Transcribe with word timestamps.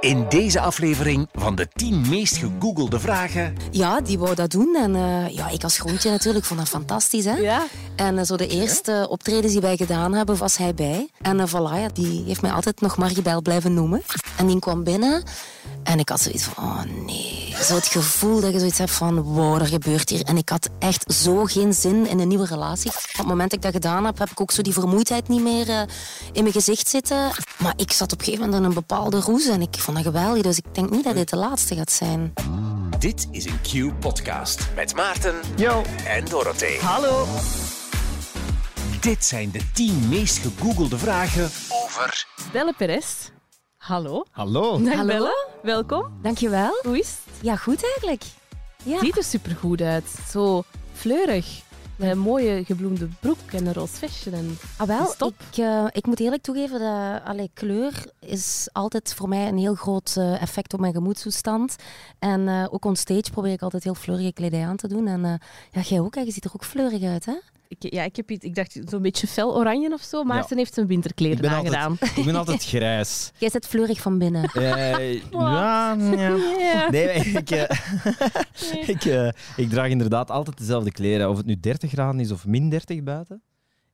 In 0.00 0.26
deze 0.28 0.60
aflevering 0.60 1.28
van 1.32 1.54
de 1.54 1.68
10 1.72 2.08
meest 2.08 2.36
gegoogelde 2.36 3.00
vragen. 3.00 3.56
Ja, 3.70 4.00
die 4.00 4.18
wou 4.18 4.34
dat 4.34 4.50
doen. 4.50 4.76
En 4.76 4.94
eh, 4.94 5.34
ja, 5.34 5.48
ik 5.48 5.62
als 5.62 5.78
groentje 5.78 6.10
natuurlijk 6.10 6.44
vond 6.44 6.60
dat 6.60 6.68
fantastisch. 6.68 7.24
Hè? 7.24 7.36
Ja. 7.36 7.66
En 7.96 8.18
eh, 8.18 8.24
zo 8.24 8.36
de 8.36 8.46
eerste 8.46 9.06
optredens 9.10 9.52
die 9.52 9.60
wij 9.60 9.76
gedaan 9.76 10.14
hebben, 10.14 10.36
was 10.36 10.56
hij 10.56 10.74
bij. 10.74 11.08
En 11.20 11.38
uh, 11.38 11.46
voilà, 11.46 11.80
ja, 11.80 11.88
die 11.92 12.22
heeft 12.26 12.42
mij 12.42 12.50
altijd 12.50 12.80
nog 12.80 12.96
Maribel 12.96 13.42
blijven 13.42 13.74
noemen. 13.74 14.02
En 14.36 14.46
die 14.46 14.58
kwam 14.58 14.84
binnen 14.84 15.22
en 15.82 15.98
ik 15.98 16.08
had 16.08 16.20
zoiets 16.20 16.44
van, 16.44 16.64
oh 16.64 16.82
nee. 17.06 17.54
Zo 17.62 17.74
het 17.74 17.86
gevoel 17.86 18.40
dat 18.40 18.52
je 18.52 18.58
zoiets 18.58 18.78
hebt 18.78 18.90
van, 18.90 19.20
wow, 19.20 19.60
er 19.60 19.66
gebeurt 19.66 20.08
hier. 20.08 20.24
En 20.24 20.36
ik 20.36 20.48
had 20.48 20.68
echt 20.78 21.12
zo 21.12 21.44
geen 21.44 21.74
zin 21.74 22.06
in 22.06 22.18
een 22.18 22.28
nieuwe 22.28 22.46
relatie. 22.46 22.90
Op 22.90 23.16
het 23.16 23.26
moment 23.26 23.50
dat 23.50 23.58
ik 23.58 23.62
dat 23.62 23.82
gedaan 23.82 24.04
heb, 24.04 24.18
heb 24.18 24.30
ik 24.30 24.40
ook 24.40 24.50
zo 24.50 24.62
die 24.62 24.72
vermoeidheid 24.72 25.28
niet 25.28 25.42
meer 25.42 25.68
uh, 25.68 25.80
in 26.32 26.42
mijn 26.42 26.52
gezicht 26.52 26.88
zitten. 26.88 27.30
Maar 27.58 27.72
ik 27.76 27.92
zat 27.92 28.12
op 28.12 28.18
een 28.18 28.24
gegeven 28.24 28.44
moment 28.44 28.62
in 28.62 28.68
een 28.68 28.74
bepaalde 28.74 29.20
roes 29.20 29.46
en 29.46 29.62
ik 29.62 29.78
vond 29.78 29.96
dat 29.96 30.06
geweldig. 30.06 30.42
Dus 30.42 30.58
ik 30.58 30.74
denk 30.74 30.90
niet 30.90 31.04
dat 31.04 31.14
dit 31.14 31.30
de 31.30 31.36
laatste 31.36 31.74
gaat 31.74 31.92
zijn. 31.92 32.32
Dit 32.98 33.28
is 33.30 33.44
een 33.44 33.60
Q-podcast 33.60 34.68
met 34.74 34.94
Maarten 34.94 35.34
Yo. 35.56 35.82
en 36.06 36.24
Dorothee. 36.24 36.78
Hallo. 36.80 37.26
Dit 39.00 39.24
zijn 39.24 39.50
de 39.50 39.60
10 39.72 40.08
meest 40.08 40.38
gegoogelde 40.38 40.98
vragen 40.98 41.50
over... 41.68 42.26
Belle 42.52 42.74
Perez. 42.76 43.04
Hallo. 43.80 44.24
Hallo. 44.30 44.78
Dag 44.82 44.94
Hallo. 44.94 45.06
Belle. 45.06 45.46
Welkom. 45.62 46.18
Dankjewel. 46.22 46.80
Hoe 46.82 46.98
is 46.98 47.18
het? 47.24 47.42
Ja, 47.42 47.56
goed 47.56 47.84
eigenlijk. 47.84 48.22
Ja. 48.82 48.98
Ziet 48.98 49.16
er 49.16 49.24
supergoed 49.24 49.80
uit. 49.80 50.04
Zo 50.30 50.62
fleurig. 50.92 51.62
Met 51.96 52.10
een 52.10 52.18
mooie 52.18 52.64
gebloemde 52.64 53.08
broek 53.20 53.38
en 53.52 53.66
een 53.66 53.72
roze 53.72 53.94
vestje. 53.94 54.30
En... 54.30 54.58
Ah, 54.76 54.86
wel, 54.86 55.06
Stop. 55.06 55.34
Ik, 55.50 55.58
eh, 55.58 55.84
ik 55.90 56.06
moet 56.06 56.20
eerlijk 56.20 56.42
toegeven 56.42 56.78
dat 56.78 57.20
allee, 57.24 57.50
kleur 57.54 57.92
is 58.18 58.68
altijd 58.72 59.14
voor 59.14 59.28
mij 59.28 59.48
een 59.48 59.58
heel 59.58 59.74
groot 59.74 60.14
eh, 60.16 60.42
effect 60.42 60.74
op 60.74 60.80
mijn 60.80 60.92
gemoedstoestand. 60.92 61.76
En 62.18 62.48
eh, 62.48 62.66
ook 62.70 62.84
on 62.84 62.96
stage 62.96 63.30
probeer 63.30 63.52
ik 63.52 63.62
altijd 63.62 63.84
heel 63.84 63.94
fleurige 63.94 64.32
kledij 64.32 64.66
aan 64.66 64.76
te 64.76 64.88
doen. 64.88 65.06
En 65.06 65.24
eh, 65.24 65.34
ja, 65.70 65.80
jij 65.80 66.00
ook, 66.00 66.14
hè? 66.14 66.20
je 66.20 66.32
ziet 66.32 66.44
er 66.44 66.54
ook 66.54 66.64
fleurig 66.64 67.02
uit, 67.02 67.24
hè? 67.26 67.34
Ik, 67.78 67.92
ja, 67.92 68.04
ik, 68.04 68.16
heb 68.16 68.30
iets, 68.30 68.44
ik 68.44 68.54
dacht 68.54 68.78
zo'n 68.84 69.02
beetje 69.02 69.26
fel 69.26 69.56
oranje 69.56 69.92
of 69.92 70.02
zo. 70.02 70.24
Maarten 70.24 70.56
heeft 70.56 70.74
zijn 70.74 70.86
Ik 70.86 70.92
winterkleren 70.92 71.40
ben, 71.40 71.50
aangedaan. 71.50 71.90
altijd, 71.90 72.16
ik 72.16 72.24
ben 72.24 72.36
altijd 72.36 72.64
grijs. 72.74 73.32
Jij 73.38 73.50
zit 73.50 73.66
fleurig 73.66 74.00
van 74.00 74.18
binnen. 74.18 74.44
Eh, 74.44 75.14
ja, 75.30 75.94
ja. 75.96 76.36
Ja. 76.58 76.90
Nee, 76.90 77.14
ik, 77.14 77.50
eh, 77.50 77.68
ik, 78.94 79.04
eh, 79.04 79.28
ik 79.56 79.68
draag 79.70 79.88
inderdaad 79.88 80.30
altijd 80.30 80.58
dezelfde 80.58 80.92
kleren. 80.92 81.30
Of 81.30 81.36
het 81.36 81.46
nu 81.46 81.60
30 81.60 81.90
graden 81.90 82.20
is 82.20 82.30
of 82.30 82.46
min 82.46 82.70
30 82.70 83.02
buiten. 83.02 83.42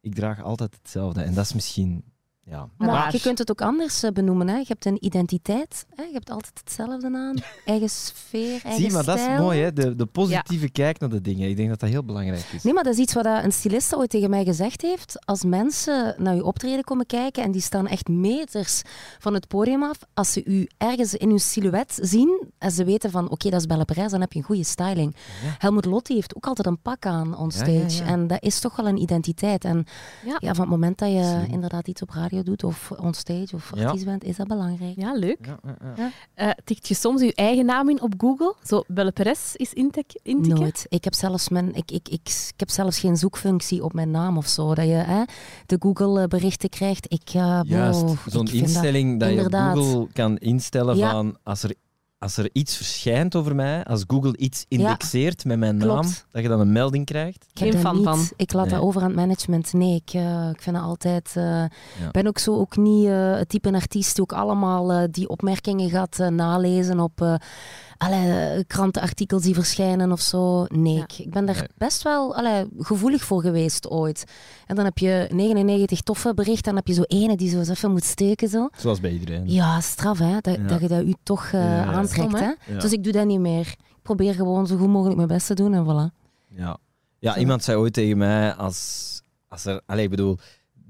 Ik 0.00 0.14
draag 0.14 0.42
altijd 0.42 0.74
hetzelfde. 0.82 1.22
En 1.22 1.34
dat 1.34 1.44
is 1.44 1.52
misschien... 1.52 2.04
Ja. 2.50 2.69
Maar, 2.77 2.89
Maar- 2.89 3.12
je 3.12 3.20
kunt 3.20 3.39
het 3.39 3.50
ook 3.50 3.61
anders 3.61 4.02
eh, 4.02 4.11
benoemen. 4.11 4.48
Hè? 4.48 4.56
Je 4.56 4.64
hebt 4.69 4.84
een 4.86 5.05
identiteit. 5.05 5.86
Hè? 5.94 6.02
Je 6.02 6.12
hebt 6.12 6.30
altijd 6.30 6.61
hetzelfde 6.64 7.06
aan. 7.16 7.36
Eigen 7.64 7.91
sfeer, 7.91 8.61
eigen 8.64 8.83
Zie, 8.83 8.92
maar 8.92 9.05
dat 9.05 9.19
is 9.19 9.27
mooi, 9.38 9.61
hè? 9.61 9.72
De, 9.72 9.97
de 9.97 10.06
positieve 10.06 10.69
kijk 10.70 10.98
naar 10.98 11.08
de 11.08 11.20
dingen. 11.20 11.48
Ik 11.48 11.56
denk 11.56 11.69
dat 11.69 11.80
dat 11.80 11.88
heel 11.88 12.05
belangrijk 12.05 12.44
is. 12.53 12.62
Nee, 12.62 12.72
maar 12.75 12.84
dat 12.84 12.92
is 12.92 12.98
iets 12.98 13.12
wat 13.14 13.25
dat 13.25 13.44
een 13.44 13.53
styliste 13.53 13.97
ooit 13.97 14.11
tegen 14.11 14.30
mij 14.30 14.44
gezegd 14.44 14.83
heeft. 14.83 15.27
Als 15.27 15.44
mensen 15.44 16.14
naar 16.19 16.34
je 16.34 16.44
optreden 16.44 16.84
komen 16.84 17.06
kijken 17.06 17.42
en 17.42 17.50
die 17.50 17.61
staan 17.61 17.86
echt 17.86 18.08
meters 18.08 18.83
van 19.19 19.34
het 19.34 19.48
podium 19.48 19.83
af, 19.83 19.98
als 20.14 20.33
ze 20.33 20.44
u 20.44 20.69
ergens 20.78 21.14
in 21.14 21.31
uw 21.31 21.38
silhouet 21.38 21.98
zien 22.03 22.47
en 22.58 22.71
ze 22.71 22.84
weten 22.84 23.10
van 23.10 23.31
oké, 23.31 23.50
dat 23.50 23.60
is 23.60 23.66
Belle 23.66 23.84
Perez, 23.84 24.10
dan 24.10 24.21
heb 24.21 24.32
je 24.32 24.38
een 24.38 24.44
goede 24.44 24.65
styling. 24.65 25.16
Ja. 25.44 25.54
Helmut 25.59 25.84
Lotti 25.84 26.15
heeft 26.15 26.37
ook 26.37 26.47
altijd 26.47 26.66
een 26.66 26.81
pak 26.82 27.06
aan 27.06 27.37
on 27.37 27.50
stage. 27.50 27.72
ja, 27.72 27.87
ja. 27.88 28.06
En 28.06 28.26
dat 28.26 28.42
is 28.42 28.60
toch 28.60 28.76
wel 28.76 28.87
een 28.88 29.00
identiteit. 29.00 29.65
En 29.65 29.84
Ja. 30.25 30.37
ja. 30.38 30.54
van 30.54 30.60
het 30.60 30.71
moment 30.71 30.98
dat 30.98 31.09
je 31.10 31.44
inderdaad 31.50 31.88
iets 31.88 32.03
op 32.03 32.10
radio 32.10 32.35
doet 32.42 32.64
of 32.64 32.91
on 32.97 33.14
stage 33.14 33.48
of 33.54 33.70
Ja. 33.74 33.84
artiest 33.84 34.04
bent, 34.04 34.24
is 34.24 34.36
dat 34.36 34.47
belangrijk. 34.47 34.97
Ja, 34.97 35.12
leuk. 35.14 35.38
Ja, 35.47 35.58
ja, 35.64 35.76
ja. 35.97 36.10
Eh, 36.34 36.50
tikt 36.64 36.88
je 36.88 36.94
soms 36.94 37.20
je 37.20 37.34
eigen 37.34 37.66
naam 37.66 37.88
in 37.91 38.02
op 38.02 38.14
Google? 38.19 38.54
Zo, 38.62 38.82
Belle 38.86 39.12
Perez 39.12 39.54
is 39.54 39.72
intik- 39.72 40.19
intikken? 40.22 40.60
Nooit. 40.60 40.86
Ik 40.88 41.04
heb, 41.04 41.14
zelfs 41.14 41.48
mijn, 41.48 41.74
ik, 41.74 41.91
ik, 41.91 42.08
ik, 42.08 42.28
ik 42.28 42.54
heb 42.60 42.70
zelfs 42.70 42.98
geen 42.98 43.16
zoekfunctie 43.16 43.84
op 43.84 43.92
mijn 43.92 44.10
naam 44.10 44.36
of 44.36 44.47
zo. 44.47 44.74
Dat 44.74 44.84
je 44.86 44.91
hè, 44.92 45.22
de 45.66 45.76
Google-berichten 45.78 46.69
krijgt. 46.69 47.12
Ik, 47.12 47.34
uh, 47.34 47.60
Juist, 47.64 47.98
zo'n 48.26 48.44
dat- 48.44 48.54
instelling 48.54 49.20
dat, 49.20 49.30
je 49.30 49.44
op. 49.44 49.53
Google 49.53 50.06
kan 50.12 50.36
instellen 50.36 50.97
Ja. 50.97 51.10
van 51.10 51.36
als 51.42 51.62
er, 51.62 51.74
als 52.19 52.37
er 52.37 52.49
iets 52.53 52.77
verschijnt 52.77 53.34
over 53.37 53.54
mij, 53.54 53.84
als 53.84 54.04
Google 54.06 54.37
iets 54.37 54.65
indexeert 54.69 55.44
met 55.44 55.59
mijn 55.59 55.77
naam, 55.77 55.88
Klopt. 55.88 56.27
dat 56.31 56.43
je 56.43 56.49
dan 56.49 56.60
een 56.60 56.72
melding 56.72 57.04
krijgt. 57.04 57.47
Ik 57.53 57.59
Geen 57.59 57.71
dat 57.71 57.81
fan 57.81 57.97
niet. 57.97 58.04
van. 58.04 58.19
Ik 58.37 58.53
laat 58.53 58.65
Nee. 58.65 58.75
dat 58.75 58.82
over 58.82 59.00
aan 59.00 59.06
het 59.06 59.16
management. 59.16 59.72
Nee, 59.72 59.94
ik, 60.04 60.12
eh, 60.15 60.49
ik 60.53 60.62
vind 60.62 60.77
dat 60.77 60.84
altijd... 60.84 61.32
eh, 61.37 61.65
ben 62.12 62.27
ook 62.27 62.38
zo 62.38 62.54
ook 62.56 62.77
niet 62.77 63.06
eh, 63.06 63.34
het 63.37 63.49
type 63.49 63.72
artiest 63.72 64.15
die 64.15 64.22
ook 64.22 64.32
allemaal 64.32 65.10
die 65.10 65.28
opmerkingen 65.28 65.91
gaat 65.91 66.19
nalezen 66.19 67.00
op 67.00 67.21
eh, 67.21 67.34
alle 67.99 68.65
krantenartikels 68.67 69.43
die 69.43 69.55
verschijnen 69.55 70.12
of 70.12 70.21
zo. 70.21 70.65
Nee, 70.69 70.95
Ja. 70.95 71.07
ik, 71.17 71.31
ben 71.31 71.47
daar 71.47 71.55
Nee. 71.57 71.69
best 71.77 72.03
wel 72.03 72.37
allee, 72.37 72.67
gevoelig 72.79 73.23
voor 73.25 73.41
geweest 73.41 73.89
ooit. 73.89 74.25
En 74.67 74.77
dan 74.77 74.84
heb 74.84 74.99
je 74.99 75.29
99 75.33 76.01
toffe 76.01 76.34
berichten 76.34 76.65
en 76.65 76.75
dan 76.75 76.77
heb 76.77 76.87
je 76.87 76.95
zo 76.95 77.03
ene 77.03 77.37
die 77.37 77.51
zo 77.51 77.59
eens 77.59 77.69
even 77.69 77.91
moet 77.91 78.05
steken. 78.05 78.49
Zo. 78.49 78.69
Zoals 78.77 79.01
bij 79.01 79.11
iedereen. 79.12 79.51
Ja, 79.51 79.81
straf 79.81 80.19
hè, 80.19 80.37
dat, 80.41 80.57
Ja. 80.57 80.62
dat 80.67 80.81
je 80.81 80.89
dat 80.89 81.03
u 81.03 81.15
toch 81.23 81.45
eh, 81.45 81.53
Ja, 81.53 81.75
ja. 81.77 81.84
aantrekt. 81.84 82.37
Stom, 82.37 82.55
hè? 82.65 82.79
Dus 82.79 82.93
ik 82.93 83.05
doe 83.05 83.12
dat 83.12 83.27
niet 83.27 83.41
meer. 83.41 83.67
Ik 83.69 84.03
probeer 84.03 84.34
gewoon 84.34 84.67
zo 84.67 84.77
goed 84.77 84.89
mogelijk 84.89 85.17
mijn 85.17 85.28
best 85.28 85.47
te 85.47 85.55
doen 85.55 85.75
en 85.75 85.84
voilà. 85.84 86.15
Ja, 86.57 86.77
ja 87.19 87.33
Zo. 87.33 87.39
iemand 87.39 87.65
zei 87.65 87.77
ooit 87.78 87.93
tegen 87.93 88.19
mij, 88.19 88.55
als, 88.55 89.21
als 89.49 89.65
er... 89.65 89.81
Allee, 89.87 90.05
ik 90.05 90.11
bedoel, 90.11 90.39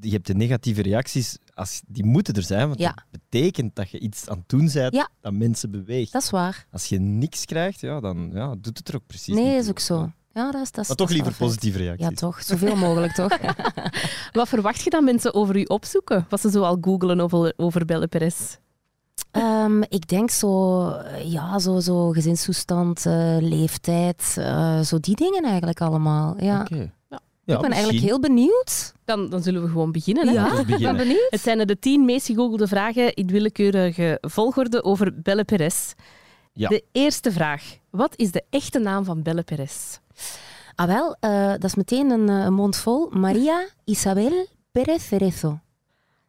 je 0.00 0.10
hebt 0.10 0.26
de 0.26 0.34
negatieve 0.34 0.82
reacties, 0.82 1.38
als, 1.54 1.82
die 1.86 2.04
moeten 2.04 2.34
er 2.34 2.42
zijn, 2.42 2.66
want 2.68 2.80
Ja. 2.80 2.92
dat 2.94 3.20
betekent 3.28 3.74
dat 3.76 3.90
je 3.90 3.98
iets 3.98 4.28
aan 4.28 4.38
het 4.38 4.48
doen 4.48 4.70
bent 4.72 4.94
Ja. 4.94 5.08
dat 5.20 5.32
mensen 5.32 5.70
beweegt. 5.70 6.12
Dat 6.12 6.22
is 6.22 6.30
waar. 6.30 6.66
Als 6.70 6.86
je 6.86 6.98
niks 7.00 7.44
krijgt, 7.44 7.80
ja, 7.80 8.00
dan 8.00 8.30
ja, 8.32 8.54
doet 8.60 8.78
het 8.78 8.88
er 8.88 8.94
ook 8.94 9.06
precies 9.06 9.34
nee, 9.34 9.44
niet 9.54 9.62
is 9.62 9.68
ook 9.68 9.78
zo. 9.78 10.12
Ja, 10.32 10.50
dat 10.50 10.62
is, 10.62 10.70
dat 10.70 10.82
is, 10.82 10.88
Maar 10.88 10.96
toch 10.96 11.10
liever 11.10 11.34
positieve 11.34 11.78
reacties. 11.78 12.06
Ja, 12.08 12.12
toch. 12.14 12.42
Zoveel 12.42 12.76
mogelijk, 12.76 13.12
toch? 13.12 13.38
Wat 14.32 14.48
verwacht 14.48 14.80
je 14.82 14.90
dat 14.90 15.02
mensen 15.02 15.34
over 15.34 15.56
u 15.56 15.62
opzoeken? 15.62 16.26
Wat 16.28 16.40
ze 16.40 16.50
zo 16.50 16.62
al 16.62 16.78
googelen 16.80 17.20
over, 17.20 17.52
over 17.56 17.84
Belle 17.84 18.06
Perez? 18.06 18.56
Ehm, 19.30 19.82
ik 19.82 20.08
denk 20.08 20.30
zo, 20.30 20.82
ja, 21.24 21.58
zo, 21.58 21.80
zo 21.80 22.10
gezinstoestand, 22.10 23.06
eh, 23.06 23.36
leeftijd, 23.40 24.34
eh, 24.38 24.80
zo 24.80 24.98
die 25.00 25.16
dingen 25.16 25.44
eigenlijk 25.44 25.80
allemaal. 25.80 26.42
Ja. 26.44 26.60
Oké. 26.60 26.92
Ja. 27.46 27.54
Ik 27.54 27.60
ben 27.60 27.70
eigenlijk 27.70 28.04
heel 28.04 28.20
benieuwd. 28.20 28.92
Dan, 29.04 29.28
dan 29.28 29.42
zullen 29.42 29.62
we 29.62 29.68
gewoon 29.68 29.92
beginnen. 29.92 30.28
Hè? 30.28 30.32
Ja, 30.32 30.64
ben 30.78 30.96
benieuwd. 30.96 31.26
Het 31.30 31.40
zijn 31.40 31.66
de 31.66 31.78
tien 31.78 32.04
meest 32.04 32.26
gegoogelde 32.26 32.66
vragen 32.66 33.14
in 33.14 33.26
willekeurige 33.26 34.18
volgorde 34.20 34.84
over 34.84 35.20
Belle 35.22 35.44
Perez. 35.44 35.92
Ja. 36.52 36.68
De 36.68 36.84
eerste 36.92 37.32
vraag. 37.32 37.76
Wat 37.90 38.12
is 38.16 38.30
de 38.30 38.44
echte 38.50 38.78
naam 38.78 39.04
van 39.04 39.22
Belle 39.22 39.42
Perez? 39.42 39.98
Ah 40.74 40.86
wel, 40.86 41.16
eh, 41.20 41.48
dat 41.48 41.64
is 41.64 41.74
meteen 41.74 42.10
een, 42.10 42.28
eh, 42.28 42.44
een 42.44 42.54
mond 42.54 42.76
vol. 42.76 43.08
Maria 43.10 43.66
Isabel 43.84 44.46
Pérez 44.72 45.06
Cerezo. 45.06 45.60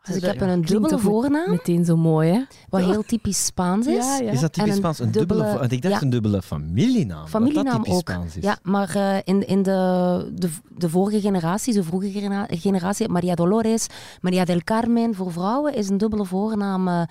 Dus 0.07 0.15
ik 0.15 0.21
Dat 0.21 0.31
heb 0.39 0.41
een 0.49 0.61
dubbele 0.61 0.99
voornaam, 0.99 1.49
Meteen 1.49 1.85
zo 1.85 1.97
mooi, 1.97 2.31
hè? 2.31 2.41
wat 2.69 2.81
heel 2.81 3.03
typisch 3.03 3.45
Spaans 3.45 3.87
is. 3.87 4.05
Ja, 4.05 4.17
ja. 4.17 4.31
Is 4.31 4.39
dat 4.39 4.53
typisch 4.53 4.71
een 4.71 4.77
Spaans? 4.77 4.99
Een 4.99 5.11
dubbele, 5.11 5.39
dubbele- 5.41 5.59
want 5.59 5.71
ik 5.71 5.81
dacht 5.81 5.93
ja. 5.95 6.01
een 6.01 6.09
dubbele 6.09 6.41
familienaam. 6.41 7.19
dat 7.21 7.29
Familienaam 7.29 7.83
dat 7.83 7.93
ook. 7.93 7.99
Spaans 8.09 8.35
is. 8.37 8.43
Ja, 8.43 8.57
maar 8.63 8.95
eh, 8.95 9.17
in, 9.23 9.47
in 9.47 9.63
de, 9.63 10.31
de, 10.35 10.49
de 10.77 10.89
vorige 10.89 11.21
generatie, 11.21 11.73
de 11.73 11.83
vroege 11.83 12.11
genera- 12.11 12.47
generatie, 12.49 13.09
Maria 13.09 13.35
Dolores, 13.35 13.87
Maria 14.21 14.45
del 14.45 14.61
Carmen 14.63 15.15
voor 15.15 15.31
vrouwen 15.31 15.75
is 15.75 15.89
een 15.89 15.97
dubbele 15.97 16.25
voornaam. 16.25 16.87
eh, 16.87 17.01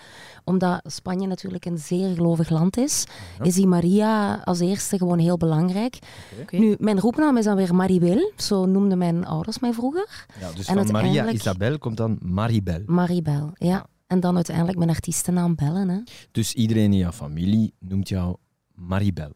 omdat 0.45 0.81
Spanje 0.85 1.27
natuurlijk 1.27 1.65
een 1.65 1.79
zeer 1.79 2.15
gelovig 2.15 2.51
land 2.51 2.77
is, 2.77 3.05
Ja. 3.39 3.45
is 3.45 3.55
die 3.55 3.67
Maria 3.67 4.41
als 4.45 4.61
eerste 4.61 4.99
gewoon 4.99 5.19
heel 5.19 5.37
belangrijk. 5.37 5.99
Oké. 6.41 6.57
Nu, 6.57 6.77
mijn 6.79 7.01
roepnaam 7.01 7.37
is 7.37 7.45
dan 7.45 7.57
weer 7.57 7.75
Maribel, 7.75 8.33
zo 8.37 8.67
noemden 8.67 8.99
mijn 8.99 9.27
ouders 9.27 9.59
mij 9.59 9.73
vroeger. 9.73 10.27
Ja, 10.41 10.49
dus 10.57 10.67
En 10.67 10.75
van 10.77 10.85
Maria 10.87 10.99
uiteindelijk- 11.01 11.39
Isabel 11.45 11.79
komt 11.79 11.97
dan 11.97 12.19
Maribel. 12.23 12.81
Maribel, 12.87 13.51
ja. 13.55 13.67
Ja. 13.69 13.87
En 14.07 14.21
dan 14.21 14.35
uiteindelijk 14.35 14.79
mijn 14.79 14.91
artiestennaam 14.91 15.55
Bellen. 15.55 15.89
Hè. 15.89 16.01
Dus 16.31 16.55
iedereen 16.55 16.93
in 16.93 16.99
jouw 16.99 17.13
familie 17.13 17.75
noemt 17.79 18.09
jou 18.09 18.37
Maribel. 18.75 19.33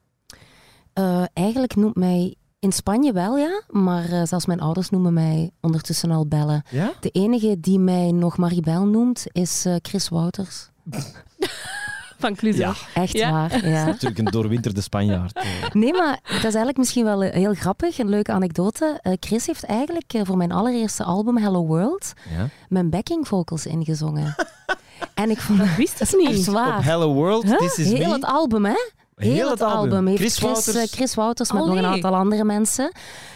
Eh, 0.92 1.24
eigenlijk 1.32 1.76
noemt 1.76 1.96
mij 1.96 2.34
in 2.58 2.72
Spanje 2.72 3.12
wel, 3.12 3.38
ja. 3.38 3.62
Maar 3.68 4.12
eh, 4.12 4.22
zelfs 4.24 4.46
mijn 4.46 4.60
ouders 4.60 4.90
noemen 4.90 5.12
mij 5.12 5.50
ondertussen 5.60 6.10
al 6.10 6.26
Bellen. 6.26 6.62
Ja? 6.70 6.92
De 7.00 7.10
enige 7.10 7.60
die 7.60 7.78
mij 7.78 8.12
nog 8.12 8.36
Maribel 8.36 8.86
noemt 8.86 9.24
is 9.32 9.64
eh, 9.64 9.74
Chris 9.82 10.08
Wouters. 10.08 10.70
Van 12.20 12.34
Cluzo. 12.34 12.58
Ja. 12.58 12.74
Echt 12.94 13.12
Ja. 13.16 13.30
waar, 13.32 13.66
ja. 13.68 13.84
Natuurlijk 13.84 14.18
een 14.18 14.24
doorwinterde 14.24 14.80
Spanjaard. 14.80 15.32
eh. 15.36 15.44
Nee, 15.72 15.92
maar 15.92 16.20
dat 16.24 16.36
is 16.36 16.42
eigenlijk 16.42 16.76
misschien 16.76 17.04
wel 17.04 17.22
eh, 17.22 17.32
heel 17.34 17.54
grappig, 17.54 17.98
een 17.98 18.08
leuke 18.08 18.32
anekdote. 18.32 18.98
Eh, 19.02 19.12
Chris 19.20 19.46
heeft 19.46 19.64
eigenlijk 19.64 20.12
voor 20.22 20.36
mijn 20.36 20.52
allereerste 20.52 21.04
album 21.04 21.36
Hello 21.38 21.66
World 21.66 22.12
Ja. 22.36 22.48
mijn 22.68 22.90
backing 22.90 23.28
vocals 23.28 23.66
ingezongen. 23.66 24.34
en 25.14 25.30
ik 25.30 25.40
vond 25.40 25.58
Dat 25.58 25.68
wist 25.76 25.98
het 25.98 26.14
niet. 26.16 26.28
echt 26.28 26.48
Op. 26.48 26.82
Hello 26.84 27.12
World, 27.14 27.58
This 27.58 27.78
Is 27.78 27.92
Heel 27.92 28.08
Me. 28.08 28.14
het 28.14 28.24
album, 28.24 28.64
hè? 28.64 28.90
Heel, 29.20 29.50
het 29.50 29.62
album. 29.62 30.06
Heeft 30.06 30.18
Chris 30.20 30.36
Chris, 30.36 30.50
Wouters. 30.50 30.76
eh, 30.76 30.96
Chris 30.96 31.14
Wouters 31.14 31.52
met 31.52 31.64
nog 31.64 31.76
een 31.76 31.84
aantal 31.84 32.14
andere 32.14 32.44
mensen. 32.44 32.92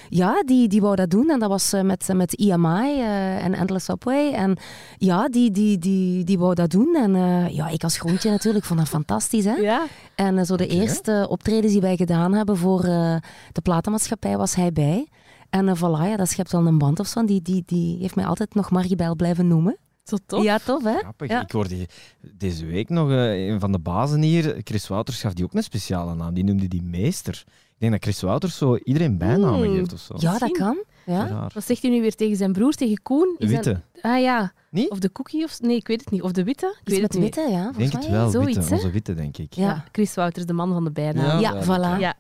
Ja, 0.08 0.42
die, 0.42 0.68
die 0.68 0.80
wou 0.80 0.96
dat 0.96 1.10
doen. 1.10 1.30
En 1.30 1.38
dat 1.38 1.48
was 1.48 1.72
eh, 1.72 1.80
met, 1.80 2.08
met 2.12 2.36
EMI 2.38 3.00
eh, 3.00 3.44
en 3.44 3.54
Endless 3.54 3.84
Subway. 3.84 4.32
En 4.32 4.56
ja, 4.98 5.28
die, 5.28 5.50
die, 5.50 5.78
die, 5.78 6.24
die 6.24 6.38
wou 6.38 6.54
dat 6.54 6.70
doen. 6.70 6.96
En 6.96 7.14
eh, 7.14 7.48
ja, 7.48 7.68
ik 7.68 7.82
als 7.82 7.98
groentje 7.98 8.30
natuurlijk 8.30 8.64
vond 8.64 8.78
dat 8.78 8.88
fantastisch. 8.88 9.44
Hè? 9.44 9.54
Ja. 9.54 9.86
En 10.14 10.38
eh, 10.38 10.44
zo 10.44 10.56
de 10.56 10.66
eerste 10.66 11.26
optredens 11.28 11.72
die 11.72 11.80
wij 11.80 11.96
gedaan 11.96 12.32
hebben 12.34 12.56
voor 12.56 12.84
eh, 12.84 13.16
de 13.52 13.60
platenmaatschappij 13.62 14.36
was 14.36 14.54
hij 14.54 14.72
bij. 14.72 15.08
En 15.50 15.68
eh, 15.68 15.76
voilà, 15.76 16.08
ja, 16.08 16.16
dat 16.16 16.28
schept 16.28 16.52
wel 16.52 16.66
een 16.66 16.78
band 16.78 17.00
of 17.00 17.06
zo. 17.06 17.24
Die, 17.24 17.42
die, 17.42 17.62
die 17.66 17.98
heeft 18.00 18.14
mij 18.16 18.26
altijd 18.26 18.54
nog 18.54 18.70
Maribel 18.70 19.14
blijven 19.16 19.48
noemen. 19.48 19.76
Zo 20.04 20.16
tof. 20.26 20.42
Ja, 20.42 20.58
tof 20.58 20.82
hè? 20.84 20.98
Grappig. 20.98 21.28
Ja. 21.30 21.42
Ik 21.42 21.50
hoorde 21.50 21.88
deze 22.34 22.66
week 22.66 22.88
nog 22.88 23.10
eh, 23.10 23.46
een 23.46 23.60
van 23.60 23.72
de 23.72 23.78
bazen 23.78 24.22
hier, 24.22 24.60
Chris 24.64 24.88
Wouters, 24.88 25.20
gaf 25.20 25.32
die 25.32 25.44
ook 25.44 25.54
een 25.54 25.62
speciale 25.62 26.14
naam. 26.14 26.34
Die 26.34 26.44
noemde 26.44 26.68
die 26.68 26.82
meester. 26.82 27.44
Ik 27.46 27.80
denk 27.80 27.92
dat 27.92 28.02
Chris 28.02 28.20
Wouters 28.20 28.56
zo 28.56 28.76
iedereen 28.76 29.18
bijnamen 29.18 29.76
geeft 29.76 29.92
of 29.92 30.00
zo. 30.00 30.14
Ja, 30.18 30.38
dat 30.38 30.50
kan. 30.50 30.84
Ja. 31.06 31.48
Wat 31.54 31.64
zegt 31.64 31.82
hij 31.82 31.90
nu 31.90 32.00
weer 32.00 32.14
tegen 32.14 32.36
zijn 32.36 32.52
broer, 32.52 32.72
tegen 32.72 33.02
Koen? 33.02 33.34
De 33.38 33.48
witte. 33.48 33.80
Ah 34.00 34.20
ja. 34.20 34.52
Niet? 34.70 34.90
Of 34.90 34.98
de 34.98 35.12
cookie 35.12 35.44
of... 35.44 35.60
Nee, 35.60 35.76
ik 35.76 35.86
weet 35.86 36.00
het 36.00 36.10
niet. 36.10 36.22
Of 36.22 36.32
de 36.32 36.44
witte? 36.44 36.76
Ik 36.82 36.88
weet 36.88 37.00
met 37.00 37.12
het 37.12 37.22
niet. 37.22 37.34
witte, 37.34 37.50
ja. 37.52 37.68
Ik 37.68 37.76
denk 37.76 37.90
volgens 37.90 37.92
het 37.92 38.10
mij. 38.10 38.20
wel, 38.20 38.30
zoiets, 38.30 38.56
witte. 38.56 38.68
hè? 38.70 38.74
Onze 38.76 38.90
witte, 38.90 39.14
denk 39.14 39.38
ik. 39.38 39.52
Ja. 39.52 39.64
Ja. 39.66 39.84
Chris 39.92 40.14
Wouters, 40.14 40.46
de 40.46 40.52
man 40.52 40.72
van 40.72 40.84
de 40.84 40.90
bijnaam. 40.92 41.40
Ja, 41.40 41.62
voilà. 41.64 42.00
Ja. 42.00 42.14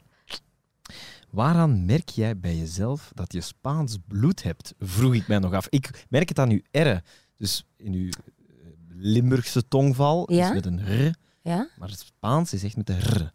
Waaraan 1.30 1.84
merk 1.84 2.08
jij 2.08 2.38
bij 2.38 2.56
jezelf 2.56 3.10
dat 3.14 3.32
je 3.32 3.40
Spaans 3.40 3.96
bloed 4.08 4.42
hebt? 4.42 4.74
Vroeg 4.78 5.14
ik 5.14 5.28
mij 5.28 5.38
nog 5.38 5.52
af. 5.52 5.66
Ik 5.68 6.04
merk 6.08 6.28
het 6.28 6.38
aan 6.38 6.50
uw 6.50 6.60
R. 6.70 7.00
Dus 7.44 7.64
in 7.76 7.92
uw 7.92 8.08
eh, 8.08 8.14
Limburgse 8.88 9.68
tongval 9.68 10.32
Ja. 10.32 10.46
is 10.48 10.54
met 10.54 10.66
een 10.66 11.06
R, 11.08 11.14
Ja? 11.42 11.68
maar 11.78 11.88
het 11.88 11.98
Spaans 11.98 12.52
is 12.52 12.64
echt 12.64 12.76
met 12.76 12.88
een 12.90 12.98
R. 13.00 13.32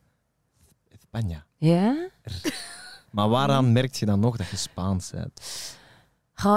España. 0.91 1.45
Ja? 1.57 2.09
Maar 3.11 3.29
waaraan 3.29 3.71
merk 3.71 3.93
je 3.95 4.05
dan 4.05 4.19
nog 4.19 4.37
dat 4.37 4.47
je 4.47 4.57
Spaans 4.57 5.09
bent? 5.11 5.41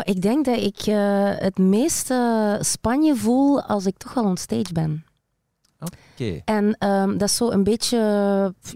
Ik 0.02 0.22
denk 0.22 0.44
dat 0.44 0.56
ik 0.58 0.78
eh, 0.78 1.30
het 1.38 1.58
meeste 1.58 2.58
Spanje 2.60 3.16
voel 3.16 3.62
als 3.62 3.86
ik 3.86 3.96
toch 3.96 4.14
wel 4.14 4.24
on 4.24 4.36
stage 4.36 4.72
ben. 4.72 5.04
Oké. 5.84 6.40
En 6.44 6.76
ehm, 6.78 7.16
dat 7.16 7.28
is 7.28 7.36
zo 7.36 7.50
een 7.50 7.64
beetje, 7.64 7.96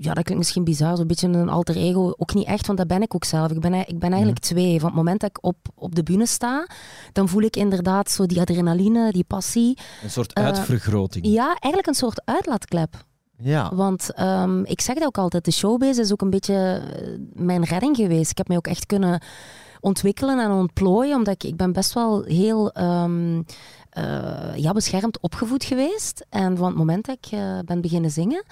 ja, 0.01 0.13
dat 0.15 0.25
klinkt 0.25 0.37
misschien 0.37 0.65
bizar, 0.65 0.97
zo'n 0.97 1.07
beetje 1.07 1.29
een 1.29 1.49
alter 1.49 1.77
ego. 1.77 2.13
Ook 2.17 2.35
niet 2.35 2.47
echt, 2.47 2.67
want 2.67 2.79
dat 2.79 2.87
ben 2.87 3.03
ik 3.03 3.15
ook 3.15 3.25
zelf. 3.25 3.51
Ik 3.51 3.61
ben, 3.61 3.73
ei- 3.73 3.85
ik 3.87 3.99
ben 3.99 4.11
eigenlijk 4.11 4.41
twee. 4.41 4.79
Van 4.81 4.89
het 4.89 4.97
moment 4.97 5.21
dat 5.21 5.31
ik 5.31 5.39
op, 5.45 5.57
op 5.75 5.95
de 5.95 6.03
bühne 6.03 6.27
sta, 6.27 6.69
dan 7.13 7.29
voel 7.29 7.43
ik 7.43 7.57
inderdaad 7.57 8.11
zo 8.11 8.27
die 8.27 8.41
adrenaline, 8.41 9.13
die 9.13 9.25
passie. 9.25 9.79
Een 10.03 10.11
soort 10.11 10.33
Eh, 10.33 10.45
uitvergroting. 10.45 11.27
Ja, 11.27 11.47
eigenlijk 11.47 11.87
een 11.87 11.95
soort 11.95 12.23
uitlaatklep. 12.25 13.05
Ja. 13.39 13.75
Want 13.75 14.13
ehm, 14.13 14.61
ik 14.65 14.81
zeg 14.81 14.95
dat 14.97 15.05
ook 15.07 15.19
altijd, 15.19 15.45
de 15.45 15.51
showbiz 15.51 15.99
is 15.99 16.13
ook 16.13 16.21
een 16.23 16.31
beetje 16.31 16.55
eh, 16.55 17.09
mijn 17.33 17.65
redding 17.65 17.97
geweest. 17.97 18.31
Ik 18.31 18.39
heb 18.39 18.49
mij 18.49 18.57
ook 18.57 18.67
echt 18.67 18.87
kunnen 18.87 19.21
ontwikkelen 19.81 20.39
en 20.41 20.51
ontplooien, 20.51 21.17
omdat 21.17 21.35
ik, 21.35 21.45
ik 21.45 21.57
ben 21.57 21.73
best 21.73 21.93
wel 21.93 22.23
heel 22.23 22.71
ehm, 22.73 23.37
eh, 23.39 23.45
ja, 24.55 24.73
beschermd 24.73 25.21
opgevoed 25.21 25.65
geweest. 25.65 26.25
En 26.29 26.57
van 26.57 26.67
het 26.67 26.77
moment 26.77 27.07
dat 27.07 27.17
ik 27.17 27.33
eh, 27.33 27.59
ben 27.65 27.81
beginnen 27.81 28.11
zingen, 28.11 28.45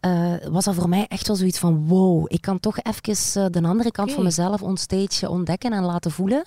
eh, 0.00 0.34
was 0.50 0.64
dat 0.64 0.74
voor 0.74 0.88
mij 0.88 1.06
echt 1.08 1.26
wel 1.26 1.36
zoiets 1.36 1.58
van 1.58 1.86
wow, 1.88 2.24
ik 2.28 2.40
kan 2.40 2.60
toch 2.60 2.78
even 2.78 3.42
eh, 3.44 3.50
de 3.50 3.68
andere 3.68 3.90
kant 3.90 4.12
van 4.12 4.22
mezelf 4.22 4.62
onstage 4.62 5.28
ontdekken 5.28 5.72
en 5.72 5.84
laten 5.84 6.10
voelen. 6.10 6.44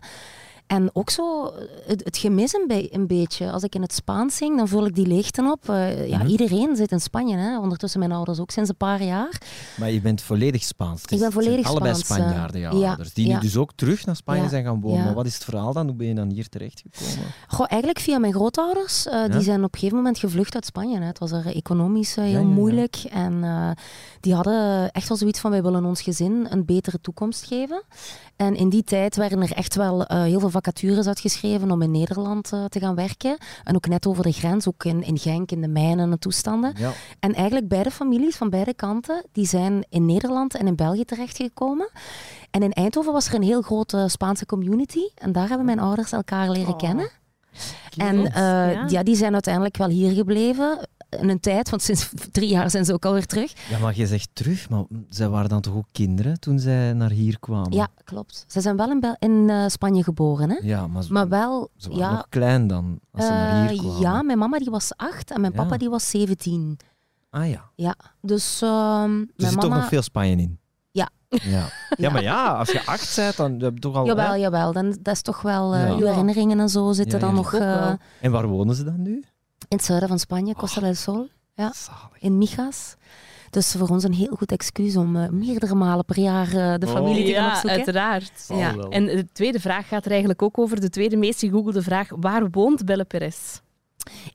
En 0.70 0.90
ook 0.94 1.10
zo 1.10 1.54
het, 1.86 2.04
het 2.04 2.18
gemis 2.18 2.54
een, 2.54 2.66
be- 2.68 2.88
een 2.94 3.08
beetje. 3.08 3.52
Als 3.52 3.64
ik 3.64 3.76
in 3.76 3.82
het 3.82 3.94
Spaans 3.94 4.36
zing, 4.36 4.58
dan 4.58 4.68
vul 4.68 4.86
ik 4.86 4.96
die 4.96 5.08
leegte 5.08 5.52
op. 5.52 5.70
Eh, 5.70 6.08
ja, 6.08 6.18
Mhm. 6.18 6.28
Iedereen 6.28 6.76
zit 6.76 6.92
in 6.92 7.00
Spanje. 7.00 7.38
Hè? 7.38 7.60
Ondertussen 7.60 8.00
mijn 8.00 8.12
ouders 8.12 8.40
ook 8.40 8.52
sinds 8.52 8.70
een 8.70 8.76
paar 8.78 9.04
jaar. 9.04 9.42
Maar 9.78 9.92
je 9.92 10.02
bent 10.02 10.22
volledig 10.22 10.64
Spaans. 10.64 11.04
Is- 11.06 11.12
Ik 11.12 11.20
ben 11.20 11.32
volledig 11.32 11.68
allebei 11.68 11.96
Spaans, 11.96 12.20
eh, 12.22 12.26
Spanjaarden, 12.28 12.62
ja, 12.62 12.70
ouders. 12.70 13.14
Die 13.14 13.28
ja. 13.28 13.34
nu 13.36 13.40
dus 13.42 13.58
ook 13.58 13.72
terug 13.76 14.06
naar 14.06 14.16
Spanje 14.16 14.42
Ja, 14.42 14.50
zijn 14.50 14.64
gaan 14.64 14.82
wonen. 14.82 15.04
Maar 15.04 15.14
wat 15.14 15.26
is 15.26 15.34
het 15.34 15.44
verhaal 15.44 15.74
dan? 15.74 15.88
Hoe 15.88 15.96
ben 15.96 16.08
je 16.08 16.14
dan 16.16 16.30
hier 16.32 16.50
terechtgekomen? 16.50 17.26
Goh, 17.48 17.66
eigenlijk 17.70 18.00
via 18.00 18.18
mijn 18.20 18.34
grootouders. 18.34 19.08
eh? 19.08 19.32
Die 19.32 19.42
zijn 19.42 19.58
op 19.64 19.74
een 19.74 19.80
gegeven 19.80 19.98
moment 19.98 20.18
gevlucht 20.18 20.56
uit 20.56 20.66
Spanje. 20.66 21.00
Hè. 21.00 21.06
Het 21.06 21.20
was 21.20 21.32
er 21.32 21.56
economisch 21.56 22.16
heel 22.16 22.44
moeilijk. 22.46 22.96
En 23.12 23.44
die 24.20 24.34
hadden 24.34 24.92
echt 24.92 25.08
wel 25.08 25.18
zoiets 25.18 25.40
van, 25.40 25.52
wij 25.52 25.62
willen 25.64 25.86
ons 25.86 26.02
gezin 26.02 26.48
een 26.50 26.66
betere 26.66 27.02
toekomst 27.02 27.46
geven. 27.46 27.84
En 28.36 28.56
in 28.56 28.70
die 28.70 28.84
tijd 28.84 29.16
werden 29.16 29.42
er 29.42 29.52
echt 29.52 29.76
wel 29.76 30.04
heel 30.08 30.40
veel 30.40 30.50
vacatures 30.64 31.08
uitgeschreven 31.08 31.72
om 31.72 31.82
in 31.82 31.92
Nederland 31.92 32.52
eh, 32.54 32.66
te 32.66 32.80
gaan 32.80 32.96
werken. 32.96 33.38
En 33.64 33.76
ook 33.76 33.88
net 33.88 34.08
over 34.08 34.24
de 34.24 34.32
grens, 34.32 34.68
ook 34.68 34.84
in, 34.84 35.04
in 35.04 35.18
Genk, 35.18 35.52
in 35.52 35.62
de 35.62 35.68
mijnen 35.68 36.12
en 36.12 36.20
toestanden. 36.20 36.74
Ja. 36.78 36.92
En 37.20 37.34
eigenlijk 37.34 37.68
beide 37.68 37.92
families 37.92 38.36
van 38.36 38.50
beide 38.50 38.74
kanten, 38.74 39.26
die 39.32 39.46
zijn 39.48 39.86
in 39.90 40.06
Nederland 40.06 40.56
en 40.56 40.68
in 40.68 40.76
België 40.76 41.06
terechtgekomen. 41.06 41.90
En 42.52 42.64
in 42.64 42.72
Eindhoven 42.72 43.14
was 43.14 43.28
er 43.28 43.34
een 43.34 43.42
heel 43.44 43.62
grote 43.62 44.06
Spaanse 44.08 44.46
community. 44.46 45.04
En 45.16 45.32
daar 45.32 45.48
hebben 45.48 45.66
mijn 45.66 45.80
ouders 45.80 46.12
elkaar 46.12 46.50
leren 46.50 46.74
Oh. 46.74 46.78
kennen. 46.78 47.10
En 47.98 48.26
eh, 48.34 48.34
Ja. 48.74 48.86
ja. 48.88 49.04
die 49.04 49.16
zijn 49.16 49.34
uiteindelijk 49.34 49.78
wel 49.78 49.88
hier 49.90 50.12
gebleven. 50.12 50.88
In 51.20 51.30
een 51.30 51.40
tijd, 51.40 51.70
want 51.70 51.82
sinds 51.82 52.10
drie 52.32 52.50
jaar 52.50 52.70
zijn 52.70 52.86
ze 52.86 52.94
ook 52.94 53.06
alweer 53.06 53.26
terug. 53.26 53.54
ja, 53.70 53.78
maar 53.80 53.98
je 53.98 54.08
zegt 54.08 54.30
terug, 54.34 54.70
maar 54.70 54.84
zij 55.10 55.30
waren 55.30 55.50
dan 55.50 55.62
toch 55.62 55.76
ook 55.76 55.88
kinderen 55.92 56.40
toen 56.40 56.60
zij 56.60 56.94
naar 56.94 57.10
hier 57.12 57.40
kwamen? 57.40 57.72
Ja, 57.72 57.88
klopt. 58.04 58.46
Ze 58.48 58.62
zijn 58.62 58.76
wel 58.78 58.90
in, 58.92 59.00
Bel- 59.00 59.16
in 59.20 59.50
eh, 59.50 59.64
Spanje 59.68 60.04
geboren, 60.04 60.50
hè? 60.50 60.58
Ja, 60.62 60.88
maar 60.88 61.04
ze, 61.04 61.14
maar 61.14 61.28
wel... 61.30 61.70
ze 61.76 61.90
waren 61.90 62.04
ja, 62.04 62.12
nog 62.12 62.26
klein 62.30 62.68
dan, 62.68 63.00
als 63.12 63.26
ze 63.26 63.32
naar 63.32 63.70
hier 63.70 63.78
eh, 63.80 63.80
kwamen. 63.86 64.00
ja, 64.02 64.22
mijn 64.22 64.38
mama 64.38 64.58
die 64.58 64.70
was 64.70 64.92
acht 64.96 65.32
en 65.32 65.42
mijn 65.42 65.54
Ja. 65.56 65.64
papa 65.64 65.78
die 65.78 65.90
was 65.90 66.10
17. 66.10 66.78
Ah 67.30 67.50
ja. 67.50 67.70
Ja, 67.76 67.96
dus 68.22 68.62
ehm, 68.62 68.72
Er 68.72 69.08
mijn 69.08 69.28
zit 69.36 69.50
mama... 69.56 69.62
toch 69.62 69.74
nog 69.74 69.88
veel 69.88 70.02
Spanje 70.02 70.36
in? 70.36 70.60
Ja. 70.92 71.10
Ja, 71.44 71.66
ja 71.98 72.10
maar 72.10 72.22
ja, 72.24 72.48
als 72.54 72.72
je 72.72 72.86
acht 72.86 73.16
bent, 73.16 73.38
dan 73.38 73.60
heb 73.60 73.74
je 73.74 73.80
toch 73.80 73.96
al... 73.96 74.06
Jawel, 74.06 74.30
hè? 74.32 74.36
jawel. 74.36 74.74
Dan, 74.74 74.98
dat 75.02 75.14
is 75.16 75.22
toch 75.22 75.42
wel... 75.42 75.74
eh, 75.74 75.88
Ja. 75.88 75.96
Uw 75.96 76.06
herinneringen 76.06 76.60
en 76.60 76.70
zo 76.70 76.92
zitten 76.92 77.20
Ja, 77.20 77.26
dan 77.26 77.36
nog 77.36 77.54
eh. 77.54 77.92
En 78.22 78.32
waar 78.32 78.48
wonen 78.48 78.76
ze 78.76 78.84
dan 78.84 79.02
nu? 79.02 79.24
In 79.68 79.78
het 79.78 79.86
zuiden 79.86 80.10
van 80.10 80.20
Spanje, 80.20 80.54
Oh. 80.54 80.60
Costa 80.60 80.82
del 80.82 80.94
Sol, 80.96 81.28
Ja. 81.54 81.72
Zalig. 81.76 82.10
in 82.20 82.38
Mijas. 82.38 82.96
Dus 83.50 83.72
voor 83.72 83.88
ons 83.88 84.04
een 84.04 84.14
heel 84.14 84.36
goed 84.38 84.52
excuus 84.52 84.96
om 84.98 85.16
eh, 85.16 85.30
meerdere 85.30 85.76
malen 85.76 86.06
per 86.06 86.20
jaar 86.20 86.48
eh, 86.48 86.74
de 86.78 86.86
Oh. 86.88 86.94
familie 86.94 87.26
te 87.26 87.32
gaan 87.34 87.44
Ja, 87.44 87.48
opzoeken. 87.50 87.78
uiteraard. 87.78 88.46
Ja. 88.48 88.76
En 88.90 89.06
de 89.06 89.28
tweede 89.34 89.60
vraag 89.60 89.88
gaat 89.88 90.06
er 90.06 90.10
eigenlijk 90.12 90.42
ook 90.42 90.58
over. 90.58 90.82
De 90.82 90.90
tweede 90.90 91.18
meest 91.18 91.40
gegoogelde 91.40 91.82
vraag. 91.82 92.08
Waar 92.20 92.50
woont 92.50 92.86
Belle 92.86 93.06
Perez? 93.06 93.60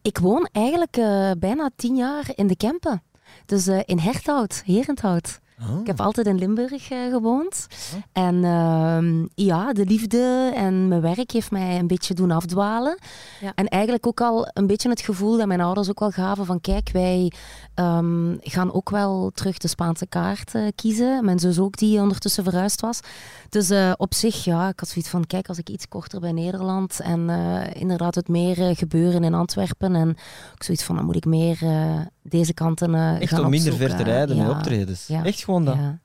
Ik 0.02 0.18
woon 0.18 0.48
eigenlijk 0.52 0.96
eh, 0.96 1.30
bijna 1.38 1.70
tien 1.76 1.96
jaar 1.96 2.26
in 2.34 2.46
de 2.46 2.56
Kempen. 2.56 3.02
Dus 3.46 3.66
eh, 3.66 3.80
in 3.84 3.98
Herthout, 3.98 4.62
Herenthout. 4.66 5.38
Oh. 5.70 5.80
Ik 5.80 5.86
heb 5.86 6.00
altijd 6.00 6.26
in 6.26 6.38
Limburg 6.38 6.90
eh, 6.90 7.10
gewoond. 7.10 7.66
Oh. 7.94 8.24
En 8.24 8.44
ehm, 8.44 9.26
ja, 9.34 9.72
de 9.72 9.84
liefde 9.84 10.52
en 10.54 10.88
mijn 10.88 11.00
werk 11.00 11.30
heeft 11.30 11.50
mij 11.50 11.78
een 11.78 11.86
beetje 11.86 12.14
doen 12.14 12.30
afdwalen. 12.30 12.98
Ja. 13.40 13.52
En 13.54 13.68
eigenlijk 13.68 14.06
ook 14.06 14.20
al 14.20 14.48
een 14.52 14.66
beetje 14.66 14.88
het 14.88 15.00
gevoel 15.00 15.36
dat 15.36 15.46
mijn 15.46 15.60
ouders 15.60 15.90
ook 15.90 16.00
wel 16.00 16.10
gaven 16.10 16.46
van 16.46 16.60
kijk, 16.60 16.90
wij 16.92 17.32
ehm, 17.74 18.36
gaan 18.40 18.72
ook 18.72 18.90
wel 18.90 19.30
terug 19.34 19.58
de 19.58 19.68
Spaanse 19.68 20.06
kaart 20.06 20.54
eh, 20.54 20.62
kiezen. 20.74 21.24
Mijn 21.24 21.38
zus 21.38 21.58
ook, 21.58 21.76
die 21.76 22.00
ondertussen 22.00 22.44
verhuisd 22.44 22.80
was. 22.80 23.00
Dus 23.48 23.70
eh, 23.70 23.92
op 23.96 24.14
zich, 24.14 24.44
ja, 24.44 24.68
ik 24.68 24.80
had 24.80 24.88
zoiets 24.88 25.10
van 25.10 25.26
kijk, 25.26 25.48
als 25.48 25.58
ik 25.58 25.68
iets 25.68 25.88
korter 25.88 26.20
bij 26.20 26.32
Nederland 26.32 27.00
en 27.00 27.30
eh, 27.30 27.80
inderdaad 27.80 28.14
het 28.14 28.28
meer 28.28 28.76
gebeuren 28.76 29.24
in 29.24 29.34
Antwerpen 29.34 29.94
en 29.94 30.08
ook 30.52 30.62
zoiets 30.62 30.84
van 30.84 30.96
dan 30.96 31.04
moet 31.04 31.16
ik 31.16 31.24
meer 31.24 31.58
deze 32.28 32.54
kanten 32.54 32.94
eh 32.94 33.20
Echt 33.20 33.30
gaan 33.32 33.44
om 33.44 33.50
minder 33.50 33.72
opzoeken. 33.72 33.96
ver 33.96 34.04
te 34.04 34.10
rijden 34.12 34.36
met 34.36 34.46
Ja, 34.46 34.52
optredens. 34.52 35.08
Echt 35.08 35.44
gewoon 35.44 35.64
dat? 35.64 35.74
Ja, 35.74 35.98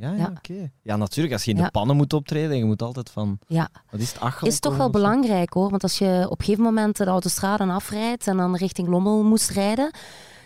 Ja, 0.00 0.12
ja, 0.12 0.32
oké. 0.36 0.70
Ja, 0.82 0.96
natuurlijk. 0.96 1.34
Als 1.34 1.44
je 1.44 1.50
in 1.50 1.56
de 1.56 1.62
Ja. 1.62 1.70
pannen 1.70 1.96
moet 1.96 2.12
optreden, 2.12 2.56
je 2.56 2.64
moet 2.64 2.82
altijd 2.82 3.10
van... 3.10 3.38
ja. 3.46 3.68
Wat 3.90 4.00
is 4.00 4.12
het? 4.12 4.20
Achel 4.20 4.46
Is 4.46 4.60
toch 4.60 4.76
wel 4.76 4.90
belangrijk 4.90 5.52
hoor. 5.52 5.70
Want 5.70 5.82
als 5.82 5.98
je 5.98 6.26
op 6.30 6.38
een 6.38 6.44
gegeven 6.44 6.64
moment 6.64 6.96
de 6.96 7.04
autostrade 7.04 7.64
afrijdt 7.64 8.26
en 8.26 8.36
dan 8.36 8.56
richting 8.56 8.88
Lommel 8.88 9.22
moest 9.24 9.50
rijden, 9.50 9.90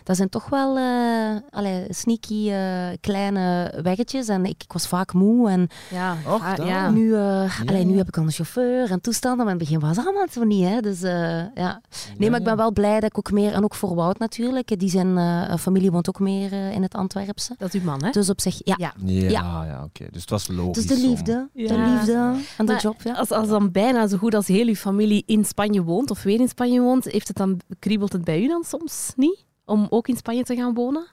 dat 0.03 0.15
zijn 0.15 0.29
toch 0.29 0.49
wel 0.49 0.77
eh 0.77 1.35
allee, 1.49 1.85
sneaky 1.89 2.49
eh, 2.51 2.87
kleine 3.01 3.73
weggetjes. 3.83 4.27
En 4.27 4.45
ik, 4.45 4.63
ik 4.63 4.73
was 4.73 4.87
vaak 4.87 5.13
moe. 5.13 5.49
En 5.49 5.67
Ja, 5.89 6.15
Och, 6.27 6.55
daar. 6.55 6.67
ja. 6.67 6.89
nu, 6.89 7.15
eh, 7.15 7.59
allee, 7.65 7.83
nu 7.85 7.91
ja. 7.91 7.97
heb 7.97 8.07
ik 8.07 8.17
al 8.17 8.23
een 8.23 8.31
chauffeur 8.31 8.91
en 8.91 9.01
toestanden. 9.01 9.45
Maar 9.45 9.53
in 9.53 9.59
het 9.59 9.69
begin 9.69 9.87
was 9.87 9.97
allemaal 9.97 10.27
zo 10.31 10.43
niet. 10.43 10.67
Hè. 10.67 10.79
Dus, 10.79 11.01
eh, 11.01 11.53
ja. 11.55 11.81
Nee, 12.17 12.29
maar 12.29 12.39
ik 12.39 12.45
ben 12.45 12.57
wel 12.57 12.71
blij 12.71 12.99
dat 12.99 13.09
ik 13.09 13.17
ook 13.17 13.31
meer... 13.31 13.53
En 13.53 13.63
ook 13.63 13.75
voor 13.75 13.95
Wout 13.95 14.19
natuurlijk. 14.19 14.79
Die 14.79 14.89
zijn 14.89 15.17
eh, 15.17 15.57
familie 15.57 15.91
woont 15.91 16.09
ook 16.09 16.19
meer 16.19 16.51
in 16.71 16.81
het 16.81 16.93
Antwerpse. 16.93 17.55
Dat 17.57 17.73
is 17.73 17.79
uw 17.81 17.85
man, 17.85 18.03
hè? 18.03 18.09
Dus 18.11 18.29
op 18.29 18.41
zich, 18.41 18.55
ja. 18.63 18.75
Ja. 18.77 18.93
Ja, 19.05 19.29
Ja. 19.29 19.65
ja, 19.65 19.83
oké. 19.83 20.05
Dus 20.11 20.21
het 20.21 20.29
was 20.29 20.47
logisch. 20.47 20.85
Dus 20.85 20.97
de 20.97 21.03
om- 21.03 21.09
liefde. 21.09 21.49
De 21.53 21.61
Ja. 21.63 21.93
liefde 21.93 22.13
en 22.57 22.65
de 22.65 22.71
Maar 22.71 22.81
job, 22.81 23.01
ja. 23.01 23.13
Als, 23.13 23.31
als 23.31 23.47
dan 23.47 23.71
bijna 23.71 24.07
zo 24.07 24.17
goed 24.17 24.35
als 24.35 24.47
heel 24.47 24.67
uw 24.67 24.75
familie 24.75 25.23
in 25.25 25.45
Spanje 25.45 25.83
woont, 25.83 26.11
of 26.11 26.23
weer 26.23 26.39
in 26.39 26.47
Spanje 26.47 26.81
woont, 26.81 27.05
heeft 27.05 27.27
het 27.27 27.37
dan, 27.37 27.59
kriebelt 27.79 28.13
het 28.13 28.23
bij 28.23 28.41
u 28.41 28.47
dan 28.47 28.63
soms 28.63 29.13
niet? 29.15 29.45
Om 29.65 29.87
ook 29.89 30.07
in 30.07 30.17
Spanje 30.17 30.43
te 30.43 30.55
gaan 30.55 30.73
wonen? 30.73 31.07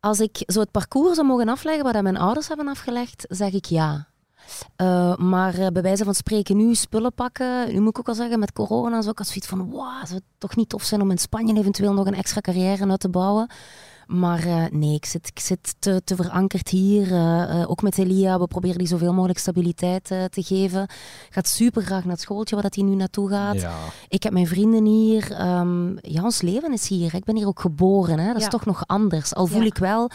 Als 0.00 0.20
ik 0.20 0.42
zo 0.46 0.60
het 0.60 0.70
parcours 0.70 1.14
zou 1.14 1.26
mogen 1.26 1.48
afleggen 1.48 1.84
wat 1.84 2.02
mijn 2.02 2.16
ouders 2.16 2.48
hebben 2.48 2.68
afgelegd, 2.68 3.24
zeg 3.28 3.52
ik 3.52 3.64
ja. 3.64 4.08
Uh, 4.76 5.16
maar 5.16 5.58
uh, 5.58 5.66
bij 5.66 5.82
wijze 5.82 6.04
van 6.04 6.14
spreken 6.14 6.56
nu 6.56 6.74
spullen 6.74 7.12
pakken, 7.12 7.72
nu 7.72 7.80
moet 7.80 7.90
ik 7.90 7.98
ook 7.98 8.08
al 8.08 8.14
zeggen, 8.14 8.38
met 8.38 8.52
corona 8.52 9.02
zo, 9.02 9.10
ik 9.10 9.18
had 9.18 9.26
zoiets 9.26 9.46
van, 9.46 9.70
wow, 9.70 10.04
zou 10.04 10.14
het 10.14 10.22
toch 10.38 10.56
niet 10.56 10.68
tof 10.68 10.82
zijn 10.82 11.00
om 11.00 11.10
in 11.10 11.18
Spanje 11.18 11.58
eventueel 11.58 11.92
nog 11.92 12.06
een 12.06 12.14
extra 12.14 12.40
carrière 12.40 12.88
uit 12.88 13.00
te 13.00 13.08
bouwen. 13.08 13.50
Maar 14.06 14.46
uh, 14.46 14.64
nee, 14.70 14.94
ik 14.94 15.04
zit, 15.04 15.28
ik 15.28 15.38
zit 15.38 15.74
te, 15.78 16.02
te 16.04 16.16
verankerd 16.16 16.68
hier. 16.68 17.10
Uh, 17.10 17.70
ook 17.70 17.82
met 17.82 17.98
Elia, 17.98 18.38
we 18.38 18.46
proberen 18.46 18.78
die 18.78 18.86
zoveel 18.86 19.12
mogelijk 19.12 19.38
stabiliteit 19.38 20.04
te 20.04 20.42
geven. 20.42 20.88
Gaat 21.30 21.48
super 21.48 21.82
graag 21.82 22.02
naar 22.02 22.12
het 22.12 22.20
schooltje 22.20 22.56
waar 22.56 22.64
hij 22.68 22.84
nu 22.84 22.94
naartoe 22.94 23.28
gaat. 23.28 23.60
Ja. 23.60 23.74
Ik 24.08 24.22
heb 24.22 24.32
mijn 24.32 24.46
vrienden 24.46 24.84
hier. 24.84 25.40
Um, 25.40 25.98
ja, 26.00 26.22
ons 26.22 26.42
leven 26.42 26.72
is 26.72 26.88
hier. 26.88 27.14
Ik 27.14 27.24
ben 27.24 27.36
hier 27.36 27.46
ook 27.46 27.60
geboren. 27.60 28.18
Hè. 28.18 28.32
Dat 28.32 28.42
is 28.42 28.48
toch 28.48 28.64
nog 28.64 28.86
anders. 28.86 29.34
Al 29.34 29.46
voel 29.46 29.60
Ja. 29.60 29.66
ik 29.66 29.78
wel 29.78 30.10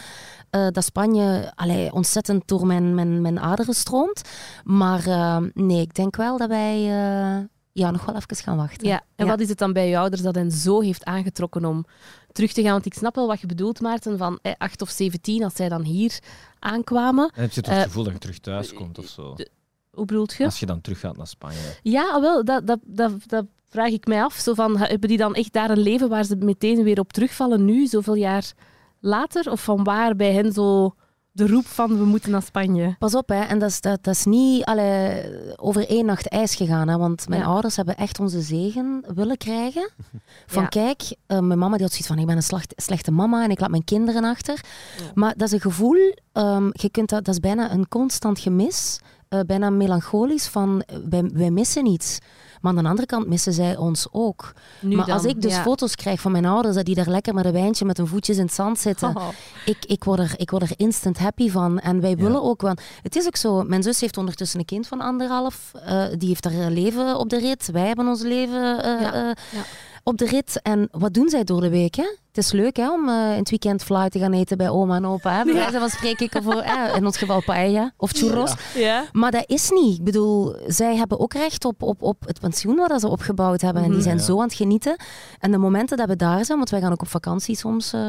eh, 0.50 0.66
dat 0.70 0.84
Spanje 0.84 1.52
allee, 1.54 1.92
ontzettend 1.92 2.48
door 2.48 2.66
mijn, 2.66 2.94
mijn, 2.94 3.20
mijn 3.20 3.40
aderen 3.40 3.74
stroomt. 3.74 4.22
Maar 4.64 5.06
eh, 5.06 5.36
nee, 5.54 5.80
ik 5.80 5.94
denk 5.94 6.16
wel 6.16 6.38
dat 6.38 6.48
wij 6.48 6.78
eh, 6.78 7.44
ja, 7.72 7.90
nog 7.90 8.04
wel 8.04 8.14
even 8.16 8.36
gaan 8.36 8.56
wachten. 8.56 8.88
Ja, 8.88 9.02
en 9.16 9.24
Ja. 9.24 9.30
wat 9.30 9.40
is 9.40 9.48
het 9.48 9.58
dan 9.58 9.72
bij 9.72 9.88
je 9.88 9.98
ouders 9.98 10.22
dat 10.22 10.34
hen 10.34 10.50
zo 10.50 10.80
heeft 10.80 11.04
aangetrokken 11.04 11.64
om 11.64 11.84
terug 12.32 12.52
te 12.52 12.62
gaan? 12.62 12.72
Want 12.72 12.86
ik 12.86 12.94
snap 12.94 13.14
wel 13.14 13.26
wat 13.26 13.40
je 13.40 13.46
bedoelt, 13.46 13.80
Maarten, 13.80 14.18
van 14.18 14.38
eh, 14.42 14.52
8 14.58 14.82
of 14.82 14.90
17, 14.90 15.44
als 15.44 15.54
zij 15.54 15.68
dan 15.68 15.82
hier 15.82 16.18
aankwamen. 16.58 17.30
En 17.34 17.40
heb 17.42 17.52
je 17.52 17.60
toch 17.60 17.72
Eh, 17.72 17.78
het 17.78 17.86
gevoel 17.88 18.04
dat 18.04 18.12
je 18.12 18.18
terug 18.18 18.38
thuis 18.38 18.72
komt 18.74 18.98
of 18.98 19.06
zo? 19.06 19.34
de- 19.34 19.50
Hoe 19.90 20.04
bedoelt 20.04 20.32
je? 20.34 20.44
Als 20.44 20.60
je 20.60 20.66
dan 20.66 20.80
terug 20.80 21.00
gaat 21.00 21.16
naar 21.16 21.26
Spanje. 21.26 21.76
Ja, 21.82 22.20
wel, 22.20 22.44
dat, 22.44 22.66
dat, 22.66 22.78
dat, 22.84 23.12
dat 23.26 23.44
vraag 23.68 23.90
ik 23.90 24.06
mij 24.06 24.22
af. 24.22 24.34
Zo 24.34 24.54
van, 24.54 24.76
hebben 24.78 25.08
die 25.08 25.18
dan 25.18 25.34
echt 25.34 25.52
daar 25.52 25.70
een 25.70 25.78
leven 25.82 26.08
waar 26.08 26.24
ze 26.24 26.36
meteen 26.36 26.82
weer 26.82 26.98
op 26.98 27.12
terugvallen 27.12 27.64
nu, 27.64 27.86
zoveel 27.86 28.14
jaar 28.14 28.52
later? 29.00 29.50
Of 29.50 29.64
van 29.64 29.84
waar 29.84 30.16
bij 30.16 30.32
hen 30.32 30.52
zo 30.52 30.94
de 31.32 31.46
roep 31.46 31.66
van 31.66 31.98
we 31.98 32.04
moeten 32.04 32.30
naar 32.30 32.42
Spanje? 32.42 32.96
Pas 32.98 33.14
op, 33.14 33.28
hè. 33.28 33.40
en 33.40 33.58
dat 33.58 33.68
is, 33.70 33.80
dat, 33.80 34.04
dat 34.04 34.14
is 34.14 34.24
niet 34.24 34.64
allee, 34.64 35.22
over 35.56 35.88
één 35.88 36.04
nacht 36.06 36.28
ijs 36.28 36.54
gegaan. 36.54 36.88
Hè. 36.88 36.98
Want 36.98 37.28
mijn 37.28 37.40
Ja. 37.40 37.46
ouders 37.46 37.76
hebben 37.76 37.96
echt 37.96 38.20
onze 38.20 38.40
zegen 38.40 39.04
willen 39.14 39.36
krijgen. 39.36 39.90
Van 40.46 40.62
Ja. 40.62 40.68
kijk, 40.68 41.02
eh, 41.26 41.38
mijn 41.38 41.58
mama 41.58 41.72
die 41.74 41.82
had 41.82 41.90
zoiets 41.90 42.06
van, 42.08 42.18
ik 42.18 42.26
ben 42.26 42.36
een 42.36 42.42
slacht- 42.42 42.72
slechte 42.76 43.10
mama 43.10 43.44
en 43.44 43.50
ik 43.50 43.60
laat 43.60 43.70
mijn 43.70 43.84
kinderen 43.84 44.24
achter. 44.24 44.60
Ja. 44.98 45.04
Maar 45.14 45.34
dat 45.36 45.46
is 45.48 45.52
een 45.54 45.60
gevoel, 45.60 46.14
ehm, 46.32 46.68
je 46.72 46.90
kunt 46.90 47.08
dat, 47.08 47.24
dat 47.24 47.34
is 47.34 47.40
bijna 47.40 47.72
een 47.72 47.88
constant 47.88 48.38
gemis. 48.38 49.00
eh, 49.28 49.40
bijna 49.46 49.70
melancholisch 49.70 50.46
van, 50.46 50.82
wij, 51.10 51.30
wij 51.34 51.50
missen 51.50 51.86
iets. 51.86 52.18
Maar 52.62 52.76
aan 52.76 52.82
de 52.82 52.88
andere 52.88 53.06
kant 53.06 53.26
missen 53.26 53.52
zij 53.52 53.76
ons 53.76 54.06
ook. 54.10 54.52
Nu 54.80 54.96
maar 54.96 55.06
dan, 55.06 55.14
als 55.14 55.24
ik 55.24 55.42
dus 55.42 55.54
ja. 55.54 55.62
foto's 55.62 55.94
krijg 55.94 56.20
van 56.20 56.32
mijn 56.32 56.44
ouders, 56.44 56.74
dat 56.74 56.84
die 56.84 56.94
daar 56.94 57.08
lekker 57.08 57.34
met 57.34 57.44
een 57.44 57.52
wijntje 57.52 57.84
met 57.84 57.96
hun 57.96 58.06
voetjes 58.06 58.36
in 58.36 58.44
het 58.44 58.54
zand 58.54 58.78
zitten, 58.78 59.16
Oh. 59.16 59.28
ik, 59.64 59.84
ik, 59.86 60.04
word 60.04 60.18
er, 60.18 60.34
ik 60.36 60.50
word 60.50 60.62
er 60.62 60.72
instant 60.76 61.18
happy 61.18 61.50
van. 61.50 61.78
En 61.78 62.00
wij 62.00 62.16
willen 62.16 62.42
ook, 62.42 62.60
want 62.60 62.80
het 63.02 63.16
is 63.16 63.26
ook 63.26 63.36
zo, 63.36 63.62
mijn 63.62 63.82
zus 63.82 64.00
heeft 64.00 64.16
ondertussen 64.16 64.58
een 64.58 64.64
kind 64.64 64.86
van 64.86 65.00
anderhalf, 65.00 65.72
eh, 65.84 66.04
die 66.18 66.28
heeft 66.28 66.44
haar 66.44 66.70
leven 66.70 67.18
op 67.18 67.28
de 67.28 67.38
rit, 67.38 67.68
wij 67.72 67.86
hebben 67.86 68.06
ons 68.06 68.22
leven 68.22 68.82
eh, 68.82 69.00
Ja, 69.00 69.12
eh, 69.14 69.36
ja. 69.50 69.62
Op 70.04 70.18
de 70.18 70.26
rit. 70.26 70.60
En 70.62 70.88
wat 70.90 71.14
doen 71.14 71.28
zij 71.28 71.44
door 71.44 71.60
de 71.60 71.68
week? 71.70 71.94
Hè? 71.94 72.16
Het 72.28 72.44
is 72.44 72.52
leuk 72.52 72.76
hè, 72.76 72.92
om 72.92 73.08
eh, 73.08 73.14
in 73.32 73.38
het 73.38 73.50
weekend 73.50 73.82
fly 73.84 74.08
te 74.08 74.18
gaan 74.18 74.32
eten 74.32 74.56
bij 74.56 74.68
oma 74.70 74.96
en 74.96 75.06
opa. 75.06 75.36
Hè? 75.36 75.44
Bij 75.44 75.52
Ja. 75.54 75.58
wijze 75.58 75.78
van 75.78 75.88
spreken, 75.90 76.26
ik 76.26 76.42
voor, 76.42 76.54
eh, 76.60 76.96
in 76.96 77.06
ons 77.06 77.16
geval 77.16 77.42
paella 77.42 77.92
of 77.96 78.10
churros. 78.10 78.54
Ja. 78.74 79.04
Maar 79.12 79.30
dat 79.30 79.44
is 79.46 79.70
niet. 79.70 79.98
Ik 79.98 80.04
bedoel, 80.04 80.56
zij 80.66 80.96
hebben 80.96 81.20
ook 81.20 81.32
recht 81.32 81.64
op, 81.64 81.82
op, 81.82 82.02
op 82.02 82.16
het 82.26 82.40
pensioen 82.40 82.76
wat 82.76 83.00
ze 83.00 83.08
opgebouwd 83.08 83.60
hebben. 83.60 83.82
En 83.82 83.88
die 83.88 83.96
Mhm. 83.98 84.06
zijn 84.08 84.20
zo 84.20 84.36
aan 84.36 84.42
het 84.46 84.54
genieten. 84.54 84.96
En 85.38 85.50
de 85.50 85.58
momenten 85.58 85.96
dat 85.96 86.08
we 86.08 86.16
daar 86.16 86.44
zijn, 86.44 86.58
want 86.58 86.70
wij 86.70 86.80
gaan 86.80 86.92
ook 86.92 87.00
op 87.02 87.08
vakantie 87.08 87.56
soms. 87.56 87.92
eh, 87.92 88.00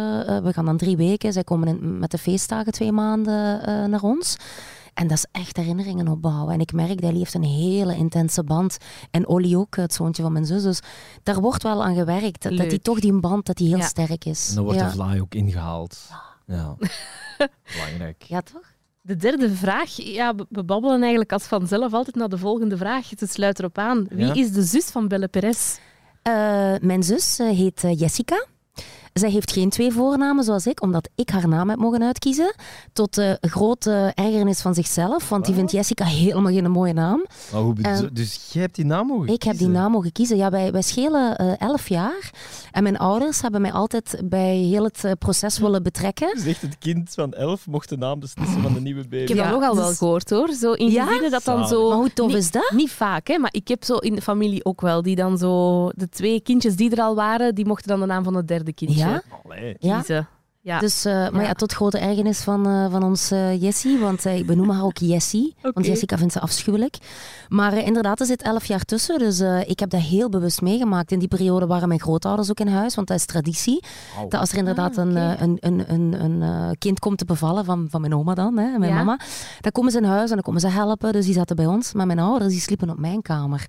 we 0.43 0.53
gaan 0.53 0.65
dan 0.65 0.77
drie 0.77 0.97
weken. 0.97 1.33
Zij 1.33 1.43
komen 1.43 1.67
in- 1.67 1.99
met 1.99 2.11
de 2.11 2.17
feestdagen 2.17 2.71
twee 2.71 2.91
maanden 2.91 3.61
naar 3.89 4.01
ons. 4.03 4.35
En 4.93 5.07
dat 5.07 5.17
is 5.17 5.25
echt 5.31 5.57
herinneringen 5.57 6.07
opbouwen. 6.07 6.53
En 6.53 6.59
ik 6.59 6.73
merk 6.73 7.01
dat 7.01 7.09
hij 7.09 7.19
heeft 7.19 7.33
een 7.33 7.43
hele 7.43 7.95
intense 7.95 8.43
band. 8.43 8.77
En 9.11 9.27
Olly 9.27 9.55
ook, 9.55 9.75
het 9.75 9.93
zoontje 9.93 10.23
van 10.23 10.31
mijn 10.31 10.45
zus. 10.45 10.63
Dus 10.63 10.79
daar 11.23 11.41
wordt 11.41 11.63
wel 11.63 11.83
aan 11.83 11.95
gewerkt. 11.95 12.57
Dat, 12.57 12.69
die 12.69 12.79
toch 12.79 12.99
die 12.99 13.19
band 13.19 13.45
dat 13.45 13.57
die 13.57 13.67
heel 13.67 13.77
Ja. 13.77 13.85
sterk 13.85 14.25
is. 14.25 14.49
En 14.49 14.55
dan 14.55 14.63
wordt 14.63 14.79
ja. 14.79 14.85
de 14.85 14.91
vlaai 14.91 15.21
ook 15.21 15.35
ingehaald. 15.35 15.97
Ja. 16.45 16.75
Belangrijk. 17.75 18.23
ja, 18.23 18.41
toch? 18.41 18.71
De 19.01 19.15
derde 19.15 19.55
vraag, 19.55 19.89
ja, 19.95 20.35
we- 20.49 20.63
babbelen 20.63 21.01
eigenlijk 21.01 21.31
als 21.33 21.43
vanzelf 21.43 21.93
altijd 21.93 22.15
naar 22.15 22.29
de 22.29 22.37
volgende 22.37 22.77
vraag. 22.77 23.09
Het 23.09 23.31
sluit 23.31 23.59
erop 23.59 23.77
aan. 23.77 24.05
Wie 24.09 24.25
Ja. 24.25 24.33
is 24.33 24.51
de 24.51 24.63
zus 24.63 24.85
van 24.85 25.07
Belle 25.07 25.27
Perez? 25.27 25.77
Eh, 26.21 26.33
mijn 26.81 27.03
zus 27.03 27.39
eh, 27.39 27.49
heet 27.49 27.83
eh, 27.83 27.99
Jessica. 27.99 28.45
Zij 29.13 29.29
heeft 29.29 29.51
geen 29.51 29.69
twee 29.69 29.91
voornamen 29.91 30.43
zoals 30.43 30.67
ik, 30.67 30.81
omdat 30.81 31.09
ik 31.15 31.29
haar 31.29 31.47
naam 31.47 31.69
heb 31.69 31.79
mogen 31.79 32.03
uitkiezen. 32.03 32.53
Tot 32.93 33.13
de 33.13 33.37
grote 33.41 34.11
ergernis 34.15 34.61
van 34.61 34.73
zichzelf, 34.73 35.29
want 35.29 35.45
die 35.45 35.55
vindt 35.55 35.71
Jessica 35.71 36.05
helemaal 36.05 36.51
geen 36.53 36.71
mooie 36.71 36.93
naam. 36.93 37.25
Maar 37.51 37.61
hoe 37.61 37.73
bedo- 37.73 37.89
En- 37.89 38.09
dus 38.13 38.49
jij 38.51 38.61
hebt 38.61 38.75
die 38.75 38.85
naam 38.85 39.07
mogen 39.07 39.23
Ik 39.27 39.29
heb 39.29 39.39
die 39.41 39.51
kiezen? 39.51 39.71
naam 39.71 39.91
mogen 39.91 40.11
kiezen. 40.11 40.37
Ja, 40.37 40.49
wij, 40.49 40.71
wij 40.71 40.81
schelen 40.81 41.35
eh, 41.35 41.51
elf 41.61 41.89
jaar. 41.89 42.31
En 42.71 42.83
mijn 42.83 42.97
ouders 42.97 43.41
hebben 43.41 43.61
mij 43.61 43.71
altijd 43.71 44.21
bij 44.25 44.55
heel 44.57 44.83
het 44.83 45.03
eh, 45.03 45.11
proces 45.19 45.59
willen 45.59 45.83
betrekken. 45.83 46.35
Dus 46.35 46.45
echt 46.45 46.61
het 46.61 46.77
kind 46.77 47.09
van 47.13 47.33
elf 47.33 47.67
mocht 47.67 47.89
de 47.89 47.97
naam 47.97 48.19
beslissen 48.19 48.61
van 48.61 48.73
de 48.73 48.81
nieuwe 48.81 49.01
baby. 49.03 49.15
Ik 49.15 49.27
heb 49.27 49.37
Ja, 49.37 49.43
dat 49.43 49.53
nogal 49.59 49.75
wel 49.75 49.87
dus- 49.87 49.97
gehoord 49.97 50.29
hoor. 50.29 50.51
Zo 50.53 50.71
in 50.71 50.89
Ja? 50.91 51.05
gezinnen 51.05 51.31
dat 51.31 51.43
dan 51.43 51.67
zo. 51.67 51.87
Maar 51.89 51.97
hoe 51.97 52.13
tof 52.13 52.27
niet, 52.27 52.37
is 52.37 52.51
dat? 52.51 52.71
Niet 52.75 52.91
vaak, 52.91 53.27
hè, 53.27 53.37
maar 53.37 53.53
ik 53.53 53.67
heb 53.67 53.83
zo 53.83 53.95
in 53.97 54.15
de 54.15 54.21
familie 54.21 54.65
ook 54.65 54.81
wel. 54.81 55.01
Die 55.01 55.15
dan 55.15 55.37
zo. 55.37 55.89
De 55.95 56.09
twee 56.09 56.41
kindjes 56.41 56.75
die 56.75 56.91
er 56.91 57.01
al 57.01 57.15
waren, 57.15 57.55
die 57.55 57.65
mochten 57.65 57.87
dan 57.89 57.99
de 57.99 58.05
naam 58.05 58.23
van 58.23 58.35
het 58.35 58.47
derde 58.47 58.73
kindje 58.73 59.01
Ja? 59.03 59.21
Allee. 59.43 59.75
Ja. 59.79 59.95
kiezen. 59.97 60.27
Ja. 60.65 60.79
Dus, 60.79 61.05
eh, 61.05 61.13
maar 61.13 61.41
Ja. 61.41 61.47
ja, 61.47 61.53
tot 61.53 61.73
grote 61.73 61.97
ergernis 61.97 62.39
van, 62.39 62.67
eh, 62.67 62.91
van 62.91 63.03
ons 63.03 63.31
eh, 63.31 63.61
Jessie, 63.61 63.99
want 63.99 64.25
ik 64.25 64.45
benoem 64.45 64.69
haar 64.69 64.83
ook 64.83 64.97
Jessie, 64.97 65.55
want 65.61 65.85
Jessica 65.85 66.17
vindt 66.17 66.33
ze 66.33 66.39
afschuwelijk. 66.39 66.97
Maar 67.49 67.77
inderdaad, 67.77 68.19
er 68.19 68.25
zit 68.25 68.41
elf 68.41 68.65
jaar 68.65 68.83
tussen, 68.83 69.19
dus 69.19 69.39
ik 69.65 69.79
heb 69.79 69.89
dat 69.89 70.01
heel 70.01 70.29
bewust 70.29 70.61
meegemaakt. 70.61 71.11
In 71.11 71.19
die 71.19 71.27
periode 71.27 71.65
waren 71.67 71.87
mijn 71.87 71.99
grootouders 71.99 72.49
ook 72.49 72.59
in 72.59 72.67
huis, 72.67 72.95
want 72.95 73.07
dat 73.07 73.17
is 73.17 73.25
traditie. 73.25 73.83
Dat 74.29 74.39
als 74.39 74.51
er 74.51 74.57
inderdaad 74.57 74.97
Ah, 74.97 75.05
een, 75.05 75.15
een, 75.15 75.57
een, 75.61 75.93
een, 76.23 76.41
een 76.41 76.77
kind 76.77 76.99
komt 76.99 77.17
te 77.17 77.25
bevallen, 77.25 77.65
van, 77.65 77.87
van 77.89 78.01
mijn 78.01 78.15
oma 78.15 78.33
dan, 78.33 78.57
hè, 78.57 78.77
mijn 78.77 78.91
Ja. 78.91 78.97
mama, 78.97 79.19
dan 79.61 79.71
komen 79.71 79.91
ze 79.91 79.97
in 79.97 80.03
huis 80.03 80.27
en 80.29 80.33
dan 80.35 80.43
komen 80.43 80.61
ze 80.61 80.67
helpen. 80.67 81.11
Dus 81.13 81.25
die 81.25 81.33
zaten 81.33 81.55
bij 81.55 81.65
ons, 81.65 81.93
maar 81.93 82.05
mijn 82.05 82.19
ouders 82.19 82.51
die 82.51 82.61
sliepen 82.61 82.89
op 82.89 82.97
mijn 82.99 83.21
kamer. 83.21 83.59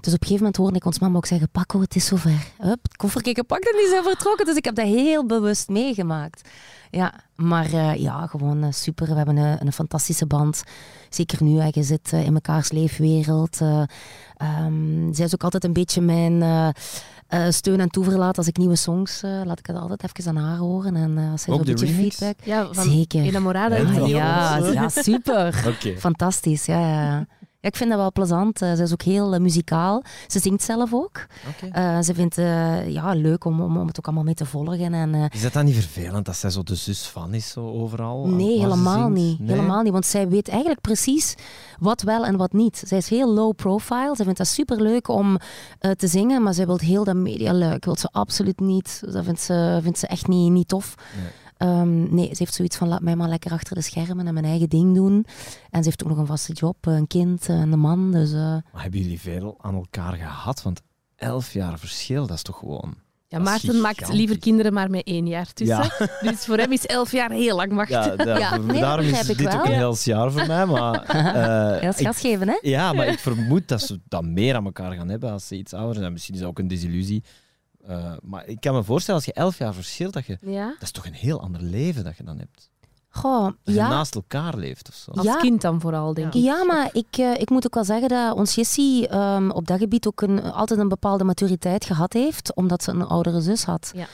Dus 0.00 0.12
op 0.12 0.20
een 0.20 0.26
gegeven 0.26 0.36
moment 0.36 0.56
hoorde 0.56 0.76
ik 0.76 0.84
ons 0.84 0.98
mama 0.98 1.16
ook 1.16 1.26
zeggen, 1.26 1.48
Paco, 1.50 1.80
het 1.80 1.94
is 1.96 2.06
zover. 2.06 2.52
Hup, 2.58 2.82
het 2.82 2.96
koffertje 2.96 3.34
gepakt 3.34 3.70
en 3.72 3.76
die 3.78 3.88
zijn 3.88 4.02
vertrokken. 4.02 4.46
Dus 4.46 4.56
ik 4.56 4.64
heb 4.64 4.74
dat 4.74 4.86
heel 4.86 5.26
bewust 5.26 5.68
meegemaakt. 5.68 6.41
Ja, 6.90 7.12
maar 7.36 7.72
eh, 7.72 7.94
ja, 7.94 8.26
gewoon 8.26 8.62
eh, 8.62 8.72
super. 8.72 9.06
We 9.08 9.14
hebben 9.14 9.36
een, 9.36 9.66
een 9.66 9.72
fantastische 9.72 10.26
band. 10.26 10.62
Zeker 11.08 11.42
nu, 11.44 11.58
hè, 11.60 11.68
je 11.70 11.82
zit 11.82 12.12
eh, 12.12 12.24
in 12.24 12.32
mekaars 12.32 12.70
leefwereld. 12.72 13.60
eh 13.60 13.82
ehm, 14.36 15.12
zij 15.12 15.24
is 15.24 15.34
ook 15.34 15.44
altijd 15.44 15.64
een 15.64 15.72
beetje 15.72 16.00
mijn 16.00 16.42
eh, 16.42 16.68
eh, 17.26 17.52
steun 17.52 17.80
en 17.80 17.88
toeverlaat. 17.88 18.38
Als 18.38 18.46
ik 18.46 18.56
nieuwe 18.56 18.76
songs, 18.76 19.22
eh, 19.22 19.40
laat 19.44 19.58
ik 19.58 19.66
het 19.66 19.76
altijd 19.76 20.02
even 20.04 20.36
aan 20.36 20.44
haar 20.44 20.56
horen. 20.58 20.96
En 20.96 21.18
eh, 21.18 21.30
als 21.30 21.42
zij 21.42 21.52
Ook 21.52 21.58
zo'n 21.64 21.74
de 21.74 21.80
beetje 21.80 21.94
remix? 21.96 22.16
feedback... 22.16 22.46
ja, 22.46 22.68
van 22.72 22.84
Zeker. 22.84 23.22
Enamorada. 23.22 23.76
Ja, 24.06 24.56
Ah, 24.58 24.72
ja, 24.72 24.88
super. 24.88 25.54
Fantastisch, 25.98 26.66
ja, 26.66 26.78
ja. 26.80 27.26
Ja. 27.62 27.68
Ik 27.68 27.76
vind 27.76 27.90
dat 27.90 27.98
wel 27.98 28.12
plezant. 28.12 28.62
Eh, 28.62 28.72
ze 28.72 28.82
is 28.82 28.92
ook 28.92 29.02
heel 29.02 29.34
eh, 29.34 29.40
muzikaal. 29.40 30.02
Ze 30.26 30.38
zingt 30.38 30.62
zelf 30.62 30.94
ook. 30.94 31.26
Eh, 31.72 32.00
ze 32.00 32.14
vindt 32.14 32.36
het 32.36 32.92
ja, 32.92 33.12
leuk 33.12 33.44
om, 33.44 33.60
om, 33.60 33.76
om 33.76 33.86
het 33.86 33.98
ook 33.98 34.06
allemaal 34.06 34.24
mee 34.24 34.34
te 34.34 34.46
volgen. 34.46 34.94
En, 34.94 35.14
Is 35.30 35.42
dat 35.42 35.52
dan 35.52 35.64
niet 35.64 35.74
vervelend 35.74 36.26
dat 36.26 36.36
zij 36.36 36.50
zo 36.50 36.62
de 36.62 36.74
zus 36.74 37.06
van 37.06 37.34
is 37.34 37.50
zo 37.50 37.70
overal? 37.70 38.26
Nee, 38.26 38.56
ze 38.56 38.62
helemaal 38.62 39.08
niet. 39.08 39.38
Nee? 39.38 39.48
helemaal 39.48 39.82
niet. 39.82 39.92
Want 39.92 40.06
zij 40.06 40.28
weet 40.28 40.48
eigenlijk 40.48 40.80
precies 40.80 41.34
wat 41.78 42.02
wel 42.02 42.24
en 42.24 42.36
wat 42.36 42.52
niet. 42.52 42.82
Zij 42.86 42.98
is 42.98 43.08
heel 43.08 43.32
low 43.32 43.54
profile. 43.54 44.12
Zij 44.14 44.24
vindt 44.24 44.38
dat 44.38 44.46
superleuk 44.48 45.08
om 45.08 45.38
eh, 45.78 45.90
te 45.90 46.06
zingen, 46.06 46.42
maar 46.42 46.54
zij 46.54 46.66
wil 46.66 46.78
heel 46.78 47.04
dat 47.04 47.16
medialuik. 47.16 47.84
wil 47.84 47.96
ze 47.96 48.08
absoluut 48.12 48.60
niet. 48.60 49.02
Dat 49.12 49.24
vindt 49.24 49.40
ze, 49.40 49.78
vindt 49.82 49.98
ze 49.98 50.06
echt 50.06 50.26
niet, 50.26 50.50
niet 50.50 50.68
tof. 50.68 50.94
Nee. 51.16 51.30
Ehm, 51.62 52.14
nee, 52.14 52.26
ze 52.28 52.34
heeft 52.38 52.54
zoiets 52.54 52.76
van 52.76 52.88
laat 52.88 53.00
mij 53.02 53.16
maar 53.16 53.28
lekker 53.28 53.52
achter 53.52 53.74
de 53.74 53.82
schermen 53.82 54.26
en 54.26 54.34
mijn 54.34 54.46
eigen 54.46 54.68
ding 54.68 54.94
doen. 54.94 55.26
En 55.70 55.78
ze 55.82 55.84
heeft 55.88 56.02
ook 56.02 56.08
nog 56.08 56.18
een 56.18 56.26
vaste 56.26 56.52
job, 56.52 56.76
een 56.86 57.06
kind 57.06 57.48
en 57.48 57.72
een 57.72 57.78
man. 57.78 58.10
Dus 58.12 58.32
eh, 58.32 58.38
Maar 58.72 58.82
hebben 58.82 59.00
jullie 59.00 59.20
veel 59.20 59.56
aan 59.60 59.74
elkaar 59.74 60.12
gehad? 60.14 60.62
Want 60.62 60.80
elf 61.16 61.52
jaar 61.52 61.78
verschil, 61.78 62.26
dat 62.26 62.36
is 62.36 62.42
toch 62.42 62.58
gewoon... 62.58 62.94
Ja, 63.28 63.38
Maarten 63.38 63.80
maakt 63.80 64.12
liever 64.12 64.38
kinderen 64.38 64.72
maar 64.72 64.90
met 64.90 65.06
één 65.06 65.26
jaar 65.26 65.52
tussen. 65.52 65.92
Dus 66.30 66.44
voor 66.44 66.56
hem 66.56 66.72
is 66.72 66.86
elf 66.86 67.12
jaar 67.12 67.30
heel 67.30 67.56
lang 67.56 67.72
wachten. 67.74 68.02
Ja, 68.02 68.16
da- 68.16 68.38
Ja, 68.38 68.56
nee, 68.56 68.80
daarom 68.80 69.06
is 69.06 69.26
dit 69.26 69.54
ook 69.54 69.64
een 69.64 69.72
heel 69.72 69.96
jaar 70.04 70.32
voor 70.32 70.46
mij. 70.46 70.66
Maar, 70.66 71.02
eh, 71.04 71.80
heel 71.80 71.90
ik- 71.90 71.96
schaatsgeven, 71.96 72.48
hè? 72.48 72.58
ja, 72.60 72.92
maar 72.92 73.06
ik 73.06 73.18
vermoed 73.18 73.68
dat 73.68 73.80
ze 73.82 74.00
dat 74.08 74.24
meer 74.24 74.54
aan 74.54 74.64
elkaar 74.64 74.92
gaan 74.92 75.08
hebben 75.08 75.30
als 75.32 75.46
ze 75.48 75.56
iets 75.56 75.72
ouder 75.72 75.96
zijn. 75.96 76.12
Misschien 76.12 76.34
is 76.34 76.40
dat 76.40 76.48
ook 76.48 76.58
een 76.58 76.68
desillusie. 76.68 77.22
Eh, 77.86 78.12
maar 78.22 78.46
ik 78.46 78.60
kan 78.60 78.74
me 78.74 78.82
voorstellen, 78.84 79.20
als 79.20 79.28
je 79.28 79.40
elf 79.40 79.58
jaar 79.58 79.74
verschilt, 79.74 80.12
dat, 80.12 80.26
je, 80.26 80.38
Ja. 80.40 80.66
dat 80.66 80.82
is 80.82 80.90
toch 80.90 81.06
een 81.06 81.12
heel 81.14 81.40
ander 81.40 81.62
leven 81.62 82.04
dat 82.04 82.16
je 82.16 82.24
dan 82.24 82.38
hebt. 82.38 82.70
Goh, 83.14 83.44
Dat 83.44 83.54
je 83.62 83.72
ja, 83.72 83.88
naast 83.88 84.14
elkaar 84.14 84.56
leeft 84.56 84.88
of 84.88 84.94
zo. 84.94 85.10
Als 85.10 85.24
Ja. 85.26 85.36
kind 85.36 85.60
dan 85.60 85.80
vooral, 85.80 86.14
denk 86.14 86.34
ik. 86.34 86.42
Ja, 86.42 86.64
maar 86.64 86.88
ik, 86.92 87.06
eh, 87.16 87.34
ik 87.40 87.50
moet 87.50 87.66
ook 87.66 87.74
wel 87.74 87.84
zeggen 87.84 88.08
dat 88.08 88.34
ons 88.36 88.54
Jessie 88.54 89.08
ehm, 89.08 89.50
op 89.50 89.66
dat 89.66 89.78
gebied 89.78 90.06
ook 90.06 90.20
een, 90.20 90.42
altijd 90.42 90.80
een 90.80 90.88
bepaalde 90.88 91.24
maturiteit 91.24 91.84
gehad 91.84 92.12
heeft, 92.12 92.54
omdat 92.54 92.82
ze 92.82 92.90
een 92.90 93.06
oudere 93.06 93.40
zus 93.40 93.64
had. 93.64 93.92
Ja. 93.94 94.06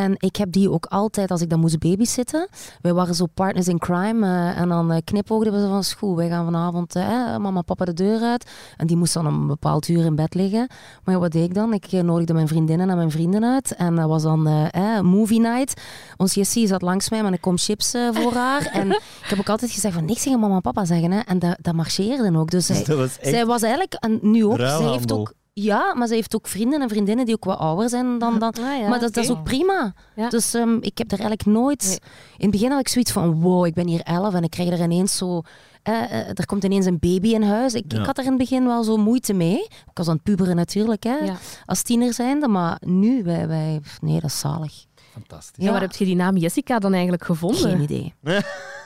En 0.00 0.14
ik 0.18 0.36
heb 0.36 0.52
die 0.52 0.70
ook 0.70 0.86
altijd, 0.86 1.30
als 1.30 1.40
ik 1.40 1.50
dan 1.50 1.60
moest 1.60 1.78
babysitten, 1.78 2.48
wij 2.80 2.92
waren 2.92 3.14
zo 3.14 3.26
partners 3.34 3.68
in 3.68 3.78
crime, 3.78 4.26
eh, 4.26 4.60
en 4.60 4.68
dan 4.68 4.92
uh, 4.92 4.98
knipoogden 5.04 5.52
we 5.52 5.60
zo 5.60 5.68
van 5.68 5.84
school. 5.84 6.16
Wij 6.16 6.28
gaan 6.28 6.44
vanavond, 6.44 6.94
eh, 6.94 7.36
mama 7.36 7.62
papa 7.62 7.84
de 7.84 7.92
deur 7.92 8.20
uit. 8.22 8.50
En 8.76 8.86
die 8.86 8.96
moest 8.96 9.14
dan 9.14 9.26
om 9.26 9.34
een 9.34 9.46
bepaald 9.46 9.88
uur 9.88 10.04
in 10.04 10.14
bed 10.14 10.34
liggen. 10.34 10.68
Maar 11.04 11.14
ja, 11.14 11.20
wat 11.20 11.32
deed 11.32 11.44
ik 11.44 11.54
dan? 11.54 11.72
Ik 11.72 11.86
eh, 11.92 12.00
nodigde 12.00 12.34
mijn 12.34 12.48
vriendinnen 12.48 12.90
en 12.90 12.96
mijn 12.96 13.10
vrienden 13.10 13.44
uit. 13.44 13.74
En 13.74 13.94
dat 13.94 14.08
was 14.08 14.22
dan 14.22 14.46
eh, 14.46 15.00
movie 15.00 15.40
night. 15.40 15.80
Ons 16.16 16.34
Jessie 16.34 16.66
zat 16.66 16.82
langs 16.82 17.10
mij 17.10 17.22
met 17.22 17.32
een 17.32 17.40
kom 17.40 17.58
chips 17.58 17.94
eh, 17.94 18.08
voor 18.12 18.32
haar. 18.32 18.66
en 18.66 18.90
ik 19.22 19.26
heb 19.28 19.38
ook 19.38 19.48
altijd 19.48 19.70
gezegd 19.70 19.94
van 19.94 20.04
niks 20.04 20.22
tegen 20.22 20.40
mama 20.40 20.54
en 20.54 20.60
papa 20.60 20.84
zeggen. 20.84 21.10
Hè. 21.10 21.20
En 21.20 21.38
dat, 21.38 21.56
dat 21.60 21.74
marcheerde 21.74 22.38
ook. 22.38 22.50
Dus 22.50 22.66
zij, 22.70 22.84
dat 22.84 22.98
was 22.98 23.18
echt 23.18 23.30
zij 23.30 23.46
was 23.46 23.62
eigenlijk, 23.62 23.94
en 23.94 24.18
nu 24.22 24.44
ook, 24.44 24.56
zij 24.56 24.82
heeft 24.82 25.12
ook... 25.12 25.32
Ja, 25.62 25.94
maar 25.94 26.06
ze 26.06 26.14
heeft 26.14 26.34
ook 26.34 26.48
vrienden 26.48 26.80
en 26.82 26.88
vriendinnen 26.88 27.24
die 27.24 27.34
ook 27.34 27.44
wat 27.44 27.58
ouder 27.58 27.88
zijn 27.88 28.18
dan... 28.18 28.38
dan 28.38 28.52
Ah, 28.62 28.78
ja, 28.78 28.88
maar 28.88 29.00
dat, 29.00 29.14
dat 29.14 29.24
is 29.24 29.30
ook 29.30 29.44
prima. 29.44 29.92
Ja. 30.16 30.28
Dus 30.28 30.54
ehm, 30.54 30.76
ik 30.80 30.98
heb 30.98 31.12
er 31.12 31.18
eigenlijk 31.18 31.46
nooit... 31.48 31.82
Nee. 31.86 31.98
In 32.36 32.42
het 32.46 32.50
begin 32.50 32.70
had 32.70 32.80
ik 32.80 32.88
zoiets 32.88 33.12
van, 33.12 33.40
wow, 33.40 33.66
ik 33.66 33.74
ben 33.74 33.86
hier 33.86 34.00
elf 34.02 34.34
en 34.34 34.42
ik 34.42 34.50
krijg 34.50 34.70
er 34.70 34.80
ineens 34.80 35.16
zo... 35.16 35.40
eh, 35.82 36.02
eh, 36.02 36.28
er 36.28 36.46
komt 36.46 36.64
ineens 36.64 36.86
een 36.86 36.98
baby 36.98 37.28
in 37.28 37.42
huis. 37.42 37.74
Ik, 37.74 37.84
Ja. 37.92 37.98
ik 38.00 38.06
had 38.06 38.18
er 38.18 38.24
in 38.24 38.30
het 38.30 38.38
begin 38.38 38.66
wel 38.66 38.82
zo 38.84 38.96
moeite 38.96 39.32
mee. 39.32 39.62
Ik 39.64 39.90
was 39.94 40.08
aan 40.08 40.14
het 40.14 40.22
puberen 40.22 40.56
natuurlijk, 40.56 41.02
hè, 41.02 41.16
Ja. 41.16 41.36
als 41.66 41.82
tiener 41.82 42.14
zijnde. 42.14 42.48
Maar 42.48 42.76
nu, 42.86 43.22
wij, 43.22 43.48
wij... 43.48 43.80
Nee, 44.00 44.20
dat 44.20 44.30
is 44.30 44.38
zalig. 44.38 44.72
fantastisch. 45.12 45.64
Ja, 45.64 45.70
waar 45.72 45.80
heb 45.80 45.92
je 45.92 46.04
die 46.04 46.16
naam 46.16 46.36
Jessica 46.36 46.78
dan 46.78 46.92
eigenlijk 46.92 47.24
gevonden? 47.24 47.60
Geen 47.60 47.80
idee. 47.80 48.14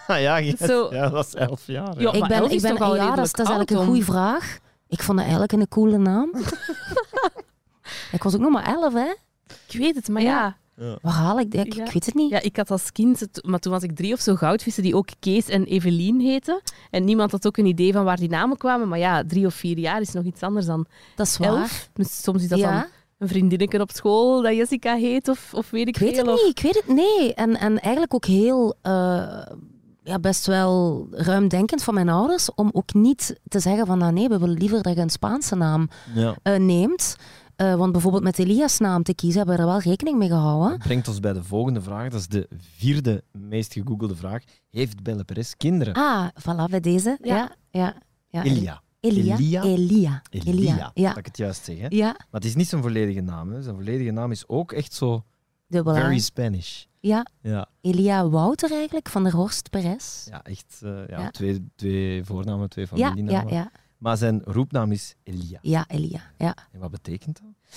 Ah, 0.07 0.21
ja, 0.21 0.37
ja, 0.37 0.57
Zo- 0.67 0.89
ja, 0.91 1.01
dat 1.03 1.13
was 1.13 1.35
elf 1.35 1.67
jaar. 1.67 1.95
Ja. 1.95 2.01
Ja. 2.01 2.13
ik 2.13 2.21
ben, 2.29 2.37
elf 2.39 2.49
ik 2.49 2.55
is 2.57 2.63
ben, 2.63 2.71
toch 2.71 2.81
al 2.81 2.97
ja, 2.97 3.15
dat 3.15 3.25
is, 3.25 3.33
dat 3.33 3.47
is 3.47 3.53
eigenlijk 3.53 3.71
een 3.71 3.87
goede 3.87 4.05
vraag. 4.05 4.59
Ik 4.89 5.03
vond 5.03 5.19
dat 5.19 5.27
eigenlijk 5.27 5.53
een 5.53 5.69
coole 5.69 5.99
naam. 5.99 6.31
ik 8.13 8.23
was 8.23 8.35
ook 8.35 8.41
nog 8.41 8.51
maar 8.53 8.67
elf, 8.67 8.93
hè. 8.93 9.15
Ik 9.69 9.79
weet 9.79 9.95
het, 9.95 10.09
maar 10.09 10.23
ja. 10.23 10.57
Waar 11.03 11.13
haal 11.13 11.41
ik 11.41 11.51
dat? 11.51 11.67
Ik, 11.67 11.75
Ja. 11.75 11.85
ik 11.85 11.93
weet 11.93 12.07
het 12.07 12.15
niet. 12.15 12.31
Ja, 12.31 12.41
ik 12.41 12.57
had 12.57 12.71
als 12.71 12.93
kind, 12.93 13.29
maar 13.43 13.59
toen 13.59 13.73
was 13.73 13.83
ik 13.83 13.97
drie 13.97 14.13
of 14.13 14.21
zo, 14.21 14.35
goudvissen 14.35 14.83
die 14.83 14.97
ook 14.97 15.09
Kees 15.21 15.49
en 15.49 15.65
Evelien 15.65 16.21
heten. 16.21 16.61
En 16.91 17.05
niemand 17.05 17.31
had 17.31 17.47
ook 17.47 17.57
een 17.57 17.67
idee 17.67 17.93
van 17.93 18.05
waar 18.05 18.17
die 18.17 18.29
namen 18.29 18.57
kwamen. 18.57 18.89
Maar 18.89 18.99
ja, 18.99 19.25
drie 19.27 19.47
of 19.47 19.55
vier 19.55 19.79
jaar 19.79 20.01
is 20.01 20.13
nog 20.13 20.25
iets 20.25 20.43
anders 20.43 20.67
dan 20.67 20.87
Dat 21.17 21.27
is 21.27 21.37
waar. 21.37 21.49
elf. 21.49 21.91
Dus 21.93 22.23
soms 22.23 22.43
is 22.43 22.49
dat 22.49 22.59
ja. 22.59 22.73
dan 22.81 22.85
een 23.19 23.29
vriendinnetje 23.29 23.81
op 23.81 23.91
school 23.91 24.43
dat 24.43 24.55
Jessica 24.55 24.95
heet 24.97 25.29
of, 25.29 25.55
of 25.55 25.71
weet 25.71 25.89
ik 25.89 25.95
Ik 25.97 26.03
weet 26.03 26.15
veel. 26.15 26.25
het 26.25 26.35
of- 26.35 26.47
niet, 26.47 26.59
ik 26.59 26.63
weet 26.65 26.75
het 26.75 26.89
nee. 26.89 27.35
En, 27.35 27.57
en 27.59 27.81
eigenlijk 27.81 28.15
ook 28.15 28.25
heel, 28.25 28.75
eh, 28.83 29.43
ja, 30.05 30.19
best 30.19 30.47
wel 30.47 31.07
ruimdenkend 31.11 31.83
van 31.83 31.95
mijn 31.95 32.09
ouders 32.09 32.55
om 32.55 32.69
ook 32.73 32.95
niet 32.95 33.41
te 33.49 33.61
zeggen 33.61 33.87
van, 33.87 33.99
nou 33.99 34.13
nee, 34.13 34.29
we 34.29 34.39
willen 34.39 34.59
liever 34.59 34.83
dat 34.83 34.95
je 34.95 35.01
een 35.01 35.11
Spaanse 35.11 35.55
naam 35.57 35.89
Ja. 36.15 36.37
eh, 36.43 36.57
neemt. 36.59 37.17
Eh, 37.57 37.75
want 37.75 37.93
bijvoorbeeld 37.93 38.23
met 38.23 38.39
Elias 38.39 38.79
naam 38.79 39.03
te 39.03 39.15
kiezen 39.15 39.39
hebben 39.39 39.57
we 39.57 39.63
er 39.63 39.69
wel 39.69 39.79
rekening 39.81 40.19
mee 40.19 40.29
gehouden. 40.29 40.71
Dat 40.71 40.79
brengt 40.79 41.09
ons 41.09 41.21
bij 41.21 41.33
de 41.33 41.43
volgende 41.45 41.81
vraag. 41.81 42.09
Dat 42.11 42.21
is 42.21 42.29
de 42.29 42.49
vierde 42.59 43.25
meest 43.33 43.73
gegoogelde 43.73 44.17
vraag. 44.17 44.43
Heeft 44.71 45.03
Belle 45.03 45.25
Perez 45.25 45.53
kinderen? 45.57 45.95
Ah, 45.95 46.27
voilà, 46.41 46.71
bij 46.71 46.81
deze. 46.81 47.19
Ja, 47.23 47.37
Ja. 47.37 47.51
ja. 47.71 47.95
ja, 48.29 48.43
Elia. 48.43 48.83
Elia. 49.01 49.37
Elia? 49.37 49.63
Elia. 49.63 50.23
Elia. 50.31 50.91
Ja. 50.95 51.09
Dat 51.09 51.19
ik 51.19 51.27
het 51.27 51.37
juist 51.37 51.65
zeg. 51.65 51.79
Hè? 51.79 51.87
Ja, 51.89 52.07
Maar 52.07 52.27
het 52.41 52.45
is 52.45 52.55
niet 52.55 52.69
zijn 52.69 52.83
volledige 52.83 53.21
naam. 53.21 53.53
Hè. 53.53 53.63
Zijn 53.63 53.75
volledige 53.75 54.11
naam 54.11 54.31
is 54.31 54.49
ook 54.49 54.73
echt 54.73 54.93
zo 54.95 55.25
dubbel 55.75 55.95
very 55.95 56.19
Spanish. 56.19 56.85
Ja, 57.01 57.27
Ja, 57.41 57.69
Elia 57.81 58.29
Wouter 58.29 58.73
eigenlijk, 58.73 59.09
van 59.09 59.23
der 59.25 59.33
Horst 59.37 59.71
Perez. 59.71 60.27
ja 60.31 60.43
echt 60.43 60.81
eh, 60.83 60.91
ja, 61.09 61.21
Ja. 61.21 61.31
Twee, 61.31 61.67
twee 61.77 62.25
voornamen, 62.25 62.69
twee 62.69 62.87
Ja, 62.91 62.97
ja, 62.97 63.09
familienamen. 63.09 63.53
ja. 63.55 63.71
Maar 63.99 64.17
zijn 64.17 64.43
roepnaam 64.45 64.93
is 64.93 65.15
Elia. 65.23 65.59
Ja, 65.63 65.85
Elia. 65.89 66.21
Ja. 66.39 66.57
En 66.73 66.81
wat 66.81 66.91
betekent 66.91 67.41
dat? 67.43 67.73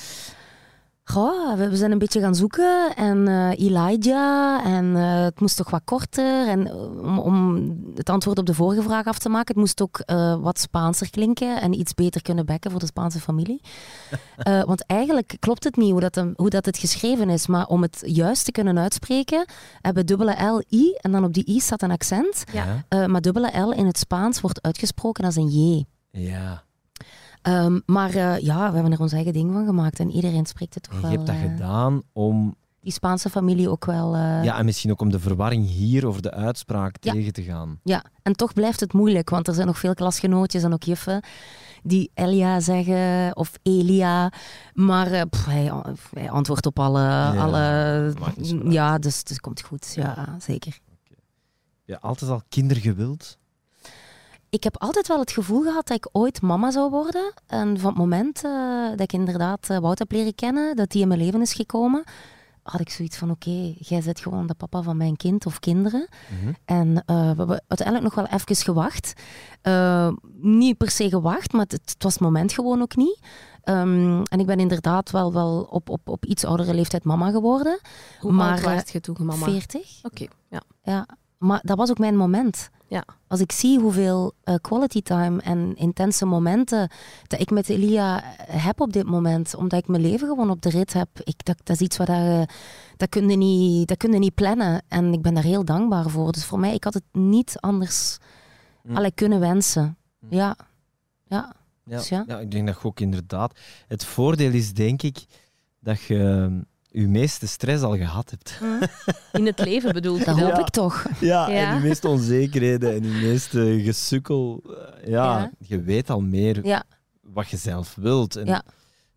Goh, 1.10 1.58
we, 1.58 1.70
we 1.70 1.76
zijn 1.76 1.92
een 1.92 1.98
beetje 1.98 2.20
gaan 2.20 2.36
zoeken 2.36 2.96
en 2.96 3.28
eh, 3.28 3.50
Elijah 3.66 4.66
en 4.66 4.96
eh, 4.96 5.24
het 5.24 5.40
moest 5.40 5.58
toch 5.58 5.70
wat 5.70 5.82
korter. 5.86 6.48
En 6.48 6.68
eh, 6.68 7.04
om, 7.04 7.20
om 7.20 7.56
het 7.96 8.10
antwoord 8.10 8.38
op 8.38 8.46
de 8.46 8.54
vorige 8.54 8.82
vraag 8.82 9.06
af 9.06 9.20
te 9.20 9.30
maken, 9.30 9.48
het 9.48 9.58
moest 9.58 9.82
ook 9.82 10.00
eh, 10.00 10.36
wat 10.40 10.60
Spaanser 10.60 11.10
klinken 11.10 11.62
en 11.62 11.80
iets 11.80 11.94
beter 11.94 12.22
kunnen 12.22 12.46
bekken 12.46 12.72
voor 12.72 12.80
de 12.80 12.86
Spaanse 12.86 13.20
familie. 13.20 13.62
Eh, 14.38 14.64
want 14.64 14.86
eigenlijk 14.86 15.36
klopt 15.40 15.64
het 15.64 15.76
niet 15.76 15.92
hoe 15.92 16.00
dat, 16.00 16.26
hoe 16.36 16.50
dat 16.50 16.66
het 16.66 16.78
geschreven 16.78 17.30
is, 17.30 17.48
maar 17.48 17.67
om 17.67 17.82
het 17.82 18.02
juist 18.06 18.46
te 18.46 18.52
kunnen 18.52 18.80
uitspreken, 18.80 19.46
hebben 19.82 20.02
we 20.02 20.08
dubbele 20.08 20.46
L, 20.46 20.63
I 20.72 20.98
en 21.02 21.12
dan 21.12 21.24
op 21.24 21.34
die 21.34 21.50
I 21.50 21.60
staat 21.60 21.82
een 21.82 21.91
accent. 21.91 22.43
Ja. 22.54 22.84
Eh, 22.88 23.06
maar 23.06 23.22
dubbele 23.22 23.60
L 23.60 23.72
in 23.72 23.86
het 23.86 23.98
Spaans 23.98 24.41
wordt 24.41 24.62
uitgesproken 24.62 25.26
als 25.26 25.36
een 25.36 25.48
J. 25.48 25.86
Ja. 26.12 26.63
Ehm, 27.41 27.80
maar 27.86 28.10
eh, 28.10 28.39
ja, 28.39 28.67
we 28.67 28.73
hebben 28.73 28.91
er 28.91 29.00
ons 29.00 29.12
eigen 29.13 29.34
ding 29.34 29.52
van 29.54 29.65
gemaakt 29.65 30.00
en 30.00 30.12
iedereen 30.12 30.45
spreekt 30.45 30.73
het 30.73 30.84
toch 30.84 30.93
En 30.93 31.00
je 31.00 31.08
wel. 31.08 31.12
hebt 31.15 31.28
dat 31.28 31.36
eh, 31.36 31.41
gedaan 31.41 32.02
om... 32.13 32.56
die 32.82 32.91
Spaanse 32.91 33.30
familie 33.30 33.69
ook 33.69 33.86
wel. 33.86 34.15
eh, 34.15 34.43
Ja, 34.43 34.58
en 34.58 34.65
misschien 34.65 34.91
ook 34.91 35.02
om 35.02 35.10
de 35.12 35.19
verwarring 35.19 35.67
hier 35.67 36.06
over 36.08 36.21
de 36.21 36.32
uitspraak 36.32 36.95
Ja. 37.00 37.12
tegen 37.13 37.34
te 37.34 37.43
gaan. 37.43 37.80
ja. 37.84 38.04
En 38.23 38.34
toch 38.34 38.54
blijft 38.54 38.80
het 38.80 38.93
moeilijk, 38.93 39.30
want 39.30 39.47
er 39.47 39.54
zijn 39.54 39.67
nog 39.67 39.80
veel 39.80 39.93
klasgenootjes 39.93 40.63
en 40.63 40.73
ook 40.73 40.84
juffen 40.84 41.23
die 41.84 42.12
Elia 42.13 42.60
zeggen 42.60 43.36
of 43.36 43.52
Elia. 43.63 44.32
Maar 44.73 45.28
pff, 45.28 45.45
hij, 45.45 45.71
hij 46.13 46.30
antwoordt 46.30 46.65
op 46.65 46.80
alle. 46.80 47.34
alle 47.38 48.13
zo 48.43 48.56
uit. 48.60 48.73
ja, 48.73 48.97
dus 48.97 49.17
het 49.17 49.39
komt 49.39 49.62
goed. 49.62 49.91
Ja, 49.95 50.36
zeker. 50.39 50.80
Ja, 51.86 51.97
altijd 52.02 52.32
al 52.32 52.41
kindergewild. 52.50 53.38
Ik 54.58 54.63
heb 54.63 54.78
altijd 54.78 55.08
wel 55.08 55.20
het 55.20 55.32
gevoel 55.32 55.62
gehad 55.62 55.88
dat 55.88 55.98
ik 55.98 56.10
ooit 56.12 56.41
mama 56.41 56.72
zou 56.72 56.89
worden. 56.89 57.34
En 57.48 57.80
van 57.80 57.89
het 57.89 57.98
moment 57.98 58.43
eh, 58.43 58.89
dat 58.89 59.00
ik 59.00 59.13
inderdaad 59.13 59.70
eh, 59.70 59.78
Wout 59.78 60.00
heb 60.00 60.12
leren 60.12 60.36
kennen, 60.36 60.76
dat 60.76 60.89
die 60.89 61.02
in 61.02 61.08
mijn 61.08 61.20
leven 61.20 61.41
is 61.41 61.54
gekomen, 61.54 62.04
had 62.63 62.80
ik 62.80 62.89
zoiets 62.89 63.17
van: 63.17 63.32
oké, 63.32 63.74
jij 63.78 64.02
bent 64.06 64.20
gewoon 64.20 64.48
de 64.48 64.54
papa 64.54 64.82
van 64.82 64.98
mijn 64.98 65.15
kind 65.15 65.46
of 65.46 65.60
kinderen. 65.60 66.08
Mhm. 66.41 66.54
En 66.65 67.04
eh, 67.06 67.15
we 67.15 67.38
hebben 67.38 67.63
uiteindelijk 67.67 68.15
nog 68.15 68.15
wel 68.15 68.39
even 68.39 68.56
gewacht. 68.56 69.13
Niet 70.41 70.78
per 70.78 70.89
se 70.89 71.10
gewacht, 71.10 71.52
maar 71.52 71.65
het, 71.67 71.72
het 71.72 72.04
was 72.04 72.13
het 72.13 72.22
moment 72.22 72.54
gewoon 72.54 72.82
ook 72.82 72.96
niet. 72.96 73.20
Ehm, 73.63 74.22
en 74.24 74.39
ik 74.39 74.46
ben 74.46 74.60
inderdaad 74.60 75.12
wel, 75.12 75.34
wel 75.34 75.67
op, 75.70 75.89
op, 75.89 76.10
op 76.10 76.26
iets 76.26 76.46
oudere 76.46 76.74
leeftijd 76.74 77.04
mama 77.04 77.32
geworden. 77.32 77.80
Hoe 78.20 78.32
Maar, 78.32 78.52
oud 78.52 78.62
was 78.62 78.91
je 78.91 79.00
toen, 79.00 79.17
mama? 79.20 79.46
40. 79.46 80.00
Oké, 80.04 80.26
ja. 80.50 80.62
Ja, 80.84 81.08
maar 81.38 81.60
dat 81.63 81.78
was 81.78 81.89
ook 81.89 81.98
mijn 81.98 82.17
moment. 82.17 82.70
Ja. 82.88 83.04
Als 83.28 83.39
ik 83.39 83.52
zie 83.52 83.80
hoeveel 83.80 84.34
eh, 84.43 84.56
quality 84.62 85.02
time 85.02 85.41
en 85.41 85.76
intense 85.76 86.26
momenten 86.26 86.89
dat 87.28 87.39
ik 87.39 87.50
met 87.50 87.69
Elia 87.69 88.21
heb 88.38 88.82
op 88.82 88.93
dit 88.93 89.06
moment, 89.06 89.56
omdat 89.56 89.80
ik 89.80 89.88
mijn 89.88 90.02
leven 90.02 90.28
gewoon 90.28 90.50
op 90.50 90.62
de 90.62 90.69
rit 90.69 90.93
heb, 90.93 91.10
ik, 91.23 91.45
dat, 91.45 91.58
dat 91.63 91.76
is 91.76 91.82
iets 91.82 91.97
wat 91.97 92.08
je, 92.08 92.47
dat 92.97 93.10
kun 93.10 93.30
je 93.30 93.38
niet, 93.38 93.88
dat 93.88 93.97
kun 93.97 94.12
je 94.12 94.19
niet 94.19 94.36
plannen. 94.36 94.82
En 94.88 95.13
ik 95.13 95.21
ben 95.21 95.34
daar 95.34 95.43
heel 95.43 95.65
dankbaar 95.65 96.10
voor. 96.10 96.32
Dus 96.32 96.45
voor 96.45 96.60
mij, 96.60 96.73
ik 96.73 96.84
had 96.84 96.93
het 96.93 97.04
niet 97.12 97.58
anders 97.60 98.17
allee, 98.93 99.12
kunnen 99.12 99.39
wensen. 99.39 99.97
Ja. 100.30 100.56
Ja. 101.26 101.56
Ja, 101.84 101.97
Dus 101.97 102.10
ja. 102.10 102.23
ja, 102.28 102.39
ik 102.39 102.52
denk 102.52 102.67
dat 102.67 102.82
je 102.82 102.88
ook 102.88 103.00
inderdaad... 103.00 103.60
Het 103.88 104.06
voordeel 104.06 104.52
is, 104.52 104.73
denk 104.73 105.02
ik, 105.02 105.26
dat 105.80 106.02
je 106.02 106.50
je 107.01 107.07
meeste 107.07 107.47
stress 107.47 107.83
al 107.83 107.97
gehad 107.97 108.29
hebt. 108.29 108.60
In 109.31 109.45
het 109.45 109.60
leven 109.60 109.93
bedoel 109.93 110.17
je 110.17 110.23
Dat 110.25 110.36
dan? 110.36 110.43
hoop 110.43 110.53
Ja. 110.55 110.60
ik 110.60 110.69
toch. 110.69 111.05
Ja, 111.19 111.49
Ja. 111.49 111.69
en 111.69 111.75
je 111.75 111.88
meeste 111.88 112.07
onzekerheden 112.07 112.93
en 112.93 113.03
je 113.03 113.27
meeste 113.27 113.81
gesukkel. 113.83 114.62
eh, 114.65 115.10
ja, 115.10 115.38
Ja. 115.39 115.51
je 115.60 115.81
weet 115.81 116.10
al 116.10 116.21
meer 116.21 116.65
Ja. 116.65 116.83
wat 117.21 117.49
je 117.49 117.57
zelf 117.57 117.95
wilt. 117.95 118.36
En 118.36 118.45
Ja. 118.45 118.57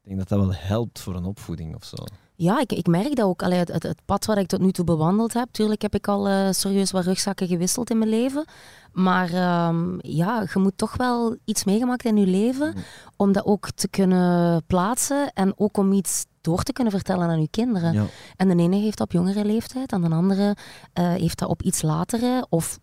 ik 0.03 0.07
denk 0.07 0.19
dat 0.19 0.29
dat 0.29 0.39
wel 0.39 0.55
helpt 0.55 1.01
voor 1.01 1.15
een 1.15 1.25
opvoeding 1.25 1.75
of 1.75 1.85
zo. 1.85 1.97
Ja, 2.35 2.61
ik, 2.61 2.73
ik 2.73 2.87
merk 2.87 3.17
dat 3.17 3.27
ook. 3.27 3.43
Allee, 3.43 3.59
het, 3.59 3.69
het, 3.69 3.83
het 3.83 4.01
pad 4.05 4.25
wat 4.25 4.37
ik 4.37 4.47
tot 4.47 4.61
nu 4.61 4.73
toe 4.73 4.85
bewandeld 4.85 5.33
heb. 5.33 5.49
Tuurlijk 5.51 5.83
heb 5.83 5.95
ik 5.95 6.09
al 6.09 6.29
eh, 6.29 6.51
serieus 6.51 6.91
wat 6.91 7.05
rugzakken 7.05 7.47
gewisseld 7.49 7.91
in 7.91 7.99
mijn 7.99 8.11
leven. 8.11 8.45
Maar 8.93 9.33
ehm, 9.33 9.95
ja, 9.99 10.45
je 10.53 10.59
moet 10.61 10.77
toch 10.79 10.97
wel 10.97 11.37
iets 11.45 11.65
meegemaakt 11.65 12.05
in 12.05 12.17
je 12.17 12.27
leven. 12.27 12.69
Mhm. 12.69 12.79
Om 13.17 13.33
dat 13.33 13.45
ook 13.45 13.71
te 13.71 13.89
kunnen 13.89 14.63
plaatsen. 14.67 15.31
En 15.35 15.53
ook 15.57 15.77
om 15.77 15.93
iets 15.93 16.25
door 16.41 16.63
te 16.63 16.73
kunnen 16.73 16.93
vertellen 16.93 17.29
aan 17.29 17.41
je 17.41 17.49
kinderen. 17.51 17.93
Ja. 17.93 18.05
En 18.37 18.49
de 18.49 18.63
ene 18.63 18.77
heeft 18.77 18.99
dat 18.99 19.07
op 19.07 19.13
jongere 19.13 19.45
leeftijd. 19.45 19.93
En 19.93 20.01
de 20.01 20.11
andere 20.11 20.57
eh, 20.93 21.13
heeft 21.13 21.39
dat 21.39 21.49
op 21.49 21.63
iets 21.63 21.83
latere. 21.83 22.47
Of 22.49 22.79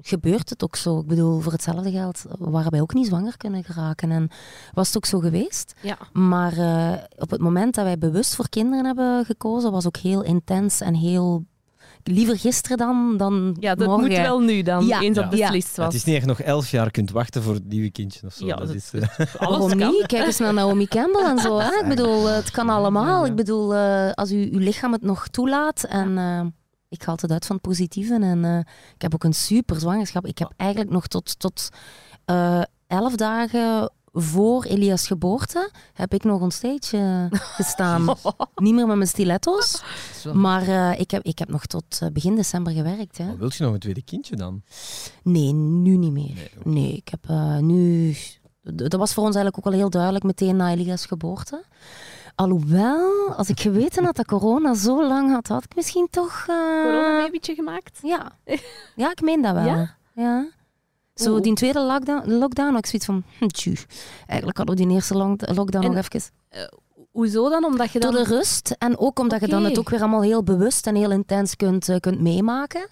gebeurt 0.00 0.50
het 0.50 0.64
ook 0.64 0.76
zo? 0.76 0.98
Ik 0.98 1.06
bedoel, 1.06 1.40
voor 1.40 1.52
hetzelfde 1.52 1.90
geld 1.90 2.24
waren 2.38 2.70
wij 2.70 2.80
ook 2.80 2.94
niet 2.94 3.06
zwanger 3.06 3.36
kunnen 3.36 3.64
geraken. 3.64 4.10
En 4.10 4.28
was 4.72 4.86
het 4.86 4.96
ook 4.96 5.06
zo 5.06 5.18
geweest? 5.18 5.74
Ja. 5.80 5.98
Maar 6.12 6.52
eh, 6.52 7.02
op 7.16 7.30
het 7.30 7.40
moment 7.40 7.74
dat 7.74 7.84
wij 7.84 7.98
bewust 7.98 8.34
voor 8.34 8.48
kinderen 8.48 8.84
hebben 8.84 9.24
gekozen, 9.24 9.72
was 9.72 9.86
ook 9.86 9.96
heel 9.96 10.22
intens 10.22 10.80
en 10.80 10.94
heel... 10.94 11.44
Liever 12.10 12.38
gisteren 12.38 12.76
dan, 12.76 13.16
dan 13.16 13.56
Ja, 13.60 13.74
dat 13.74 13.86
morgen. 13.88 14.06
moet 14.08 14.16
wel 14.16 14.40
nu 14.40 14.62
dan, 14.62 14.86
Ja. 14.86 15.00
eens 15.00 15.16
dat 15.16 15.24
Ja. 15.24 15.30
beslist 15.46 15.76
Ja, 15.76 15.82
was. 15.84 15.92
het 15.92 15.94
is 15.94 16.04
niet 16.04 16.16
echt 16.16 16.26
nog 16.26 16.40
elf 16.40 16.70
jaar 16.70 16.90
kunt 16.90 17.10
wachten 17.10 17.42
voor 17.42 17.54
het 17.54 17.64
nieuwe 17.68 17.90
kindje 17.90 18.26
of 18.26 18.32
zo. 18.32 18.46
Ja, 18.46 18.56
dat 18.56 18.66
dat- 18.66 18.76
is, 18.76 18.90
eh, 18.92 19.34
Alles 19.48 19.74
kan. 19.74 19.90
niet? 19.90 20.06
Kijk 20.06 20.26
eens 20.26 20.38
naar 20.38 20.54
Naomi 20.54 20.86
Campbell 20.86 21.24
en 21.24 21.38
zo. 21.38 21.58
Hè? 21.58 21.80
Ik 21.82 21.88
bedoel, 21.88 22.28
eh, 22.28 22.34
het 22.34 22.50
kan 22.50 22.68
allemaal. 22.68 23.26
Ik 23.26 23.34
bedoel, 23.34 23.74
eh, 23.74 24.10
als 24.12 24.32
u, 24.32 24.48
uw 24.52 24.58
lichaam 24.58 24.92
het 24.92 25.02
nog 25.02 25.28
toelaat. 25.28 25.84
En, 25.84 26.18
eh, 26.18 26.40
Ik 26.90 27.02
ga 27.02 27.10
altijd 27.10 27.32
uit 27.32 27.46
van 27.46 27.56
het 27.56 27.64
positieve. 27.64 28.14
En 28.14 28.44
eh, 28.44 28.58
ik 28.94 29.02
heb 29.02 29.14
ook 29.14 29.24
een 29.24 29.32
super 29.32 29.80
zwangerschap. 29.80 30.26
Ik 30.26 30.38
heb 30.38 30.52
eigenlijk 30.56 30.90
nog 30.90 31.06
tot, 31.06 31.38
tot 31.38 31.68
eh, 32.24 32.62
elf 32.86 33.14
dagen 33.16 33.90
voor 34.20 34.64
Elias' 34.64 35.06
geboorte 35.06 35.70
heb 35.92 36.14
ik 36.14 36.24
nog 36.24 36.52
stage 36.52 36.96
eh, 37.30 37.38
gestaan. 37.40 38.04
Niet 38.54 38.74
meer 38.74 38.86
met 38.86 38.96
mijn 38.96 39.08
stiletto's, 39.08 39.82
maar 40.32 40.62
eh, 40.68 41.00
ik, 41.00 41.10
heb, 41.10 41.22
ik 41.22 41.38
heb 41.38 41.48
nog 41.48 41.66
tot 41.66 41.98
eh, 42.00 42.08
begin 42.12 42.34
december 42.36 42.72
gewerkt. 42.72 43.18
Hè. 43.18 43.24
Maar 43.24 43.38
wilt 43.38 43.54
je 43.54 43.64
nog 43.64 43.72
een 43.72 43.78
tweede 43.78 44.02
kindje 44.02 44.36
dan? 44.36 44.62
Nee, 45.22 45.52
nu 45.52 45.96
niet 45.96 46.12
meer. 46.12 46.50
Nee, 46.62 46.92
ik 46.92 47.08
heb 47.08 47.20
eh, 47.28 47.58
nu... 47.58 48.16
Dat 48.62 48.92
was 48.92 49.14
voor 49.14 49.24
ons 49.24 49.34
eigenlijk 49.36 49.66
ook 49.66 49.72
al 49.72 49.78
heel 49.78 49.90
duidelijk 49.90 50.24
meteen 50.24 50.56
na 50.56 50.70
Elias' 50.70 51.06
geboorte. 51.06 51.64
Alhoewel, 52.34 53.34
als 53.36 53.48
ik 53.48 53.60
geweten 53.60 54.04
had 54.04 54.16
dat 54.16 54.26
corona 54.26 54.74
zo 54.74 55.08
lang 55.08 55.30
had, 55.32 55.46
had 55.46 55.64
ik 55.64 55.74
misschien 55.74 56.06
toch... 56.10 56.44
eh, 56.48 56.82
Coronababytje 56.82 57.54
gemaakt? 57.54 57.98
Ja. 58.02 58.32
ja, 58.96 59.10
ik 59.10 59.20
meen 59.20 59.42
dat 59.42 59.54
wel. 59.54 59.64
Ja? 59.64 59.96
Ja. 60.14 60.46
Zo 61.18 61.32
Oeh. 61.32 61.42
die 61.42 61.54
tweede 61.54 61.80
lockdown, 61.80 62.30
lockdown 62.30 62.68
had 62.70 62.78
ik 62.78 62.86
zoiets 62.86 63.06
van... 63.06 63.22
Hm, 63.38 63.46
tjoe. 63.46 63.76
Eigenlijk 64.26 64.58
hadden 64.58 64.76
we 64.76 64.84
die 64.84 64.94
eerste 64.94 65.14
lockdown 65.16 65.84
En- 65.84 65.92
nog 65.94 66.04
even... 66.12 66.30
Hoezo 67.10 67.48
dan? 67.48 67.64
Omdat 67.64 67.90
je 67.90 67.98
dan... 68.00 68.12
Door 68.12 68.24
de 68.24 68.34
rust 68.34 68.70
en 68.78 68.98
ook 68.98 69.18
omdat 69.18 69.40
je 69.40 69.48
dan 69.48 69.64
het 69.64 69.78
ook 69.78 69.88
weer 69.88 70.00
allemaal 70.00 70.22
heel 70.22 70.42
bewust 70.42 70.86
en 70.86 70.94
heel 70.94 71.10
intens 71.10 71.56
kunt, 71.56 71.88
eh, 71.88 71.96
kunt 71.96 72.20
meemaken. 72.20 72.88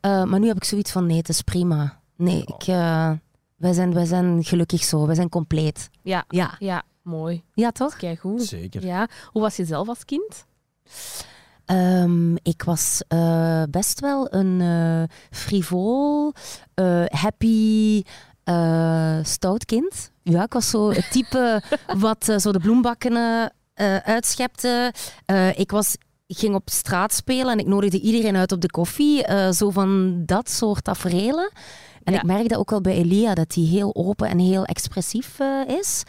Eh, 0.00 0.24
maar 0.24 0.40
nu 0.40 0.46
heb 0.46 0.56
ik 0.56 0.64
zoiets 0.64 0.90
van, 0.92 1.06
nee, 1.06 1.16
het 1.16 1.28
is 1.28 1.42
prima. 1.42 2.00
Nee, 2.16 2.40
ik, 2.46 2.66
eh, 2.66 3.10
wij, 3.56 3.72
zijn, 3.72 3.94
wij 3.94 4.04
zijn 4.04 4.44
gelukkig 4.44 4.84
zo. 4.84 5.06
Wij 5.06 5.14
zijn 5.14 5.28
compleet. 5.28 5.90
Ja, 6.02 6.24
Ja, 6.28 6.54
ja, 6.58 6.82
mooi. 7.02 7.42
ja 7.54 7.70
toch? 7.70 7.96
Kijk 7.96 8.20
goed. 8.20 8.42
Zeker. 8.42 8.84
Ja. 8.86 9.08
Hoe 9.30 9.42
was 9.42 9.56
je 9.56 9.64
zelf 9.64 9.88
als 9.88 10.04
kind? 10.04 10.44
Ehm, 11.66 12.34
ik 12.42 12.62
was 12.62 13.02
eh, 13.08 13.62
best 13.70 14.00
wel 14.00 14.34
een 14.34 14.60
eh 14.60 15.16
frivol, 15.38 16.32
eh, 16.74 17.04
happy, 17.06 18.02
stout 19.22 19.64
kind. 19.64 20.12
Ja, 20.22 20.42
ik 20.44 20.52
was 20.52 20.70
zo 20.70 20.90
het 20.90 21.10
type 21.10 21.62
wat 21.98 22.24
zo 22.38 22.52
de 22.52 22.58
bloembakken 22.58 23.52
uitschepte. 24.04 24.92
Ik, 25.54 25.70
was, 25.70 25.96
ik 26.26 26.38
ging 26.38 26.54
op 26.54 26.70
straat 26.70 27.12
spelen 27.12 27.52
en 27.52 27.58
ik 27.58 27.66
nodigde 27.66 28.00
iedereen 28.00 28.36
uit 28.36 28.52
op 28.52 28.60
de 28.60 28.70
koffie. 28.70 29.24
zo 29.52 29.70
van 29.70 30.22
dat 30.26 30.50
soort 30.50 30.84
tafereelen. 30.84 31.50
En 32.04 32.12
Ja. 32.12 32.18
ik 32.18 32.24
merkte 32.24 32.58
ook 32.58 32.70
wel 32.70 32.80
bij 32.80 32.94
Elia 32.94 33.34
dat 33.34 33.54
hij 33.54 33.64
heel 33.64 33.94
open 33.94 34.28
en 34.28 34.38
heel 34.38 34.64
expressief 34.64 35.38
is. 35.66 36.02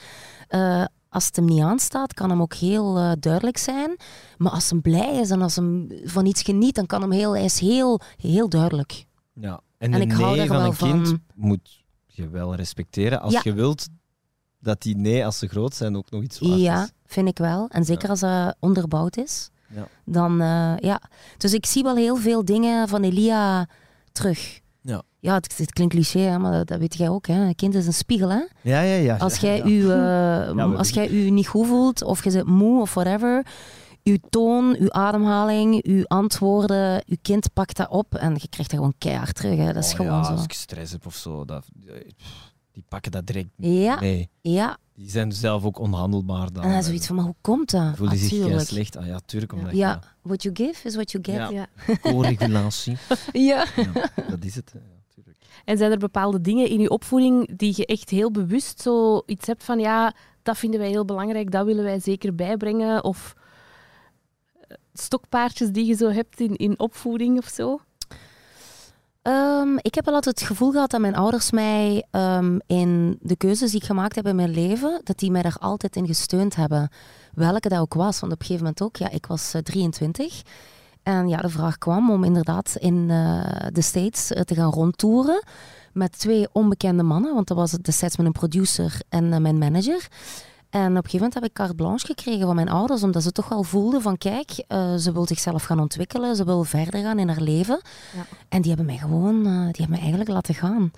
Als 1.15 1.25
het 1.25 1.36
hem 1.36 1.45
niet 1.45 1.62
aanstaat, 1.62 2.13
kan 2.13 2.30
hem 2.30 2.41
ook 2.41 2.54
heel 2.54 2.97
eh, 2.97 3.12
duidelijk 3.19 3.58
zijn. 3.58 3.95
Maar 4.38 4.51
als 4.51 4.69
hem 4.69 4.82
blij 4.82 5.15
is 5.19 5.30
en 5.30 5.41
als 5.41 5.56
hem 5.56 5.88
van 6.04 6.25
iets 6.25 6.41
geniet, 6.41 6.75
dan 6.75 6.86
kan 6.86 7.01
hem 7.01 7.12
heel, 7.12 7.32
hij 7.36 7.43
is 7.43 7.60
heel, 7.60 7.99
heel 8.17 8.49
duidelijk. 8.49 9.06
Ja. 9.34 9.62
En, 9.78 9.93
ik 9.93 10.12
hou 10.12 10.25
nee 10.28 10.38
daar 10.38 10.47
van 10.47 10.58
wel 10.58 10.65
een 10.65 10.75
kind 10.78 11.08
van. 11.08 11.21
moet 11.36 11.84
je 12.06 12.30
wel 12.30 12.56
respecteren. 12.56 13.21
Als 13.21 13.34
Ja. 13.34 13.39
je 13.43 13.54
wilt 13.54 13.88
dat 14.60 14.82
die 14.82 14.97
nee, 14.97 15.25
als 15.25 15.38
ze 15.39 15.47
groot 15.47 15.73
zijn, 15.75 15.97
ook 15.97 16.12
nog 16.12 16.23
iets 16.23 16.39
waard 16.39 16.60
Ja, 16.60 16.84
is. 16.84 16.91
vind 17.06 17.28
ik 17.28 17.38
wel. 17.38 17.67
En 17.69 17.86
zeker 17.86 18.04
Ja. 18.04 18.10
als 18.10 18.19
dat 18.19 18.56
onderbouwd 18.60 19.17
is. 19.17 19.49
Ja. 19.67 19.88
Dan, 20.06 20.41
eh, 20.41 20.78
ja. 20.78 21.01
Dus 21.38 21.54
ik 21.54 21.65
zie 21.65 21.84
wel 21.84 21.95
heel 21.95 22.15
veel 22.15 22.45
dingen 22.45 22.88
van 22.88 23.04
Elia 23.04 23.67
terug. 24.12 24.60
Ja. 25.25 25.31
Ja, 25.31 25.35
het, 25.35 25.57
het 25.57 25.71
klinkt 25.73 25.93
cliché, 25.93 26.19
hè, 26.19 26.38
maar 26.39 26.51
dat, 26.51 26.67
dat 26.67 26.79
weet 26.79 26.95
jij 26.95 27.09
ook. 27.09 27.27
Hè. 27.27 27.33
Een 27.33 27.55
kind 27.55 27.75
is 27.75 27.88
een 27.88 27.93
spiegel. 27.93 28.29
Hè. 28.29 28.43
Ja, 28.61 28.81
ja, 28.81 28.95
ja. 28.95 29.17
Als 29.17 29.38
ja, 29.38 29.47
jij 29.47 29.57
ja. 29.57 29.65
u, 29.65 29.91
eh, 29.91 30.77
als 30.77 30.89
jij 30.89 31.09
u 31.09 31.29
niet 31.29 31.47
goed 31.47 31.67
voelt 31.67 32.03
of 32.03 32.23
je 32.23 32.31
zit 32.31 32.45
moe 32.45 32.81
of 32.81 32.93
whatever, 32.93 33.45
uw 34.03 34.17
toon, 34.29 34.75
uw 34.79 34.91
ademhaling, 34.91 35.83
uw 35.85 36.03
antwoorden, 36.07 37.03
uw 37.07 37.15
kind 37.21 37.53
pakt 37.53 37.77
dat 37.77 37.89
op 37.89 38.15
en 38.15 38.31
je 38.33 38.47
krijgt 38.49 38.71
dat 38.71 38.79
gewoon 38.79 38.93
keihard 38.97 39.35
terug. 39.35 39.57
Hè. 39.57 39.73
Dat 39.73 39.83
is 39.83 39.91
Oh 39.91 39.95
gewoon 39.95 40.11
ja, 40.17 40.23
zo. 40.23 40.31
Als 40.31 40.43
ik 40.43 40.53
stress 40.53 40.91
heb 40.91 41.05
of 41.05 41.15
zo, 41.15 41.45
dat, 41.45 41.65
pff, 42.17 42.53
die 42.71 42.83
pakken 42.88 43.11
dat 43.11 43.27
direct 43.27 43.49
Ja, 43.55 43.99
mee. 43.99 44.29
ja. 44.41 44.77
Die 44.95 45.09
zijn 45.09 45.31
zelf 45.31 45.63
ook 45.63 45.79
onhandelbaar 45.79 46.53
dan. 46.53 46.63
En 46.63 46.71
dan 46.71 46.83
zoiets 46.83 47.07
van, 47.07 47.15
maar 47.15 47.25
hoe 47.25 47.35
komt 47.41 47.71
dat? 47.71 47.95
Voelen 47.95 48.17
zich 48.17 48.31
Natuurlijk. 48.31 48.55
kei 48.55 48.65
slecht. 48.65 48.95
Ah 48.97 49.05
ja, 49.05 49.19
tuurlijk. 49.25 49.53
Omdat 49.53 49.75
Ja, 49.75 49.99
what 50.21 50.43
you 50.43 50.55
give 50.55 50.88
is 50.88 50.95
what 50.95 51.11
you 51.11 51.23
get. 51.23 51.35
Ja. 51.35 51.49
Ja. 51.49 51.67
je 51.88 51.99
co-regulatie. 51.99 52.97
Ja. 53.31 53.65
ja, 53.75 54.09
dat 54.29 54.43
is 54.43 54.55
het. 54.55 54.73
En 55.65 55.78
zijn 55.78 55.91
er 55.91 55.97
bepaalde 55.97 56.41
dingen 56.41 56.69
in 56.69 56.80
je 56.80 56.89
opvoeding 56.89 57.58
die 57.58 57.73
je 57.75 57.86
echt 57.86 58.10
heel 58.10 58.32
bewust 58.32 58.82
zo 58.82 59.21
iets 59.25 59.47
hebt 59.47 59.63
van 59.63 59.80
ja, 59.80 60.13
dat 60.43 60.58
vinden 60.58 60.80
wij 60.80 60.89
heel 60.89 61.06
belangrijk, 61.06 61.51
dat 61.51 61.65
willen 61.65 61.84
wij 61.84 61.99
zeker 61.99 62.36
bijbrengen? 62.36 63.04
Of 63.04 63.36
eh, 64.60 64.78
stokpaardjes 64.93 65.69
die 65.69 65.86
je 65.86 65.95
zo 65.95 66.10
hebt 66.10 66.39
in, 66.39 66.56
in 66.56 66.80
opvoeding 66.80 67.38
of 67.38 67.47
zo? 67.47 67.80
Ehm, 69.21 69.78
ik 69.78 69.95
heb 69.95 70.06
wel 70.06 70.13
altijd 70.13 70.39
het 70.39 70.47
gevoel 70.47 70.71
gehad 70.71 70.91
dat 70.91 71.01
mijn 71.01 71.15
ouders 71.15 71.51
mij 71.51 72.06
ehm, 72.12 72.58
in 72.65 73.17
de 73.21 73.36
keuzes 73.36 73.71
die 73.71 73.80
ik 73.80 73.86
gemaakt 73.86 74.15
heb 74.15 74.28
in 74.28 74.36
mijn 74.36 74.51
leven, 74.51 75.01
dat 75.04 75.19
die 75.19 75.32
mij 75.32 75.41
daar 75.41 75.58
altijd 75.60 75.95
in 75.95 76.08
gesteund 76.08 76.56
hebben. 76.56 76.89
Welke 77.34 77.69
dat 77.69 77.80
ook 77.80 77.93
was. 77.93 78.19
Want 78.19 78.34
op 78.34 78.39
een 78.39 78.45
gegeven 78.45 78.65
moment 78.65 78.82
ook, 78.82 78.95
ja, 78.95 79.10
ik 79.10 79.25
was 79.25 79.54
eh, 79.54 79.62
23. 79.62 80.41
En 81.06 81.28
ja, 81.28 81.38
de 81.38 81.50
vraag 81.50 81.78
kwam 81.78 82.12
om 82.12 82.24
inderdaad 82.24 82.76
in 82.80 83.10
eh, 83.10 83.68
de 83.72 83.82
States 83.82 84.32
eh, 84.32 84.41
te 84.41 84.56
gaan 84.56 84.72
rondtoeren 84.72 85.44
met 85.94 86.20
twee 86.20 86.48
onbekende 86.52 87.04
mannen. 87.04 87.34
Want 87.34 87.48
dat 87.48 87.58
was 87.58 87.72
het 87.72 87.84
destijds 87.84 88.18
met 88.18 88.26
een 88.26 88.32
producer 88.32 89.02
en 89.10 89.34
eh, 89.34 89.39
mijn 89.39 89.58
manager. 89.58 90.08
En 90.70 90.82
op 90.82 90.88
een 90.88 90.96
gegeven 90.96 91.18
moment 91.18 91.34
heb 91.34 91.44
ik 91.44 91.54
carte 91.54 91.74
blanche 91.76 92.06
gekregen 92.06 92.46
van 92.46 92.56
mijn 92.56 92.70
ouders, 92.70 93.04
omdat 93.04 93.24
ze 93.24 93.32
toch 93.32 93.50
wel 93.50 93.63
voelden 93.63 94.02
van 94.02 94.18
kijk, 94.18 94.63
eh, 94.68 94.96
ze 94.96 95.12
wil 95.12 95.28
zichzelf 95.28 95.63
gaan 95.63 95.80
ontwikkelen, 95.80 96.36
ze 96.36 96.46
wil 96.46 96.63
verder 96.63 97.02
gaan 97.02 97.20
in 97.20 97.28
haar 97.28 97.41
leven. 97.41 97.82
Ja. 98.15 98.26
En 98.50 98.60
die 98.62 98.68
hebben 98.68 98.86
mij 98.86 98.98
gewoon, 98.98 99.36
eh, 99.46 99.52
die 99.52 99.62
hebben 99.62 99.89
mij 99.89 100.00
eigenlijk 100.00 100.30
laten 100.30 100.54
gaan. 100.56 100.91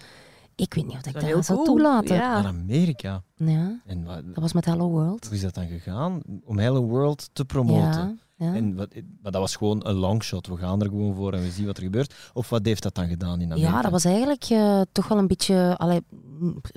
Ik 0.55 0.73
weet 0.73 0.85
niet 0.87 0.93
of 0.97 1.05
ik 1.05 1.13
Dat 1.13 1.21
dat, 1.29 1.45
zou 1.45 1.57
cool. 1.63 1.63
toelaten. 1.75 2.15
Ja. 2.15 2.33
Naar 2.41 2.45
Amerika. 2.47 3.21
Ja, 3.35 3.79
En 3.85 4.03
wat, 4.03 4.21
dat 4.25 4.37
was 4.41 4.53
met 4.53 4.65
Hello 4.65 4.89
World. 4.89 5.25
hoe 5.25 5.35
is 5.35 5.41
dat 5.41 5.53
dan 5.53 5.67
gegaan? 5.67 6.21
Om 6.45 6.57
Hello 6.59 6.81
World 6.85 7.29
te 7.33 7.45
promoten. 7.45 8.19
Ja. 8.39 8.53
En 8.53 8.75
wat, 8.75 8.87
maar 9.21 9.31
dat 9.31 9.41
was 9.41 9.55
gewoon 9.55 9.87
een 9.87 9.95
longshot. 9.95 10.47
We 10.47 10.57
gaan 10.57 10.81
er 10.81 10.87
gewoon 10.89 11.15
voor 11.15 11.33
en 11.33 11.41
we 11.41 11.49
zien 11.49 11.65
wat 11.65 11.77
er 11.77 11.83
gebeurt. 11.83 12.13
Of 12.33 12.49
wat 12.49 12.65
heeft 12.65 12.83
dat 12.83 12.95
dan 12.95 13.07
gedaan 13.07 13.41
in 13.41 13.51
Amerika? 13.51 13.75
Ja, 13.75 13.81
dat 13.81 13.91
was 13.91 14.05
eigenlijk 14.05 14.43
eh, 14.43 14.81
toch 14.91 15.07
wel 15.07 15.17
een 15.17 15.27
beetje 15.27 15.75
allee, 15.77 16.01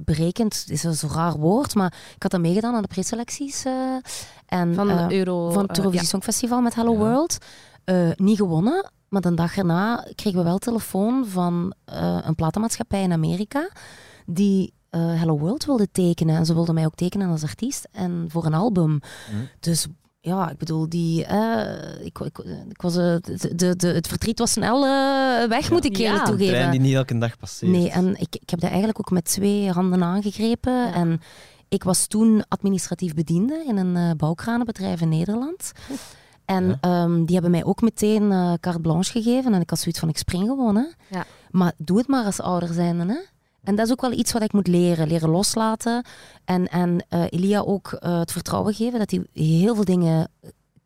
berekend, 0.05 0.65
is 0.69 0.85
een 0.85 0.95
zo 0.95 1.09
raar 1.13 1.37
woord, 1.39 1.75
maar 1.75 1.95
ik 2.15 2.23
had 2.23 2.31
dat 2.31 2.41
meegedaan 2.41 2.75
aan 2.75 2.83
de 2.83 2.89
preselecties. 2.89 3.65
eh 3.65 3.97
en, 4.47 4.75
Van 4.75 4.91
eh, 4.91 5.11
Euro... 5.11 5.51
van 5.51 5.67
het 5.67 5.79
Eurovisie 5.79 6.07
Songfestival 6.07 6.61
met 6.61 6.75
Hello 6.75 6.93
Ja. 6.93 6.99
World. 6.99 7.39
Eh, 7.85 8.09
niet 8.17 8.37
gewonnen, 8.37 8.91
maar 9.09 9.21
de 9.21 9.35
dag 9.35 9.57
erna 9.57 10.07
kregen 10.15 10.39
we 10.39 10.45
wel 10.45 10.59
telefoon 10.59 11.27
van 11.27 11.75
eh, 11.85 12.19
een 12.23 12.35
platenmaatschappij 12.35 13.03
in 13.03 13.13
Amerika 13.13 13.71
die 14.27 14.73
eh, 14.91 15.01
Hello 15.01 15.39
World 15.39 15.65
wilde 15.65 15.89
tekenen. 15.93 16.37
En 16.37 16.47
ze 16.47 16.55
wilden 16.55 16.75
mij 16.75 16.85
ook 16.87 16.95
tekenen 16.95 17.29
als 17.31 17.43
artiest 17.43 17.89
en 17.93 18.25
voor 18.29 18.45
een 18.47 18.55
album. 18.55 19.01
Hm. 19.31 19.37
Dus 19.61 19.87
ja, 20.21 20.51
ik 20.51 20.57
bedoel, 20.57 20.89
die, 20.89 21.25
eh, 21.25 22.05
ik, 22.05 22.19
ik, 22.19 22.39
ik 22.69 22.83
was, 22.83 22.97
eh, 22.97 23.17
de, 23.55 23.77
de, 23.77 23.89
het 23.89 24.07
verdriet 24.09 24.39
was 24.39 24.51
snel 24.53 24.85
eh, 24.87 25.49
weg, 25.49 25.71
moet 25.71 25.85
ik 25.85 25.97
Ja. 25.97 26.05
eerlijk 26.05 26.23
Een 26.27 26.33
Een 26.33 26.37
toegeven. 26.39 26.55
trein 26.59 26.71
die 26.71 26.81
niet 26.81 26.95
elke 26.95 27.19
dag 27.19 27.37
passeert. 27.37 27.73
Nee, 27.73 27.91
en 27.91 28.21
ik, 28.21 28.37
ik 28.41 28.51
heb 28.51 28.61
dat 28.61 28.69
eigenlijk 28.69 28.99
ook 28.99 29.11
met 29.11 29.25
twee 29.25 29.71
handen 29.71 30.03
aangegrepen. 30.03 30.73
Ja. 30.73 30.93
En 30.95 31.21
ik 31.69 31.83
was 31.85 32.07
toen 32.07 32.45
administratief 32.49 33.15
bediende 33.15 33.65
in 33.67 33.77
een 33.77 33.97
eh, 33.97 34.11
bouwkranenbedrijf 34.17 35.01
in 35.01 35.09
Nederland. 35.09 35.73
En 36.45 36.67
Ja. 36.69 36.77
ehm, 36.81 37.25
die 37.25 37.33
hebben 37.35 37.51
mij 37.51 37.65
ook 37.65 37.81
meteen 37.81 38.33
eh 38.33 38.53
carte 38.61 38.81
blanche 38.81 39.13
gegeven. 39.13 39.55
En 39.55 39.61
ik 39.61 39.71
had 39.71 39.79
zoiets 39.79 40.01
van, 40.01 40.09
ik 40.09 40.19
spring 40.19 40.45
gewoon. 40.49 40.77
Hè. 40.77 40.85
Ja. 41.17 41.25
Maar 41.51 41.73
doe 41.77 41.99
het 41.99 42.07
maar 42.09 42.25
als 42.25 42.41
ouder 42.41 42.73
zijnde. 42.73 43.05
Hè. 43.07 43.19
En 43.63 43.75
dat 43.75 43.87
is 43.87 43.93
ook 43.93 44.01
wel 44.01 44.13
iets 44.13 44.33
wat 44.33 44.43
ik 44.43 44.53
moet 44.53 44.67
leren. 44.67 45.09
Leren 45.09 45.29
loslaten. 45.29 46.05
En, 46.45 46.69
en 46.69 47.05
eh, 47.09 47.25
Elia 47.31 47.61
ook 47.61 47.93
eh, 47.93 48.19
het 48.19 48.33
vertrouwen 48.33 48.75
geven 48.75 48.99
dat 48.99 49.11
hij 49.11 49.27
heel 49.33 49.75
veel 49.75 49.85
dingen 49.85 50.31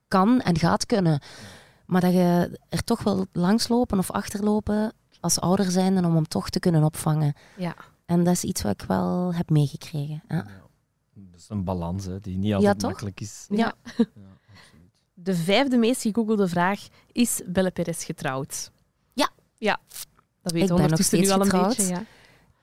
kan 0.09 0.41
en 0.41 0.59
gaat 0.59 0.87
kunnen. 0.87 1.21
Maar 1.87 2.01
dat 2.01 2.13
je 2.13 2.59
er 2.69 2.85
toch 2.85 3.03
wel 3.03 3.27
langslopen 3.33 3.99
of 3.99 4.11
achterlopen 4.11 4.93
als 5.21 5.41
ouder 5.41 5.71
zijnde 5.71 6.07
om 6.07 6.15
hem 6.15 6.29
toch 6.29 6.51
te 6.51 6.59
kunnen 6.61 6.85
opvangen. 6.85 7.35
Ja. 7.57 7.75
En 8.07 8.25
dat 8.25 8.35
is 8.35 8.45
iets 8.45 8.63
wat 8.63 8.83
ik 8.83 8.89
wel 8.89 9.35
heb 9.35 9.51
meegekregen. 9.51 10.23
Ja. 10.29 10.37
Ja. 10.37 10.47
Dat 11.15 11.41
is 11.41 11.49
een 11.49 11.65
balans 11.65 12.05
hè, 12.05 12.21
die 12.21 12.37
niet 12.39 12.55
altijd 12.55 12.79
toch? 12.79 12.91
makkelijk 12.91 13.21
is. 13.21 13.47
Ja. 13.49 13.73
Ja. 13.97 14.05
De 15.15 15.35
vijfde 15.35 15.77
meest 15.77 16.03
gegoogelde 16.03 16.49
vraag 16.49 16.87
is 17.13 17.41
Belle 17.47 17.71
Perez 17.71 18.05
getrouwd? 18.05 18.71
Ja. 19.13 19.31
Ja. 19.59 19.81
Dat 20.43 20.53
Ik 20.53 20.59
weten 20.59 20.61
we 20.61 20.67
ben 20.67 20.69
nog 20.69 20.81
ondertussen 20.81 21.19
nu 21.19 21.25
steeds 21.25 21.39
al 21.39 21.45
een 21.45 21.51
getrouwd. 21.51 21.77
beetje. 21.77 21.93
Ja. 21.95 22.05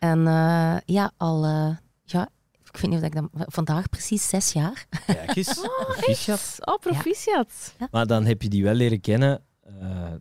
En 0.01 0.27
eh, 0.27 0.75
ja, 0.85 1.11
al, 1.17 1.45
eh, 1.45 1.75
ja, 2.03 2.29
ik 2.71 2.77
weet 2.77 2.91
niet 2.91 2.99
of 2.99 3.05
ik 3.05 3.13
dat 3.15 3.29
vandaag 3.33 3.89
precies 3.89 4.29
zes 4.29 4.51
jaar. 4.53 4.85
Kijk 5.05 5.35
eens. 5.37 5.61
proficiat. 5.85 6.55
Oh, 6.59 6.77
proficiat. 6.79 7.75
Maar 7.91 8.07
dan 8.07 8.25
heb 8.25 8.41
je 8.41 8.49
die 8.49 8.63
wel 8.63 8.73
leren 8.73 9.01
kennen 9.01 9.41
eh, 9.63 10.11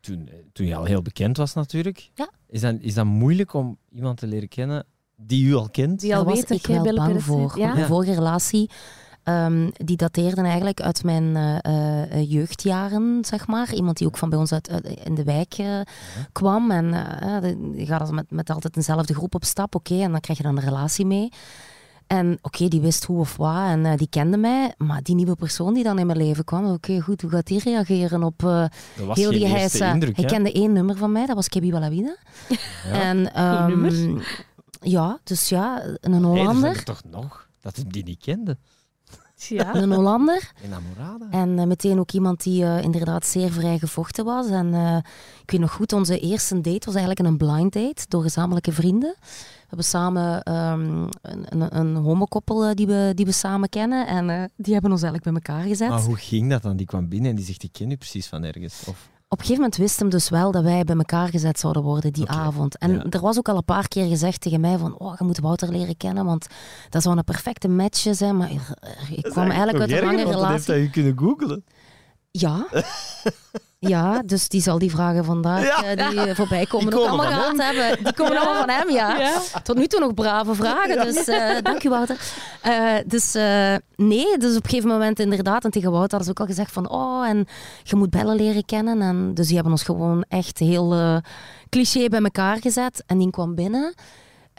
toen, 0.00 0.30
toen 0.52 0.66
je 0.66 0.76
al 0.76 0.84
heel 0.84 1.02
bekend 1.02 1.36
was 1.36 1.54
natuurlijk. 1.54 2.10
Ja. 2.14 2.30
Is, 2.46 2.60
dat, 2.60 2.76
is 2.80 2.94
dat 2.94 3.04
moeilijk 3.04 3.52
om 3.54 3.78
iemand 3.90 4.18
te 4.18 4.26
leren 4.26 4.48
kennen 4.48 4.86
die 5.16 5.46
u 5.46 5.54
al 5.54 5.68
kent? 5.70 6.00
Die 6.00 6.16
al 6.16 6.24
Daar 6.24 6.28
was 6.34 6.38
weet 6.40 6.48
dat 6.48 6.58
ik 6.58 6.84
wel 6.84 6.94
bang 6.94 7.22
voor. 7.22 7.58
ja? 7.58 7.66
Mijn 7.66 7.78
Ja. 7.78 7.86
vorige 7.86 8.14
relatie 8.14 8.70
ehm, 9.30 9.70
die 9.72 9.96
dateerden 9.96 10.44
eigenlijk 10.44 10.80
uit 10.80 11.04
mijn 11.04 11.36
eh, 11.36 12.12
eh, 12.14 12.30
jeugdjaren, 12.30 13.18
zeg 13.24 13.46
maar. 13.46 13.74
Iemand 13.74 13.96
die 13.98 14.06
ook 14.06 14.16
van 14.16 14.28
bij 14.30 14.38
ons 14.38 14.52
uit, 14.52 14.70
uit- 14.70 14.86
in 15.04 15.14
de 15.14 15.24
wijk 15.24 15.54
eh, 15.54 15.80
kwam. 16.32 16.70
En 16.70 16.94
eh, 17.20 17.40
de- 17.40 17.72
je 17.76 17.86
gaat 17.86 18.10
met, 18.10 18.30
met 18.30 18.50
altijd 18.50 18.76
eenzelfde 18.76 19.14
groep 19.14 19.34
op 19.34 19.44
stap, 19.44 19.74
oké, 19.74 19.94
en 20.02 20.10
dan 20.10 20.20
krijg 20.20 20.38
je 20.38 20.44
dan 20.44 20.56
een 20.56 20.64
relatie 20.64 21.06
mee. 21.06 21.28
En 22.06 22.38
oké, 22.42 22.68
die 22.68 22.80
wist 22.80 23.04
hoe 23.04 23.18
of 23.18 23.36
wat 23.36 23.56
en 23.56 23.96
die 23.96 24.08
kende 24.10 24.36
mij. 24.36 24.74
Maar 24.78 25.02
die 25.02 25.14
nieuwe 25.14 25.34
persoon 25.34 25.74
die 25.74 25.84
dan 25.84 25.98
in 25.98 26.06
mijn 26.06 26.18
leven 26.18 26.44
kwam, 26.44 26.66
oké, 26.72 27.00
goed, 27.00 27.20
hoe 27.22 27.30
gaat 27.30 27.46
die 27.46 27.60
reageren 27.64 28.22
op 28.22 28.42
eh, 28.44 28.64
Dat 28.96 29.06
was 29.06 29.16
heel 29.18 29.30
die 29.30 29.46
heisa? 29.46 29.92
indruk, 29.92 30.16
Hij 30.16 30.24
kende 30.24 30.52
één 30.52 30.72
nummer 30.72 30.96
van 30.96 31.12
mij, 31.12 31.26
dat 31.26 31.34
was 31.36 31.48
Kebi 31.48 31.72
Walawida. 31.72 32.16
En, 32.92 33.34
ehm, 33.34 33.68
nummer. 33.68 34.48
Ja, 34.82 35.18
dus 35.24 35.48
ja, 35.48 35.82
een 35.82 35.90
Hey, 35.90 35.96
er 36.00 36.00
zijn 36.10 36.22
Hollander. 36.24 36.70
er 36.70 36.84
toch 36.84 37.02
nog? 37.10 37.48
Dat 37.60 37.76
hij 37.76 37.84
die 37.88 38.04
niet 38.04 38.20
kende. 38.22 38.56
Ja. 39.48 39.74
Een 39.74 39.92
Hollander. 39.92 40.52
Enamorada. 40.64 41.26
En 41.30 41.58
eh, 41.58 41.66
meteen 41.66 41.98
ook 41.98 42.10
iemand 42.12 42.42
die 42.42 42.64
eh, 42.64 42.82
inderdaad 42.82 43.26
zeer 43.26 43.50
vrij 43.52 43.78
gevochten 43.78 44.24
was. 44.24 44.48
En 44.48 44.74
eh, 44.74 44.96
ik 45.42 45.50
weet 45.50 45.60
nog 45.60 45.72
goed, 45.72 45.92
onze 45.92 46.18
eerste 46.18 46.60
date 46.60 46.86
was 46.86 46.94
eigenlijk 46.94 47.28
een 47.28 47.36
blind 47.36 47.72
date 47.72 48.04
door 48.08 48.22
gezamenlijke 48.22 48.72
vrienden. 48.72 49.14
We 49.70 49.76
hebben 49.76 49.84
samen 50.00 50.42
ehm, 50.42 51.06
een, 51.22 51.44
een, 51.48 51.76
een 51.78 51.96
homokoppel 51.96 52.74
die, 52.74 52.86
we, 52.86 53.12
die 53.14 53.24
we 53.24 53.32
samen 53.32 53.68
kennen. 53.68 54.06
En 54.06 54.30
eh, 54.30 54.44
die 54.56 54.72
hebben 54.72 54.90
ons 54.90 55.02
eigenlijk 55.02 55.32
bij 55.32 55.42
elkaar 55.42 55.68
gezet. 55.68 55.88
Maar 55.88 56.00
hoe 56.00 56.16
ging 56.16 56.50
dat 56.50 56.62
dan? 56.62 56.76
Die 56.76 56.86
kwam 56.86 57.08
binnen 57.08 57.30
en 57.30 57.36
die 57.36 57.44
zegt, 57.44 57.62
ik 57.62 57.72
ken 57.72 57.90
u 57.90 57.96
precies 57.96 58.26
van 58.26 58.44
ergens. 58.44 58.82
Of... 58.86 59.09
Op 59.32 59.38
een 59.38 59.44
gegeven 59.44 59.62
moment 59.62 59.80
wist 59.80 59.98
hem 59.98 60.08
dus 60.08 60.28
wel 60.28 60.52
dat 60.52 60.62
wij 60.62 60.84
bij 60.84 60.96
elkaar 60.96 61.28
gezet 61.28 61.58
zouden 61.58 61.82
worden 61.82 62.12
die 62.12 62.28
avond. 62.28 62.78
En 62.78 62.92
ja. 62.92 63.04
er 63.10 63.20
was 63.20 63.38
ook 63.38 63.48
al 63.48 63.56
een 63.56 63.64
paar 63.64 63.88
keer 63.88 64.06
gezegd 64.08 64.40
tegen 64.40 64.60
mij 64.60 64.78
van, 64.78 64.98
oh, 64.98 65.14
je 65.18 65.24
moet 65.24 65.38
Wouter 65.38 65.70
leren 65.70 65.96
kennen, 65.96 66.24
want 66.24 66.46
dat 66.88 67.02
zou 67.02 67.16
een 67.16 67.24
perfecte 67.24 67.68
match 67.68 68.06
zijn. 68.10 68.36
Maar 68.36 68.50
ik 69.10 69.22
kwam 69.22 69.50
eigenlijk 69.50 69.80
uit 69.80 69.90
een 69.90 70.04
lange 70.04 70.24
relatie. 70.24 70.72
hij 70.72 70.82
je 70.82 70.90
kunnen 70.90 71.18
googelen. 71.18 71.64
Ja. 72.30 72.66
Ja, 73.88 74.22
dus 74.26 74.48
die 74.48 74.60
zal 74.60 74.78
die 74.78 74.90
vragen 74.90 75.24
vandaag 75.24 75.64
Ja. 75.64 75.84
eh, 75.84 76.08
die 76.10 76.20
eh, 76.20 76.34
voorbij 76.34 76.66
komen 76.66 76.90
Die 76.90 76.98
ook 77.00 77.06
komen 77.08 77.24
allemaal 77.26 77.40
gehad 77.40 77.74
hebben. 77.74 78.04
Die 78.04 78.12
komen 78.14 78.36
allemaal 78.36 78.60
van 78.60 78.68
hem, 78.68 78.90
ja. 78.90 79.18
Ja. 79.18 79.40
Tot 79.62 79.76
nu 79.76 79.86
toe 79.86 80.00
nog 80.00 80.14
brave 80.14 80.54
vragen, 80.54 81.04
dus 81.06 81.24
eh, 81.28 81.56
dank 81.62 81.84
u 81.84 81.88
Wouter. 81.88 82.16
Eh, 82.62 82.94
dus 83.06 83.34
eh, 83.34 83.74
nee, 83.96 84.38
dus 84.38 84.56
op 84.56 84.64
een 84.64 84.70
gegeven 84.70 84.88
moment 84.90 85.18
inderdaad, 85.18 85.64
en 85.64 85.70
tegen 85.70 85.90
Wouter 85.90 86.10
hadden 86.18 86.24
ze 86.24 86.30
ook 86.30 86.48
al 86.48 86.54
gezegd 86.54 86.72
van, 86.72 86.90
oh, 86.90 87.28
en 87.28 87.46
je 87.82 87.96
moet 87.96 88.10
Bellen 88.10 88.36
leren 88.36 88.64
kennen. 88.64 89.02
En 89.02 89.34
dus 89.34 89.46
die 89.46 89.54
hebben 89.54 89.72
ons 89.72 89.82
gewoon 89.82 90.24
echt 90.28 90.58
heel 90.58 91.20
cliché 91.68 92.08
bij 92.08 92.20
elkaar 92.22 92.56
gezet. 92.60 93.02
En 93.06 93.18
die 93.18 93.30
kwam 93.30 93.54
binnen. 93.54 93.94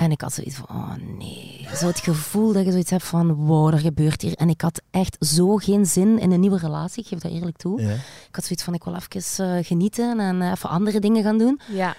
En 0.01 0.11
ik 0.11 0.21
had 0.21 0.33
zoiets 0.33 0.55
van, 0.55 0.67
oh 0.69 0.93
nee. 1.17 1.67
Zo 1.75 1.87
het 1.87 1.99
gevoel 1.99 2.53
dat 2.53 2.65
je 2.65 2.71
zoiets 2.71 2.89
hebt 2.89 3.03
van, 3.03 3.33
wow, 3.33 3.73
er 3.73 3.79
gebeurt 3.79 4.21
hier. 4.21 4.33
En 4.33 4.49
ik 4.49 4.61
had 4.61 4.81
echt 4.91 5.17
zo 5.19 5.55
geen 5.55 5.85
zin 5.85 6.19
in 6.19 6.31
een 6.31 6.39
nieuwe 6.39 6.57
relatie, 6.57 7.03
ik 7.03 7.09
geef 7.09 7.19
dat 7.19 7.31
eerlijk 7.31 7.57
toe. 7.57 7.81
Ja. 7.81 7.93
Ik 8.27 8.35
had 8.35 8.43
zoiets 8.43 8.63
van, 8.63 8.73
ik 8.73 8.83
wil 8.83 8.95
even 8.95 9.45
eh, 9.45 9.65
genieten 9.65 10.19
en 10.19 10.41
eh, 10.41 10.51
even 10.51 10.69
andere 10.69 10.99
dingen 10.99 11.23
gaan 11.23 11.37
doen. 11.37 11.59
Ja. 11.71 11.95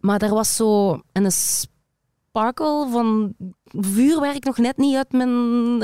Maar 0.00 0.22
er 0.22 0.34
was 0.34 0.56
zo 0.56 1.00
een 1.12 1.32
sparkle 1.32 2.88
van 2.90 3.34
vuurwerk 3.64 4.44
nog 4.44 4.58
net 4.58 4.76
niet 4.76 4.96
uit 4.96 5.12
mijn... 5.12 5.82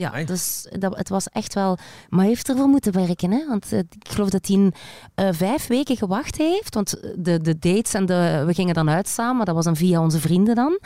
Ja, 0.00 0.24
dus 0.24 0.66
dat, 0.78 0.96
het 0.96 1.08
was 1.08 1.28
echt 1.28 1.54
wel... 1.54 1.78
Maar 2.08 2.20
hij 2.20 2.28
heeft 2.28 2.48
ervoor 2.48 2.68
moeten 2.68 2.92
werken, 2.92 3.30
hè. 3.30 3.46
Want 3.46 3.72
eh, 3.72 3.78
ik 3.78 4.08
geloof 4.08 4.30
dat 4.30 4.46
hij 4.46 4.72
eh, 5.14 5.28
vijf 5.32 5.66
weken 5.66 5.96
gewacht 5.96 6.36
heeft. 6.36 6.74
Want 6.74 7.00
de, 7.16 7.40
de 7.40 7.58
dates 7.58 7.94
en 7.94 8.06
de... 8.06 8.42
We 8.46 8.54
gingen 8.54 8.74
dan 8.74 8.90
uit 8.90 9.08
samen. 9.08 9.46
Dat 9.46 9.54
was 9.54 9.64
dan 9.64 9.76
via 9.76 10.00
onze 10.00 10.20
vrienden 10.20 10.54
dan. 10.54 10.78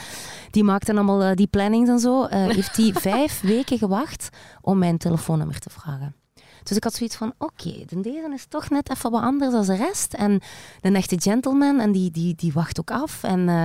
Die 0.51 0.65
maakten 0.65 0.95
allemaal 0.95 1.23
eh, 1.23 1.37
die 1.37 1.47
plannings 1.47 1.91
en 1.91 1.99
zo. 1.99 2.25
Eh, 2.25 2.47
heeft 2.57 2.77
hij 2.77 2.93
vijf 2.93 3.41
weken 3.41 3.79
gewacht 3.79 4.29
om 4.61 4.79
mijn 4.79 4.99
telefoonnummer 4.99 5.59
te 5.59 5.71
vragen. 5.71 6.15
Dus 6.63 6.77
ik 6.77 6.85
had 6.85 6.95
zoiets 6.95 7.17
van, 7.17 7.33
oké, 7.39 7.85
de 7.87 8.01
deze 8.01 8.31
is 8.35 8.47
toch 8.49 8.71
net 8.71 8.91
even 8.91 9.11
wat 9.11 9.23
anders 9.23 9.53
dan 9.53 9.65
de 9.65 9.77
rest. 9.77 10.15
En 10.15 10.41
een 10.81 10.97
echte 10.97 11.21
gentleman, 11.21 11.81
en 11.81 11.93
die, 11.93 12.11
die, 12.11 12.35
die 12.35 12.53
wacht 12.53 12.81
ook 12.81 12.91
af. 12.91 13.23
En, 13.23 13.49
eh, 13.49 13.65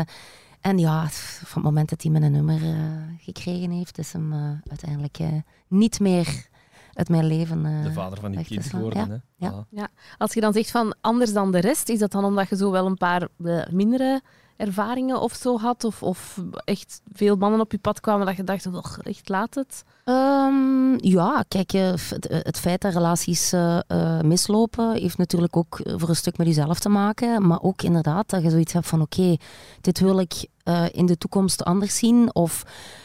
en 0.61 0.77
ja, 0.77 1.07
van 1.09 1.61
het 1.61 1.63
moment 1.63 1.89
dat 1.89 2.01
hij 2.01 2.11
mijn 2.11 2.31
nummer 2.31 2.63
eh, 2.63 2.75
gekregen 3.17 3.69
heeft, 3.71 3.97
is 3.97 4.13
hem 4.13 4.33
eh, 4.33 4.51
uiteindelijk 4.69 5.19
eh, 5.19 5.27
niet 5.67 5.99
meer 5.99 6.47
uit 6.93 7.09
mijn 7.09 7.25
leven. 7.25 7.65
eh, 7.65 7.83
De 7.83 7.93
vader 7.93 8.19
van 8.19 8.31
te 8.35 8.43
kind 8.43 8.65
geworden. 8.65 9.23
Ja, 9.35 9.47
Hè? 9.49 9.55
ja. 9.81 9.87
Voilà. 9.89 10.15
Als 10.17 10.33
je 10.33 10.41
dan 10.41 10.53
zegt 10.53 10.71
van 10.71 10.95
anders 11.01 11.33
dan 11.33 11.51
de 11.51 11.59
rest, 11.59 11.89
is 11.89 11.99
dat 11.99 12.11
dan 12.11 12.23
omdat 12.25 12.49
je 12.49 12.55
zo 12.55 12.71
wel 12.71 12.85
een 12.85 12.97
paar 12.97 13.27
mindere 13.71 14.21
ervaringen 14.59 15.21
of 15.21 15.33
zo 15.33 15.57
had? 15.57 15.83
Of, 15.83 16.03
of 16.03 16.41
echt 16.65 17.01
veel 17.11 17.35
mannen 17.35 17.59
op 17.59 17.71
je 17.71 17.77
pad 17.77 17.99
kwamen 17.99 18.25
dat 18.25 18.35
je 18.35 18.43
dacht, 18.43 18.65
oh, 18.65 18.97
echt 19.03 19.29
laat 19.29 19.55
het? 19.55 19.83
Ehm, 20.03 21.05
ja, 21.07 21.43
kijk, 21.47 21.73
eh, 21.73 21.93
het, 22.29 22.59
feit 22.59 22.81
dat 22.81 22.93
relaties 22.93 23.53
eh, 23.53 23.79
eh, 23.87 24.19
mislopen 24.21 24.93
heeft 24.93 25.17
natuurlijk 25.17 25.57
ook 25.57 25.79
voor 25.83 26.09
een 26.09 26.15
stuk 26.15 26.37
met 26.37 26.47
jezelf 26.47 26.79
te 26.79 26.89
maken. 26.89 27.47
Maar 27.47 27.61
ook 27.61 27.81
inderdaad 27.81 28.29
dat 28.29 28.43
je 28.43 28.49
zoiets 28.49 28.73
hebt 28.73 28.87
van 28.87 29.01
oké, 29.01 29.35
dit 29.81 29.99
wil 29.99 30.19
ik 30.19 30.47
in 30.91 31.05
de 31.05 31.17
toekomst 31.17 31.63
anders 31.63 31.97
zien. 31.97 32.35
Of, 32.35 32.63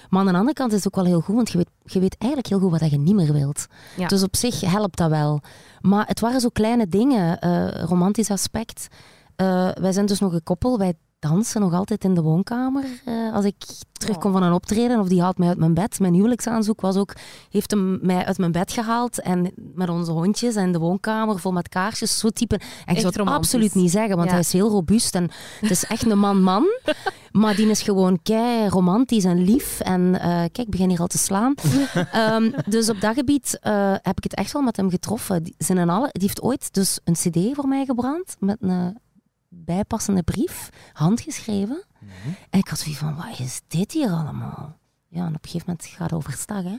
maar 0.08 0.20
aan 0.20 0.26
de 0.26 0.32
andere 0.32 0.52
kant 0.52 0.72
is 0.72 0.84
het 0.84 0.86
ook 0.86 0.94
wel 0.94 1.04
heel 1.04 1.20
goed, 1.20 1.34
want 1.34 1.50
je 1.50 1.56
weet, 1.56 1.70
je 1.84 2.00
weet 2.00 2.16
eigenlijk 2.18 2.50
heel 2.50 2.58
goed 2.60 2.80
wat 2.80 2.90
je 2.90 2.98
niet 2.98 3.14
meer 3.14 3.32
wilt. 3.32 3.66
Ja. 3.96 4.08
Dus 4.08 4.22
op 4.22 4.36
zich 4.36 4.60
helpt 4.60 4.96
dat 4.96 5.10
wel. 5.10 5.40
Maar 5.80 6.06
het 6.06 6.20
waren 6.20 6.40
zo 6.40 6.48
kleine 6.48 6.88
dingen, 6.88 7.38
romantisch 7.86 8.30
aspect. 8.30 8.86
Wij 9.74 9.92
zijn 9.92 10.06
dus 10.06 10.20
nog 10.20 10.32
een 10.32 10.42
koppel, 10.42 10.78
wij 10.78 10.94
dansen 11.28 11.60
nog 11.60 11.72
altijd 11.72 12.04
in 12.04 12.14
de 12.14 12.22
woonkamer. 12.22 12.84
eh, 13.04 13.32
als 13.34 13.44
ik 13.44 13.54
terugkom 13.92 14.32
van 14.32 14.42
een 14.42 14.52
optreden 14.52 15.00
of 15.00 15.08
die 15.08 15.20
haalt 15.22 15.38
mij 15.38 15.48
uit 15.48 15.58
mijn 15.58 15.74
bed. 15.74 16.00
Mijn 16.00 16.14
huwelijksaanzoek 16.14 16.80
was 16.80 16.96
ook, 16.96 17.12
heeft 17.50 17.70
hem 17.70 17.98
mij 18.02 18.24
uit 18.24 18.38
mijn 18.38 18.52
bed 18.52 18.72
gehaald 18.72 19.20
en 19.20 19.52
met 19.74 19.88
onze 19.88 20.12
hondjes 20.12 20.54
en 20.54 20.72
de 20.72 20.78
woonkamer 20.78 21.38
vol 21.38 21.52
met 21.52 21.68
kaarsjes, 21.68 22.18
zo 22.18 22.28
type. 22.28 22.54
En 22.54 22.60
ik 22.60 22.86
Echt 22.86 23.00
zou 23.00 23.14
het 23.16 23.28
absoluut 23.34 23.74
niet 23.74 23.90
zeggen, 23.90 24.16
want 24.16 24.24
Ja. 24.28 24.30
hij 24.32 24.40
is 24.40 24.52
heel 24.52 24.68
robuust 24.68 25.14
en 25.14 25.30
het 25.60 25.70
is 25.70 25.84
echt 25.84 26.10
een 26.10 26.18
man-man. 26.18 26.64
maar 27.32 27.56
die 27.56 27.68
is 27.70 27.82
gewoon 27.82 28.18
kei 28.22 28.68
romantisch 28.68 29.24
en 29.24 29.44
lief. 29.44 29.80
En 29.80 30.20
eh, 30.20 30.28
kijk, 30.28 30.58
ik 30.58 30.70
begin 30.70 30.88
hier 30.88 31.00
al 31.00 31.06
te 31.06 31.18
slaan. 31.18 31.54
Ehm, 32.12 32.50
dus 32.68 32.90
op 32.90 33.00
dat 33.00 33.14
gebied 33.14 33.58
eh, 33.60 33.92
heb 34.02 34.16
ik 34.16 34.22
het 34.24 34.34
echt 34.34 34.52
wel 34.52 34.62
met 34.62 34.76
hem 34.76 34.90
getroffen. 34.90 35.42
Die, 35.42 35.54
zijn 35.58 35.78
en 35.78 35.88
alle, 35.88 36.08
die 36.12 36.22
heeft 36.22 36.42
ooit 36.42 36.72
dus 36.74 36.98
een 37.04 37.12
cd 37.14 37.38
voor 37.54 37.68
mij 37.68 37.84
gebrand 37.84 38.36
met 38.38 38.56
een 38.60 39.02
bijpassende 39.54 40.22
brief, 40.22 40.70
handgeschreven. 40.92 41.84
En 42.50 42.58
ik 42.58 42.68
had 42.68 42.78
zoiets 42.78 43.00
van, 43.00 43.16
wat 43.16 43.38
is 43.38 43.60
dit 43.68 43.92
hier 43.92 44.10
allemaal? 44.10 44.78
Ja, 45.08 45.20
en 45.20 45.34
op 45.34 45.44
een 45.44 45.50
gegeven 45.50 45.66
moment 45.66 45.86
gaat 45.86 46.10
het 46.10 46.12
overstag, 46.12 46.62
hè. 46.62 46.76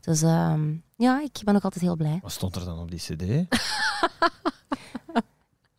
Dus 0.00 0.22
ehm, 0.22 0.74
ja, 0.96 1.20
ik 1.20 1.40
ben 1.44 1.54
nog 1.54 1.62
altijd 1.64 1.84
heel 1.84 1.96
blij. 1.96 2.18
Wat 2.22 2.32
stond 2.32 2.56
er 2.56 2.64
dan 2.64 2.78
op 2.78 2.90
die 2.90 2.98
cd? 3.00 3.24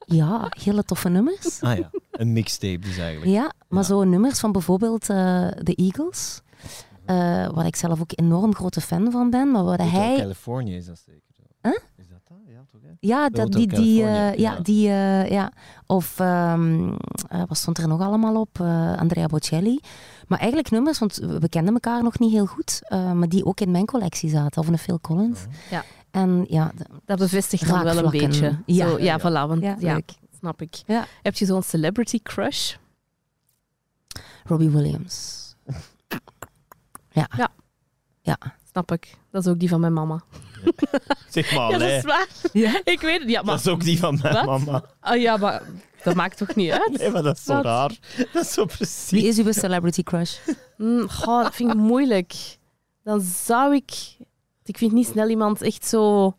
Ja, 0.05 0.47
hele 0.49 0.83
toffe 0.83 1.09
nummers. 1.09 1.61
Ah 1.61 1.77
ja, 1.77 1.89
een 2.11 2.33
mixtape 2.33 2.79
dus 2.79 2.97
eigenlijk. 2.97 3.31
Ja, 3.31 3.53
maar 3.67 3.81
Ja. 3.81 3.87
zo 3.87 4.03
nummers 4.03 4.39
van 4.39 4.51
bijvoorbeeld 4.51 5.09
eh 5.09 5.47
de 5.61 5.75
Eagles, 5.75 6.41
eh, 7.05 7.15
waar 7.49 7.65
ik 7.65 7.75
zelf 7.75 8.01
ook 8.01 8.11
enorm 8.15 8.55
grote 8.55 8.81
fan 8.81 9.11
van 9.11 9.29
ben, 9.29 9.51
maar 9.51 9.63
waar 9.63 9.91
hij... 9.91 10.17
California 10.17 10.75
is 10.77 10.85
dat 10.85 10.99
zeker. 11.05 11.21
zo. 11.35 11.43
Huh? 11.61 11.77
Ja? 12.99 13.17
Ja, 13.21 13.29
dat, 13.29 13.51
die, 13.51 13.67
die, 13.67 14.03
eh, 14.03 14.07
ja, 14.07 14.31
ja. 14.53 14.59
die, 14.59 14.87
eh, 14.89 15.29
ja. 15.29 15.51
Of 15.85 16.19
ehm, 16.19 16.89
eh, 17.29 17.41
wat 17.47 17.57
stond 17.57 17.77
er 17.77 17.87
nog 17.87 18.01
allemaal 18.01 18.39
op? 18.39 18.59
Eh, 18.59 18.97
Andrea 18.97 19.25
Bocelli. 19.25 19.79
Maar 20.27 20.37
eigenlijk 20.39 20.69
nummers, 20.71 20.99
want 20.99 21.15
we 21.15 21.49
kenden 21.49 21.73
elkaar 21.73 22.03
nog 22.03 22.19
niet 22.19 22.31
heel 22.31 22.45
goed, 22.45 22.79
eh, 22.83 23.11
maar 23.11 23.29
die 23.29 23.45
ook 23.45 23.59
in 23.59 23.71
mijn 23.71 23.85
collectie 23.85 24.29
zaten. 24.29 24.61
Of 24.61 24.67
een 24.67 24.77
Phil 24.77 24.99
Collins. 25.01 25.39
Ja. 25.69 25.83
En 26.11 26.45
ja, 26.47 26.71
Dat 27.05 27.17
bevestigt 27.19 27.67
dan 27.67 27.83
wel 27.83 27.97
een 27.97 28.09
beetje. 28.11 28.57
Ja. 28.65 28.87
Zo, 28.89 28.97
ja, 28.97 29.03
Ja. 29.03 29.19
voilà. 29.19 29.47
Want, 29.49 29.61
ja, 29.61 29.75
ja, 29.79 29.93
leuk. 29.93 30.11
snap 30.39 30.61
ik. 30.61 30.81
Ja. 30.85 31.05
Heb 31.21 31.35
je 31.35 31.45
zo'n 31.45 31.63
celebrity 31.63 32.19
crush? 32.23 32.75
Robbie 34.43 34.69
Williams. 34.69 35.37
Snap 38.71 38.91
ik. 38.91 39.17
Dat 39.31 39.45
is 39.45 39.51
ook 39.51 39.59
die 39.59 39.69
van 39.69 39.79
mijn 39.79 39.93
mama. 39.93 40.21
Zeg 41.29 41.55
maar, 41.55 41.71
Ja, 41.71 41.77
dat 41.77 41.87
nee. 41.87 41.97
is 41.97 42.03
waar. 42.03 42.27
Ja? 42.53 42.81
Ik 42.83 42.99
weet 43.01 43.19
het. 43.19 43.29
Ja, 43.29 43.41
maar, 43.41 43.51
Dat 43.55 43.65
is 43.65 43.71
ook 43.71 43.83
die 43.83 43.99
van 43.99 44.19
mijn 44.21 44.33
Wat? 44.33 44.45
mama. 44.45 44.83
Ah, 44.99 45.21
ja, 45.21 45.37
maar 45.37 45.61
dat 46.03 46.15
maakt 46.15 46.37
toch 46.37 46.55
niet 46.55 46.71
uit? 46.71 46.97
Nee, 46.97 47.09
maar 47.09 47.23
dat 47.23 47.37
is 47.37 47.43
zo 47.43 47.53
Wat? 47.53 47.63
raar. 47.63 47.91
Dat 48.33 48.43
is 48.43 48.53
zo 48.53 48.65
precies. 48.65 49.09
Wie 49.09 49.27
is 49.27 49.37
uw 49.37 49.51
celebrity 49.51 50.03
crush? 50.03 50.37
Mm, 50.77 51.09
goh, 51.09 51.43
dat 51.43 51.55
vind 51.55 51.69
ik 51.71 51.77
moeilijk. 51.77 52.33
Dan 53.03 53.21
zou 53.21 53.75
ik... 53.75 53.91
Ik 54.63 54.77
vind 54.77 54.91
niet 54.91 55.07
snel 55.07 55.29
iemand 55.29 55.61
echt 55.61 55.85
zo 55.85 56.35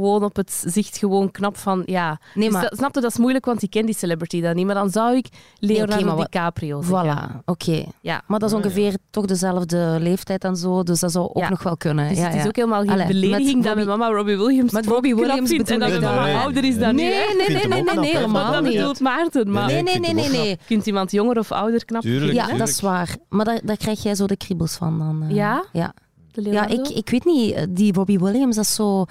gewoon 0.00 0.24
op 0.24 0.36
het 0.36 0.62
zicht 0.66 0.98
gewoon 0.98 1.30
knap 1.30 1.56
van... 1.56 1.82
Ja, 1.86 2.18
Nee, 2.34 2.44
Dus 2.44 2.52
maar 2.52 2.62
dat, 2.68 2.78
snap 2.78 2.94
je, 2.94 3.00
dat 3.00 3.10
is 3.10 3.18
moeilijk, 3.18 3.44
want 3.44 3.62
ik 3.62 3.70
ken 3.70 3.86
die 3.86 3.94
celebrity 3.94 4.40
dan 4.40 4.54
niet. 4.56 4.66
Maar 4.66 4.74
dan 4.74 4.90
zou 4.90 5.16
ik 5.16 5.26
Leonardo 5.58 6.14
wat- 6.16 6.32
DiCaprio 6.32 6.82
zeggen. 6.82 7.28
voilà, 7.30 7.44
oké. 7.44 7.84
Ja. 8.00 8.22
Maar 8.26 8.38
dat 8.38 8.48
is 8.52 8.56
ja. 8.56 8.62
ongeveer 8.62 8.96
toch 9.10 9.24
dezelfde 9.24 9.96
leeftijd 10.00 10.44
en 10.44 10.56
zo, 10.56 10.82
dus 10.82 11.00
dat 11.00 11.12
zou 11.12 11.24
ook 11.28 11.38
Ja. 11.38 11.48
nog 11.48 11.62
wel 11.62 11.76
kunnen. 11.76 12.08
Dus 12.08 12.18
ja, 12.18 12.24
het 12.24 12.34
is 12.34 12.42
ja. 12.42 12.46
ook 12.48 12.56
helemaal 12.56 12.80
geen 12.80 12.90
Allee, 12.90 13.06
belediging 13.06 13.54
met 13.54 13.64
dat 13.64 13.74
mijn 13.74 13.86
mama 13.86 14.08
Robbie 14.08 14.36
Williams 14.36 14.72
met 14.72 14.86
Robbie 14.86 15.14
Williams 15.14 15.50
vindt 15.50 15.70
en 15.70 15.78
dat 15.78 15.88
mijn 15.88 16.02
mama 16.02 16.42
ouder 16.42 16.64
is 16.64 16.78
dan 16.78 16.94
Nee, 16.94 17.04
nu. 17.04 17.10
nee, 17.10 17.36
nee, 17.48 17.66
nee, 17.66 17.82
nee, 17.82 17.94
nee, 17.96 18.14
helemaal 18.14 18.42
Maar 18.42 18.52
dat 18.52 18.62
niet. 18.62 18.72
bedoelt 18.72 19.00
Maarten. 19.00 19.50
Maar 19.50 19.66
Nee, 19.66 19.82
nee, 19.82 19.98
nee, 19.98 20.14
nee, 20.14 20.28
nee. 20.28 20.58
kunt 20.66 20.86
iemand 20.86 21.10
jonger 21.12 21.38
of 21.38 21.52
ouder 21.52 21.84
knap 21.84 22.02
Tuurlijk? 22.02 22.32
Ja, 22.32 22.56
dat 22.56 22.68
is 22.68 22.80
waar. 22.80 23.16
Maar 23.28 23.44
daar, 23.44 23.60
daar 23.64 23.76
krijg 23.76 24.02
jij 24.02 24.14
zo 24.14 24.26
de 24.26 24.36
kriebels 24.36 24.74
van 24.76 24.98
dan. 24.98 25.22
eh. 25.28 25.34
Ja? 25.36 25.64
Ja. 25.72 25.92
Ja, 26.32 26.66
ik, 26.66 26.88
ik 26.88 27.10
weet 27.10 27.24
niet. 27.24 27.52
eh, 27.54 27.62
Die 27.70 27.92
Robbie 27.92 28.18
Williams, 28.18 28.56
dat 28.56 28.64
is 28.64 28.74
zo... 28.74 29.04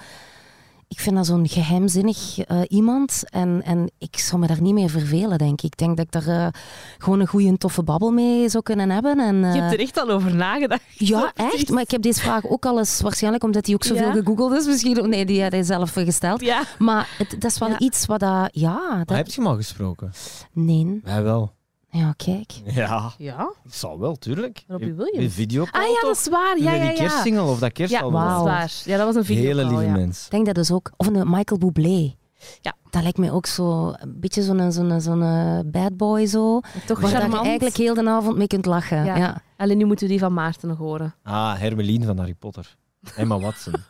Ik 0.94 1.00
vind 1.00 1.16
dat 1.16 1.26
zo'n 1.26 1.48
geheimzinnig 1.48 2.38
eh, 2.38 2.60
iemand. 2.68 3.22
En, 3.30 3.62
en 3.64 3.90
ik 3.98 4.18
zou 4.18 4.40
me 4.40 4.46
daar 4.46 4.60
niet 4.62 4.74
mee 4.74 4.88
vervelen, 4.88 5.38
denk 5.38 5.58
ik. 5.58 5.64
Ik 5.64 5.76
denk 5.76 5.96
dat 5.96 6.06
ik 6.06 6.12
daar 6.12 6.44
eh, 6.46 6.52
gewoon 6.98 7.20
een 7.20 7.26
goede, 7.26 7.56
toffe 7.58 7.82
babbel 7.82 8.10
mee 8.10 8.48
zou 8.48 8.62
kunnen 8.62 8.90
hebben. 8.90 9.18
En, 9.18 9.36
Je 9.36 9.46
eh, 9.46 9.52
hebt 9.54 9.72
er 9.72 9.78
echt 9.80 9.98
al 10.00 10.10
over 10.10 10.34
nagedacht. 10.34 10.82
Ja, 10.98 11.32
echt. 11.34 11.70
Maar 11.70 11.82
ik 11.82 11.90
heb 11.90 12.02
deze 12.02 12.20
vraag 12.20 12.46
ook 12.46 12.66
al 12.66 12.78
eens, 12.78 13.00
waarschijnlijk 13.00 13.44
omdat 13.44 13.66
hij 13.66 13.74
ook 13.74 13.84
zoveel 13.84 14.06
Ja? 14.06 14.12
gegoogeld 14.12 14.52
is. 14.52 14.66
Misschien, 14.66 15.08
nee, 15.08 15.24
die 15.26 15.42
had 15.42 15.52
hij 15.52 15.62
zelf 15.62 15.96
eh, 15.96 16.04
gesteld. 16.04 16.40
Ja. 16.40 16.62
Maar 16.78 17.08
het, 17.18 17.30
dat 17.30 17.50
is 17.50 17.58
wel 17.58 17.68
Ja. 17.68 17.78
iets 17.78 18.06
wat 18.06 18.20
dat... 18.20 18.48
Ja, 18.52 19.02
Maar 19.06 19.16
heb 19.16 19.26
je 19.26 19.40
hem 19.40 19.46
al 19.50 19.56
gesproken? 19.56 20.12
Nee. 20.52 21.00
Wij 21.04 21.22
wel. 21.22 21.52
Ja, 21.98 22.12
kijk. 22.16 22.52
Ja, 22.64 23.12
Ja? 23.18 23.52
ik 23.64 23.74
zal 23.74 23.98
wel, 23.98 24.16
tuurlijk. 24.16 24.64
Robbie 24.68 24.94
Williams. 24.94 25.22
In 25.24 25.30
video 25.30 25.64
Ah 25.70 25.82
ja, 25.82 26.00
dat 26.00 26.16
is 26.16 26.28
waar. 26.28 26.58
Ja, 26.58 26.70
Die 26.70 26.80
ja, 26.80 26.90
ja. 26.90 26.92
kerstsingle 26.92 27.42
of 27.42 27.58
dat 27.58 27.72
kerstalbum. 27.72 28.20
Ja, 28.20 28.28
dat 28.28 28.38
is 28.38 28.44
waar. 28.44 28.72
Ja, 28.84 28.96
dat 28.96 29.06
was 29.06 29.14
een 29.14 29.24
video. 29.24 29.44
Hele 29.44 29.64
lieve 29.64 29.82
ja. 29.82 29.92
mens. 29.92 30.24
Ik 30.24 30.30
denk 30.30 30.46
dat 30.46 30.54
dus 30.54 30.70
ook. 30.70 30.92
Of 30.96 31.06
een 31.06 31.30
Michael 31.30 31.58
Bublé. 31.58 32.14
Ja. 32.60 32.74
Dat 32.90 33.02
lijkt 33.02 33.18
mij 33.18 33.30
ook 33.30 33.46
zo... 33.46 33.92
Een 33.96 34.20
beetje 34.20 34.42
zo'n 34.42 34.72
zo'n 34.72 35.00
zo'n 35.00 35.22
eh, 35.22 35.58
bad 35.66 35.96
boy 35.96 36.26
zo. 36.26 36.60
Toch 36.86 37.00
Waar 37.00 37.10
je 37.10 37.36
eigenlijk 37.36 37.76
heel 37.76 37.94
de 37.94 38.08
avond 38.08 38.36
mee 38.36 38.46
kunt 38.46 38.66
lachen. 38.66 39.04
Ja. 39.04 39.16
Ja. 39.16 39.42
Alleen 39.56 39.78
nu 39.78 39.84
moeten 39.84 40.06
we 40.06 40.10
die 40.12 40.20
van 40.20 40.32
Maarten 40.34 40.68
nog 40.68 40.78
horen. 40.78 41.14
Ah, 41.22 41.58
Hermelien 41.58 42.04
van 42.04 42.18
Harry 42.18 42.34
Potter. 42.34 42.76
Emma 43.16 43.38
Watson. 43.38 43.74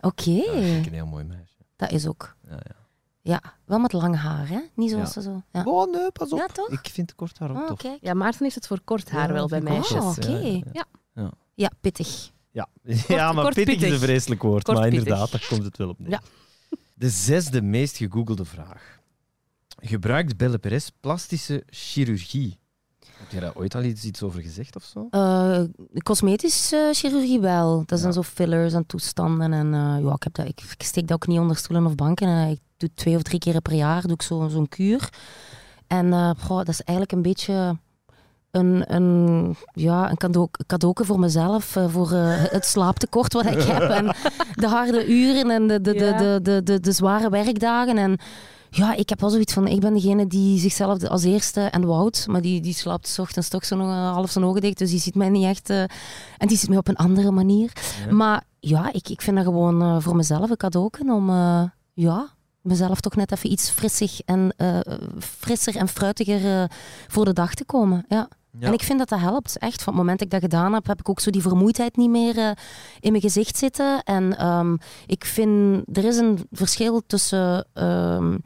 Oké. 0.00 0.30
Ja, 0.30 0.52
dat 0.52 0.62
vind 0.62 0.78
ik 0.78 0.86
een 0.86 0.92
heel 0.92 1.06
mooi 1.06 1.24
meisje. 1.24 1.56
Dat 1.76 1.90
is 1.90 2.06
ook. 2.06 2.36
Ja, 2.48 2.54
ja. 2.54 2.85
Ja, 3.26 3.42
wel 3.64 3.78
met 3.78 3.92
lang 3.92 4.16
haar, 4.16 4.48
hè? 4.48 4.60
Niet 4.74 4.90
zoals 4.90 5.14
Ja. 5.14 5.20
ze 5.20 5.28
zo... 5.28 5.42
Ja. 5.52 5.62
Oh 5.64 5.92
nee, 5.92 6.10
pas 6.12 6.32
op. 6.32 6.38
Ja, 6.38 6.46
toch? 6.46 6.68
Ik 6.68 6.88
vind 6.92 7.14
kort 7.14 7.38
haar 7.38 7.50
ook 7.50 7.56
Oh, 7.56 7.66
tof. 7.66 7.78
kijk. 7.78 7.98
Ja, 8.00 8.14
Maarten 8.14 8.42
heeft 8.42 8.54
het 8.54 8.66
voor 8.66 8.80
kort 8.84 9.10
haar 9.10 9.28
Ja, 9.28 9.32
wel 9.34 9.48
bij 9.48 9.60
meisjes. 9.60 10.00
Oh, 10.00 10.14
best, 10.14 10.28
oké. 10.28 10.60
ja, 10.72 10.84
ja. 11.14 11.30
Ja, 11.54 11.70
pittig. 11.80 12.30
Ja, 12.50 12.68
ja 13.08 13.32
maar 13.32 13.42
kort 13.44 13.54
pittig 13.54 13.82
is 13.82 13.92
een 13.92 13.98
vreselijk 13.98 14.42
woord. 14.42 14.64
Kort 14.64 14.76
maar 14.78 14.88
pittig. 14.88 15.04
inderdaad, 15.04 15.30
daar 15.30 15.46
komt 15.48 15.62
het 15.64 15.76
wel 15.76 15.88
op 15.88 15.98
neer. 15.98 16.10
Ja. 16.10 16.20
De 16.94 17.10
zesde 17.10 17.62
meest 17.62 17.96
gegoogelde 17.96 18.44
vraag. 18.44 18.98
Gebruikt 19.68 20.36
Belle 20.36 20.58
Perez 20.58 20.88
plastische 21.00 21.62
chirurgie? 21.66 22.58
Heb 23.18 23.30
je 23.30 23.40
daar 23.40 23.54
ooit 23.54 23.74
al 23.74 23.82
iets, 23.82 24.04
iets 24.04 24.22
over 24.22 24.40
gezegd 24.42 24.76
of 24.76 24.84
zo? 24.84 25.06
Eh 25.10 25.60
cosmetische 26.02 26.90
chirurgie 26.92 27.40
wel. 27.40 27.82
Dat 27.86 27.98
zijn 27.98 28.10
Ja. 28.12 28.16
zo 28.16 28.22
fillers 28.22 28.72
en 28.72 28.86
toestanden. 28.86 29.52
En 29.52 29.74
eh, 29.74 30.04
ja, 30.04 30.12
ik, 30.14 30.22
heb 30.22 30.34
dat, 30.34 30.46
ik, 30.46 30.60
ik 30.78 30.82
steek 30.82 31.06
dat 31.08 31.16
ook 31.16 31.26
niet 31.26 31.38
onder 31.38 31.56
stoelen 31.56 31.86
of 31.86 31.94
banken. 31.94 32.28
Eh, 32.28 32.50
ik 32.50 32.60
doe 32.76 32.90
twee 32.94 33.16
of 33.16 33.22
drie 33.22 33.38
keer 33.38 33.60
per 33.60 33.72
jaar 33.74 34.02
doe 34.02 34.12
ik 34.12 34.22
zo, 34.22 34.48
zo'n 34.48 34.68
kuur. 34.68 35.08
En 35.86 36.12
eh, 36.12 36.30
goh, 36.38 36.56
dat 36.56 36.68
is 36.68 36.80
eigenlijk 36.82 37.12
een 37.16 37.22
beetje 37.22 37.76
een, 38.50 38.94
een, 38.94 39.56
ja, 39.72 40.10
een 40.10 40.16
cadeau, 40.16 40.48
cadeauke 40.66 41.04
voor 41.04 41.18
mezelf. 41.18 41.76
eh, 41.76 41.88
voor 41.88 42.12
eh, 42.12 42.22
het 42.28 42.64
slaaptekort 42.64 43.32
wat 43.32 43.46
ik 43.46 43.62
heb. 43.72 43.82
En 43.82 44.14
de 44.54 44.66
harde 44.68 45.06
uren 45.06 45.50
en 45.50 45.66
de, 45.66 45.80
de, 45.80 45.92
de, 45.94 46.38
de, 46.42 46.62
de, 46.62 46.80
de 46.80 46.92
zware 46.92 47.28
werkdagen. 47.30 47.98
En 47.98 48.18
ja, 48.76 48.94
ik 48.94 49.08
heb 49.08 49.20
wel 49.20 49.30
zoiets 49.30 49.52
van, 49.52 49.66
ik 49.66 49.80
ben 49.80 49.94
degene 49.94 50.26
die 50.26 50.58
zichzelf 50.58 51.04
als 51.04 51.24
eerste, 51.24 51.60
en 51.60 51.86
Wout, 51.86 52.26
maar 52.28 52.40
die, 52.40 52.60
die 52.60 52.74
slaapt 52.74 53.08
's 53.08 53.18
ochtends 53.18 53.48
toch 53.48 53.64
zo 53.64 53.76
nog 53.76 53.88
eh, 53.88 54.12
half 54.12 54.30
zijn 54.30 54.44
ogen 54.44 54.60
dicht, 54.60 54.78
dus 54.78 54.90
die 54.90 55.00
ziet 55.00 55.14
mij 55.14 55.28
niet 55.28 55.44
echt, 55.44 55.70
eh, 55.70 55.80
en 56.38 56.48
die 56.48 56.56
ziet 56.56 56.68
mij 56.68 56.78
op 56.78 56.88
een 56.88 56.96
andere 56.96 57.30
manier. 57.30 57.72
Ja. 58.06 58.12
Maar 58.14 58.44
ja, 58.60 58.92
ik, 58.92 59.08
ik 59.08 59.22
vind 59.22 59.36
dat 59.36 59.44
gewoon 59.44 59.82
eh, 59.82 59.96
voor 60.00 60.16
mezelf 60.16 60.50
een 60.50 60.56
cadeauken 60.56 61.10
om, 61.10 61.30
ja, 61.92 62.28
mezelf 62.60 63.00
toch 63.00 63.16
net 63.16 63.32
even 63.32 63.50
iets 63.50 63.70
frissig 63.70 64.20
en, 64.20 64.54
frisser 65.18 65.76
en 65.76 65.88
fruitiger 65.88 66.70
voor 67.08 67.24
de 67.24 67.32
dag 67.32 67.54
te 67.54 67.64
komen. 67.64 68.04
Ja. 68.08 68.28
Ja. 68.58 68.66
En 68.66 68.72
ik 68.72 68.82
vind 68.82 68.98
dat 68.98 69.08
dat 69.08 69.18
helpt. 69.20 69.58
Echt, 69.58 69.82
van 69.82 69.92
het 69.92 70.02
moment 70.02 70.18
dat 70.18 70.26
ik 70.26 70.32
dat 70.32 70.50
gedaan 70.50 70.72
heb, 70.72 70.86
heb 70.86 70.98
ik 70.98 71.08
ook 71.08 71.20
zo 71.20 71.30
die 71.30 71.42
vermoeidheid 71.42 71.96
niet 71.96 72.10
meer 72.10 72.38
eh, 72.38 72.50
in 73.00 73.10
mijn 73.10 73.22
gezicht 73.22 73.56
zitten. 73.56 74.02
En 74.02 74.36
ehm, 74.38 74.76
ik 75.06 75.24
vind, 75.24 75.84
er 75.96 76.04
is 76.04 76.16
een 76.16 76.46
verschil 76.50 77.02
tussen 77.06 77.66
ehm, 77.72 78.36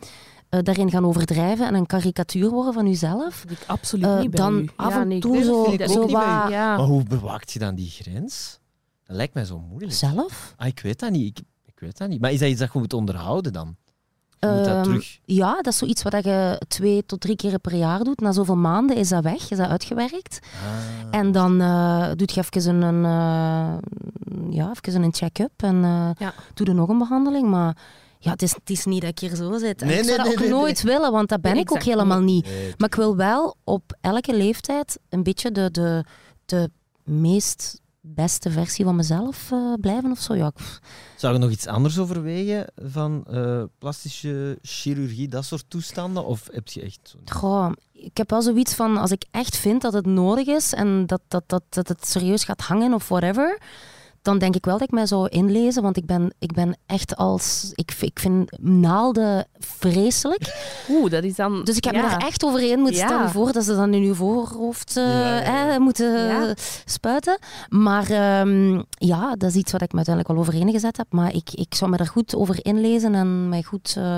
eh, 0.49 0.61
daarin 0.63 0.91
gaan 0.91 1.07
overdrijven 1.07 1.67
en 1.67 1.75
een 1.75 1.87
karikatuur 1.87 2.51
worden 2.51 2.73
van 2.73 2.87
jezelf. 2.87 3.45
Dat 3.49 3.59
ik 3.61 3.65
absoluut 3.67 4.05
Eh, 4.07 4.19
niet 4.21 4.31
bij 4.31 4.41
dan 4.41 4.59
u. 4.59 4.69
af 4.77 4.93
Ja, 4.95 5.01
en 5.01 5.09
nee, 5.09 5.21
toe 5.21 5.43
zo, 5.43 5.65
zo 5.65 5.69
niet 5.69 5.77
bij 5.79 5.87
wat 5.87 6.09
u. 6.49 6.53
Ja. 6.53 6.77
Maar 6.77 6.87
hoe 6.87 7.03
bewaakt 7.03 7.53
je 7.53 7.59
dan 7.59 7.75
die 7.75 7.91
grens? 7.91 8.59
Dat 9.05 9.17
lijkt 9.17 9.35
mij 9.35 9.45
zo 9.45 9.59
moeilijk. 9.59 9.93
zelf. 9.93 10.55
Ah, 10.57 10.67
ik 10.67 10.81
weet 10.81 10.99
dat 10.99 11.11
niet. 11.11 11.39
Ik, 11.39 11.45
ik 11.65 11.81
weet 11.81 11.99
dat 11.99 12.09
niet. 12.09 12.21
Maar 12.21 12.33
is 12.33 12.39
dat 12.39 12.49
iets 12.49 12.61
dat 12.61 12.73
je 12.73 12.79
moet 12.79 12.93
onderhouden 12.93 13.53
dan? 13.53 13.77
Je 14.41 14.47
moet 14.47 14.65
dat 14.65 14.75
Ehm, 14.75 14.83
terug... 14.83 15.19
Ja, 15.25 15.55
dat 15.55 15.67
is 15.67 15.79
zoiets 15.79 16.03
wat 16.03 16.25
je 16.25 16.61
twee 16.69 17.07
tot 17.07 17.21
drie 17.21 17.37
keer 17.37 17.59
per 17.59 17.75
jaar 17.75 18.05
doet. 18.05 18.21
Na 18.21 18.33
zoveel 18.33 18.57
maanden 18.57 18.97
is 18.97 19.09
dat 19.09 19.23
weg, 19.23 19.51
is 19.51 19.57
dat 19.57 19.69
uitgewerkt. 19.69 20.39
Ah. 20.43 21.19
En 21.21 21.33
dan 21.33 21.61
eh 21.61 22.07
doe 22.17 22.29
je 22.33 22.41
even 22.41 22.83
een, 22.83 22.83
een, 22.83 23.05
eh, 23.05 24.55
ja, 24.57 24.73
even 24.83 25.03
een 25.03 25.15
check-up 25.15 25.51
en 25.57 25.85
eh 25.85 26.11
Ja. 26.19 26.35
doe 26.55 26.67
je 26.67 26.73
nog 26.73 26.89
een 26.89 26.99
behandeling. 26.99 27.49
Maar 27.49 27.77
ja, 28.19 28.31
het 28.31 28.43
is, 28.43 28.55
het 28.55 28.71
is 28.71 28.85
niet 28.85 29.01
dat 29.01 29.11
ik 29.11 29.19
hier 29.19 29.35
zo 29.37 29.59
zit. 29.59 29.81
Nee, 29.81 29.99
ik 29.99 30.05
zou 30.05 30.07
nee, 30.07 30.17
dat 30.17 30.27
ook 30.27 30.39
nee, 30.41 30.49
nee, 30.49 30.59
nooit 30.59 30.83
willen, 30.83 31.13
want 31.13 31.29
dat 31.29 31.41
ben 31.41 31.53
Nee, 31.53 31.61
ik 31.63 31.73
ook 31.73 31.83
helemaal 31.83 32.21
niet. 32.21 32.45
Nee, 32.47 32.75
Maar 32.79 32.89
ik 32.89 32.95
wil 32.95 33.17
wel 33.17 33.57
op 33.65 33.97
elke 34.01 34.37
leeftijd 34.37 34.99
een 35.09 35.23
beetje 35.23 35.53
de, 35.53 35.71
de, 35.71 36.05
de 36.45 36.71
meest 37.05 37.81
beste 38.15 38.51
versie 38.51 38.85
van 38.85 38.97
mezelf 38.97 39.53
eh, 39.53 39.73
blijven 39.81 40.11
of 40.11 40.19
zo. 40.21 40.35
Ja, 40.35 40.47
ik- 40.47 40.79
Zou 41.17 41.33
je 41.33 41.39
nog 41.39 41.51
iets 41.51 41.67
anders 41.67 41.99
overwegen 41.99 42.67
van 42.83 43.25
eh, 43.31 43.63
plastische 43.79 44.59
chirurgie, 44.63 45.29
dat 45.29 45.45
soort 45.45 45.65
toestanden? 45.69 46.25
Of 46.25 46.49
heb 46.53 46.69
je 46.69 46.83
echt 46.83 47.01
zo... 47.03 47.19
Goh, 47.39 47.73
ik 47.93 48.17
heb 48.17 48.31
wel 48.31 48.43
zoiets 48.43 48.75
van, 48.75 48.97
als 48.97 49.11
ik 49.11 49.25
echt 49.31 49.57
vind 49.57 49.83
dat 49.83 49.93
het 49.93 50.07
nodig 50.07 50.47
is 50.47 50.73
en 50.73 51.07
dat, 51.07 51.21
dat, 51.29 51.43
dat, 51.47 51.63
dat 51.69 51.89
het 51.89 52.07
serieus 52.09 52.45
gaat 52.45 52.61
hangen 52.61 52.95
of 52.95 53.09
whatever, 53.09 53.59
dan 54.23 54.39
denk 54.39 54.55
ik 54.57 54.65
wel 54.65 54.79
dat 54.79 54.87
ik 54.89 54.95
mij 54.95 55.07
zou 55.07 55.29
inlezen, 55.29 55.83
want 55.83 55.97
ik 55.97 56.07
ben, 56.07 56.35
ik 56.39 56.53
ben 56.53 56.77
echt 56.87 57.17
als... 57.17 57.71
Ik, 57.75 57.97
ik 58.01 58.19
vind 58.19 58.59
naalden 58.61 59.47
vreselijk. 59.59 60.75
Oeh, 60.91 61.11
dat 61.11 61.25
is 61.25 61.35
dan... 61.35 61.65
Dus 61.65 61.77
ik 61.77 61.85
heb 61.85 61.95
ja. 61.95 62.03
me 62.03 62.09
daar 62.09 62.27
echt 62.27 62.45
overheen 62.45 62.79
moeten 62.79 63.01
Ja. 63.01 63.07
stellen 63.07 63.31
voor 63.31 63.53
dat 63.53 63.65
ze 63.65 63.75
dan 63.75 63.95
in 63.95 64.03
uw 64.03 64.15
voorhoofd 64.15 64.97
eh, 64.97 65.05
Ja, 65.05 65.37
ja, 65.37 65.43
ja. 65.43 65.67
hè, 65.73 65.79
moeten 65.79 66.25
Ja. 66.27 66.55
spuiten. 66.85 67.39
Maar 67.69 68.11
ehm, 68.11 68.83
ja, 68.89 69.35
dat 69.37 69.51
is 69.51 69.57
iets 69.57 69.73
wat 69.73 69.83
ik 69.83 69.91
me 69.91 69.97
uiteindelijk 69.97 70.35
al 70.37 70.41
overheen 70.43 70.71
gezet 70.71 70.97
heb. 70.97 71.07
Maar 71.11 71.35
ik, 71.35 71.51
ik 71.53 71.75
zou 71.75 71.91
me 71.91 71.97
daar 71.97 72.07
goed 72.07 72.35
over 72.35 72.65
inlezen 72.65 73.15
en 73.15 73.49
mij 73.49 73.63
goed 73.63 73.95
eh, 73.99 74.17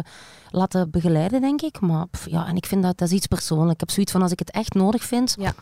laten 0.51 0.91
begeleiden, 0.91 1.41
denk 1.41 1.63
ik. 1.63 1.81
Maar 1.81 2.07
pff, 2.07 2.27
ja, 2.31 2.47
en 2.47 2.57
ik 2.57 2.67
vind 2.67 2.83
dat, 2.83 2.99
dat 2.99 3.09
is 3.09 3.15
iets 3.15 3.27
persoonlijk. 3.27 3.73
Ik 3.73 3.81
heb 3.81 3.91
zoiets 3.91 4.13
van, 4.13 4.23
als 4.23 4.33
ik 4.33 4.39
het 4.39 4.51
echt 4.51 4.75
nodig 4.75 5.03
vind, 5.05 5.35
Ja. 5.39 5.55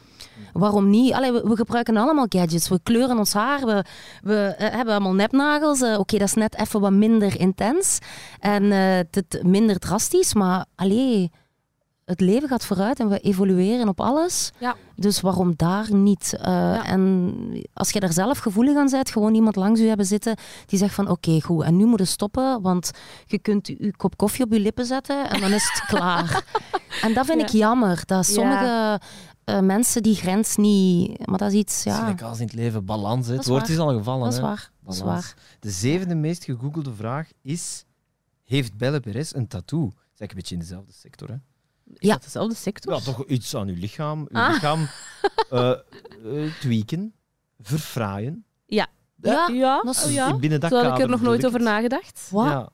Waarom 0.52 0.90
niet? 0.90 1.12
Allee, 1.12 1.32
we, 1.32 1.42
we 1.48 1.56
gebruiken 1.56 1.96
allemaal 1.96 2.26
gadgets. 2.28 2.68
We 2.68 2.80
kleuren 2.82 3.18
ons 3.18 3.32
haar, 3.32 3.66
we, 3.66 3.84
we 4.22 4.54
eh, 4.58 4.74
hebben 4.76 4.94
allemaal 4.94 5.14
nepnagels. 5.14 5.80
Eh, 5.82 5.98
Oké, 5.98 6.18
dat 6.18 6.28
is 6.28 6.34
net 6.34 6.56
even 6.58 6.80
wat 6.80 6.92
minder 6.92 7.40
intens 7.40 7.98
en 8.38 8.72
eh, 8.72 8.98
het, 9.10 9.40
minder 9.42 9.78
drastisch. 9.78 10.34
Maar 10.34 10.64
allee, 10.74 11.30
het 12.04 12.20
leven 12.20 12.48
gaat 12.48 12.64
vooruit 12.64 13.00
en 13.00 13.08
we 13.08 13.18
evolueren 13.18 13.88
op 13.88 14.00
alles. 14.00 14.50
Ja. 14.58 14.76
Dus 14.96 15.20
waarom 15.20 15.52
daar 15.56 15.94
niet? 15.94 16.36
En 16.84 17.34
als 17.72 17.90
je 17.90 18.00
daar 18.00 18.12
zelf 18.12 18.38
gevoelig 18.38 18.76
aan 18.76 18.90
bent, 18.90 19.10
gewoon 19.10 19.34
iemand 19.34 19.56
langs 19.56 19.80
u 19.80 19.86
hebben 19.88 20.06
zitten 20.06 20.36
die 20.66 20.78
zegt 20.78 20.94
van 20.94 21.08
oké, 21.08 21.40
goed, 21.40 21.62
en 21.64 21.76
nu 21.76 21.84
moet 21.84 21.98
je 21.98 22.04
stoppen, 22.04 22.62
want 22.62 22.90
je 23.26 23.38
kunt 23.38 23.66
je 23.66 23.94
kop 23.96 24.16
koffie 24.16 24.44
op 24.44 24.52
je 24.52 24.60
lippen 24.60 24.84
zetten 24.86 25.30
en 25.30 25.40
dan 25.40 25.50
is 25.52 25.70
het 25.72 25.84
klaar. 25.96 26.44
En 27.02 27.14
dat 27.14 27.26
vind 27.26 27.40
Ja. 27.40 27.46
ik 27.46 27.52
jammer, 27.52 28.02
dat 28.06 28.26
sommige 28.26 29.00
eh, 29.50 29.60
mensen 29.60 30.02
die 30.02 30.14
grens 30.14 30.56
niet... 30.56 31.26
Maar 31.26 31.38
dat 31.38 31.52
is 31.52 31.58
iets, 31.58 31.84
Het 31.84 31.94
is 31.94 32.20
ja, 32.20 32.26
als 32.26 32.38
in 32.40 32.44
het 32.46 32.54
leven 32.54 32.84
balans. 32.84 33.26
Hè. 33.26 33.34
Dat 33.34 33.36
Het 33.36 33.40
is 33.40 33.46
woord 33.46 33.60
waar. 33.62 33.70
is 33.70 33.78
al 33.78 33.98
gevallen. 33.98 34.22
dat 34.24 34.32
is 34.32 34.38
hè. 34.38 34.42
waar. 34.44 34.70
Dat 34.84 34.94
is 34.94 35.00
waar. 35.00 35.34
De 35.60 35.70
zevende 35.70 36.14
meest 36.14 36.44
gegoogelde 36.44 36.94
vraag 36.94 37.28
is... 37.42 37.84
Heeft 38.44 38.76
Belle 38.76 39.00
Perez 39.00 39.32
een 39.34 39.46
tattoo? 39.48 39.80
Dat 39.84 39.92
is 39.92 39.94
eigenlijk 39.96 40.30
een 40.30 40.36
beetje 40.36 40.54
in 40.54 40.60
dezelfde 40.60 40.92
sector. 40.92 41.28
Hè? 41.28 41.34
Is 41.34 41.40
Ja. 41.98 42.12
dat 42.12 42.22
dezelfde 42.22 42.54
sector? 42.54 42.92
Ja, 42.94 43.00
toch 43.00 43.24
iets 43.26 43.54
aan 43.56 43.68
uw 43.68 43.74
lichaam. 43.78 44.20
Uw 44.28 44.40
Ah. 44.40 44.52
lichaam 44.52 44.80
eh, 45.50 45.70
eh, 45.70 46.52
tweaken, 46.60 47.12
verfraaien. 47.58 48.44
Ja, 48.66 48.88
Ja, 49.52 49.82
dat 49.82 49.94
is- 49.94 50.04
oh, 50.04 50.10
ja. 50.12 50.36
Binnen 50.36 50.60
dat 50.60 50.70
Zo 50.70 50.76
had 50.76 50.84
ik 50.84 50.90
kader 50.90 51.04
er 51.06 51.10
nog 51.10 51.20
nooit 51.22 51.46
over 51.46 51.58
het. 51.58 51.68
nagedacht. 51.68 52.28
wat 52.30 52.46
Ja. 52.46 52.68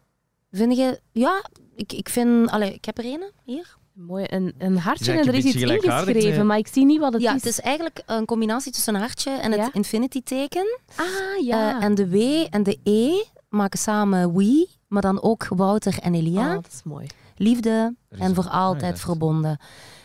vind 0.50 0.76
je... 0.76 1.00
Ja, 1.12 1.44
ik, 1.74 1.92
ik 1.92 2.08
vind... 2.08 2.50
Allee, 2.50 2.74
ik 2.74 2.84
heb 2.84 2.98
er 2.98 3.04
een 3.04 3.30
hier. 3.44 3.76
Mooi, 3.96 4.24
een, 4.28 4.54
een 4.58 4.78
hartje 4.78 5.12
en 5.12 5.18
er 5.18 5.34
is 5.34 5.44
een 5.44 5.50
iets 5.50 5.56
ingeschreven, 5.62 6.46
maar 6.46 6.58
ik 6.58 6.66
zie 6.66 6.84
niet 6.84 7.00
wat 7.00 7.12
het 7.12 7.22
Ja, 7.22 7.28
is. 7.34 7.42
het 7.42 7.50
is 7.50 7.60
eigenlijk 7.60 8.02
een 8.06 8.24
combinatie 8.24 8.72
tussen 8.72 8.94
een 8.94 9.00
hartje 9.00 9.30
en 9.30 9.50
het 9.52 9.60
Ja. 9.60 9.68
infinity-teken. 9.72 10.78
Ah, 10.96 11.06
ja. 11.44 11.76
Eh, 11.78 11.84
en 11.84 11.94
de 11.94 12.08
W 12.08 12.46
en 12.50 12.62
de 12.62 12.78
E 12.84 13.24
maken 13.48 13.78
samen 13.78 14.34
we, 14.34 14.68
maar 14.88 15.02
dan 15.02 15.22
ook 15.22 15.46
Wouter 15.48 15.98
en 15.98 16.14
Elia. 16.14 16.48
Ah, 16.48 16.54
dat 16.54 16.66
is 16.72 16.80
mooi. 16.84 17.06
Liefde 17.36 17.94
is 18.10 18.18
en 18.18 18.34
voor 18.34 18.48
altijd 18.48 18.92
ah, 18.92 18.98
ja, 18.98 19.04
verbonden. 19.04 19.58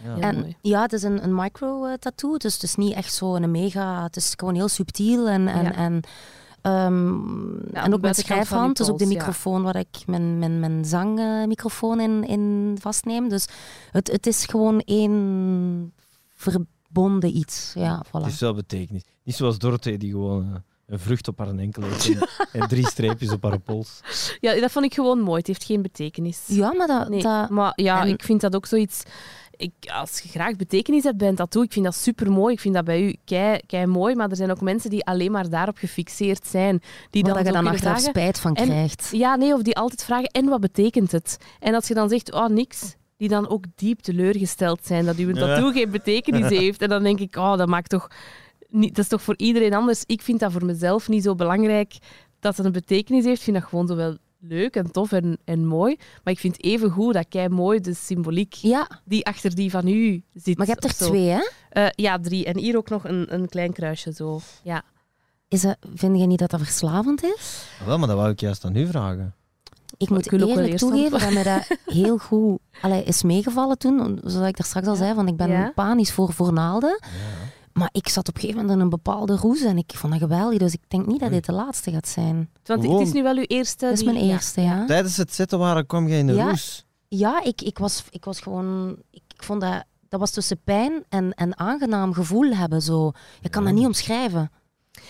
Ja. 0.04 0.18
En 0.20 0.40
mooi. 0.40 0.56
ja, 0.62 0.82
het 0.82 0.94
is 0.94 1.04
een, 1.04 1.24
een 1.24 1.36
micro-tattoo, 1.36 2.38
dus 2.38 2.54
het 2.54 2.64
is 2.64 2.76
niet 2.76 2.94
echt 2.94 3.14
zo 3.14 3.36
een 3.36 3.52
mega... 3.52 4.04
Het 4.04 4.16
is 4.16 4.34
gewoon 4.38 4.56
heel 4.56 4.68
subtiel 4.68 5.28
en... 5.28 5.48
en, 5.48 5.64
Ja. 5.64 5.74
en 5.74 6.02
ehm, 6.62 7.14
Ja, 7.74 7.84
en 7.84 7.94
ook 7.94 8.02
met 8.02 8.16
schrijfhand, 8.18 8.78
dus 8.78 8.90
ook 8.90 8.98
de 8.98 9.08
ja. 9.08 9.14
microfoon 9.14 9.64
waar 9.64 9.76
ik 9.76 9.98
mijn, 10.06 10.40
mijn, 10.40 10.60
mijn 10.60 10.86
zangmicrofoon 10.86 12.00
in, 12.00 12.24
in 12.24 12.78
vastneem. 12.80 13.30
Dus 13.30 13.48
het, 13.92 14.12
het 14.12 14.28
is 14.28 14.46
gewoon 14.46 14.80
één 14.80 15.94
verbonden 16.36 17.38
iets. 17.38 17.72
Ja, 17.76 18.06
voilà. 18.08 18.12
Het 18.24 18.26
is 18.34 18.40
wel 18.40 18.54
betekenis. 18.54 19.04
Niet 19.24 19.36
zoals 19.36 19.58
Dorothee 19.58 19.98
die 19.98 20.12
gewoon 20.12 20.44
eh, 20.54 20.60
Een 20.86 21.00
vrucht 21.00 21.28
op 21.28 21.38
haar 21.38 21.56
enkel 21.56 21.84
heeft 21.84 22.10
en, 22.10 22.28
en 22.62 22.68
drie 22.68 22.88
streepjes 22.88 23.32
op 23.32 23.44
haar 23.44 23.60
pols. 23.60 24.00
Ja, 24.40 24.60
dat 24.60 24.72
vond 24.72 24.86
ik 24.86 24.94
gewoon 24.94 25.20
mooi. 25.20 25.38
Het 25.38 25.48
heeft 25.48 25.64
geen 25.64 25.82
betekenis. 25.82 26.44
Ja, 26.48 26.74
maar 26.74 26.88
dat... 26.88 27.10
Nee, 27.10 27.22
dat 27.22 27.50
maar 27.50 27.74
ja, 27.76 28.02
en- 28.02 28.08
ik 28.08 28.24
vind 28.24 28.42
dat 28.42 28.56
ook 28.56 28.66
zoiets... 28.66 29.04
Ik, 29.62 29.92
als 29.94 30.20
je 30.20 30.30
graag 30.30 30.56
betekenis 30.56 31.04
hebt 31.04 31.18
bij 31.18 31.28
een 31.28 31.36
tattoo, 31.36 31.62
ik 31.62 31.72
vind 31.72 31.86
dat 31.86 31.96
super 31.96 32.32
mooi. 32.32 32.54
Ik 32.54 32.60
vind 32.60 32.74
dat 32.74 32.86
bij 32.86 33.02
u 33.04 33.16
kei, 33.26 33.60
kei 33.68 33.86
mooi. 33.86 34.16
Maar 34.16 34.30
er 34.30 34.36
zijn 34.36 34.52
ook 34.52 34.62
mensen 34.62 34.90
die 34.90 35.06
alleen 35.06 35.32
maar 35.32 35.50
daarop 35.50 35.78
gefixeerd 35.78 36.48
zijn. 36.48 36.82
Die 37.10 37.24
dan 37.24 37.34
dat 37.34 37.46
je 37.46 37.52
dan 37.52 37.68
achteraf 37.68 37.94
vragen, 37.94 38.10
spijt 38.10 38.40
van 38.40 38.56
En- 38.56 38.66
krijgt. 38.66 39.10
Ja, 39.12 39.36
nee, 39.36 39.54
of 39.54 39.62
die 39.62 39.76
altijd 39.76 40.04
vragen, 40.04 40.28
en 40.28 40.46
wat 40.46 40.60
betekent 40.60 41.12
het? 41.12 41.38
En 41.60 41.74
als 41.74 41.88
je 41.88 41.94
dan 41.94 42.10
zegt, 42.10 42.34
oh, 42.34 42.48
niks, 42.48 42.96
die 43.18 43.30
dan 43.30 43.50
ook 43.50 43.64
diep 43.76 44.00
teleurgesteld 44.00 44.86
zijn 44.86 45.06
dat 45.06 45.16
uw 45.16 45.34
tattoo 45.34 45.72
geen 45.72 45.92
betekenis 45.92 46.50
heeft. 46.60 46.82
En 46.82 46.90
dan 46.90 47.04
denk 47.04 47.20
ik, 47.20 47.36
oh, 47.36 47.58
dat 47.58 47.68
maakt 47.68 47.90
toch... 47.90 48.08
Niet, 48.70 48.96
dat 48.96 49.04
is 49.04 49.10
toch 49.10 49.22
voor 49.22 49.38
iedereen 49.38 49.74
anders. 49.74 50.04
Ik 50.06 50.22
vind 50.22 50.40
dat 50.40 50.52
voor 50.52 50.66
mezelf 50.66 51.08
niet 51.08 51.24
zo 51.24 51.36
belangrijk 51.36 51.98
dat 52.40 52.58
het 52.58 52.66
een 52.66 52.72
betekenis 52.72 53.24
heeft. 53.24 53.38
Ik 53.38 53.44
vind 53.44 53.58
dat 53.58 53.66
gewoon 53.66 53.88
zo 53.88 53.96
wel 53.96 54.18
leuk 54.42 54.76
en 54.76 54.92
tof 54.92 55.12
en, 55.12 55.38
en 55.46 55.66
mooi. 55.66 55.96
Maar 56.24 56.34
ik 56.34 56.40
vind 56.40 56.64
even 56.64 56.90
goed 56.90 57.14
dat 57.14 57.26
kei 57.30 57.50
mooi 57.50 57.80
de 57.80 57.94
symboliek 57.94 58.54
Ja, 58.54 58.90
die 59.06 59.26
achter 59.26 59.56
die 59.56 59.72
van 59.72 59.88
u 59.88 60.24
zit. 60.34 60.58
maar 60.58 60.66
je 60.68 60.72
hebt 60.72 60.84
er 60.84 60.94
zo. 60.94 61.08
twee, 61.08 61.28
hè? 61.30 61.50
Eh, 61.70 61.88
ja, 61.96 62.20
drie. 62.20 62.46
En 62.46 62.58
hier 62.58 62.78
ook 62.78 62.90
nog 62.90 63.04
een, 63.04 63.34
een 63.34 63.50
klein 63.50 63.74
kruisje 63.74 64.14
zo. 64.14 64.40
Ja. 64.64 64.84
Is 65.48 65.62
dat, 65.62 65.78
vind 65.96 66.20
je 66.20 66.26
niet 66.26 66.40
dat 66.40 66.50
dat 66.52 66.60
verslavend 66.60 67.24
is? 67.24 67.66
Wel, 67.86 67.98
maar 67.98 68.08
dat 68.08 68.18
wou 68.18 68.30
ik 68.30 68.40
juist 68.40 68.66
aan 68.66 68.76
u 68.76 68.88
vragen. 68.88 69.36
Ik 69.98 70.10
moet 70.10 70.26
Ik 70.26 70.32
wil 70.32 70.40
ook 70.40 70.46
wel 70.48 70.56
eerlijk 70.56 70.72
eerst 70.74 70.86
toegeven 70.88 71.20
dat 71.20 71.34
mij 71.34 71.44
dat 71.44 71.78
heel 71.96 72.18
goed 72.18 72.60
allee, 72.82 73.04
is 73.04 73.24
meegevallen 73.24 73.78
toen. 73.78 74.20
Zoals 74.24 74.48
ik 74.48 74.58
daar 74.58 74.68
straks 74.68 74.88
al 74.88 74.96
zei, 74.96 75.14
van 75.14 75.28
ik 75.28 75.36
ben 75.38 75.50
Ja. 75.50 75.72
panisch 75.76 76.12
voor, 76.12 76.34
voor 76.34 76.54
naalden. 76.54 77.00
Maar 77.74 77.90
ik 77.92 78.08
zat 78.10 78.28
op 78.28 78.36
een 78.36 78.42
gegeven 78.42 78.62
moment 78.62 78.80
in 78.80 78.84
een 78.84 78.90
bepaalde 78.90 79.36
roes 79.36 79.62
en 79.62 79.78
ik 79.78 79.92
vond 79.96 80.14
dat 80.14 80.22
geweldig. 80.22 80.60
Dus 80.60 80.74
ik 80.74 80.82
denk 80.88 81.06
niet 81.06 81.20
dat 81.20 81.30
dit 81.32 81.46
de 81.46 81.52
laatste 81.52 81.92
gaat 81.92 82.08
zijn. 82.08 82.50
Want 82.64 82.84
het 82.84 83.00
is 83.08 83.12
nu 83.14 83.24
wel 83.24 83.36
uw 83.36 83.44
eerste... 83.48 83.86
Dat 83.86 83.98
is 83.98 84.04
mijn 84.04 84.18
eerste, 84.18 84.62
ja. 84.62 84.86
Tijdens 84.86 85.18
het 85.18 85.34
zetten 85.34 85.60
waren 85.60 85.86
kwam 85.86 86.08
jij 86.08 86.20
in 86.20 86.28
de 86.28 86.34
Ja. 86.34 86.48
roes. 86.50 86.86
Ja, 87.08 87.44
ik, 87.44 87.62
ik, 87.62 87.78
was, 87.78 88.04
ik 88.10 88.26
was 88.26 88.40
gewoon... 88.40 88.96
Ik, 89.12 89.22
ik 89.36 89.44
vond 89.44 89.62
dat... 89.62 89.84
Dat 90.10 90.20
was 90.20 90.32
tussen 90.32 90.62
pijn 90.64 91.04
en, 91.10 91.34
en 91.34 91.60
aangenaam 91.60 92.14
gevoel 92.14 92.56
hebben. 92.56 92.82
Zo. 92.82 93.12
Je 93.42 93.50
kan 93.50 93.64
dat 93.64 93.74
niet 93.74 93.86
omschrijven. 93.86 94.52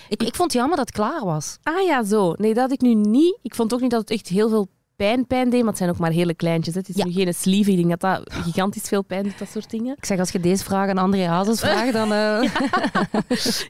Ik, 0.09 0.23
ik 0.23 0.35
vond 0.35 0.51
het 0.51 0.53
jammer 0.61 0.77
dat 0.77 0.85
het 0.87 0.95
klaar 0.95 1.25
was. 1.25 1.57
Ah 1.63 1.85
ja, 1.85 2.03
zo. 2.03 2.33
Nee, 2.37 2.53
dat 2.53 2.63
had 2.63 2.71
ik 2.71 2.81
nu 2.81 2.93
niet. 2.93 3.37
Ik 3.41 3.55
vond 3.55 3.73
ook 3.73 3.81
niet 3.81 3.91
dat 3.91 3.99
het 3.99 4.09
echt 4.09 4.27
heel 4.27 4.49
veel 4.49 4.67
pijn, 4.95 5.27
pijn 5.27 5.49
deed, 5.49 5.59
maar 5.59 5.69
het 5.69 5.77
zijn 5.77 5.89
ook 5.89 5.97
maar 5.97 6.11
hele 6.11 6.33
kleintjes. 6.33 6.73
hè. 6.73 6.79
Het 6.79 6.89
is 6.89 6.95
Ja. 6.95 7.05
nu 7.05 7.11
geen 7.11 7.33
sleeve. 7.33 7.71
Ik 7.71 7.77
denk 7.77 7.89
dat 7.89 7.99
dat 7.99 8.33
gigantisch 8.33 8.87
veel 8.87 9.01
pijn 9.03 9.23
doet, 9.23 9.39
dat 9.39 9.49
soort 9.49 9.69
dingen. 9.69 9.95
Ik 9.97 10.05
zeg, 10.05 10.19
als 10.19 10.31
je 10.31 10.39
deze 10.39 10.63
vraag 10.63 10.89
aan 10.89 10.97
André 10.97 11.25
Hazes 11.27 11.59
vraagt, 11.65 11.93
dan... 11.93 12.13
eh, 12.13 12.41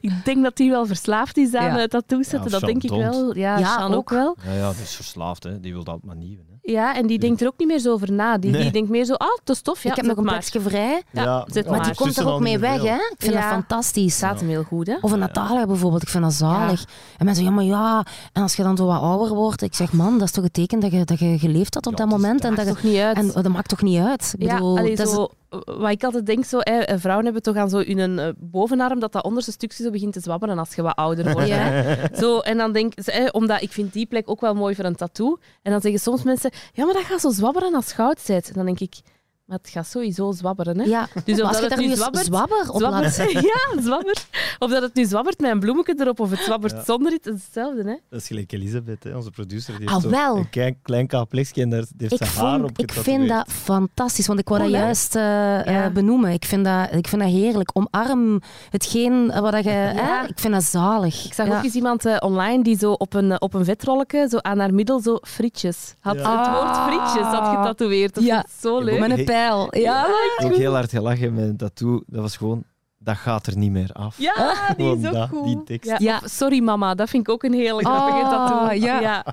Ik 0.00 0.24
denk 0.24 0.42
dat 0.42 0.58
hij 0.58 0.68
wel 0.68 0.86
verslaafd 0.86 1.36
is 1.36 1.54
aan 1.54 1.64
Ja. 1.66 1.78
ja. 1.78 1.86
tattoos 1.86 2.28
zetten. 2.28 2.50
Ja, 2.50 2.58
dat 2.58 2.68
denk 2.68 2.82
ik 2.82 2.90
wel. 2.90 3.36
Ja, 3.36 3.58
Ja, 3.58 3.74
Sean 3.76 3.90
ook 3.92 3.94
ook. 3.98 4.10
wel. 4.10 4.36
Ja, 4.44 4.52
ja, 4.52 4.72
die 4.72 4.82
is 4.82 4.94
verslaafd, 4.96 5.42
hè. 5.42 5.60
die 5.60 5.72
wil 5.72 5.84
altijd 5.84 6.04
maar 6.04 6.16
nieuwe. 6.16 6.42
Ja, 6.64 6.96
en 6.96 7.06
die 7.06 7.18
denkt 7.18 7.40
er 7.40 7.46
ook 7.46 7.58
niet 7.58 7.68
meer 7.68 7.78
zo 7.78 7.92
over 7.92 8.12
na. 8.12 8.38
Die, 8.38 8.50
Nee. 8.50 8.62
die 8.62 8.70
denkt 8.72 8.88
meer 8.90 9.04
zo, 9.04 9.12
ah, 9.14 9.28
dat 9.44 9.56
is 9.56 9.62
tof. 9.62 9.82
Ja, 9.82 9.90
ik 9.90 9.96
heb 9.96 10.04
nog 10.06 10.16
een 10.16 10.24
maar. 10.24 10.38
plekje 10.38 10.60
vrij. 10.60 11.02
Ja, 11.12 11.44
zet 11.46 11.64
Maar 11.68 11.74
die 11.78 11.86
maar. 11.86 11.94
komt 11.94 12.16
er 12.16 12.28
ook 12.32 12.40
mee 12.40 12.58
weg, 12.58 12.82
hè? 12.82 12.94
Ik 12.94 13.14
vind 13.18 13.32
Ja. 13.34 13.40
dat 13.40 13.50
fantastisch. 13.50 14.14
staat 14.14 14.40
hem 14.40 14.48
heel 14.48 14.62
goed, 14.62 14.86
hè? 14.86 14.96
Of 15.00 15.12
een 15.12 15.18
Natalia 15.18 15.66
bijvoorbeeld, 15.66 16.02
ik 16.02 16.08
vind 16.08 16.22
dat 16.24 16.32
zalig. 16.32 16.84
En 17.18 17.24
mensen 17.24 17.44
zeggen, 17.44 17.44
ja, 17.44 17.50
maar 17.72 17.80
ja, 17.80 18.04
en 18.32 18.42
als 18.42 18.56
je 18.56 18.62
dan 18.62 18.76
zo 18.76 18.86
wat 18.86 19.00
ouder 19.00 19.34
wordt, 19.36 19.62
ik 19.62 19.74
zeg, 19.74 19.92
man, 19.92 20.12
dat 20.18 20.22
is 20.28 20.32
toch 20.34 20.44
het 20.44 20.52
teken 20.52 20.80
dat 20.80 20.90
je, 20.92 21.04
dat 21.04 21.18
je 21.18 21.38
geleefd 21.38 21.74
had 21.74 21.86
op 21.86 21.92
Ja, 21.92 21.98
dat 21.98 22.08
moment. 22.08 22.42
dat 22.42 22.50
En 22.50 22.56
dat, 22.56 22.66
Maakt 22.66 22.76
je, 22.78 22.82
toch 22.82 22.92
niet 22.92 23.02
uit. 23.02 23.16
en 23.36 23.42
dat 23.42 23.52
maakt 23.52 23.68
toch 23.68 23.82
niet 23.82 23.98
uit? 24.00 24.34
Ik 24.38 24.46
Ja, 24.46 24.54
bedoel, 24.54 24.78
allee, 24.78 24.96
dat 24.96 25.08
is- 25.08 25.28
wat 25.64 25.90
ik 25.90 26.04
altijd 26.04 26.26
denk, 26.26 26.44
zo, 26.44 26.58
hè, 26.58 26.78
eh, 26.78 26.98
vrouwen 26.98 27.24
hebben 27.24 27.42
toch 27.42 27.56
aan 27.56 27.70
zo 27.70 27.78
een 27.78 28.18
eh, 28.18 28.28
bovenarm 28.36 29.00
dat 29.00 29.12
dat 29.12 29.24
onderste 29.24 29.52
stukje 29.52 29.82
zo 29.82 29.90
begint 29.90 30.12
te 30.12 30.20
zwabberen 30.20 30.58
als 30.58 30.74
je 30.74 30.82
wat 30.82 30.96
ouder 30.96 31.32
wordt. 31.32 31.48
Ja. 31.48 31.84
Zo, 32.20 32.38
en 32.38 32.56
dan 32.56 32.72
denk 32.72 32.94
ik, 32.94 33.28
omdat 33.32 33.62
ik 33.62 33.72
vind 33.72 33.92
die 33.92 34.06
plek 34.06 34.30
ook 34.30 34.40
wel 34.40 34.54
mooi 34.54 34.74
voor 34.74 34.84
een 34.84 34.94
tattoo. 34.94 35.38
En 35.62 35.72
dan 35.72 35.80
zeggen 35.80 36.00
soms 36.00 36.22
mensen, 36.22 36.50
ja, 36.72 36.84
maar 36.84 36.94
dat 36.94 37.02
gaat 37.02 37.20
zo 37.20 37.30
zwabberen 37.30 37.74
als 37.74 37.92
goud 37.92 38.20
zit. 38.20 38.48
En 38.48 38.54
dan 38.54 38.64
denk 38.64 38.80
ik, 38.80 39.00
maar 39.44 39.58
het 39.58 39.68
gaat 39.70 39.86
sowieso 39.86 40.32
zwabberen. 40.32 40.78
Hè. 40.78 40.84
ja. 40.84 41.08
Dus 41.24 41.42
of 41.42 41.50
dat 41.50 41.70
het 41.70 41.80
nu 41.80 41.94
zwabbert, 41.96 42.24
zwabber 42.24 42.70
op 42.70 42.78
zwabbert, 42.80 43.16
ja, 43.52 43.82
zwabber. 43.82 44.24
Of 44.58 44.70
dat 44.70 44.82
het 44.82 44.94
nu 44.94 45.04
zwabbert 45.04 45.40
met 45.40 45.50
een 45.50 45.60
bloemetje 45.60 45.94
erop, 45.98 46.20
of 46.20 46.30
het 46.30 46.38
zwabbert 46.40 46.72
Ja. 46.72 46.84
zonder 46.84 47.12
het, 47.12 47.24
het 47.24 47.34
is 47.34 47.44
hetzelfde. 47.44 47.82
Hè. 47.82 47.96
Dat 48.10 48.20
is 48.20 48.26
gelijk 48.26 48.52
Elisabeth, 48.52 49.04
hè, 49.04 49.16
onze 49.16 49.30
producer. 49.30 49.78
Die 49.78 49.88
Ah, 49.88 49.94
heeft 49.94 50.06
wel. 50.06 50.36
een 50.36 50.50
klein, 50.50 50.78
klein 50.82 51.08
en 51.08 51.70
daar 51.70 51.84
heeft 51.98 52.12
Ik, 52.12 52.18
zijn 52.18 52.30
haar 52.30 52.58
vond, 52.58 52.70
op 52.70 52.78
ik 52.78 52.92
vind 52.92 53.28
dat 53.28 53.52
fantastisch, 53.52 54.26
want 54.26 54.38
ik 54.38 54.48
wou 54.48 54.60
Oh, 54.60 54.66
dat 54.66 54.74
leuk. 54.76 54.84
juist 54.84 55.16
eh, 55.16 55.60
eh, 55.60 55.66
Ja. 55.66 55.90
benoemen. 55.90 56.30
Ik 56.32 56.44
vind, 56.44 56.64
dat, 56.64 56.92
ik 56.92 57.08
vind 57.08 57.22
dat 57.22 57.30
heerlijk. 57.30 57.70
Omarm 57.72 58.40
hetgeen 58.70 59.26
wat 59.40 59.52
dat 59.52 59.64
je... 59.64 59.70
hè, 59.70 60.26
ik 60.26 60.38
vind 60.38 60.52
dat 60.52 60.62
zalig. 60.64 61.24
Ik 61.24 61.32
zag 61.34 61.46
Ja. 61.46 61.56
ook 61.56 61.64
eens 61.64 61.74
iemand 61.74 62.04
eh, 62.06 62.16
online 62.20 62.62
die 62.62 62.78
zo 62.78 62.92
op 62.92 63.14
een, 63.14 63.40
op 63.40 63.54
een 63.54 63.64
vetrolletje, 63.64 64.26
zo 64.30 64.38
aan 64.38 64.58
haar 64.58 64.74
middel, 64.74 65.00
zo 65.00 65.18
frietjes 65.22 65.94
had. 66.00 66.14
Ja. 66.18 66.38
Het 66.42 66.50
woord 66.50 66.76
Ah. 66.76 66.86
frietjes 66.86 67.26
had 67.34 67.48
getatoeëerd. 67.56 68.14
Dat 68.14 68.24
Ja. 68.24 68.44
zo 68.60 68.78
Ja, 68.78 68.84
leuk. 68.84 68.98
Pijl. 69.32 69.76
Ja, 69.78 70.06
Ik 70.06 70.32
heb 70.36 70.50
ook 70.50 70.56
heel 70.56 70.72
hard 70.74 70.90
gelachen 70.90 71.34
met 71.34 71.44
een 71.48 71.56
tattoo. 71.56 72.02
Dat 72.06 72.20
was 72.20 72.36
gewoon, 72.36 72.64
dat 72.98 73.16
gaat 73.16 73.46
er 73.46 73.56
niet 73.56 73.70
meer 73.70 73.92
af. 73.92 74.18
Ja, 74.18 74.74
die 74.76 74.96
is 74.96 75.06
ook 75.06 75.12
dat, 75.12 75.28
goed. 75.28 75.44
die 75.44 75.62
tekst. 75.64 75.90
Ja, 75.90 75.96
Ja. 76.00 76.20
Sorry 76.28 76.60
mama, 76.62 76.94
dat 76.94 77.08
vind 77.10 77.26
ik 77.26 77.32
ook 77.32 77.42
een 77.42 77.52
hele 77.52 77.84
grappige 77.84 78.16
Oh, 78.18 78.30
tattoo. 78.30 78.72
ja. 78.74 79.24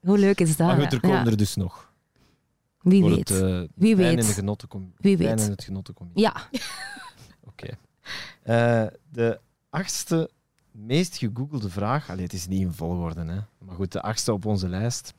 Hoe 0.00 0.18
leuk 0.18 0.40
is 0.40 0.56
dat? 0.56 0.66
Maar 0.66 0.80
goed, 0.80 0.92
er 0.92 1.00
komen 1.00 1.24
Ja. 1.24 1.26
er 1.26 1.36
dus 1.36 1.54
nog. 1.54 1.92
Wie 2.80 3.00
Voor 3.00 3.10
weet. 3.10 3.28
het, 3.28 3.42
eh, 3.42 3.62
Wie 3.74 3.96
weet. 3.96 4.10
en 4.10 4.16
de 4.26 4.32
genotten 4.32 4.68
kom- 4.68 4.92
Wie 4.96 5.16
weet. 5.16 5.40
en 5.40 5.50
het 5.50 5.64
genotten 5.64 5.94
kom 5.94 6.10
Ja, 6.14 6.34
Oké. 7.50 7.68
Eh, 8.42 8.84
de 9.10 9.40
achtste 9.70 10.30
meest 10.70 11.16
gegoogelde 11.16 11.70
vraag. 11.70 12.10
Allee, 12.10 12.24
het 12.24 12.32
is 12.32 12.46
niet 12.48 12.60
in 12.60 12.72
volgorde, 12.72 13.20
hè. 13.20 13.38
Maar 13.58 13.74
goed, 13.74 13.92
de 13.92 14.02
achtste 14.02 14.32
op 14.32 14.44
onze 14.46 14.68
lijst. 14.68 15.12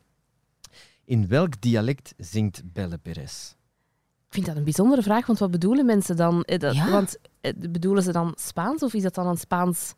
In 1.05 1.27
welk 1.27 1.61
dialect 1.61 2.13
zingt 2.17 2.61
Belle 2.73 2.97
Perez? 2.97 3.53
Ik 4.35 4.43
vind 4.43 4.45
dat 4.55 4.55
een 4.55 4.71
bijzondere 4.71 5.01
vraag, 5.01 5.25
want 5.25 5.39
wat 5.39 5.51
bedoelen 5.51 5.85
mensen 5.85 6.15
dan? 6.15 6.43
Eh, 6.43 6.59
dat- 6.59 6.75
Ja. 6.75 6.89
Want 6.91 7.17
eh, 7.41 7.51
bedoelen 7.69 8.03
ze 8.03 8.11
dan 8.11 8.33
Spaans 8.39 8.81
of 8.83 8.93
is 8.93 9.01
dat 9.03 9.15
dan 9.15 9.27
een 9.27 9.37
Spaans 9.37 9.93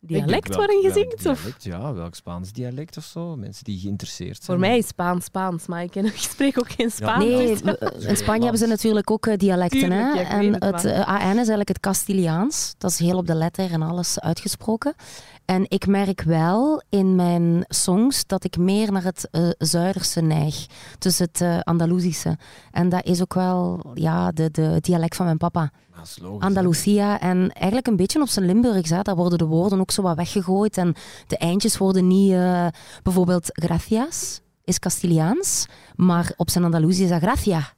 dialect 0.00 0.56
waarin 0.56 0.80
je 0.82 0.92
zingt? 0.92 1.22
Dialect, 1.22 1.64
Ja, 1.64 1.94
welk 1.94 2.14
Spaans 2.14 2.52
dialect 2.52 2.96
of 2.96 3.04
zo. 3.04 3.36
Mensen 3.36 3.64
die 3.64 3.78
geïnteresseerd 3.78 4.34
zijn. 4.34 4.46
Voor 4.46 4.58
mij 4.58 4.78
is 4.78 4.86
Spaans 4.86 5.24
Spaans, 5.24 5.66
maar 5.66 5.82
ik, 5.82 5.90
ken, 5.90 6.04
ik 6.14 6.16
spreek 6.16 6.58
ook 6.58 6.70
geen 6.70 6.90
Spaans. 6.90 7.24
Nee, 7.24 7.46
dus- 7.46 7.60
we- 7.60 8.04
in 8.08 8.16
Spanje 8.16 8.42
hebben 8.42 8.58
ze 8.60 8.66
natuurlijk 8.66 9.10
ook 9.10 9.26
eh, 9.26 9.36
dialecten. 9.36 9.78
Tuurlijk, 9.80 10.14
hè? 10.14 10.20
ja, 10.20 10.28
en 10.28 10.52
het, 10.52 10.64
het 10.64 10.84
eh, 10.84 11.06
AN 11.08 11.28
is 11.30 11.34
eigenlijk 11.36 11.68
het 11.68 11.80
Castiliaans. 11.80 12.74
Dat 12.78 12.90
is 12.90 12.98
heel 12.98 13.16
op 13.16 13.26
de 13.26 13.34
letter 13.34 13.72
en 13.72 13.82
alles 13.82 14.20
uitgesproken. 14.20 14.94
En 15.50 15.64
ik 15.68 15.86
merk 15.86 16.22
wel 16.22 16.82
in 16.88 17.14
mijn 17.14 17.64
songs 17.68 18.26
dat 18.26 18.44
ik 18.44 18.56
meer 18.56 18.92
naar 18.92 19.02
het 19.04 19.28
eh 19.30 19.48
Zuiderse 19.58 20.20
neig. 20.20 20.66
Dus 20.98 21.18
het 21.18 21.40
eh 21.40 21.60
Andalusische. 21.60 22.38
En 22.70 22.88
dat 22.88 23.04
is 23.04 23.20
ook 23.22 23.34
wel 23.34 23.90
ja, 23.94 24.30
de, 24.32 24.50
de, 24.50 24.62
het 24.62 24.84
dialect 24.84 25.16
van 25.16 25.24
mijn 25.24 25.36
papa. 25.38 25.70
Logisch, 25.94 26.16
hè. 26.22 26.46
Andalusia. 26.46 27.20
En 27.20 27.52
eigenlijk 27.52 27.86
een 27.86 27.96
beetje 27.96 28.20
op 28.20 28.28
zijn 28.28 28.46
Limburgs. 28.46 28.90
Hè. 28.90 29.02
Daar 29.02 29.16
worden 29.16 29.38
de 29.38 29.44
woorden 29.46 29.80
ook 29.80 29.90
zo 29.90 30.02
wat 30.02 30.16
weggegooid. 30.16 30.76
En 30.76 30.94
de 31.26 31.36
eindjes 31.36 31.78
worden 31.78 32.06
niet... 32.06 32.32
eh, 32.32 32.66
bijvoorbeeld 33.02 33.46
gracias 33.52 34.40
is 34.64 34.78
Castiliaans. 34.78 35.66
Maar 35.96 36.32
op 36.36 36.50
zijn 36.50 36.64
Andalusisch 36.64 37.00
is 37.04 37.08
dat 37.08 37.22
gracia. 37.22 37.72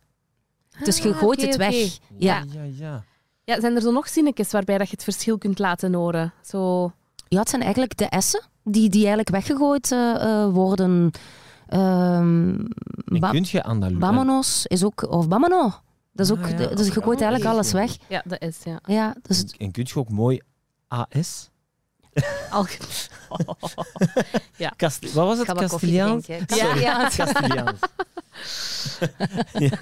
Dus 0.84 0.98
je 0.98 1.08
Ah, 1.12 1.18
gooit 1.18 1.42
het 1.42 1.56
weg. 1.56 1.74
oké. 1.74 1.90
Ja. 2.18 2.44
ja, 2.52 2.62
ja. 2.78 3.04
Ja, 3.44 3.60
zijn 3.60 3.74
er 3.74 3.80
zo 3.82 3.90
nog 3.92 4.08
zinnetjes 4.08 4.50
waarbij 4.50 4.78
dat 4.78 4.88
je 4.88 4.94
het 4.94 5.04
verschil 5.04 5.38
kunt 5.38 5.58
laten 5.58 5.94
horen? 5.94 6.32
Zo... 6.42 6.92
Ja, 7.32 7.38
het 7.38 7.48
zijn 7.48 7.62
eigenlijk 7.62 7.96
de 7.96 8.06
S'en 8.18 8.42
die, 8.64 8.88
die 8.88 8.98
eigenlijk 9.00 9.28
weggegooid 9.30 9.92
eh, 9.92 10.14
eh, 10.14 10.52
worden. 10.52 11.10
Ehm 11.66 12.54
kun 13.30 13.44
je. 13.50 13.60
Bamonos 13.98 14.66
is 14.66 14.84
ook... 14.84 15.10
Of 15.10 15.28
bamano. 15.28 15.70
Dat 16.12 16.26
is 16.26 16.32
ook... 16.32 16.42
Ah, 16.42 16.50
ja. 16.50 16.56
de- 16.56 16.74
dus 16.74 16.86
je 16.86 17.02
gooit 17.02 17.20
eigenlijk 17.20 17.50
alles 17.50 17.72
weg. 17.72 17.96
Ja, 18.08 18.22
dat 18.24 18.42
is, 18.42 18.58
ja. 18.64 18.80
Ja, 18.84 19.14
dus... 19.22 19.42
En, 19.42 19.48
en 19.58 19.70
kun 19.70 19.86
je 19.88 19.98
ook 19.98 20.08
mooi 20.10 20.40
AS? 20.88 21.50
Al... 22.50 22.66
Cast 24.76 25.12
wat 25.14 25.26
was 25.26 25.38
het? 25.38 25.52
Castiliaans? 25.52 26.24
drinken. 26.24 26.56
Ja. 26.80 27.08
Castiliaans. 27.16 27.80
Ja. 29.52 29.78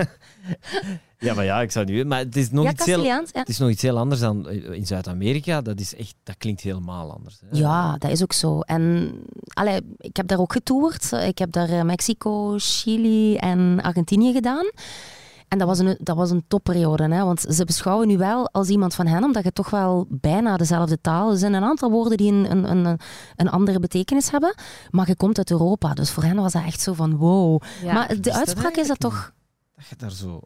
ja, 1.19 1.35
maar 1.35 1.45
ja, 1.45 1.61
ik 1.61 1.71
zou 1.71 1.85
niet... 1.85 2.07
Maar 2.07 2.19
het 2.19 2.37
is 2.37 2.51
nog 2.51 2.65
Ja, 2.65 2.71
iets 2.71 2.85
heel... 2.85 3.03
Ja. 3.03 3.25
Het 3.33 3.49
is 3.49 3.59
nog 3.59 3.71
iets 3.71 3.83
heel 3.83 3.99
anders 3.99 4.21
dan 4.21 4.49
eh, 4.49 4.73
in 4.73 4.87
Zuid-Amerika. 4.87 5.61
Dat, 5.61 5.81
is 5.81 5.95
echt, 5.95 6.15
dat 6.23 6.35
klinkt 6.39 6.61
helemaal 6.61 7.13
anders. 7.13 7.41
Hè. 7.41 7.59
Ja, 7.59 7.97
dat 7.99 8.11
is 8.11 8.23
ook 8.23 8.33
zo. 8.33 8.61
En 8.61 9.13
allee, 9.53 9.81
ik 9.97 10.17
heb 10.17 10.27
daar 10.27 10.39
ook 10.39 10.53
getoerd. 10.53 11.13
Ik 11.13 11.39
heb 11.39 11.53
daar 11.53 11.69
eh, 11.69 11.83
Mexico, 11.83 12.55
Chili 12.59 13.37
en 13.37 13.81
Argentinië 13.83 14.33
gedaan. 14.33 14.71
En 15.51 15.59
dat 15.59 15.69
was 15.69 15.79
een, 15.79 15.99
dat 16.01 16.17
was 16.17 16.31
een 16.31 16.45
topperiode, 16.49 17.15
hè? 17.15 17.25
want 17.25 17.41
ze 17.41 17.65
beschouwen 17.65 18.07
nu 18.07 18.19
wel 18.19 18.51
als 18.51 18.69
iemand 18.69 18.95
van 18.95 19.07
hen, 19.07 19.25
omdat 19.25 19.45
je 19.45 19.53
toch 19.53 19.71
wel 19.71 20.07
bijna 20.09 20.57
dezelfde 20.57 21.01
taal... 21.01 21.31
Er 21.31 21.39
zijn 21.39 21.55
een 21.55 21.65
aantal 21.65 21.91
woorden 21.91 22.17
die 22.17 22.33
een, 22.33 22.51
een, 22.51 22.87
een, 22.87 22.99
een 23.37 23.51
andere 23.51 23.81
betekenis 23.81 24.31
hebben, 24.31 24.55
maar 24.91 25.09
je 25.09 25.17
komt 25.17 25.39
uit 25.39 25.51
Europa. 25.51 25.95
Dus 25.95 26.11
voor 26.11 26.23
hen 26.23 26.37
was 26.37 26.53
dat 26.53 26.65
echt 26.65 26.81
zo 26.81 26.93
van 26.93 27.17
wow. 27.17 27.63
Ja. 27.83 27.93
maar 27.93 28.21
de 28.21 28.33
uitspraak 28.33 28.77
is 28.77 28.87
dat 28.87 29.01
toch... 29.01 29.33
Dat 29.77 29.87
je 29.87 29.97
daar 29.97 30.11
zo 30.11 30.41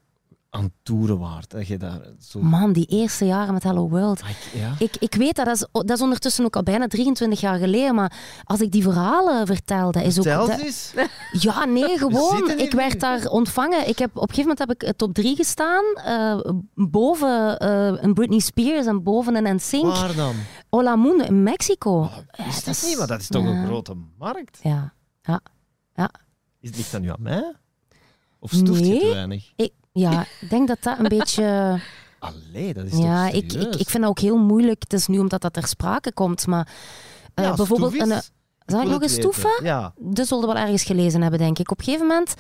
aan 0.55 0.63
het 0.63 0.73
toeren 0.83 1.19
waard. 1.19 1.51
Dat 1.51 1.67
je 1.67 1.77
daar 1.79 2.01
zo... 2.21 2.41
Man, 2.41 2.73
die 2.73 2.87
eerste 2.87 3.25
jaren 3.25 3.53
met 3.53 3.63
Hello 3.63 3.89
World. 3.89 4.23
Ah, 4.23 4.29
ik- 4.31 4.51
ja. 4.61 4.75
Ik, 4.79 4.97
ik 4.99 5.15
weet 5.15 5.35
dat, 5.37 5.47
dat 5.47 5.55
is, 5.55 5.67
dat 5.73 5.91
is 5.91 6.01
ondertussen 6.01 6.45
ook 6.45 6.57
al 6.57 6.63
bijna 6.63 6.87
23 6.87 7.41
jaar 7.41 7.59
geleden, 7.59 7.95
maar 7.95 8.13
als 8.45 8.61
ik 8.61 8.71
die 8.73 8.83
verhalen 8.83 9.47
vertel, 9.47 9.93
dat 9.93 10.03
is 10.03 10.19
ook... 10.27 10.49
Eens. 10.49 10.93
Ja, 11.33 11.65
nee, 11.65 11.99
gewoon. 12.05 12.51
Ik 12.59 12.73
werd 12.73 13.01
daar 13.01 13.27
ontvangen. 13.29 13.89
Ik 13.89 13.99
heb, 13.99 14.11
op 14.17 14.23
een 14.29 14.35
gegeven 14.35 14.43
moment 14.43 14.59
heb 14.59 14.71
ik 14.71 14.83
eh, 14.83 14.91
top 14.97 15.15
3 15.15 15.37
gestaan, 15.37 15.85
eh, 16.05 16.39
boven 16.75 17.59
eh, 17.59 17.93
een 18.03 18.15
Britney 18.15 18.39
Spears 18.39 18.87
en 18.87 19.03
boven 19.03 19.35
een 19.47 19.55
NSYNC. 19.57 19.85
Waar 19.85 20.15
dan? 20.15 20.35
Hola 20.71 20.97
Mundo 20.97 21.25
in 21.25 21.43
Mexico. 21.43 21.91
Oh, 22.01 22.17
Ja, 22.37 22.45
wist 22.45 22.65
dat 22.65 22.75
is- 22.75 22.87
niet, 22.87 22.99
maar 22.99 23.07
dat 23.07 23.21
is 23.21 23.27
toch 23.29 23.43
ja. 23.45 23.49
een 23.51 23.67
grote 23.67 23.95
markt? 24.19 24.59
Ja. 24.63 24.93
Is, 26.61 26.77
ligt 26.77 26.93
dat 26.93 27.01
nu 27.01 27.09
aan 27.11 27.23
mij? 27.23 27.53
Of 28.39 28.51
stoeft 28.51 28.79
je 28.87 28.99
te 28.99 29.05
Nee. 29.05 29.13
weinig? 29.13 29.53
Ik, 29.57 29.73
ja, 29.95 30.27
ik 30.41 30.51
denk 30.51 30.69
dat 30.69 30.79
dat 30.83 30.99
een 30.99 31.09
beetje... 31.09 31.79
Allee, 32.19 32.75
dat 32.75 32.85
is 32.85 32.99
Ja, 32.99 33.25
toch 33.27 33.35
ik, 33.35 33.53
ik, 33.53 33.75
ik 33.75 33.89
vind 33.89 34.03
dat 34.03 34.11
ook 34.11 34.19
heel 34.19 34.37
moeilijk. 34.37 34.83
Het 34.83 34.93
is 34.93 35.07
nu 35.07 35.19
omdat 35.19 35.41
dat 35.43 35.53
ter 35.53 35.67
sprake 35.67 36.13
komt, 36.13 36.47
maar... 36.47 36.69
eh, 37.35 37.45
Ja, 37.45 37.55
bijvoorbeeld... 37.55 38.01
Een, 38.01 38.21
zal 38.67 38.81
ik 38.83 38.89
nog 38.89 39.03
eens 39.03 39.13
stoeven? 39.13 39.51
Ja. 39.63 39.93
Dat 39.99 40.27
zullen 40.27 40.47
we 40.49 40.53
wel 40.55 40.63
ergens 40.63 40.83
gelezen 40.85 41.21
hebben, 41.23 41.39
denk 41.41 41.59
ik. 41.59 41.71
Op 41.71 41.79
een 41.79 41.85
gegeven 41.85 42.07
moment 42.07 42.35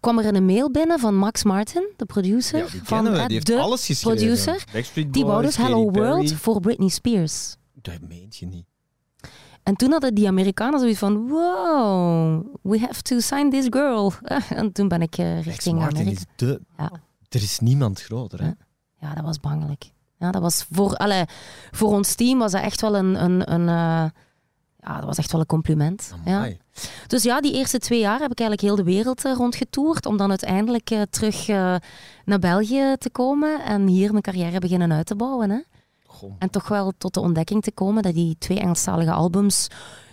kwam 0.00 0.18
er 0.18 0.34
een 0.34 0.44
mail 0.44 0.70
binnen 0.70 0.98
van 0.98 1.14
Max 1.14 1.44
Martin, 1.44 1.88
de 1.96 2.04
producer. 2.04 2.58
ja, 2.58 2.66
die 2.70 2.80
van, 2.84 3.04
we. 3.04 3.10
Die 3.26 3.26
heeft 3.28 3.46
de 3.46 3.58
alles 3.58 3.86
geschreven. 3.86 4.18
producer. 4.18 4.64
Die 5.10 5.24
wou 5.24 5.42
dus 5.42 5.56
Hello 5.56 5.84
Perry. 5.90 6.06
World 6.08 6.32
voor 6.32 6.60
Britney 6.60 6.88
Spears. 6.88 7.56
Dat 7.74 8.00
meent 8.08 8.36
je 8.36 8.46
niet. 8.46 8.64
En 9.62 9.74
toen 9.76 9.90
hadden 9.90 10.14
die 10.14 10.26
Amerikanen 10.26 10.80
zoiets 10.80 10.98
van, 10.98 11.28
wow, 11.28 12.49
we 12.70 12.78
have 12.78 13.02
to 13.02 13.20
sign 13.20 13.50
this 13.50 13.66
girl. 13.70 14.12
En 14.48 14.72
toen 14.72 14.88
ben 14.88 15.02
ik 15.02 15.18
eh, 15.18 15.42
richting 15.42 15.82
Amerika. 15.82 16.10
is 16.10 16.24
de... 16.36 16.60
Ja. 16.78 16.90
Er 17.28 17.42
is 17.42 17.58
niemand 17.58 18.00
groter, 18.00 18.42
hè? 18.42 18.50
Ja. 18.98 19.14
Dat 19.14 19.24
was 19.24 19.40
bangelijk. 19.40 19.90
Ja, 20.16 20.30
dat 20.30 20.42
was 20.42 20.66
voor, 20.70 20.96
allee, 20.96 21.24
voor 21.70 21.88
ons 21.88 22.14
team 22.14 22.38
was 22.38 22.52
dat 22.52 22.62
echt 22.62 22.80
wel 22.80 22.96
een, 22.96 23.24
een, 23.24 23.52
een 23.52 23.68
eh, 23.68 24.10
ja, 24.78 24.96
dat 24.96 25.04
was 25.04 25.18
echt 25.18 25.32
wel 25.32 25.40
een 25.40 25.46
compliment. 25.46 26.14
Ja. 26.24 26.48
Dus 27.06 27.22
ja, 27.22 27.40
die 27.40 27.54
eerste 27.54 27.78
twee 27.78 28.00
jaar 28.00 28.20
heb 28.20 28.30
ik 28.30 28.40
eigenlijk 28.40 28.60
heel 28.60 28.84
de 28.84 28.92
wereld 28.92 29.24
eh, 29.24 29.32
rondgetoerd 29.32 30.06
om 30.06 30.16
dan 30.16 30.28
uiteindelijk 30.28 30.96
terug 31.10 31.46
naar 32.24 32.38
België 32.40 32.94
te 32.98 33.10
komen 33.10 33.64
en 33.64 33.86
hier 33.86 34.10
mijn 34.10 34.22
carrière 34.22 34.58
beginnen 34.58 34.92
uit 34.92 35.06
te 35.06 35.16
bouwen. 35.16 35.50
Hè. 35.50 35.58
Goh. 36.06 36.32
En 36.38 36.50
toch 36.50 36.68
wel 36.68 36.92
tot 36.98 37.14
de 37.14 37.20
ontdekking 37.20 37.62
te 37.62 37.72
komen 37.72 38.02
dat 38.02 38.14
die 38.14 38.36
twee 38.38 38.60
Engelstalige 38.60 39.12
albums 39.12 39.68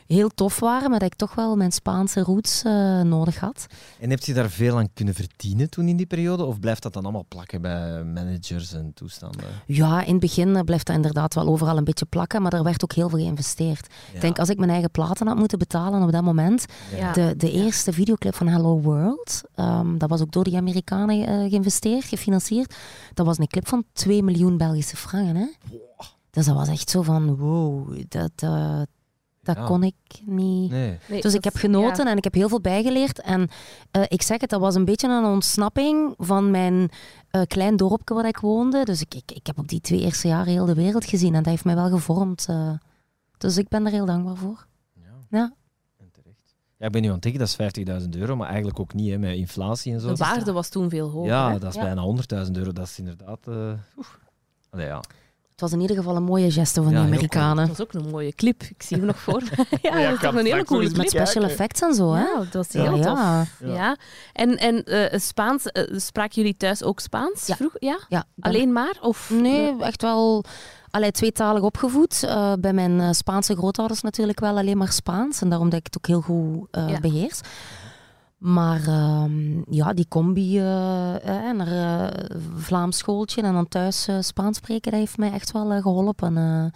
heel 0.07 0.29
tof 0.29 0.59
waren, 0.59 0.89
maar 0.89 0.99
dat 0.99 1.11
ik 1.11 1.17
toch 1.17 1.35
wel 1.35 1.55
mijn 1.55 1.71
Spaanse 1.71 2.19
roots 2.21 2.63
eh, 2.63 3.01
nodig 3.01 3.39
had. 3.39 3.65
En 3.99 4.09
heb 4.09 4.23
je 4.23 4.33
daar 4.33 4.49
veel 4.49 4.77
aan 4.77 4.93
kunnen 4.93 5.13
verdienen 5.13 5.69
toen 5.69 5.87
in 5.87 5.97
die 5.97 6.05
periode? 6.05 6.43
Of 6.45 6.59
blijft 6.59 6.83
dat 6.83 6.93
dan 6.93 7.03
allemaal 7.03 7.25
plakken 7.27 7.61
bij 7.61 8.03
managers 8.03 8.73
en 8.73 8.91
toestanden? 8.93 9.45
Ja, 9.65 10.03
in 10.03 10.11
het 10.11 10.19
begin 10.19 10.55
eh, 10.55 10.61
blijft 10.63 10.85
dat 10.85 10.95
inderdaad 10.95 11.33
wel 11.33 11.47
overal 11.47 11.77
een 11.77 11.83
beetje 11.83 12.05
plakken, 12.05 12.41
maar 12.41 12.53
er 12.53 12.63
werd 12.63 12.83
ook 12.83 12.93
heel 12.93 13.09
veel 13.09 13.19
geïnvesteerd. 13.19 13.87
Ik 14.13 14.21
denk, 14.21 14.39
als 14.39 14.49
ik 14.49 14.57
mijn 14.57 14.69
eigen 14.71 14.91
platen 14.91 15.27
had 15.27 15.37
moeten 15.37 15.59
betalen 15.59 16.01
op 16.03 16.11
dat 16.11 16.23
moment, 16.23 16.65
Ja. 16.95 17.11
de, 17.13 17.33
de 17.37 17.51
eerste 17.51 17.93
videoclip 17.93 18.35
van 18.35 18.47
Hello 18.47 18.79
World, 18.81 19.41
ehm, 19.55 19.97
dat 19.97 20.09
was 20.09 20.21
ook 20.21 20.31
door 20.31 20.43
die 20.43 20.57
Amerikanen 20.57 21.27
eh, 21.27 21.49
geïnvesteerd, 21.49 22.03
gefinancierd, 22.05 22.75
dat 23.13 23.25
was 23.25 23.37
een 23.37 23.47
clip 23.47 23.67
van 23.67 23.83
2 23.93 24.23
miljoen 24.23 24.57
Belgische 24.57 24.95
franken. 24.95 25.35
Hè? 25.35 25.45
Dus 26.31 26.45
dat 26.45 26.55
was 26.55 26.67
echt 26.67 26.89
zo 26.89 27.01
van, 27.01 27.35
wow, 27.35 27.95
dat, 28.09 28.31
eh, 28.35 28.81
dat 29.47 29.55
Ja. 29.57 29.65
kon 29.65 29.83
ik 29.83 29.95
niet... 30.25 30.71
Nee. 30.71 30.97
Nee, 31.09 31.21
Dus 31.21 31.33
ik 31.33 31.43
heb 31.43 31.55
genoten 31.55 32.05
ja. 32.05 32.11
en 32.11 32.17
ik 32.17 32.23
heb 32.23 32.33
heel 32.33 32.49
veel 32.49 32.61
bijgeleerd. 32.61 33.21
En 33.21 33.49
eh, 33.91 34.01
ik 34.07 34.21
zeg 34.21 34.41
het, 34.41 34.49
dat 34.49 34.59
was 34.59 34.75
een 34.75 34.85
beetje 34.85 35.07
een 35.09 35.25
ontsnapping 35.25 36.13
van 36.17 36.51
mijn 36.51 36.89
eh, 37.29 37.41
klein 37.47 37.75
dorpje 37.77 38.13
waar 38.13 38.27
ik 38.27 38.37
woonde. 38.37 38.83
Dus 38.85 39.01
ik, 39.01 39.13
ik, 39.15 39.31
ik 39.31 39.47
heb 39.47 39.57
op 39.59 39.67
die 39.67 39.81
twee 39.81 39.99
eerste 40.01 40.27
jaren 40.27 40.51
heel 40.53 40.65
de 40.65 40.73
wereld 40.73 41.05
gezien 41.05 41.35
en 41.35 41.43
dat 41.43 41.51
heeft 41.51 41.65
mij 41.65 41.75
wel 41.75 41.89
gevormd. 41.89 42.45
eh. 42.49 42.71
dus 43.37 43.57
ik 43.57 43.67
ben 43.67 43.85
er 43.85 43.91
heel 43.91 44.05
dankbaar 44.05 44.35
voor. 44.35 44.65
Ja. 44.93 45.11
Ja. 45.29 45.53
En 45.97 46.11
terecht. 46.11 46.55
Ja, 46.77 46.85
ik 46.85 46.91
ben 46.91 47.01
nu 47.01 47.07
aan 47.07 47.13
het 47.13 47.23
denken, 47.23 47.39
dat 47.39 47.55
is 47.59 48.01
50.000 48.03 48.09
euro, 48.19 48.35
maar 48.35 48.47
eigenlijk 48.47 48.79
ook 48.79 48.93
niet, 48.93 49.09
hè, 49.09 49.17
met 49.17 49.35
inflatie 49.35 49.93
en 49.93 49.99
zo. 49.99 50.07
De 50.07 50.15
waarde 50.15 50.51
was 50.51 50.69
toen 50.69 50.89
veel 50.89 51.09
hoger. 51.09 51.29
Ja, 51.29 51.51
hè? 51.51 51.59
dat 51.59 51.69
is 51.69 51.75
Ja. 51.75 51.81
bijna 51.81 52.01
100.000 52.45 52.51
euro. 52.51 52.71
Dat 52.71 52.85
is 52.85 52.99
inderdaad... 52.99 53.47
eh 53.47 53.71
oef. 53.97 54.19
Allee, 54.69 54.85
ja. 54.85 55.01
Het 55.57 55.65
was 55.69 55.75
in 55.75 55.81
ieder 55.81 55.95
geval 55.97 56.15
een 56.15 56.23
mooie 56.23 56.51
geste 56.51 56.81
van 56.83 56.91
Ja, 56.91 56.99
de 56.99 57.05
Amerikanen. 57.05 57.67
Dat 57.67 57.77
was 57.77 57.87
ook 57.87 57.93
een 57.93 58.09
mooie 58.11 58.33
clip. 58.33 58.63
Ik 58.63 58.83
zie 58.83 58.97
hem 58.97 59.05
nog 59.05 59.19
voor 59.19 59.41
me. 59.43 59.65
ja, 59.81 59.97
Ja, 59.99 60.09
dat 60.09 60.19
toch 60.19 60.33
een 60.35 60.45
hele 60.45 60.65
coole 60.65 60.83
eens 60.83 60.93
Met 60.93 61.09
clip. 61.09 61.25
special 61.27 61.49
effects 61.49 61.81
en 61.81 61.93
zo, 61.93 62.13
hè? 62.13 62.21
Ja, 62.21 62.37
dat 62.37 62.53
was 62.53 62.67
Ja, 62.71 62.93
heel 62.93 63.01
tof. 63.03 63.19
ja. 63.75 63.97
En, 64.33 64.57
en 64.57 64.83
eh, 64.83 65.19
Spaans, 65.19 65.65
eh, 65.65 65.97
spraken 65.99 66.35
jullie 66.35 66.57
thuis 66.57 66.83
ook 66.83 66.99
Spaans? 66.99 67.47
Ja. 67.47 67.55
Vroeg? 67.55 67.73
ja? 67.79 67.99
Alleen 68.39 68.71
maar? 68.71 68.97
Of, 69.01 69.29
Nee, 69.33 69.75
echt 69.79 70.01
wel 70.01 70.43
allee, 70.91 71.11
tweetalig 71.11 71.61
opgevoed. 71.61 72.23
Eh, 72.23 72.53
bij 72.59 72.73
mijn 72.73 72.99
eh, 72.99 73.11
Spaanse 73.11 73.55
grootouders 73.55 74.01
natuurlijk 74.01 74.39
wel 74.39 74.57
alleen 74.57 74.77
maar 74.77 74.91
Spaans. 74.91 75.41
En 75.41 75.49
daarom 75.49 75.69
dat 75.69 75.79
ik 75.79 75.85
het 75.85 75.97
ook 75.97 76.07
heel 76.07 76.21
goed 76.21 76.67
eh, 76.71 76.89
Ja. 76.89 76.99
beheers. 76.99 77.39
Maar 78.37 78.87
ehm, 78.87 79.73
ja, 79.73 79.93
die 79.93 80.07
combi 80.07 80.59
eh, 80.59 81.47
eh, 81.49 81.55
naar 81.57 81.67
eh, 82.11 82.35
Vlaams 82.55 82.97
schooltje 82.97 83.41
en 83.41 83.53
dan 83.53 83.67
thuis 83.67 84.07
eh, 84.07 84.17
Spaans 84.19 84.57
spreken, 84.57 84.91
dat 84.91 84.99
heeft 84.99 85.17
mij 85.17 85.31
echt 85.31 85.51
wel 85.51 85.71
eh, 85.71 85.81
geholpen. 85.81 86.37
eh. 86.37 86.43
Ja. 86.43 86.71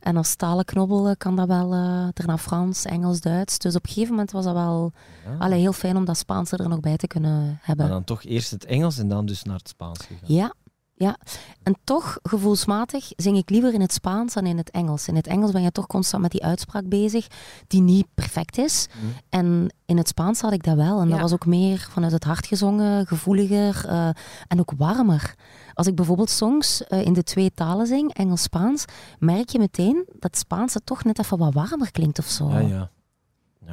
En 0.00 0.16
als 0.16 0.34
talenknobbel 0.34 1.14
kan 1.16 1.36
dat 1.36 1.46
wel, 1.46 1.72
eh 1.72 2.08
daarna 2.12 2.38
Frans, 2.38 2.84
Engels, 2.84 3.20
Duits. 3.20 3.58
Dus 3.58 3.74
op 3.76 3.82
een 3.84 3.88
gegeven 3.88 4.10
moment 4.10 4.30
was 4.32 4.44
dat 4.44 4.54
wel 4.54 4.92
Ja. 5.24 5.36
allee, 5.38 5.60
heel 5.60 5.72
fijn 5.72 5.96
om 5.96 6.04
dat 6.04 6.16
Spaanse 6.18 6.56
er 6.56 6.68
nog 6.68 6.80
bij 6.80 6.96
te 6.96 7.06
kunnen 7.06 7.58
hebben. 7.62 7.84
Maar 7.86 7.94
dan 7.94 8.04
toch 8.04 8.22
eerst 8.24 8.50
het 8.50 8.64
Engels 8.64 8.98
en 8.98 9.08
dan 9.08 9.26
dus 9.26 9.42
naar 9.42 9.56
het 9.56 9.68
Spaans 9.68 9.98
gegaan. 9.98 10.34
Ja, 10.34 10.52
ja. 10.98 11.16
En 11.62 11.76
toch, 11.84 12.18
gevoelsmatig, 12.22 13.10
zing 13.16 13.36
ik 13.36 13.50
liever 13.50 13.74
in 13.74 13.80
het 13.80 13.92
Spaans 13.92 14.34
dan 14.34 14.46
in 14.46 14.56
het 14.56 14.70
Engels. 14.70 15.08
In 15.08 15.16
het 15.16 15.26
Engels 15.26 15.50
ben 15.52 15.62
je 15.62 15.72
toch 15.72 15.86
constant 15.86 16.22
met 16.22 16.30
die 16.30 16.44
uitspraak 16.44 16.88
bezig, 16.88 17.26
die 17.66 17.80
niet 17.80 18.06
perfect 18.14 18.58
is. 18.58 18.86
Mhm. 18.94 19.06
En 19.28 19.74
in 19.84 19.96
het 19.96 20.08
Spaans 20.08 20.40
had 20.40 20.52
ik 20.52 20.62
dat 20.62 20.76
wel. 20.76 21.00
En 21.00 21.06
dat 21.08 21.16
Ja. 21.16 21.22
was 21.22 21.32
ook 21.32 21.46
meer 21.46 21.86
vanuit 21.90 22.12
het 22.12 22.24
hart 22.24 22.46
gezongen, 22.46 23.06
gevoeliger 23.06 23.86
eh, 23.88 24.08
en 24.48 24.60
ook 24.60 24.72
warmer. 24.76 25.34
Als 25.74 25.86
ik 25.86 25.94
bijvoorbeeld 25.94 26.30
songs 26.30 26.84
eh, 26.86 27.04
in 27.04 27.12
de 27.12 27.22
twee 27.22 27.52
talen 27.54 27.86
zing, 27.86 28.14
Engels-Spaans, 28.14 28.84
merk 29.18 29.48
je 29.48 29.58
meteen 29.58 30.04
dat 30.06 30.22
het 30.22 30.38
Spaanse 30.38 30.80
toch 30.84 31.04
net 31.04 31.18
even 31.18 31.38
wat 31.38 31.54
warmer 31.54 31.90
klinkt 31.92 32.18
of 32.18 32.26
zo. 32.26 32.50
Ja, 32.50 32.58
ja. 32.58 32.90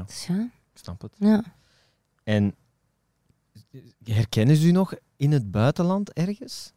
Dus 0.06 0.26
ja, 0.26 0.36
Ik 0.74 0.80
snap 0.80 1.02
het. 1.02 1.12
ja. 1.18 1.44
En 2.24 2.56
herkennen 4.04 4.56
ze 4.56 4.68
u 4.68 4.72
nog 4.72 4.94
in 5.18 5.32
het 5.32 5.52
buitenland 5.52 6.14
ergens? 6.14 6.74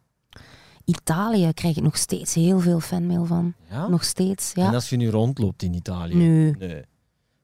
Italië 0.89 1.53
krijg 1.53 1.77
ik 1.77 1.83
nog 1.83 1.97
steeds 1.97 2.33
heel 2.33 2.59
veel 2.59 2.79
fanmail 2.79 3.25
van. 3.25 3.53
Ja? 3.69 3.87
Nog 3.87 4.03
steeds, 4.03 4.53
En 4.53 4.61
ja. 4.63 4.73
als 4.73 4.89
je 4.89 4.95
nu 4.95 5.09
rondloopt 5.09 5.63
in 5.63 5.73
Italië? 5.73 6.15
Nu. 6.15 6.55
Nee. 6.59 6.83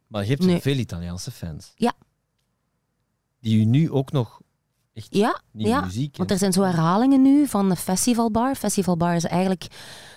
Maar 0.07 0.23
je 0.23 0.29
hebt 0.29 0.45
Nee. 0.45 0.61
veel 0.61 0.77
Italiaanse 0.77 1.31
fans. 1.31 1.71
Ja. 1.75 1.93
Die 3.39 3.59
u 3.59 3.63
nu 3.65 3.91
ook 3.91 4.11
nog 4.11 4.41
echt 4.93 5.07
Ja, 5.09 5.41
nieuwe 5.51 5.71
ja. 5.71 5.81
muziek 5.81 6.17
Want 6.17 6.31
er 6.31 6.37
zijn 6.37 6.53
zo 6.53 6.61
herhalingen 6.61 7.21
nu 7.21 7.47
van 7.47 7.69
de 7.69 7.75
Festivalbar. 7.75 8.55
Festivalbar 8.55 9.15
is 9.15 9.25
eigenlijk 9.25 9.67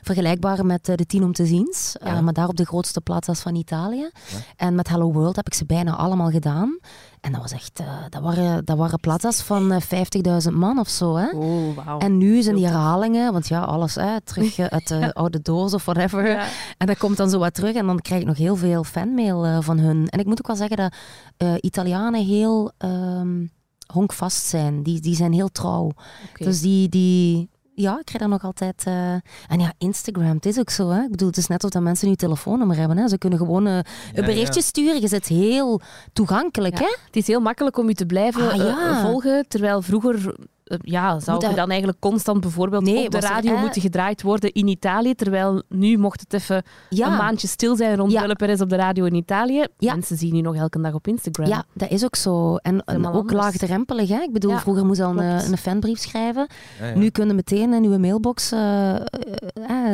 vergelijkbaar 0.02 0.66
met 0.66 0.88
eh, 0.88 0.96
de 0.96 1.06
Tien 1.06 1.24
om 1.24 1.32
te 1.32 1.46
ziens, 1.46 1.96
eh, 1.96 2.20
maar 2.20 2.32
daar 2.32 2.48
op 2.48 2.56
de 2.56 2.66
grootste 2.66 3.00
plazas 3.00 3.40
van 3.40 3.54
Italië. 3.54 4.10
Ja. 4.12 4.38
En 4.56 4.74
met 4.74 4.88
Hello 4.88 5.12
World 5.12 5.36
heb 5.36 5.46
ik 5.46 5.54
ze 5.54 5.66
bijna 5.66 5.96
allemaal 5.96 6.30
gedaan. 6.30 6.78
En 7.26 7.32
dat 7.32 7.40
was 7.40 7.52
echt, 7.52 7.80
eh, 7.80 7.86
dat, 8.08 8.22
waren, 8.22 8.64
dat 8.64 8.76
waren 8.76 9.00
plazas 9.00 9.42
van 9.42 9.72
eh, 9.72 9.80
50.000 9.80 10.52
man 10.52 10.78
of 10.78 10.88
zo. 10.88 11.16
Hè? 11.16 11.30
Oh, 11.30 11.76
wauw. 11.76 11.98
En 11.98 12.18
nu 12.18 12.42
zijn 12.42 12.56
die 12.56 12.66
herhalingen, 12.66 13.32
want 13.32 13.48
ja, 13.48 13.60
alles 13.60 13.94
hè, 13.94 14.20
terug 14.20 14.58
uit 14.58 14.88
de 14.88 15.12
oude 15.14 15.42
doos 15.42 15.74
of 15.74 15.84
whatever. 15.84 16.28
Ja. 16.28 16.46
En 16.78 16.86
dat 16.86 16.98
komt 16.98 17.16
dan 17.16 17.30
zo 17.30 17.38
wat 17.38 17.54
terug 17.54 17.74
en 17.74 17.86
dan 17.86 18.00
krijg 18.00 18.20
ik 18.20 18.26
nog 18.26 18.36
heel 18.36 18.56
veel 18.56 18.84
fanmail 18.84 19.44
eh, 19.44 19.58
van 19.60 19.78
hun. 19.78 20.08
En 20.08 20.18
ik 20.18 20.26
moet 20.26 20.38
ook 20.38 20.46
wel 20.46 20.56
zeggen 20.56 20.76
dat 20.76 20.94
eh, 21.36 21.54
Italianen 21.60 22.24
heel 22.24 22.72
ehm, 22.78 23.44
honkvast 23.92 24.46
zijn. 24.46 24.82
Die, 24.82 25.00
die 25.00 25.14
zijn 25.14 25.32
heel 25.32 25.48
trouw. 25.52 25.90
Dus 26.38 26.60
die, 26.60 26.88
die, 26.88 27.48
ja, 27.74 27.98
ik 27.98 28.04
krijg 28.04 28.20
daar 28.22 28.32
nog 28.32 28.44
altijd. 28.44 28.82
eh, 28.86 29.12
En 29.12 29.58
ja, 29.60 29.72
Instagram, 29.78 30.34
het 30.34 30.46
is 30.46 30.58
ook 30.58 30.70
zo. 30.70 30.88
Hè? 30.90 31.02
Ik 31.02 31.10
bedoel, 31.10 31.28
het 31.28 31.36
is 31.36 31.46
net 31.46 31.64
of 31.64 31.70
dat 31.70 31.82
mensen 31.82 32.08
nu 32.08 32.14
telefoonnummer 32.14 32.76
hebben. 32.76 32.96
Hè? 32.96 33.08
Ze 33.08 33.18
kunnen 33.18 33.38
gewoon 33.38 33.66
eh, 33.66 33.74
een 34.14 34.24
berichtje 34.24 34.60
ja. 34.60 34.66
sturen. 34.66 35.00
Je 35.00 35.08
zit 35.08 35.26
heel 35.26 35.80
toegankelijk. 36.12 36.78
Ja. 36.78 36.84
Hè? 36.84 36.96
Het 37.06 37.16
is 37.16 37.26
heel 37.26 37.40
makkelijk 37.40 37.78
om 37.78 37.88
je 37.88 37.94
te 37.94 38.06
blijven 38.06 38.50
Ah, 38.52 38.60
eh, 38.60 39.04
volgen, 39.04 39.44
terwijl 39.48 39.82
vroeger 39.82 40.34
ja, 40.80 41.20
zou 41.20 41.40
je 41.40 41.46
dat- 41.46 41.56
dan 41.56 41.68
eigenlijk 41.68 42.00
constant 42.00 42.40
bijvoorbeeld 42.40 42.82
Nee, 42.84 43.04
op 43.04 43.10
de 43.10 43.16
er, 43.16 43.22
radio 43.22 43.54
eh, 43.54 43.60
moeten 43.60 43.80
gedraaid 43.82 44.22
worden 44.22 44.52
in 44.52 44.68
Italië, 44.68 45.14
terwijl 45.14 45.62
nu 45.68 45.98
mocht 45.98 46.20
het 46.20 46.32
even 46.32 46.62
Ja. 46.88 47.06
een 47.06 47.16
maandje 47.16 47.46
stil 47.48 47.76
zijn 47.76 47.96
rond 47.96 48.12
Ja. 48.12 48.20
Philip 48.20 48.36
Perez 48.38 48.60
op 48.60 48.68
de 48.68 48.76
radio 48.76 49.04
in 49.04 49.14
Italië. 49.14 49.64
Ja. 49.78 49.92
Mensen 49.92 50.16
zien 50.16 50.34
je 50.36 50.42
nog 50.42 50.54
elke 50.56 50.80
dag 50.80 50.92
op 50.94 51.06
Instagram. 51.08 51.46
Ja, 51.46 51.64
dat 51.72 51.90
is 51.90 52.04
ook 52.04 52.16
zo. 52.16 52.56
En, 52.56 52.88
ook 52.88 53.04
anders. 53.04 53.32
laagdrempelig. 53.32 54.08
Hè? 54.08 54.20
Ik 54.20 54.32
bedoel, 54.32 54.50
Ja, 54.50 54.58
vroeger 54.58 54.86
moest 54.86 54.98
je 54.98 55.04
al 55.04 55.10
een, 55.18 55.50
een 55.50 55.58
fanbrief 55.58 55.98
schrijven. 55.98 56.48
Ja, 56.80 56.86
ja. 56.86 56.94
Nu 56.96 57.10
kun 57.10 57.26
je 57.26 57.34
meteen 57.34 57.72
in 57.72 57.84
uw 57.84 57.98
mailbox 57.98 58.52
eh, 58.52 58.94
eh, 58.96 59.02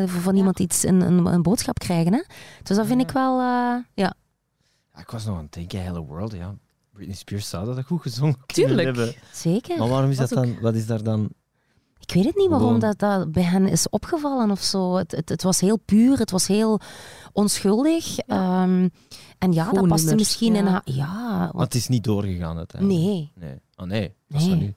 eh, 0.02 0.08
van 0.08 0.36
iemand 0.36 0.60
iets, 0.60 0.82
een, 0.84 1.00
een, 1.00 1.26
een 1.26 1.42
boodschap 1.42 1.78
krijgen. 1.78 2.12
Hè? 2.12 2.22
Dus 2.62 2.76
dat 2.76 2.86
vind 2.86 3.00
ik 3.00 3.10
wel... 3.10 3.40
eh, 3.40 3.74
ja. 3.94 4.14
Ik 4.98 5.10
was 5.10 5.24
nog 5.26 5.36
aan 5.36 5.42
het 5.42 5.52
denken, 5.52 5.82
Hello 5.84 6.04
World, 6.06 6.32
ja. 6.32 6.54
Britney 6.92 7.16
Spears 7.16 7.48
zou 7.48 7.74
dat 7.74 7.84
goed 7.84 8.02
gezongen 8.02 8.36
kunnen 8.46 8.76
Tuurlijk. 8.76 8.96
hebben. 8.96 9.14
Zeker. 9.32 9.78
Maar 9.78 9.88
waarom 9.88 10.10
is 10.10 10.18
Was 10.18 10.28
dat 10.30 10.44
dan, 10.44 10.60
wat 10.60 10.74
is 10.74 10.86
daar 10.86 11.02
dan... 11.02 11.30
Ik 11.98 12.12
weet 12.14 12.24
het 12.24 12.36
niet 12.36 12.48
waarom 12.48 12.78
dat, 12.78 12.98
dat 12.98 13.32
bij 13.32 13.42
hen 13.42 13.68
is 13.68 13.88
opgevallen 13.88 14.50
of 14.50 14.60
zo. 14.62 14.94
Het, 14.96 15.10
het, 15.12 15.28
het 15.28 15.42
was 15.42 15.60
heel 15.60 15.76
puur, 15.78 16.18
het 16.18 16.30
was 16.30 16.46
heel 16.46 16.80
onschuldig. 17.32 18.18
Ehm, 18.18 18.88
en 19.38 19.52
ja, 19.52 19.64
dat 19.64 19.88
paste 19.88 20.06
nummers, 20.06 20.12
misschien 20.14 20.54
in 20.54 20.64
ja. 20.64 20.70
haar... 20.70 20.82
Ja, 20.84 21.38
Maar 21.38 21.50
want, 21.52 21.64
het 21.64 21.74
is 21.74 21.88
niet 21.88 22.04
doorgegaan 22.04 22.56
uiteindelijk. 22.56 23.00
nee. 23.00 23.32
Nee. 23.34 23.60
Oh 23.76 23.86
nee, 23.86 24.14
dat 24.28 24.40
is 24.40 24.46
Nee. 24.46 24.56
nu. 24.56 24.74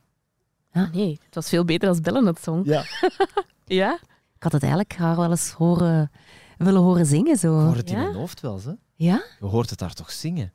Ah, 0.71 0.91
nee, 0.93 1.19
het 1.25 1.35
was 1.35 1.49
veel 1.49 1.65
beter 1.65 1.89
als 1.89 1.99
Bellen 2.01 2.25
het 2.25 2.39
zong. 2.43 2.65
Ja. 2.65 2.83
Ja? 3.65 3.93
Ik 4.35 4.43
had 4.43 4.51
het 4.51 4.61
eigenlijk 4.61 4.93
haar 4.95 5.15
wel 5.15 5.29
eens 5.29 5.51
horen, 5.51 6.11
willen 6.57 6.81
horen 6.81 7.05
zingen. 7.05 7.37
Zo. 7.37 7.59
Je 7.59 7.65
hoort 7.65 7.77
het 7.77 7.89
in 7.89 7.97
mijn 7.97 8.13
hoofd 8.13 8.41
wel, 8.41 8.59
hè? 8.65 8.71
Ja? 8.95 9.23
Je 9.39 9.45
hoort 9.45 9.69
het 9.69 9.79
daar 9.79 9.93
toch 9.93 10.11
zingen? 10.11 10.53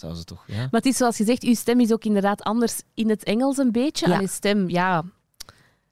Dat 0.00 0.08
zou 0.08 0.14
ze 0.14 0.24
toch, 0.24 0.44
ja? 0.46 0.56
Maar 0.56 0.68
het 0.70 0.86
is 0.86 0.96
zoals 0.96 1.16
gezegd, 1.16 1.42
uw 1.42 1.54
stem 1.54 1.80
is 1.80 1.92
ook 1.92 2.04
inderdaad 2.04 2.42
anders 2.42 2.82
in 2.94 3.08
het 3.08 3.24
Engels 3.24 3.56
een 3.58 3.72
beetje. 3.72 4.08
Ja. 4.08 4.14
Allee, 4.14 4.28
stem, 4.28 4.68
ja... 4.68 5.02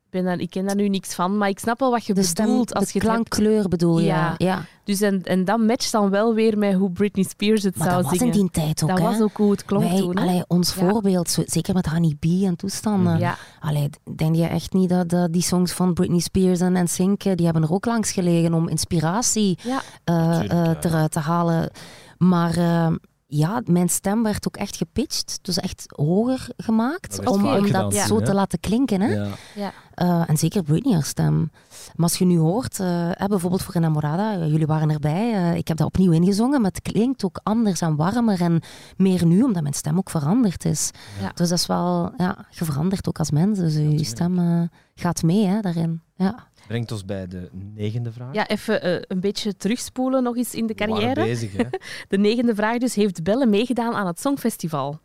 Ik, 0.04 0.22
ben 0.22 0.24
daar, 0.24 0.38
ik 0.40 0.50
ken 0.50 0.66
daar 0.66 0.76
nu 0.76 0.88
niks 0.88 1.14
van, 1.14 1.36
maar 1.38 1.48
ik 1.48 1.58
snap 1.58 1.78
wel 1.78 1.90
wat 1.90 2.04
je 2.04 2.14
De 2.14 2.22
stem, 2.22 2.46
bedoelt. 2.46 2.74
Als 2.74 2.84
de 2.84 2.90
je 2.92 2.98
hebt. 2.98 3.10
klankkleur 3.12 3.68
bedoel 3.68 3.98
je. 3.98 4.04
Ja. 4.06 4.34
Ja. 4.38 4.64
Dus 4.84 5.00
en, 5.00 5.22
en 5.22 5.44
dat 5.44 5.58
matcht 5.58 5.92
dan 5.92 6.10
wel 6.10 6.34
weer 6.34 6.58
met 6.58 6.74
hoe 6.74 6.90
Britney 6.90 7.24
Spears 7.24 7.62
het 7.62 7.76
Maar 7.76 7.88
zou 7.88 8.02
dat 8.02 8.10
was 8.10 8.18
zingen. 8.18 8.34
in 8.34 8.40
die 8.40 8.50
tijd 8.50 8.82
ook, 8.82 8.88
dat 8.88 8.98
hè. 8.98 9.04
was 9.04 9.20
ook 9.20 9.36
hoe 9.36 9.50
het 9.50 9.64
klonk 9.64 9.84
Wij, 9.88 9.98
toen. 9.98 10.14
allee, 10.14 10.44
ons 10.46 10.74
Ja. 10.74 10.88
voorbeeld, 10.88 11.30
zo, 11.30 11.42
zeker 11.46 11.74
met 11.74 11.86
Honey 11.86 12.14
B 12.18 12.24
en 12.24 12.56
toestanden. 12.56 13.18
Ja, 13.18 13.36
Allee, 13.60 13.90
denk 14.16 14.34
je 14.36 14.46
echt 14.46 14.72
niet 14.72 14.88
dat, 14.88 15.08
dat 15.08 15.32
die 15.32 15.42
songs 15.42 15.72
van 15.72 15.94
Britney 15.94 16.20
Spears 16.20 16.60
en 16.60 16.82
NSYNC, 16.84 17.22
die 17.22 17.44
hebben 17.44 17.62
er 17.62 17.72
ook 17.72 17.86
langs 17.86 18.12
gelegen 18.12 18.54
om 18.54 18.68
inspiratie 18.68 19.58
ja. 19.62 19.82
eh, 20.04 20.50
eh, 20.50 20.76
eruit 20.80 21.10
te 21.12 21.18
halen. 21.20 21.70
Maar 22.18 22.56
eh, 22.56 22.92
ja, 23.28 23.62
mijn 23.64 23.88
stem 23.88 24.22
werd 24.22 24.46
ook 24.46 24.56
echt 24.56 24.76
gepitcht, 24.76 25.38
dus 25.42 25.58
echt 25.58 25.84
hoger 25.88 26.48
gemaakt, 26.56 27.26
om, 27.28 27.70
dat 27.72 27.94
zo 27.94 28.20
te 28.20 28.34
laten 28.34 28.60
klinken. 28.60 29.00
Hè? 29.00 29.14
Ja. 29.14 29.28
ja. 29.54 29.72
Eh, 29.94 30.28
en 30.28 30.36
zeker 30.36 30.62
Britney 30.62 30.94
haar 30.94 31.04
stem. 31.04 31.50
Maar 31.94 32.08
als 32.08 32.18
je 32.18 32.24
nu 32.24 32.38
hoort, 32.38 32.80
eh, 32.80 33.26
bijvoorbeeld 33.26 33.62
voor 33.62 33.74
Enamorada, 33.74 34.32
eh, 34.32 34.50
jullie 34.50 34.66
waren 34.66 34.90
erbij, 34.90 35.32
eh, 35.32 35.54
ik 35.54 35.68
heb 35.68 35.76
dat 35.76 35.86
opnieuw 35.86 36.12
ingezongen, 36.12 36.60
maar 36.60 36.70
het 36.70 36.92
klinkt 36.92 37.24
ook 37.24 37.40
anders 37.42 37.80
en 37.80 37.96
warmer 37.96 38.40
en 38.40 38.60
meer 38.96 39.26
nu, 39.26 39.42
omdat 39.42 39.62
mijn 39.62 39.74
stem 39.74 39.98
ook 39.98 40.10
veranderd 40.10 40.64
is. 40.64 40.90
Ja. 41.20 41.30
Dus 41.34 41.48
dat 41.48 41.58
is 41.58 41.66
wel, 41.66 42.12
ja, 42.16 42.46
je 42.50 42.64
verandert 42.64 43.08
ook 43.08 43.18
als 43.18 43.30
mens, 43.30 43.58
dus 43.58 43.74
je 43.74 44.04
stem 44.04 44.68
gaat 44.94 45.22
mee 45.22 45.46
hè, 45.46 45.60
daarin. 45.60 46.02
Ja. 46.16 46.48
Brengt 46.66 46.92
ons 46.92 47.04
bij 47.04 47.26
de 47.26 47.48
negende 47.74 48.12
vraag. 48.12 48.34
ja 48.34 48.48
even 48.48 48.82
eh, 48.82 49.02
een 49.08 49.20
beetje 49.20 49.56
terugspoelen 49.56 50.22
nog 50.22 50.36
eens 50.36 50.54
in 50.54 50.66
de 50.66 50.74
We 50.76 50.86
waren 50.86 50.94
carrière. 51.02 51.20
bezig, 51.24 51.56
hè? 51.56 51.64
De 52.08 52.18
negende 52.18 52.54
vraag 52.54 52.78
dus, 52.78 52.94
heeft 52.94 53.22
Belle 53.22 53.46
meegedaan 53.46 53.94
aan 53.94 54.06
het 54.06 54.20
Songfestival? 54.20 54.98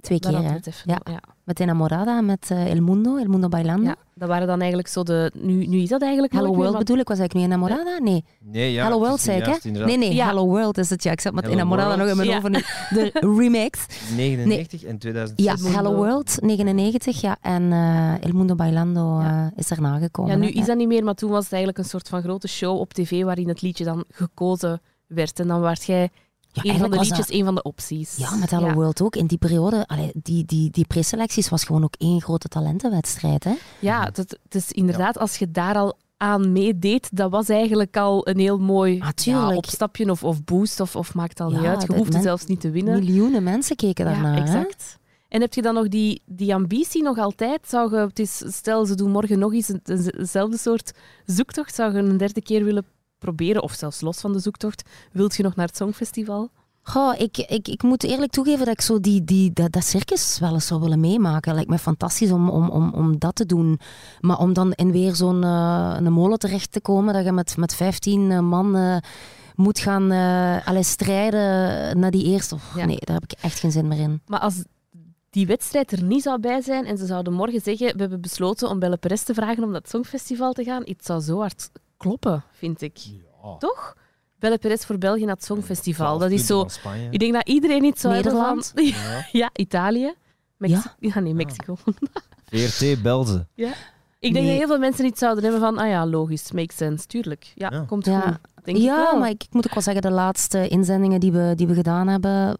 Twee 0.00 0.18
Daar 0.18 0.32
keer, 0.32 0.72
Ja. 0.84 1.00
ja. 1.04 1.20
Met 1.50 1.60
Enamorada 1.60 2.18
en 2.18 2.24
met 2.24 2.50
eh, 2.50 2.70
El 2.72 2.80
Mundo, 2.82 3.16
El 3.16 3.28
Mundo 3.28 3.48
Bailando. 3.48 3.84
Ja, 3.86 3.96
dat 4.14 4.28
waren 4.28 4.46
dan 4.46 4.58
eigenlijk 4.58 4.88
zo 4.88 5.02
de... 5.02 5.30
Nu, 5.34 5.66
nu 5.66 5.78
is 5.78 5.88
dat 5.88 6.02
eigenlijk 6.02 6.32
Hello 6.32 6.48
meer, 6.48 6.56
World 6.58 6.78
bedoel 6.78 6.98
ik, 6.98 7.08
was 7.08 7.18
ik 7.18 7.34
nu 7.34 7.40
Enamorada? 7.40 7.98
Nee, 7.98 8.24
Nee, 8.40 8.72
ja. 8.72 8.84
Hello 8.84 8.98
World 8.98 9.20
zei 9.20 9.38
ik, 9.38 9.44
hè? 9.46 9.56
inderdaad. 9.62 9.88
Nee, 9.88 9.98
nee, 9.98 10.14
Ja. 10.14 10.26
Hello 10.26 10.46
World 10.46 10.78
is 10.78 10.90
het, 10.90 11.02
ja. 11.02 11.10
Ik 11.12 11.20
zat 11.20 11.32
met 11.32 11.44
Hello 11.44 11.56
Enamorada 11.56 11.96
nog 11.96 12.08
in 12.08 12.16
mijn 12.16 12.42
nu. 12.52 12.62
De 12.90 13.10
remix. 13.36 13.86
99 14.16 14.84
en 14.84 14.98
2006. 14.98 15.44
Ja, 15.46 15.54
Mundo. 15.62 15.76
Hello 15.76 15.94
World, 15.94 16.36
99, 16.40 17.20
ja. 17.20 17.36
En 17.40 17.72
eh, 17.72 18.24
El 18.24 18.32
Mundo 18.32 18.54
Bailando 18.54 19.20
Ja. 19.20 19.50
eh, 19.52 19.58
is 19.58 19.70
erna 19.70 19.98
gekomen. 19.98 20.32
Ja, 20.32 20.38
nu 20.38 20.46
hè. 20.46 20.52
is 20.52 20.66
dat 20.66 20.76
niet 20.76 20.88
meer, 20.88 21.04
maar 21.04 21.14
toen 21.14 21.30
was 21.30 21.42
het 21.44 21.52
eigenlijk 21.52 21.82
een 21.84 21.90
soort 21.90 22.08
van 22.08 22.22
grote 22.22 22.48
show 22.48 22.78
op 22.78 22.92
tv 22.92 23.22
waarin 23.24 23.48
het 23.48 23.62
liedje 23.62 23.84
dan 23.84 24.04
gekozen 24.10 24.80
werd. 25.06 25.40
En 25.40 25.48
dan 25.48 25.60
werd 25.60 25.84
jij 25.84 26.08
Ja, 26.52 26.72
een 26.72 26.78
van 26.78 26.90
de 26.90 26.96
liedjes, 26.98 27.16
dat- 27.18 27.30
een 27.30 27.44
van 27.44 27.54
de 27.54 27.62
opties. 27.62 28.16
Ja, 28.16 28.34
met 28.34 28.50
Hello 28.50 28.66
Ja. 28.66 28.74
World 28.74 29.02
ook. 29.02 29.16
In 29.16 29.26
die 29.26 29.38
periode, 29.38 29.86
allee, 29.86 30.10
die, 30.14 30.44
die, 30.44 30.70
die 30.70 30.86
preselecties 30.86 31.48
was 31.48 31.64
gewoon 31.64 31.84
ook 31.84 31.94
één 31.98 32.22
grote 32.22 32.48
talentenwedstrijd. 32.48 33.44
Hè? 33.44 33.54
Ja, 33.80 34.04
het, 34.04 34.16
het 34.16 34.54
is 34.54 34.72
inderdaad, 34.72 35.18
als 35.18 35.36
je 35.36 35.50
daar 35.50 35.74
al 35.76 35.96
aan 36.16 36.52
meedeed, 36.52 37.08
dat 37.12 37.30
was 37.30 37.48
eigenlijk 37.48 37.96
al 37.96 38.28
een 38.28 38.38
heel 38.38 38.58
mooi 38.58 39.00
Ah, 39.00 39.08
ja, 39.14 39.54
opstapje 39.56 40.10
of, 40.10 40.24
of 40.24 40.44
boost, 40.44 40.80
of, 40.80 40.96
of 40.96 41.14
maakt 41.14 41.40
al 41.40 41.50
Ja, 41.50 41.56
niet 41.58 41.66
uit. 41.66 41.82
Je 41.82 41.94
hoeft 41.94 42.12
men- 42.12 42.22
zelfs 42.22 42.46
niet 42.46 42.60
te 42.60 42.70
winnen. 42.70 42.98
Miljoenen 43.04 43.42
mensen 43.42 43.76
keken 43.76 44.04
daarnaar. 44.04 44.36
ja, 44.36 44.42
hè? 44.44 44.58
exact. 44.58 44.98
En 45.28 45.40
heb 45.40 45.54
je 45.54 45.62
dan 45.62 45.74
nog 45.74 45.88
die, 45.88 46.22
die 46.26 46.54
ambitie 46.54 47.02
nog 47.02 47.18
altijd? 47.18 47.68
Zou 47.68 47.94
je, 47.96 48.00
het 48.00 48.18
is, 48.18 48.42
stel, 48.46 48.86
ze 48.86 48.94
doen 48.94 49.10
morgen 49.10 49.38
nog 49.38 49.52
eens 49.52 49.68
een, 49.68 49.80
eenzelfde 49.84 50.58
soort 50.58 50.92
zoektocht. 51.26 51.74
Zou 51.74 51.92
je 51.92 51.98
een 51.98 52.16
derde 52.16 52.42
keer 52.42 52.64
willen 52.64 52.84
proberen, 53.20 53.62
of 53.62 53.72
zelfs 53.72 54.00
los 54.00 54.20
van 54.20 54.32
de 54.32 54.38
zoektocht, 54.38 54.82
wilt 55.12 55.36
je 55.36 55.42
nog 55.42 55.56
naar 55.56 55.66
het 55.66 55.76
Songfestival? 55.76 56.50
Goh, 56.82 57.14
ik, 57.18 57.38
ik, 57.38 57.68
ik 57.68 57.82
moet 57.82 58.02
eerlijk 58.02 58.32
toegeven 58.32 58.64
dat 58.64 58.74
ik 58.74 58.80
zo 58.80 59.00
die, 59.00 59.24
die, 59.24 59.52
dat, 59.52 59.72
dat 59.72 59.84
circus 59.84 60.38
wel 60.38 60.52
eens 60.52 60.66
zou 60.66 60.80
willen 60.80 61.00
meemaken. 61.00 61.54
Lijkt 61.54 61.70
me 61.70 61.78
fantastisch 61.78 62.30
om, 62.30 62.48
om, 62.48 62.68
om, 62.68 62.92
om 62.94 63.18
dat 63.18 63.34
te 63.34 63.46
doen. 63.46 63.80
Maar 64.20 64.38
om 64.38 64.52
dan 64.52 64.72
in 64.72 64.92
weer 64.92 65.14
zo'n 65.14 65.44
eh, 65.44 65.96
een 65.98 66.12
molen 66.12 66.38
terecht 66.38 66.72
te 66.72 66.80
komen, 66.80 67.14
dat 67.14 67.24
je 67.24 67.32
met, 67.32 67.56
met 67.56 67.74
15 67.74 68.30
eh, 68.30 68.40
man 68.40 68.76
eh, 68.76 68.96
moet 69.54 69.78
gaan 69.78 70.10
allee, 70.64 70.82
strijden 70.82 71.98
naar 71.98 72.10
die 72.10 72.24
eerste. 72.24 72.56
Ja. 72.76 72.84
Nee, 72.84 72.98
daar 73.00 73.14
heb 73.20 73.32
ik 73.32 73.38
echt 73.40 73.58
geen 73.58 73.72
zin 73.72 73.88
meer 73.88 73.98
in. 73.98 74.20
Maar 74.26 74.40
als 74.40 74.62
die 75.30 75.46
wedstrijd 75.46 75.92
er 75.92 76.02
niet 76.02 76.22
zou 76.22 76.40
bij 76.40 76.60
zijn 76.60 76.86
en 76.86 76.98
ze 76.98 77.06
zouden 77.06 77.32
morgen 77.32 77.60
zeggen 77.60 77.86
we 77.94 78.00
hebben 78.00 78.20
besloten 78.20 78.68
om 78.68 78.78
Belle 78.78 78.96
Perez 78.96 79.22
te 79.22 79.34
vragen 79.34 79.62
om 79.62 79.70
naar 79.70 79.80
het 79.80 79.90
Songfestival 79.90 80.52
te 80.52 80.64
gaan, 80.64 80.82
het 80.84 81.04
zou 81.04 81.20
zo 81.20 81.38
hard 81.38 81.70
kloppen, 82.00 82.42
vind 82.52 82.80
ik. 82.82 82.96
Ja. 82.98 83.56
Toch? 83.58 83.94
Belle 84.38 84.58
Perez 84.58 84.84
voor 84.84 84.98
België 84.98 85.24
naar 85.24 85.34
het 85.34 85.44
Songfestival. 85.44 86.18
Dat 86.18 86.30
is 86.30 86.46
zo... 86.46 86.66
Ik 87.10 87.18
denk 87.18 87.32
dat 87.32 87.48
iedereen 87.48 87.84
iets 87.84 88.00
zou 88.00 88.14
hebben 88.14 88.32
Nederland? 88.32 88.72
van... 88.74 88.84
Ja. 88.86 89.26
Ja, 89.32 89.50
Italië. 89.52 90.14
Mexi- 90.56 90.88
ja? 90.98 91.20
nee, 91.20 91.34
Mexico. 91.34 91.76
VRT 92.50 93.02
belde. 93.02 93.46
Ik 93.54 94.32
denk 94.32 94.34
Nee. 94.34 94.46
dat 94.46 94.56
heel 94.58 94.66
veel 94.66 94.78
mensen 94.78 95.04
iets 95.04 95.18
zouden 95.18 95.42
hebben 95.42 95.60
van, 95.60 95.78
ah 95.78 95.88
ja, 95.88 96.06
logisch, 96.06 96.52
makes 96.52 96.76
sense, 96.76 97.06
tuurlijk. 97.06 97.52
Ja, 97.54 97.68
Ja. 97.72 97.84
komt 97.88 98.04
Ja. 98.06 98.20
goed. 98.20 98.36
Denk 98.64 98.76
ik 98.76 98.82
ja, 98.82 98.96
wel. 98.96 99.18
maar 99.18 99.28
ik, 99.28 99.42
ik 99.42 99.52
moet 99.52 99.66
ook 99.66 99.74
wel 99.74 99.82
zeggen, 99.82 100.02
de 100.02 100.10
laatste 100.10 100.68
inzendingen 100.68 101.20
die 101.20 101.32
we, 101.32 101.52
die 101.56 101.66
we 101.66 101.74
gedaan 101.74 102.08
hebben, 102.08 102.56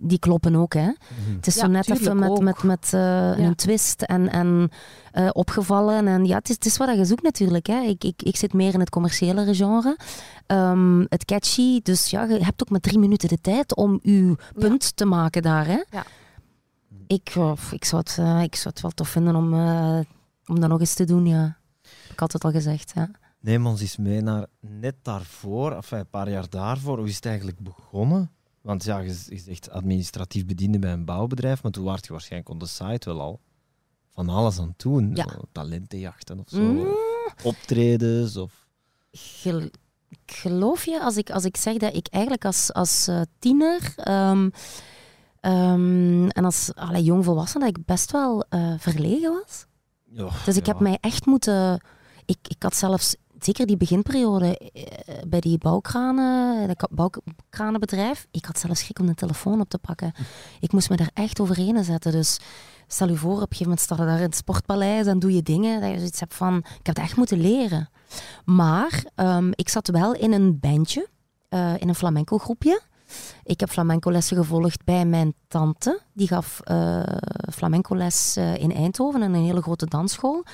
die 0.00 0.18
kloppen 0.18 0.56
ook. 0.56 0.74
Hè? 0.74 0.90
Het 1.36 1.46
is 1.46 1.54
Ja, 1.54 1.60
zo 1.60 1.66
net 1.66 1.90
even 1.90 2.18
met, 2.18 2.40
met, 2.40 2.62
met 2.62 2.90
eh, 2.92 3.38
een 3.38 3.54
twist 3.54 4.02
en, 4.02 4.30
en 4.30 4.70
eh, 5.12 5.28
opgevallen. 5.32 6.06
En 6.06 6.24
ja, 6.24 6.36
het 6.36 6.48
is, 6.48 6.54
het 6.54 6.66
is 6.66 6.76
wat 6.76 6.96
je 6.96 7.04
zoekt 7.04 7.22
natuurlijk. 7.22 7.66
Hè. 7.66 7.80
Ik, 7.80 8.04
ik, 8.04 8.22
ik 8.22 8.36
zit 8.36 8.52
meer 8.52 8.74
in 8.74 8.80
het 8.80 8.90
commerciële 8.90 9.54
genre. 9.54 9.96
Ehm, 10.46 11.00
het 11.08 11.24
catchy. 11.24 11.80
Dus 11.82 12.10
ja, 12.10 12.24
je 12.24 12.44
hebt 12.44 12.62
ook 12.62 12.70
maar 12.70 12.80
drie 12.80 12.98
minuten 12.98 13.28
de 13.28 13.40
tijd 13.40 13.74
om 13.76 14.00
je 14.02 14.36
punt 14.54 14.96
te 14.96 15.04
maken 15.04 15.42
daar. 15.42 15.66
Hè. 15.66 15.82
Ja. 15.90 16.04
Ik, 17.06 17.32
eh, 17.36 17.52
ik, 17.70 17.84
zou 17.84 18.02
het, 18.02 18.16
eh, 18.18 18.42
ik 18.42 18.54
zou 18.54 18.68
het 18.74 18.80
wel 18.82 18.90
tof 18.90 19.08
vinden 19.08 19.36
om, 19.36 19.54
om 20.46 20.60
dat 20.60 20.68
nog 20.68 20.80
eens 20.80 20.94
te 20.94 21.04
doen. 21.04 21.26
Ja. 21.26 21.56
Heb 21.82 22.12
ik 22.12 22.20
altijd 22.20 22.44
al 22.44 22.50
gezegd. 22.50 22.92
Ja. 22.94 23.10
Neem 23.44 23.66
ons 23.66 23.80
eens 23.80 23.96
mee 23.96 24.20
naar 24.20 24.46
net 24.60 24.94
daarvoor, 25.02 25.72
enfin, 25.72 25.98
een 25.98 26.10
paar 26.10 26.30
jaar 26.30 26.48
daarvoor. 26.48 26.98
Hoe 26.98 27.08
is 27.08 27.16
het 27.16 27.26
eigenlijk 27.26 27.58
begonnen? 27.58 28.30
Want 28.60 28.84
ja, 28.84 28.98
je, 28.98 29.24
je 29.28 29.38
zegt 29.38 29.70
administratief 29.70 30.46
bediende 30.46 30.78
bij 30.78 30.92
een 30.92 31.04
bouwbedrijf, 31.04 31.62
maar 31.62 31.72
toen 31.72 31.84
waart 31.84 32.06
je 32.06 32.12
waarschijnlijk 32.12 32.50
op 32.50 32.60
de 32.60 32.66
site 32.66 33.08
wel 33.08 33.20
al 33.20 33.40
van 34.10 34.28
alles 34.28 34.58
aan 34.58 34.68
het 34.68 34.78
doen. 34.78 35.14
Ja. 35.14 35.28
Zo, 35.28 35.40
talentenjachten 35.52 36.38
of 36.38 36.48
zo. 36.48 36.60
Mm. 36.60 36.86
Optredens 37.42 38.36
of... 38.36 38.66
Gel- 39.12 39.70
geloof 40.26 40.84
je 40.84 41.00
als 41.02 41.16
ik, 41.16 41.30
als 41.30 41.44
ik 41.44 41.56
zeg 41.56 41.76
dat 41.76 41.96
ik 41.96 42.06
eigenlijk 42.10 42.44
als, 42.44 42.72
als 42.72 43.06
eh, 43.08 43.20
tiener 43.38 43.92
ehm, 43.96 44.50
ehm, 45.40 46.28
en 46.28 46.44
als 46.44 46.74
allee, 46.74 47.02
jongvolwassene 47.02 47.64
dat 47.64 47.76
ik 47.76 47.84
best 47.84 48.10
wel 48.10 48.44
eh, 48.48 48.74
verlegen 48.78 49.32
was? 49.32 49.66
Dus 50.44 50.56
ik 50.56 50.66
ja. 50.66 50.72
heb 50.72 50.80
mij 50.80 50.98
echt 51.00 51.26
moeten... 51.26 51.84
Ik, 52.26 52.38
ik 52.48 52.62
had 52.62 52.76
zelfs, 52.76 53.16
zeker 53.44 53.66
die 53.66 53.76
beginperiode 53.76 54.58
eh, 54.58 55.14
bij 55.26 55.40
die 55.40 55.58
bouwkranen, 55.58 56.68
dat 56.68 56.88
bouwkranenbedrijf, 56.90 58.26
ik 58.30 58.44
had 58.44 58.58
zelfs 58.58 58.80
schrik 58.80 58.98
om 58.98 59.06
de 59.06 59.14
telefoon 59.14 59.60
op 59.60 59.68
te 59.68 59.78
pakken. 59.78 60.12
Ik 60.60 60.72
moest 60.72 60.90
me 60.90 60.96
daar 60.96 61.10
echt 61.14 61.40
overheen 61.40 61.84
zetten. 61.84 62.12
Dus 62.12 62.38
stel 62.86 63.08
je 63.08 63.16
voor, 63.16 63.32
op 63.32 63.40
een 63.40 63.46
gegeven 63.46 63.64
moment 63.64 63.80
sta 63.80 63.96
je 63.96 64.04
daar 64.04 64.16
in 64.16 64.22
het 64.22 64.36
sportpaleis 64.36 65.06
en 65.06 65.18
doe 65.18 65.34
je 65.34 65.42
dingen 65.42 65.80
dat 65.80 65.90
je 65.90 65.96
zoiets 65.96 66.20
hebt 66.20 66.34
van, 66.34 66.56
ik 66.56 66.86
heb 66.86 66.96
het 66.96 67.04
echt 67.04 67.16
moeten 67.16 67.40
leren. 67.40 67.88
Maar 68.44 69.04
ehm, 69.14 69.50
ik 69.54 69.68
zat 69.68 69.88
wel 69.88 70.14
in 70.14 70.32
een 70.32 70.60
bandje, 70.60 71.08
eh, 71.48 71.72
in 71.78 71.88
een 71.88 71.94
flamenco 71.94 72.38
groepje. 72.38 72.80
Ik 73.44 73.60
heb 73.60 73.70
flamenco 73.70 74.10
lessen 74.10 74.36
gevolgd 74.36 74.84
bij 74.84 75.06
mijn 75.06 75.34
tante. 75.48 76.00
Die 76.12 76.28
gaf 76.28 76.60
eh 76.60 77.02
flamenco 77.52 77.96
les 77.96 78.36
eh, 78.36 78.56
in 78.56 78.72
Eindhoven, 78.72 79.22
in 79.22 79.34
een 79.34 79.44
hele 79.44 79.62
grote 79.62 79.86
dansschool. 79.86 80.44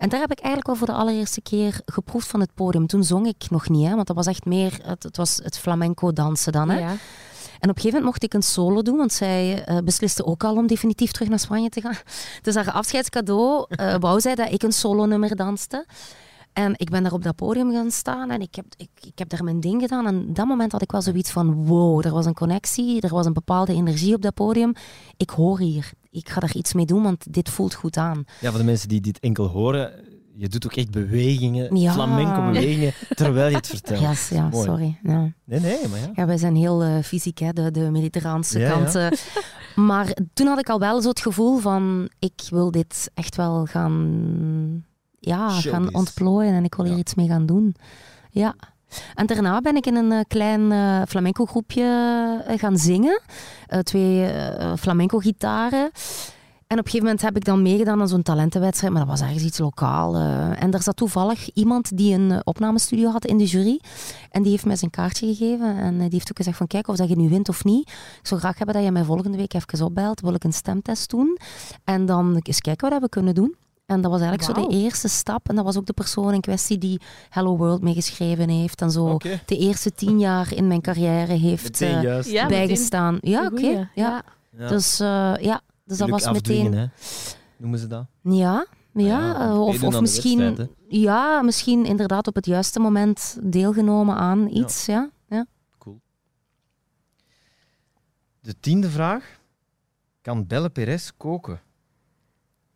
En 0.00 0.08
daar 0.08 0.20
heb 0.20 0.30
ik 0.30 0.38
eigenlijk 0.38 0.66
wel 0.66 0.76
voor 0.76 0.86
de 0.86 1.00
allereerste 1.02 1.40
keer 1.40 1.80
geproefd 1.84 2.26
van 2.26 2.40
het 2.40 2.54
podium. 2.54 2.86
Toen 2.86 3.04
zong 3.04 3.26
ik 3.26 3.50
nog 3.50 3.68
niet, 3.68 3.86
hè, 3.86 3.94
want 3.94 4.06
dat 4.06 4.16
was 4.16 4.26
echt 4.26 4.44
meer 4.44 4.78
het, 4.82 5.02
het, 5.02 5.16
was 5.16 5.40
het 5.42 5.58
flamenco 5.58 6.12
dansen 6.12 6.52
dan. 6.52 6.70
Hè. 6.70 6.78
Ja. 6.78 6.88
En 6.88 7.68
op 7.70 7.76
een 7.76 7.82
gegeven 7.82 7.88
moment 7.88 8.04
mocht 8.04 8.22
ik 8.22 8.34
een 8.34 8.42
solo 8.42 8.82
doen, 8.82 8.96
want 8.96 9.12
zij 9.12 9.64
eh, 9.64 9.78
besliste 9.84 10.24
ook 10.24 10.44
al 10.44 10.56
om 10.56 10.66
definitief 10.66 11.10
terug 11.10 11.28
naar 11.28 11.38
Spanje 11.38 11.68
te 11.68 11.80
gaan. 11.80 11.96
Dus 12.42 12.54
haar 12.54 12.70
afscheidscadeau 12.70 13.64
eh, 13.68 13.94
wou 13.98 14.20
zij 14.20 14.34
dat 14.34 14.52
ik 14.52 14.62
een 14.62 14.72
solo-nummer 14.72 15.36
danste. 15.36 15.86
En 16.52 16.74
ik 16.76 16.90
ben 16.90 17.02
daar 17.02 17.12
op 17.12 17.22
dat 17.22 17.36
podium 17.36 17.72
gaan 17.72 17.90
staan 17.90 18.30
en 18.30 18.40
ik 18.40 18.54
heb, 18.54 18.64
ik, 18.76 18.90
ik 19.00 19.18
heb 19.18 19.28
daar 19.28 19.44
mijn 19.44 19.60
ding 19.60 19.80
gedaan. 19.80 20.06
En 20.06 20.28
op 20.28 20.36
dat 20.36 20.46
moment 20.46 20.72
had 20.72 20.82
ik 20.82 20.90
wel 20.90 21.02
zoiets 21.02 21.30
van, 21.30 21.66
wow, 21.66 22.06
er 22.06 22.12
was 22.12 22.26
een 22.26 22.34
connectie, 22.34 23.00
er 23.00 23.14
was 23.14 23.26
een 23.26 23.32
bepaalde 23.32 23.72
energie 23.72 24.14
op 24.14 24.22
dat 24.22 24.34
podium. 24.34 24.72
Ik 25.16 25.30
hoor 25.30 25.58
hier, 25.58 25.92
ik 26.10 26.28
ga 26.28 26.40
daar 26.40 26.54
iets 26.54 26.72
mee 26.72 26.86
doen, 26.86 27.02
want 27.02 27.32
dit 27.32 27.48
voelt 27.48 27.74
goed 27.74 27.96
aan. 27.96 28.24
Ja, 28.40 28.50
voor 28.50 28.58
de 28.58 28.64
mensen 28.64 28.88
die 28.88 29.00
dit 29.00 29.18
enkel 29.18 29.46
horen, 29.46 29.92
je 30.34 30.48
doet 30.48 30.64
ook 30.66 30.74
echt 30.76 30.90
bewegingen, 30.90 31.76
Ja. 31.76 31.92
flamenco-bewegingen, 31.92 32.92
terwijl 33.14 33.48
je 33.50 33.56
het 33.56 33.66
vertelt. 33.66 34.00
Ja, 34.00 34.12
ja 34.30 34.48
Mooi. 34.48 34.64
sorry. 34.64 34.98
Ja. 35.02 35.32
Nee, 35.44 35.60
nee, 35.60 35.88
maar 35.88 35.98
ja. 35.98 36.10
Ja, 36.14 36.26
wij 36.26 36.36
zijn 36.38 36.56
heel 36.56 36.82
eh, 36.82 37.02
fysiek, 37.02 37.38
hè, 37.38 37.52
de, 37.52 37.70
de 37.70 37.90
mediterraanse 37.90 38.58
Ja, 38.58 38.70
kant. 38.70 38.94
eh. 38.94 39.06
Maar 39.76 40.16
toen 40.34 40.46
had 40.46 40.58
ik 40.58 40.68
al 40.68 40.78
wel 40.78 41.02
zo 41.02 41.08
het 41.08 41.20
gevoel 41.20 41.58
van, 41.58 42.10
ik 42.18 42.40
wil 42.50 42.70
dit 42.70 43.10
echt 43.14 43.36
wel 43.36 43.66
gaan, 43.66 44.84
ja, 45.18 45.48
gaan 45.50 45.94
ontplooien 45.94 46.52
en 46.54 46.64
ik 46.64 46.74
wil 46.74 46.84
hier 46.84 46.98
iets 46.98 47.14
mee 47.14 47.28
gaan 47.28 47.46
doen. 47.46 47.74
Ja. 48.30 48.54
En 49.14 49.26
daarna 49.26 49.60
ben 49.60 49.76
ik 49.76 49.86
in 49.86 49.96
een 49.96 50.12
eh, 50.12 50.20
klein 50.28 50.72
eh, 50.72 51.02
flamenco 51.08 51.44
groepje 51.44 51.84
eh, 52.46 52.58
gaan 52.58 52.76
zingen. 52.76 53.20
Twee 53.82 54.32
flamenco 54.78 55.18
gitaren. 55.18 55.90
En 56.66 56.78
op 56.78 56.84
een 56.84 56.90
gegeven 56.90 57.04
moment 57.04 57.22
heb 57.22 57.36
ik 57.36 57.44
dan 57.44 57.62
meegedaan 57.62 58.00
aan 58.00 58.08
zo'n 58.08 58.22
talentenwedstrijd, 58.22 58.92
maar 58.92 59.06
dat 59.06 59.10
was 59.10 59.20
ergens 59.20 59.44
iets 59.44 59.58
lokaal. 59.58 60.16
en 60.56 60.70
daar 60.70 60.82
zat 60.82 60.96
toevallig 60.96 61.50
iemand 61.54 61.96
die 61.96 62.14
een 62.14 62.46
opnamestudio 62.46 63.10
had 63.10 63.24
in 63.24 63.38
de 63.38 63.44
jury. 63.44 63.80
En 64.30 64.42
die 64.42 64.50
heeft 64.50 64.64
mij 64.64 64.76
zijn 64.76 64.90
kaartje 64.90 65.26
gegeven. 65.26 65.76
En 65.76 65.98
die 65.98 66.08
heeft 66.10 66.30
ook 66.30 66.36
gezegd 66.36 66.56
van, 66.56 66.66
kijk, 66.66 66.88
of 66.88 66.96
dat 66.96 67.08
je 67.08 67.16
nu 67.16 67.28
wint 67.28 67.48
of 67.48 67.64
niet. 67.64 67.88
Ik 68.20 68.26
zou 68.26 68.40
graag 68.40 68.56
hebben 68.56 68.74
dat 68.74 68.84
je 68.84 68.90
mij 68.90 69.04
volgende 69.04 69.36
week 69.36 69.54
even 69.54 69.84
opbelt. 69.84 70.20
Wil 70.20 70.34
ik 70.34 70.44
een 70.44 70.52
stemtest 70.52 71.10
doen. 71.10 71.38
En 71.84 72.06
dan 72.06 72.40
eens 72.42 72.60
kijken 72.60 72.90
wat 72.90 73.00
we 73.00 73.08
kunnen 73.08 73.34
doen. 73.34 73.54
En 73.90 74.00
dat 74.00 74.10
was 74.10 74.20
eigenlijk 74.20 74.58
zo 74.58 74.68
de 74.68 74.74
eerste 74.74 75.08
stap. 75.08 75.48
En 75.48 75.54
dat 75.54 75.64
was 75.64 75.76
ook 75.76 75.86
de 75.86 75.92
persoon 75.92 76.34
in 76.34 76.40
kwestie 76.40 76.78
die 76.78 77.00
Hello 77.28 77.56
World 77.56 77.82
meegeschreven 77.82 78.48
heeft. 78.48 78.80
En 78.80 78.90
zo 78.90 79.16
de 79.46 79.56
eerste 79.56 79.92
tien 79.92 80.18
jaar 80.18 80.54
in 80.54 80.66
mijn 80.66 80.80
carrière 80.80 81.32
heeft 81.32 81.62
Meteen 81.62 82.04
eh. 82.04 82.22
Ja, 82.22 82.46
bijgestaan. 82.46 83.18
Ja, 83.20 83.46
oké. 83.46 83.90
Ja. 83.94 84.22
Dus, 84.68 85.00
eh, 85.00 85.34
ja. 85.40 85.60
dus 85.84 85.98
dat 85.98 86.08
was 86.08 86.30
meteen... 86.30 86.72
hè. 86.72 86.86
Noemen 87.56 87.78
ze 87.78 87.86
dat? 87.86 88.06
Ja, 88.22 88.66
ja, 88.92 89.06
Ja, 89.06 89.48
eh, 89.48 89.60
of, 89.60 89.82
of 89.82 90.00
misschien, 90.00 90.68
ja, 90.88 91.42
misschien 91.42 91.84
inderdaad 91.84 92.26
op 92.26 92.34
het 92.34 92.46
juiste 92.46 92.80
moment 92.80 93.38
deelgenomen 93.42 94.16
aan 94.16 94.48
iets. 94.48 94.86
Ja. 94.86 95.10
Ja. 95.28 95.46
Cool. 95.78 96.00
De 98.40 98.60
tiende 98.60 98.90
vraag. 98.90 99.38
Kan 100.20 100.46
Belle 100.46 100.70
Perez 100.70 101.10
koken? 101.16 101.60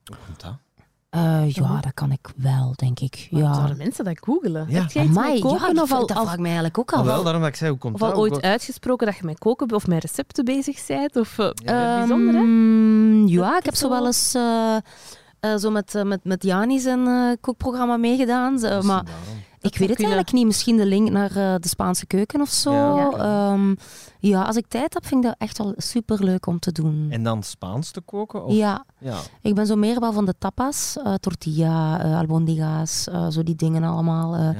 Hoe 0.05 0.17
komt 0.27 0.41
dat? 0.41 0.63
Eh, 1.15 1.51
ja, 1.51 1.81
dat 1.81 1.95
kan 1.95 2.13
ik 2.13 2.29
wel, 2.37 2.73
denk 2.77 3.01
ik. 3.01 3.15
Ja. 3.31 3.39
Ja. 3.39 3.55
Zouden 3.55 3.77
mensen 3.77 4.05
dat 4.05 4.19
googelen? 4.21 4.67
Ja. 4.69 4.81
Heb 4.81 4.91
jij 4.91 5.05
iets 5.05 5.17
Amai, 5.17 5.33
met 5.33 5.43
koken 5.43 5.75
ja, 5.75 5.83
of 5.83 5.93
al, 5.93 6.07
dat 6.07 6.17
al- 6.17 6.23
vraag 6.23 6.33
ik 6.35 6.39
mij 6.41 6.47
eigenlijk 6.51 6.79
ook 6.79 6.93
Ah, 6.93 6.99
al. 6.99 7.05
wel, 7.05 7.23
daarom 7.23 7.41
dat 7.43 7.51
ik 7.51 7.57
zei, 7.57 7.71
hoe 7.71 7.79
komt 7.79 7.95
of 7.95 8.03
al 8.03 8.09
dat? 8.09 8.17
ooit 8.19 8.33
Ook- 8.35 8.41
uitgesproken 8.43 9.07
dat 9.07 9.17
je 9.17 9.25
met 9.25 9.39
koken 9.39 9.73
of 9.75 9.87
met 9.87 10.03
recepten 10.03 10.45
bezig 10.45 10.87
bent? 10.87 11.17
Of, 11.17 11.39
eh, 11.39 11.51
Ja, 11.55 11.99
bijzonder, 11.99 12.35
hè? 12.35 12.41
Ehm, 12.41 13.27
ja, 13.27 13.59
ik 13.59 13.65
heb 13.65 13.75
zo 13.75 13.89
wel- 13.89 14.07
eens 14.07 14.35
eh, 14.35 14.77
eh, 15.41 15.57
zo 15.57 15.71
met, 15.71 16.03
met, 16.05 16.25
met 16.25 16.43
Jani 16.43 16.79
zijn 16.79 17.07
eh, 17.07 17.31
kookprogramma 17.41 17.97
meegedaan. 17.97 18.53
Maar 18.53 18.61
daarom. 18.83 19.05
Ik 19.67 19.79
weet 19.79 19.89
het 19.89 19.97
kunnen. 19.99 20.15
eigenlijk 20.15 20.33
niet. 20.33 20.47
Misschien 20.47 20.77
de 20.77 20.87
link 20.87 21.11
naar 21.11 21.31
eh, 21.31 21.55
de 21.61 21.69
Spaanse 21.69 22.07
keuken 22.07 22.41
of 22.41 22.49
zo. 22.49 22.73
Ja, 22.73 23.57
Ja, 24.19 24.43
als 24.43 24.57
ik 24.57 24.67
tijd 24.69 24.95
heb, 24.95 25.07
vind 25.07 25.25
ik 25.25 25.31
dat 25.31 25.39
echt 25.39 25.59
wel 25.59 25.75
super 25.77 26.25
leuk 26.25 26.47
om 26.47 26.59
te 26.59 26.73
doen. 26.73 27.07
En 27.11 27.23
dan 27.23 27.43
Spaans 27.43 27.91
te 27.91 28.01
koken? 28.01 28.45
Of? 28.45 28.53
Ja, 28.55 28.85
ja. 28.99 29.17
ik 29.43 29.55
ben 29.55 29.67
zo 29.67 29.77
meer 29.77 30.01
wel 30.01 30.13
van 30.13 30.25
de 30.25 30.35
tapas, 30.39 30.97
eh, 31.05 31.15
tortilla, 31.15 32.01
eh, 32.05 32.19
albondiga's, 32.19 33.09
eh, 33.09 33.29
zo 33.29 33.43
die 33.43 33.57
dingen 33.57 33.83
allemaal. 33.85 34.35
eh. 34.35 34.41
Ja, 34.41 34.55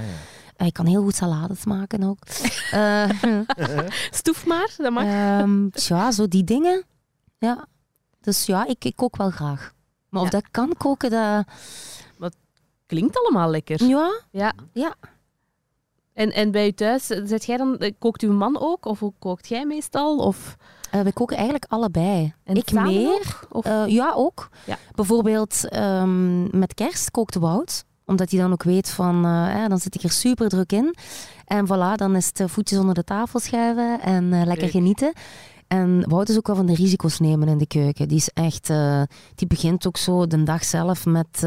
ja. 0.57 0.65
Ik 0.65 0.73
kan 0.73 0.87
heel 0.87 1.03
goed 1.03 1.15
salades 1.15 1.65
maken 1.65 2.03
ook. 2.03 2.19
Eh, 2.71 3.09
Stoef 4.11 4.47
maar, 4.47 4.75
dat 4.77 4.93
mag. 4.93 5.05
ehm, 5.05 5.67
ja, 5.73 6.11
zo 6.13 6.29
die 6.29 6.45
dingen. 6.45 6.85
Ja. 7.39 7.67
Dus 8.21 8.47
ja, 8.47 8.67
ik, 8.67 8.85
ik 8.85 8.97
kook 8.97 9.17
wel 9.17 9.31
graag. 9.31 9.73
Maar 10.09 10.23
of 10.23 10.31
Ja. 10.33 10.41
dat 10.41 10.51
kan 10.51 10.73
koken, 10.79 11.11
dat... 11.11 11.45
Klinkt 12.95 13.19
allemaal 13.19 13.51
lekker. 13.51 13.85
Ja, 13.85 14.21
Ja. 14.31 14.53
Ja. 14.73 14.95
En, 16.13 16.33
en 16.33 16.51
bij 16.51 16.65
je 16.65 16.75
thuis, 16.75 17.11
eh, 17.11 17.21
zet 17.25 17.45
jij 17.45 17.57
dan, 17.57 17.79
eh, 17.79 17.93
kookt 17.99 18.23
uw 18.23 18.33
man 18.33 18.61
ook? 18.61 18.87
Of 18.87 18.99
hoe 19.01 19.13
kookt 19.19 19.49
jij 19.49 19.67
meestal? 19.67 20.19
Of, 20.19 20.57
eh, 20.91 21.01
we 21.01 21.13
koken 21.13 21.37
eigenlijk 21.37 21.65
allebei. 21.69 22.35
en 22.45 22.57
ik 22.57 22.73
meer. 22.73 23.39
ook? 23.51 23.65
Ja, 23.87 24.13
ook. 24.17 24.49
Ja. 24.67 24.79
Bijvoorbeeld 24.95 25.69
ehm, 25.69 26.59
met 26.59 26.75
kerst 26.75 27.11
kookt 27.11 27.35
Wout. 27.35 27.85
Omdat 28.07 28.31
hij 28.31 28.41
dan 28.41 28.53
ook 28.53 28.63
weet 28.63 28.89
van, 28.91 29.25
eh, 29.25 29.67
dan 29.69 29.79
zit 29.79 29.95
ik 29.95 30.03
er 30.03 30.11
super 30.11 30.49
druk 30.49 30.73
in. 30.73 30.95
En 31.47 31.67
voilà, 31.67 31.95
dan 31.97 32.17
is 32.17 32.31
het 32.33 32.51
voetjes 32.51 32.79
onder 32.79 32.95
de 32.95 33.05
tafel 33.05 33.41
schuiven 33.41 34.01
en 34.01 34.29
lekker 34.29 34.57
Leuk. 34.57 34.71
genieten. 34.71 35.13
En 35.69 36.09
Wout 36.09 36.29
is 36.29 36.37
ook 36.37 36.47
wel 36.47 36.57
van 36.57 36.67
de 36.67 36.75
risico's 36.75 37.19
nemen 37.19 37.49
in 37.49 37.59
de 37.59 37.67
keuken. 37.67 38.09
Die 38.09 38.17
is 38.17 38.29
echt, 38.29 38.67
die 39.35 39.47
begint 39.47 39.87
ook 39.87 39.97
zo 39.97 40.27
de 40.27 40.43
dag 40.43 40.65
zelf 40.65 41.07
met 41.07 41.43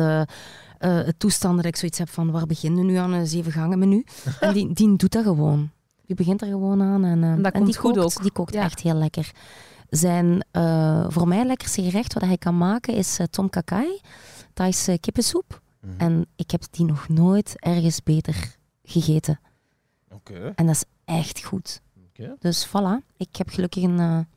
eh, 0.77 0.95
het 0.95 1.19
toestand 1.19 1.55
dat 1.55 1.65
ik 1.65 1.75
zoiets 1.75 1.97
heb 1.97 2.09
van, 2.09 2.31
waar 2.31 2.45
beginnen 2.45 2.85
we 2.85 2.91
nu 2.91 2.95
aan 2.95 3.11
een 3.13 3.27
zeven 3.27 3.51
gangen 3.51 3.79
menu? 3.79 4.03
en 4.39 4.53
die, 4.53 4.73
die 4.73 4.95
doet 4.95 5.11
dat 5.11 5.23
gewoon. 5.23 5.69
Die 6.05 6.15
begint 6.15 6.41
er 6.41 6.47
gewoon 6.47 6.81
aan. 6.81 7.03
En, 7.03 7.23
eh, 7.23 7.31
En 7.31 7.43
en 7.43 7.63
die 7.63 7.77
goed 7.77 7.95
kookt, 7.95 8.17
ook. 8.17 8.21
Die 8.21 8.31
kookt 8.31 8.53
Ja. 8.53 8.61
echt 8.63 8.79
heel 8.79 8.93
lekker. 8.95 9.31
Zijn 9.89 10.45
eh, 10.51 11.05
voor 11.09 11.27
mij 11.27 11.45
lekkerste 11.45 11.81
gerecht 11.83 12.13
wat 12.13 12.23
hij 12.23 12.37
kan 12.37 12.57
maken 12.57 12.93
is 12.93 13.19
tom 13.29 13.49
kakai, 13.49 13.99
Thaise 14.53 14.97
kippensoep. 14.99 15.61
Mhm. 15.81 15.93
En 15.97 16.25
ik 16.35 16.51
heb 16.51 16.63
die 16.71 16.85
nog 16.85 17.09
nooit 17.09 17.53
ergens 17.59 18.03
beter 18.03 18.55
gegeten. 18.83 19.39
Oké. 20.09 20.51
En 20.55 20.65
dat 20.65 20.75
is 20.75 20.83
echt 21.05 21.43
goed. 21.43 21.81
Oké. 22.09 22.35
Dus 22.39 22.67
voilà, 22.67 23.05
ik 23.17 23.35
heb 23.35 23.49
gelukkig 23.49 23.83
een, 23.83 24.27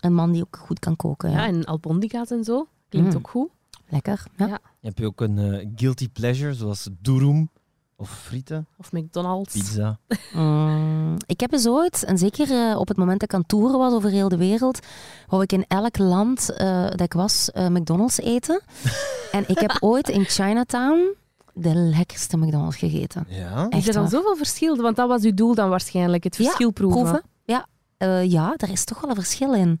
een 0.00 0.14
man 0.14 0.32
die 0.32 0.42
ook 0.42 0.56
goed 0.56 0.78
kan 0.78 0.96
koken. 0.96 1.30
Ja. 1.30 1.36
ja, 1.36 1.46
en 1.46 1.64
albondiga's 1.64 2.30
en 2.30 2.44
zo. 2.44 2.68
Klinkt 2.88 3.10
Mm. 3.10 3.16
ook 3.16 3.28
goed. 3.30 3.48
Lekker. 3.88 4.22
Ja. 4.36 4.46
Ja. 4.46 4.58
Heb 4.80 4.98
je 4.98 5.06
ook 5.06 5.20
een 5.20 5.38
eh, 5.38 5.66
guilty 5.76 6.08
pleasure, 6.08 6.54
zoals 6.54 6.88
durum 7.00 7.50
of 7.96 8.10
frieten, 8.10 8.66
Of 8.78 8.92
McDonald's. 8.92 9.52
pizza? 9.52 9.98
Mm, 10.32 11.16
ik 11.26 11.40
heb 11.40 11.52
eens 11.52 11.66
ooit, 11.66 12.04
en 12.04 12.18
zeker 12.18 12.50
eh, 12.70 12.78
op 12.78 12.88
het 12.88 12.96
moment 12.96 13.20
dat 13.20 13.28
ik 13.28 13.34
aan 13.34 13.40
het 13.40 13.48
toeren 13.48 13.78
was 13.78 13.92
over 13.92 14.10
heel 14.10 14.28
de 14.28 14.36
wereld, 14.36 14.78
wou 15.26 15.42
ik 15.42 15.52
in 15.52 15.64
elk 15.68 15.98
land 15.98 16.50
eh, 16.50 16.82
dat 16.86 17.00
ik 17.00 17.12
was 17.12 17.50
eh, 17.50 17.68
McDonald's 17.68 18.18
eten. 18.18 18.60
en 19.32 19.44
ik 19.48 19.58
heb 19.58 19.76
ooit 19.80 20.08
in 20.08 20.24
Chinatown 20.24 21.14
de 21.54 21.74
lekkerste 21.74 22.36
McDonald's 22.36 22.76
gegeten. 22.76 23.24
Ja. 23.28 23.66
Is 23.70 23.86
er 23.86 23.92
dan 23.92 24.02
waar. 24.02 24.10
zoveel 24.10 24.36
verschil? 24.36 24.76
Want 24.76 24.96
dat 24.96 25.08
was 25.08 25.22
uw 25.22 25.34
doel 25.34 25.54
dan 25.54 25.68
waarschijnlijk, 25.68 26.24
het 26.24 26.36
Ja, 26.36 26.44
verschil 26.44 26.70
proeven. 26.70 27.00
Proeven? 27.02 27.22
Ja. 27.44 27.66
Eh, 27.96 28.30
ja, 28.30 28.54
daar 28.56 28.70
is 28.70 28.84
toch 28.84 29.00
wel 29.00 29.10
een 29.10 29.16
verschil 29.16 29.54
in. 29.54 29.78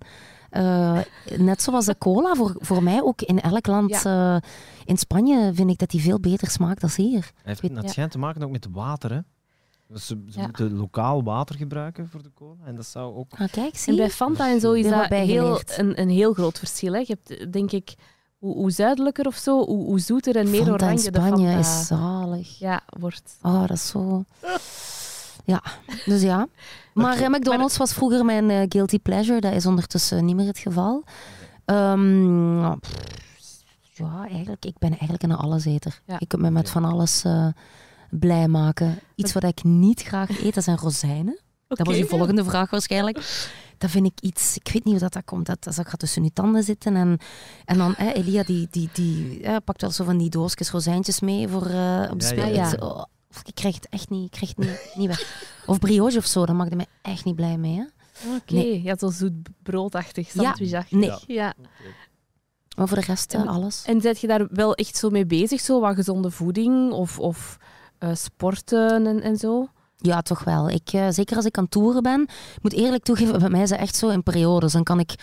Eh, 0.56 0.98
net 1.38 1.62
zoals 1.62 1.84
de 1.86 1.98
cola, 1.98 2.34
voor, 2.34 2.56
voor 2.58 2.82
mij 2.82 3.02
ook 3.02 3.22
in 3.22 3.40
elk 3.40 3.66
land. 3.66 4.04
eh, 4.04 4.36
in 4.84 4.96
Spanje 4.96 5.50
vind 5.54 5.70
ik 5.70 5.78
dat 5.78 5.90
die 5.90 6.00
veel 6.00 6.20
beter 6.20 6.50
smaakt 6.50 6.80
dan 6.80 6.90
hier. 6.96 7.30
Heeft, 7.42 7.60
weet- 7.60 7.74
het 7.74 7.82
ja. 7.84 7.88
schijnt 7.90 8.10
te 8.10 8.18
maken 8.18 8.42
ook 8.42 8.50
met 8.50 8.66
water, 8.72 9.12
hè? 9.12 9.18
Dus 9.88 10.06
ze 10.06 10.22
ze 10.28 10.38
Ja. 10.38 10.44
moeten 10.46 10.76
lokaal 10.76 11.22
water 11.22 11.56
gebruiken 11.56 12.08
voor 12.08 12.22
de 12.22 12.30
cola. 12.34 12.64
En 12.64 12.76
dat 12.76 12.86
zou 12.86 13.16
ook... 13.16 13.32
Ah, 13.38 13.48
kijk, 13.52 13.76
zie 13.76 13.92
En 13.92 13.98
bij? 13.98 14.10
Fanta 14.10 14.50
en 14.50 14.60
zo 14.60 14.72
is 14.72 14.88
dat 14.88 15.08
heel, 15.08 15.60
een, 15.76 16.00
een 16.00 16.08
heel 16.08 16.32
groot 16.32 16.58
verschil. 16.58 16.92
Hè. 16.92 16.98
Je 16.98 17.16
hebt, 17.24 17.52
denk 17.52 17.72
ik, 17.72 17.94
hoe, 18.38 18.54
hoe 18.54 18.70
zuidelijker 18.70 19.26
of 19.26 19.34
zo, 19.36 19.64
hoe, 19.64 19.84
hoe 19.84 19.98
zoeter 20.00 20.36
en 20.36 20.50
meer 20.50 20.64
Fanta 20.64 20.72
oranje 20.72 21.06
in 21.06 21.12
de 21.12 21.18
Spanje 21.20 21.46
Fanta 21.46 21.58
is 21.58 21.86
zalig. 21.86 22.58
ja, 22.58 22.80
wordt. 22.98 23.36
Oh, 23.42 23.60
dat 23.60 23.70
is 23.76 23.86
zo... 23.88 24.24
Ja, 25.46 25.62
dus 26.04 26.22
ja. 26.22 26.46
Maar 26.94 27.20
eh, 27.20 27.28
McDonald's 27.28 27.76
was 27.76 27.92
vroeger 27.92 28.24
mijn 28.24 28.50
eh, 28.50 28.62
guilty 28.68 28.98
pleasure. 28.98 29.40
Dat 29.40 29.52
is 29.52 29.66
ondertussen 29.66 30.24
niet 30.24 30.36
meer 30.36 30.46
het 30.46 30.58
geval. 30.58 31.04
Ehm, 31.64 32.78
pff, 32.78 33.62
ja, 33.92 34.26
eigenlijk, 34.30 34.64
ik 34.64 34.78
ben 34.78 34.90
eigenlijk 34.90 35.22
een 35.22 35.32
alleseter. 35.36 36.00
Ja. 36.04 36.18
Ik 36.18 36.28
kan 36.28 36.40
me 36.40 36.50
met 36.50 36.70
van 36.70 36.84
alles 36.84 37.24
eh, 37.24 37.48
blij 38.10 38.48
maken. 38.48 38.98
Iets 39.14 39.32
wat 39.32 39.44
ik 39.44 39.64
niet 39.64 40.02
graag 40.02 40.42
eet, 40.42 40.54
dat 40.54 40.64
zijn 40.64 40.76
rozijnen. 40.76 41.40
Dat 41.68 41.86
was 41.86 41.96
uw 41.96 42.06
volgende 42.06 42.44
vraag 42.44 42.70
waarschijnlijk. 42.70 43.16
Dat 43.78 43.90
vind 43.90 44.06
ik 44.06 44.20
iets, 44.20 44.56
ik 44.56 44.70
weet 44.72 44.84
niet 44.84 44.92
hoe 44.92 45.02
dat, 45.02 45.12
dat 45.12 45.24
komt. 45.24 45.46
Dat, 45.46 45.64
dat 45.64 45.74
gaat 45.74 45.98
tussen 45.98 46.24
je 46.24 46.32
tanden 46.32 46.62
zitten. 46.62 46.96
En, 46.96 47.18
en 47.64 47.78
dan, 47.78 47.94
hè, 47.96 48.10
Elia, 48.10 48.42
die, 48.42 48.68
die, 48.70 48.88
die 48.92 49.40
pakt 49.60 49.80
wel 49.80 49.90
zo 49.90 50.04
van 50.04 50.18
die 50.18 50.30
doosjes 50.30 50.70
rozijntjes 50.70 51.20
mee 51.20 51.48
voor, 51.48 51.66
eh, 51.66 52.08
op 52.10 52.20
de 52.20 52.34
ja, 52.36 52.46
ja. 52.46 53.08
Ik 53.44 53.54
krijg 53.54 53.74
het 53.74 53.88
echt 53.88 54.10
niet, 54.10 54.24
ik 54.24 54.30
krijg 54.30 54.48
het 54.56 54.58
niet, 54.58 54.92
niet 54.94 55.06
weg. 55.08 55.48
Of 55.66 55.78
brioche 55.78 56.18
of 56.18 56.26
zo, 56.26 56.46
daar 56.46 56.56
maak 56.56 56.66
ik 56.66 56.74
me 56.76 56.86
echt 57.02 57.24
niet 57.24 57.36
blij 57.36 57.56
mee. 57.58 57.76
Hè? 57.76 57.84
Oké, 58.36 58.54
Nee. 58.54 58.82
ja, 58.82 58.96
zo 58.98 59.10
zoet 59.10 59.32
broodachtig, 59.62 60.32
Ja, 60.32 60.42
sandwichachtig. 60.42 60.98
nee. 60.98 61.12
Ja. 61.36 61.54
Maar 62.76 62.88
voor 62.88 62.96
de 62.96 63.04
rest, 63.06 63.34
eh, 63.34 63.40
En- 63.40 63.46
alles. 63.48 63.84
En 63.86 64.00
zet 64.00 64.20
je 64.20 64.26
daar 64.26 64.46
wel 64.50 64.74
echt 64.74 64.96
zo 64.96 65.10
mee 65.10 65.26
bezig, 65.26 65.60
zo 65.60 65.80
wat 65.80 65.94
gezonde 65.94 66.30
voeding 66.30 66.92
of, 66.92 67.18
of 67.18 67.56
eh, 67.98 68.14
sporten 68.14 69.06
en, 69.06 69.20
en 69.22 69.36
zo? 69.36 69.68
Ja, 69.98 70.22
toch 70.22 70.44
wel. 70.44 70.68
Ik, 70.70 70.88
eh, 70.92 71.06
zeker 71.10 71.36
als 71.36 71.44
ik 71.44 71.58
aan 71.58 71.68
toeren 71.68 72.02
ben, 72.02 72.22
ik 72.22 72.62
moet 72.62 72.72
eerlijk 72.72 73.04
toegeven, 73.04 73.38
bij 73.38 73.48
mij 73.48 73.62
is 73.62 73.70
het 73.70 73.78
echt 73.78 73.96
zo 73.96 74.08
in 74.08 74.22
periodes. 74.22 74.72
Dan 74.72 74.82
kan 74.82 74.98
ik 74.98 75.14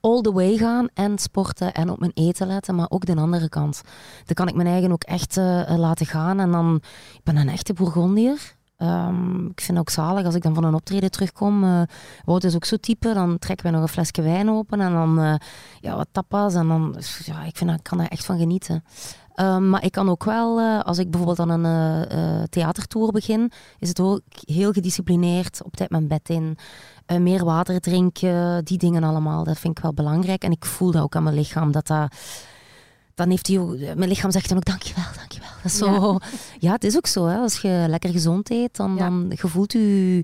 all 0.00 0.20
the 0.20 0.32
way 0.32 0.56
gaan 0.56 0.88
en 0.94 1.18
sporten 1.18 1.72
en 1.72 1.90
op 1.90 1.98
mijn 1.98 2.10
eten 2.14 2.46
letten, 2.46 2.74
maar 2.74 2.86
ook 2.88 3.06
de 3.06 3.16
andere 3.16 3.48
kant. 3.48 3.80
Dan 4.24 4.34
kan 4.34 4.48
ik 4.48 4.54
mijn 4.54 4.68
eigen 4.68 4.92
ook 4.92 5.02
echt 5.04 5.36
eh, 5.36 5.74
laten 5.76 6.06
gaan. 6.06 6.40
En 6.40 6.50
dan, 6.50 6.74
ik 7.14 7.20
ben 7.24 7.36
een 7.36 7.48
echte 7.48 7.72
Bourgondier. 7.72 8.58
Ehm, 8.76 9.46
ik 9.46 9.60
vind 9.60 9.78
het 9.78 9.78
ook 9.78 9.90
zalig 9.90 10.24
als 10.24 10.34
ik 10.34 10.42
dan 10.42 10.54
van 10.54 10.64
een 10.64 10.74
optreden 10.74 11.10
terugkom. 11.10 11.64
eh 11.64 11.82
Wout 12.24 12.44
is 12.44 12.54
ook 12.54 12.64
zo 12.64 12.76
type. 12.76 13.14
Dan 13.14 13.38
trekken 13.38 13.66
we 13.66 13.72
nog 13.72 13.82
een 13.82 13.88
flesje 13.88 14.22
wijn 14.22 14.50
open 14.50 14.80
en 14.80 14.92
dan 14.92 15.38
ja, 15.80 15.96
wat 15.96 16.08
tapas. 16.12 16.54
En 16.54 16.68
dan, 16.68 16.96
ja, 17.24 17.42
ik, 17.42 17.56
vind, 17.56 17.70
ik 17.70 17.82
kan 17.82 17.98
daar 17.98 18.06
echt 18.06 18.24
van 18.24 18.38
genieten. 18.38 18.84
Ehm, 19.40 19.68
maar 19.68 19.84
ik 19.84 19.92
kan 19.92 20.08
ook 20.08 20.24
wel, 20.24 20.58
eh, 20.58 20.80
als 20.80 20.98
ik 20.98 21.10
bijvoorbeeld 21.10 21.50
aan 21.50 21.64
een 21.64 21.64
eh, 21.64 22.40
eh, 22.40 22.44
theatertour 22.48 23.12
begin, 23.12 23.50
is 23.78 23.88
het 23.88 24.00
ook 24.00 24.20
heel 24.30 24.72
gedisciplineerd, 24.72 25.60
op 25.64 25.76
tijd 25.76 25.90
mijn 25.90 26.08
bed 26.08 26.28
in, 26.28 26.58
meer 27.18 27.44
water 27.44 27.80
drinken, 27.80 28.64
die 28.64 28.78
dingen 28.78 29.04
allemaal. 29.04 29.44
Dat 29.44 29.58
vind 29.58 29.76
ik 29.76 29.82
wel 29.82 29.94
belangrijk. 29.94 30.42
En 30.44 30.50
ik 30.50 30.64
voel 30.64 30.90
dat 30.90 31.02
ook 31.02 31.16
aan 31.16 31.22
mijn 31.22 31.34
lichaam, 31.34 31.72
dat 31.72 31.86
dat... 31.86 32.14
Dan 33.14 33.30
heeft 33.30 33.46
hij 33.46 33.58
mijn 33.96 34.08
lichaam 34.08 34.30
zegt 34.30 34.48
dan 34.48 34.56
ook 34.56 34.64
dankjewel, 34.64 35.04
dankjewel. 35.16 35.50
Dat 35.62 35.72
is 35.72 35.78
zo, 35.78 36.18
ja. 36.58 36.72
het 36.72 36.84
is 36.84 36.96
ook 36.96 37.06
zo. 37.06 37.26
Hè. 37.26 37.36
Als 37.36 37.60
je 37.60 37.84
lekker 37.88 38.10
gezond 38.10 38.50
eet, 38.50 38.76
dan, 38.76 38.94
Ja. 38.94 38.98
dan 38.98 39.32
gevoelt 39.34 39.74
u 39.74 40.22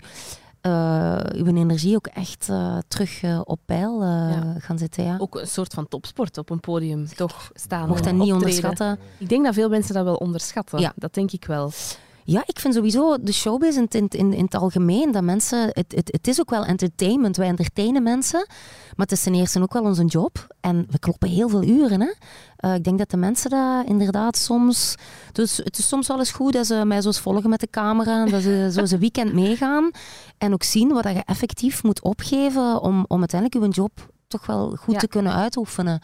eh, 0.66 1.16
uw 1.40 1.46
energie 1.46 1.96
ook 1.96 2.06
echt 2.06 2.48
eh, 2.48 2.78
terug 2.88 3.22
eh, 3.22 3.40
op 3.44 3.60
peil 3.64 4.02
eh, 4.02 4.08
Ja. 4.08 4.54
gaan 4.58 4.78
zitten. 4.78 5.04
Ja. 5.04 5.16
Ook 5.18 5.40
een 5.40 5.46
soort 5.46 5.74
van 5.74 5.88
topsport 5.88 6.38
op 6.38 6.50
een 6.50 6.60
podium, 6.60 7.06
toch 7.16 7.50
staan. 7.54 7.88
Mocht 7.88 8.04
dat 8.04 8.12
niet 8.12 8.32
optreden. 8.32 8.34
onderschatten. 8.64 8.98
Ik 9.18 9.28
denk 9.28 9.44
dat 9.44 9.54
veel 9.54 9.68
mensen 9.68 9.94
dat 9.94 10.04
wel 10.04 10.14
onderschatten. 10.14 10.80
Ja. 10.80 10.92
Dat 10.96 11.14
denk 11.14 11.32
ik 11.32 11.44
wel. 11.44 11.70
Ja, 12.28 12.42
ik 12.46 12.58
vind 12.60 12.74
sowieso 12.74 13.16
de 13.20 13.32
showbiz 13.32 13.76
in, 13.76 13.82
het- 13.82 13.94
in, 13.94 14.08
in, 14.08 14.32
in 14.32 14.44
het 14.44 14.54
algemeen, 14.54 15.12
dat 15.12 15.22
mensen, 15.22 15.58
het, 15.72 15.92
het, 15.94 16.08
het 16.12 16.26
is 16.28 16.40
ook 16.40 16.50
wel 16.50 16.64
entertainment, 16.64 17.36
wij 17.36 17.46
entertainen 17.48 18.02
mensen, 18.02 18.46
maar 18.96 19.06
het 19.06 19.12
is 19.12 19.22
ten 19.22 19.34
eerste 19.34 19.62
ook 19.62 19.72
wel 19.72 19.82
onze 19.82 20.04
job 20.04 20.46
en 20.60 20.86
we 20.90 20.98
kloppen 20.98 21.28
heel 21.28 21.48
veel 21.48 21.62
uren. 21.62 22.00
Hè? 22.00 22.12
Eh, 22.56 22.74
ik 22.74 22.84
denk 22.84 22.98
dat 22.98 23.10
de 23.10 23.16
mensen 23.16 23.50
dat 23.50 23.86
inderdaad 23.86 24.36
soms, 24.36 24.94
dus 25.32 25.56
het 25.56 25.78
is 25.78 25.88
soms 25.88 26.06
wel 26.06 26.18
eens 26.18 26.30
goed 26.32 26.52
dat 26.52 26.66
ze 26.66 26.82
mij 26.84 27.00
zo 27.00 27.06
eens 27.06 27.20
volgen 27.20 27.50
met 27.50 27.60
de 27.60 27.70
camera, 27.70 28.24
en 28.24 28.30
dat 28.30 28.42
ze 28.42 28.68
zo 28.86 28.94
een 28.94 29.00
weekend 29.00 29.32
meegaan 29.32 29.90
en 30.38 30.52
ook 30.52 30.62
zien 30.62 30.88
wat 30.92 31.02
dat 31.02 31.12
je 31.14 31.22
effectief 31.24 31.82
moet 31.82 32.02
opgeven 32.02 32.80
om, 32.80 33.04
om 33.08 33.18
uiteindelijk 33.18 33.64
je 33.64 33.70
job 33.80 33.92
toch 34.28 34.46
wel 34.46 34.76
goed 34.76 34.94
Ja. 34.94 35.00
te 35.00 35.08
kunnen 35.08 35.32
uitoefenen. 35.32 36.00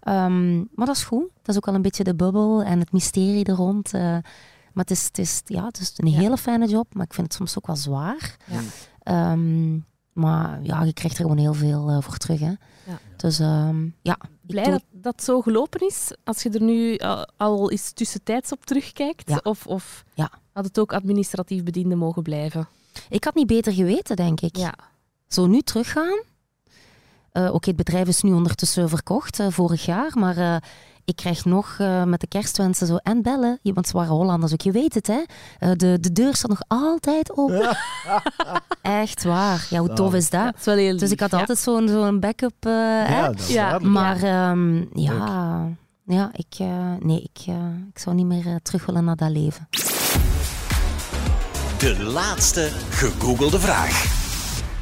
Ehm, 0.00 0.56
maar 0.56 0.86
dat 0.86 0.96
is 0.96 1.04
goed. 1.04 1.28
Dat 1.42 1.48
is 1.48 1.56
ook 1.56 1.66
wel 1.66 1.74
een 1.74 1.82
beetje 1.82 2.04
de 2.04 2.14
bubbel 2.14 2.62
en 2.62 2.78
het 2.78 2.92
mysterie 2.92 3.44
er 3.44 3.54
rond. 3.54 3.92
eh. 3.94 4.16
Maar 4.74 4.84
het 4.84 4.90
is, 4.90 5.04
het, 5.04 5.18
is, 5.18 5.40
ja, 5.44 5.64
het 5.66 5.78
is 5.80 5.92
een 5.96 6.10
Ja. 6.10 6.18
hele 6.18 6.36
fijne 6.36 6.66
job, 6.68 6.94
maar 6.94 7.04
ik 7.04 7.14
vind 7.14 7.26
het 7.26 7.36
soms 7.36 7.58
ook 7.58 7.66
wel 7.66 7.76
zwaar. 7.76 8.36
Ja. 8.46 8.60
Ehm, 9.02 9.78
maar 10.12 10.62
ja, 10.62 10.82
je 10.82 10.92
krijgt 10.92 11.16
er 11.16 11.22
gewoon 11.22 11.38
heel 11.38 11.54
veel 11.54 11.88
eh, 11.88 11.96
voor 12.00 12.16
terug. 12.16 12.40
Hè. 12.40 12.52
Ja. 12.86 12.98
Dus 13.16 13.38
ehm, 13.38 13.88
ja, 14.02 14.18
Blij 14.40 14.64
doe- 14.64 14.72
dat 14.72 14.82
dat 14.90 15.22
zo 15.24 15.40
gelopen 15.40 15.86
is. 15.86 16.10
Als 16.24 16.42
je 16.42 16.50
er 16.50 16.62
nu 16.62 16.94
eh, 16.94 17.22
al 17.36 17.70
eens 17.70 17.92
tussentijds 17.92 18.52
op 18.52 18.64
terugkijkt. 18.66 19.28
Ja. 19.28 19.40
Of, 19.42 19.66
of 19.66 20.04
Ja. 20.14 20.30
had 20.52 20.64
het 20.64 20.78
ook 20.78 20.92
administratief 20.92 21.62
bediende 21.62 21.94
mogen 21.94 22.22
blijven? 22.22 22.68
ik 23.08 23.24
had 23.24 23.34
niet 23.34 23.46
beter 23.46 23.72
geweten, 23.72 24.16
denk 24.16 24.40
ik. 24.40 24.56
Ja. 24.56 24.74
Zo 25.28 25.46
nu 25.46 25.60
teruggaan. 25.60 26.22
Eh, 27.32 27.54
Oké, 27.54 27.68
het 27.68 27.76
bedrijf 27.76 28.08
is 28.08 28.22
nu 28.22 28.32
ondertussen 28.32 28.88
verkocht, 28.88 29.42
vorig 29.48 29.84
jaar. 29.84 30.10
Maar 30.18 30.62
ik 31.04 31.16
krijg 31.16 31.44
nog 31.44 31.76
eh, 31.78 32.02
met 32.04 32.20
de 32.20 32.26
kerstwensen 32.26 32.86
zo 32.86 32.96
en 32.96 33.22
bellen. 33.22 33.58
Je- 33.62 33.72
Want 33.72 33.86
ze 33.86 33.92
waren 33.96 34.14
Hollanders 34.14 34.52
ook, 34.52 34.60
je 34.60 34.70
weet 34.72 34.94
het 34.94 35.06
hè. 35.06 35.22
Eh, 35.58 35.70
de, 35.76 35.98
de 36.00 36.12
deur 36.12 36.34
staat 36.34 36.50
nog 36.50 36.62
altijd 36.68 37.36
open. 37.36 37.76
Echt 38.82 39.24
waar. 39.24 39.66
Ja, 39.70 39.78
hoe 39.78 39.92
tof 39.92 40.14
is 40.14 40.30
dat? 40.30 40.44
dat 40.44 40.54
is 40.58 40.64
wel 40.64 40.76
heel 40.76 40.96
Dus 40.96 41.10
ik 41.10 41.20
had 41.20 41.30
ja. 41.30 41.38
altijd 41.38 41.58
zo'n 41.58 41.88
zo'n 41.88 42.20
backup. 42.20 42.54
eh, 42.66 42.72
hè? 42.72 43.16
Ja, 43.20 43.26
dat 43.26 43.40
is 43.40 43.48
Ja. 43.48 43.78
Maar 43.78 44.22
ehm, 44.22 44.76
ja, 45.00 45.68
ja, 46.06 46.30
ik, 46.32 46.54
eh, 46.58 46.92
nee, 47.00 47.20
ik, 47.32 47.46
ik 47.92 47.98
zou 47.98 48.16
niet 48.16 48.26
meer 48.26 48.60
terug 48.62 48.86
willen 48.86 49.04
naar 49.04 49.16
dat 49.16 49.30
leven. 49.30 49.68
De 51.78 52.02
laatste 52.02 52.68
gegoogelde 52.90 53.60
vraag. 53.60 54.22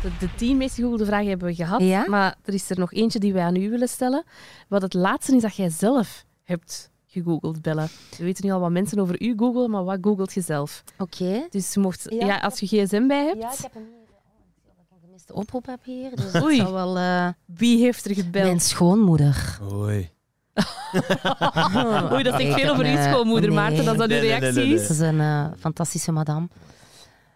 De, 0.02 0.10
de 0.18 0.34
tien 0.36 0.56
meest 0.56 0.74
gegoogelde 0.74 1.04
vragen 1.04 1.28
hebben 1.28 1.48
we 1.48 1.54
gehad. 1.54 1.80
Ja? 1.80 2.04
Maar 2.08 2.34
er 2.44 2.54
is 2.54 2.70
er 2.70 2.78
nog 2.78 2.92
eentje 2.92 3.18
die 3.18 3.32
wij 3.32 3.42
aan 3.42 3.56
u 3.56 3.70
willen 3.70 3.88
stellen. 3.88 4.24
Wat 4.68 4.82
het 4.82 4.94
laatste 4.94 5.36
is 5.36 5.42
dat 5.42 5.54
jij 5.56 5.70
zelf 5.70 6.24
hebt 6.42 6.90
gegoogeld, 7.06 7.62
Belle. 7.62 7.86
We 8.18 8.24
weten 8.24 8.46
nu 8.46 8.52
al 8.52 8.60
wat 8.60 8.70
mensen 8.70 8.98
over 8.98 9.22
u 9.22 9.34
googelen, 9.36 9.70
maar 9.70 9.84
wat 9.84 9.98
googelt 10.00 10.32
je 10.32 10.40
zelf? 10.40 10.84
Oké. 10.98 11.46
Dus 11.50 11.74
je 11.74 11.80
mocht, 11.80 12.06
Ja. 12.08 12.26
ja. 12.26 12.38
als 12.38 12.60
je 12.60 12.66
gsm 12.66 13.06
bij 13.06 13.24
hebt, 13.24 13.42
Ja, 13.42 13.52
ik 13.52 13.58
heb 13.60 13.74
hem 13.74 13.82
hier. 13.82 14.00
Oh, 14.02 14.80
ik 14.80 14.90
een 14.90 14.98
gemiste 15.04 15.34
oproep 15.34 15.66
heb 15.66 15.84
hier. 15.84 16.16
Dus 16.16 16.32
dat 16.32 16.42
Oei. 16.42 16.56
zou 16.56 16.72
wel... 16.72 16.98
eh, 16.98 17.28
wie 17.46 17.78
heeft 17.82 18.04
er 18.04 18.14
gebeld? 18.14 18.44
mijn 18.44 18.60
schoonmoeder. 18.60 19.58
Oei. 19.72 20.10
Oei, 22.12 22.22
dat 22.22 22.40
Ik 22.40 22.46
zegt 22.46 22.60
veel 22.60 22.70
over 22.70 22.84
uw 22.84 22.90
een, 22.90 22.96
eh, 22.98 23.10
schoonmoeder, 23.12 23.48
nee. 23.50 23.58
Maarten. 23.58 23.84
Dat 23.84 23.92
is 23.94 24.00
dat 24.00 24.08
uw 24.10 24.14
Nee, 24.16 24.20
nee, 24.20 24.30
nee, 24.30 24.38
reactie 24.40 24.64
nee, 24.64 24.74
is. 24.74 24.80
Dat 24.82 24.90
is 24.90 24.98
een 24.98 25.20
eh, 25.20 25.46
fantastische 25.58 26.12
madame. 26.12 26.48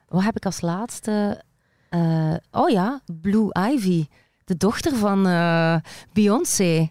Wat 0.09 0.23
heb 0.23 0.37
ik 0.37 0.45
als 0.47 0.61
laatste? 0.61 1.43
Eh, 1.97 2.61
oh 2.63 2.69
ja, 2.69 3.01
Blue 3.21 3.49
Ivy. 3.73 4.07
De 4.45 4.57
dochter 4.57 4.97
van 4.97 5.27
eh, 5.27 5.77
Beyoncé. 6.13 6.89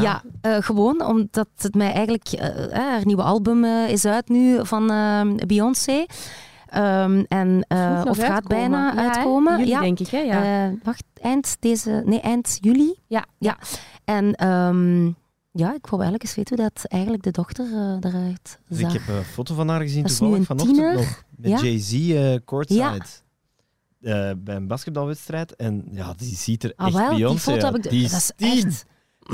Ja, 0.00 0.22
eh, 0.40 0.56
gewoon 0.60 1.04
omdat 1.06 1.48
het 1.56 1.74
mij 1.74 1.92
eigenlijk... 1.92 2.40
haar 2.72 3.00
nieuwe 3.04 3.22
album 3.22 3.64
is 3.64 4.04
uit 4.04 4.28
nu 4.28 4.66
van 4.66 4.86
Beyoncé. 5.46 6.06
Ehm, 6.72 7.22
en, 7.28 7.64
eh, 7.68 8.02
of 8.08 8.18
gaat 8.18 8.30
uitkomen. 8.30 8.70
bijna 8.70 8.92
Ja, 8.94 9.14
uitkomen. 9.14 9.58
Juli, 9.58 9.70
ja. 9.70 9.80
denk 9.80 9.98
ik, 10.00 10.08
hè? 10.08 10.18
Ja. 10.18 10.66
Eh, 10.66 10.72
wacht, 10.82 11.04
eind 11.20 11.56
deze... 11.60 12.02
Nee, 12.04 12.20
eind 12.20 12.58
juli. 12.60 12.94
Ja. 13.06 13.24
ja. 13.38 13.58
En 14.04 14.34
ehm, 14.34 15.04
ja, 15.50 15.74
ik 15.74 15.86
wou 15.86 16.02
eigenlijk 16.02 16.22
eens 16.22 16.34
weten 16.34 16.56
hoe 16.56 16.70
dat 16.72 16.84
eigenlijk 16.84 17.22
de 17.22 17.30
dochter 17.30 17.66
eh, 17.66 18.10
eruit 18.12 18.58
Dus 18.68 18.78
zag. 18.78 18.94
ik 18.94 19.00
heb 19.00 19.16
een 19.16 19.24
foto 19.24 19.54
van 19.54 19.68
haar 19.68 19.80
gezien 19.80 20.04
toevallig 20.06 20.44
vanochtend 20.46 20.94
nog. 20.94 21.22
Met 21.36 21.50
Ja. 21.50 21.58
Jay-Z 21.60 22.10
eh 22.10 22.34
courtside. 22.44 22.80
Ja. 22.80 22.96
Eh, 24.02 24.30
bij 24.38 24.56
een 24.56 24.66
basketbalwedstrijd. 24.66 25.56
En 25.56 25.84
ja, 25.90 26.14
die 26.16 26.36
ziet 26.36 26.64
er 26.64 26.72
Ah, 26.76 26.86
echt 26.86 26.96
wel, 26.96 27.08
die 27.08 27.18
Beyoncé 27.18 27.40
foto 27.50 27.64
heb 27.64 27.74
uit. 27.74 27.84
ik... 27.84 27.90
Die 27.90 28.02
dat 28.08 28.12
is 28.18 28.32
tien. 28.36 28.48
echt... 28.66 28.84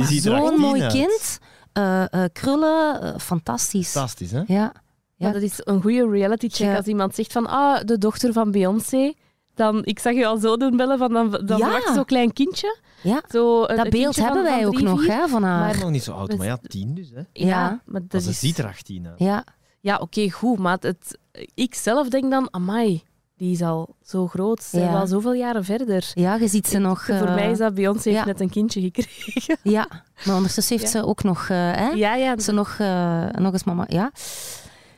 Die 0.09 0.16
er 0.16 0.39
Zo'n 0.39 0.59
mooi 0.61 0.83
uit. 0.83 0.93
kind. 0.93 1.39
Eh, 1.73 2.12
eh, 2.12 2.31
krullen, 2.33 3.01
eh, 3.03 3.19
fantastisch. 3.19 3.91
Fantastisch, 3.91 4.31
hè? 4.31 4.43
Ja. 4.47 4.73
Ja, 5.16 5.33
dat 5.33 5.43
is 5.43 5.53
een 5.64 5.81
goede 5.83 6.09
reality 6.11 6.49
check. 6.49 6.66
Ja. 6.66 6.77
Als 6.77 6.87
iemand 6.87 7.14
zegt 7.14 7.33
van, 7.33 7.47
ah, 7.47 7.81
de 7.85 7.99
dochter 7.99 8.33
van 8.33 8.51
Beyoncé. 8.51 9.12
Dan, 9.55 9.85
ik 9.85 9.99
zag 9.99 10.12
je 10.14 10.27
al 10.27 10.37
zo 10.39 10.57
doen 10.57 10.77
bellen, 10.77 10.99
van, 10.99 11.12
dan, 11.12 11.31
dan 11.45 11.59
Ja. 11.59 11.95
zo'n 11.95 12.05
klein 12.05 12.33
kindje. 12.33 12.79
Ja. 13.03 13.23
Zo, 13.31 13.64
een- 13.64 13.77
Dat 13.77 13.91
beeld 13.91 14.16
hebben 14.16 14.43
wij 14.43 14.62
van 14.62 14.66
ook 14.66 14.81
nog 14.81 15.07
hè, 15.07 15.29
van 15.29 15.43
haar. 15.43 15.61
Maar 15.61 15.79
nog 15.79 15.91
niet 15.91 16.03
zo 16.03 16.12
oud, 16.12 16.37
maar 16.37 16.47
ja, 16.47 16.59
tien 16.62 16.95
dus, 16.95 17.11
hè? 17.11 17.16
Ja, 17.33 17.47
Ja. 17.47 17.61
maar 17.69 17.81
Maar 17.85 18.01
dat 18.09 18.23
ze 18.23 18.31
is... 18.31 18.39
ziet 18.39 18.59
er 18.59 18.66
18 18.66 19.07
uit. 19.07 19.19
Ja. 19.19 19.45
Ja, 19.81 19.97
oké, 19.97 20.31
goed. 20.31 20.59
Maar 20.59 20.77
het, 20.81 21.19
ik 21.55 21.75
zelf 21.75 22.09
denk 22.09 22.31
dan, 22.31 22.49
amai, 22.51 23.03
die 23.39 23.53
is 23.53 23.62
al 23.62 23.95
zo 24.05 24.26
groot. 24.26 24.62
Ze 24.62 24.68
zijn 24.68 24.84
Ja. 24.84 24.93
wel 24.93 25.07
zoveel 25.07 25.32
jaren 25.34 25.64
verder. 25.64 26.11
ja, 26.14 26.34
je 26.34 26.49
ziet 26.49 26.66
ze 26.66 26.78
nog... 26.78 27.05
Voor 27.05 27.14
eh, 27.14 27.34
mij 27.34 27.51
is 27.51 27.59
dat 27.59 27.74
Beyoncé 27.74 28.09
heeft 28.09 28.20
ja. 28.20 28.26
net 28.26 28.41
een 28.41 28.51
kindje 28.51 28.80
gekregen. 28.80 29.57
Ja, 29.76 29.89
maar 30.24 30.34
ondertussen 30.36 30.76
heeft 30.78 30.93
Ja. 30.93 31.01
ze 31.01 31.07
ook 31.07 31.22
nog... 31.22 31.43
eh, 31.49 31.57
hè? 31.57 31.89
Ja, 31.89 32.14
ja. 32.14 32.39
Ze 32.39 32.53
nog, 32.53 32.76
eh, 32.78 33.26
nog 33.28 33.53
eens 33.53 33.64
mama... 33.64 33.84
Ja. 33.89 34.11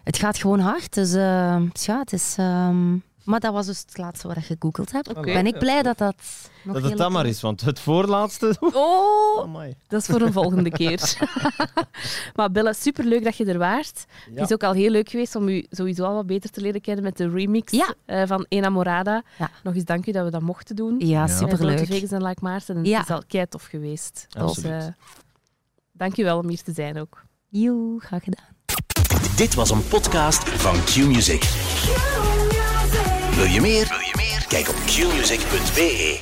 Het 0.04 0.18
gaat 0.18 0.38
gewoon 0.38 0.60
hard, 0.60 0.94
dus 0.94 1.12
eh, 1.12 1.56
ja, 1.72 1.98
het 1.98 2.12
is... 2.12 2.34
ehm, 2.38 2.96
Maar 3.24 3.40
dat 3.40 3.52
was 3.52 3.66
dus 3.66 3.78
het 3.78 3.98
laatste 3.98 4.28
wat 4.28 4.36
ik 4.36 4.44
gegoogeld 4.44 4.92
heb. 4.92 5.18
Ben 5.22 5.46
ik 5.46 5.58
blij 5.58 5.82
dat 5.82 5.98
dat 5.98 6.14
nog 6.64 6.74
Dat 6.74 6.84
het 6.90 6.98
dan 6.98 7.12
maar 7.12 7.26
is, 7.26 7.40
want 7.40 7.60
het 7.60 7.80
voorlaatste... 7.80 8.56
Oh, 8.72 9.42
Amai. 9.42 9.74
dat 9.88 10.00
is 10.00 10.06
voor 10.06 10.20
een 10.20 10.32
volgende 10.32 10.70
keer. 10.70 11.16
maar 12.36 12.50
Bella, 12.50 12.72
superleuk 12.72 13.24
dat 13.24 13.36
je 13.36 13.44
er 13.44 13.58
waart. 13.58 14.04
Het 14.30 14.40
is 14.40 14.52
ook 14.52 14.62
al 14.62 14.72
heel 14.72 14.90
leuk 14.90 15.08
geweest 15.08 15.34
om 15.36 15.48
u 15.48 15.66
sowieso 15.70 16.04
al 16.04 16.14
wat 16.14 16.26
beter 16.26 16.50
te 16.50 16.60
leren 16.60 16.80
kennen 16.80 17.04
met 17.04 17.16
de 17.16 17.28
remix 17.30 17.72
Ja. 17.72 17.94
eh, 18.04 18.22
van 18.26 18.46
Enamorada. 18.48 19.22
Ja. 19.38 19.50
Nog 19.62 19.74
eens 19.74 19.84
dank 19.84 20.06
u 20.06 20.12
dat 20.12 20.24
we 20.24 20.30
dat 20.30 20.42
mochten 20.42 20.76
doen. 20.76 20.94
Ja, 20.98 21.26
superleuk. 21.26 21.76
Grote 21.76 21.92
Vegas 21.92 22.10
en 22.10 22.22
Like 22.22 22.40
Maarten. 22.42 22.76
En 22.76 22.84
Ja. 22.84 22.98
Het 22.98 23.08
is 23.08 23.14
al 23.14 23.22
kei 23.26 23.46
tof 23.48 23.64
geweest. 23.64 24.26
Dus, 24.28 24.62
eh, 24.62 24.84
dank 25.92 26.16
u 26.18 26.24
wel 26.24 26.38
om 26.38 26.48
hier 26.48 26.62
te 26.62 26.72
zijn 26.72 26.98
ook. 27.00 27.22
Joe, 27.48 28.00
graag 28.00 28.24
gedaan. 28.24 28.44
Dit 29.36 29.54
was 29.54 29.70
een 29.70 29.88
podcast 29.88 30.48
van 30.48 30.74
Q-Music. 30.84 31.42
Wil 33.36 33.44
je 33.44 33.60
meer? 33.60 33.88
Wil 33.88 33.98
je 33.98 34.12
meer? 34.16 34.44
Kijk 34.48 34.68
op 34.68 34.76
qmusic.be. 34.86 36.18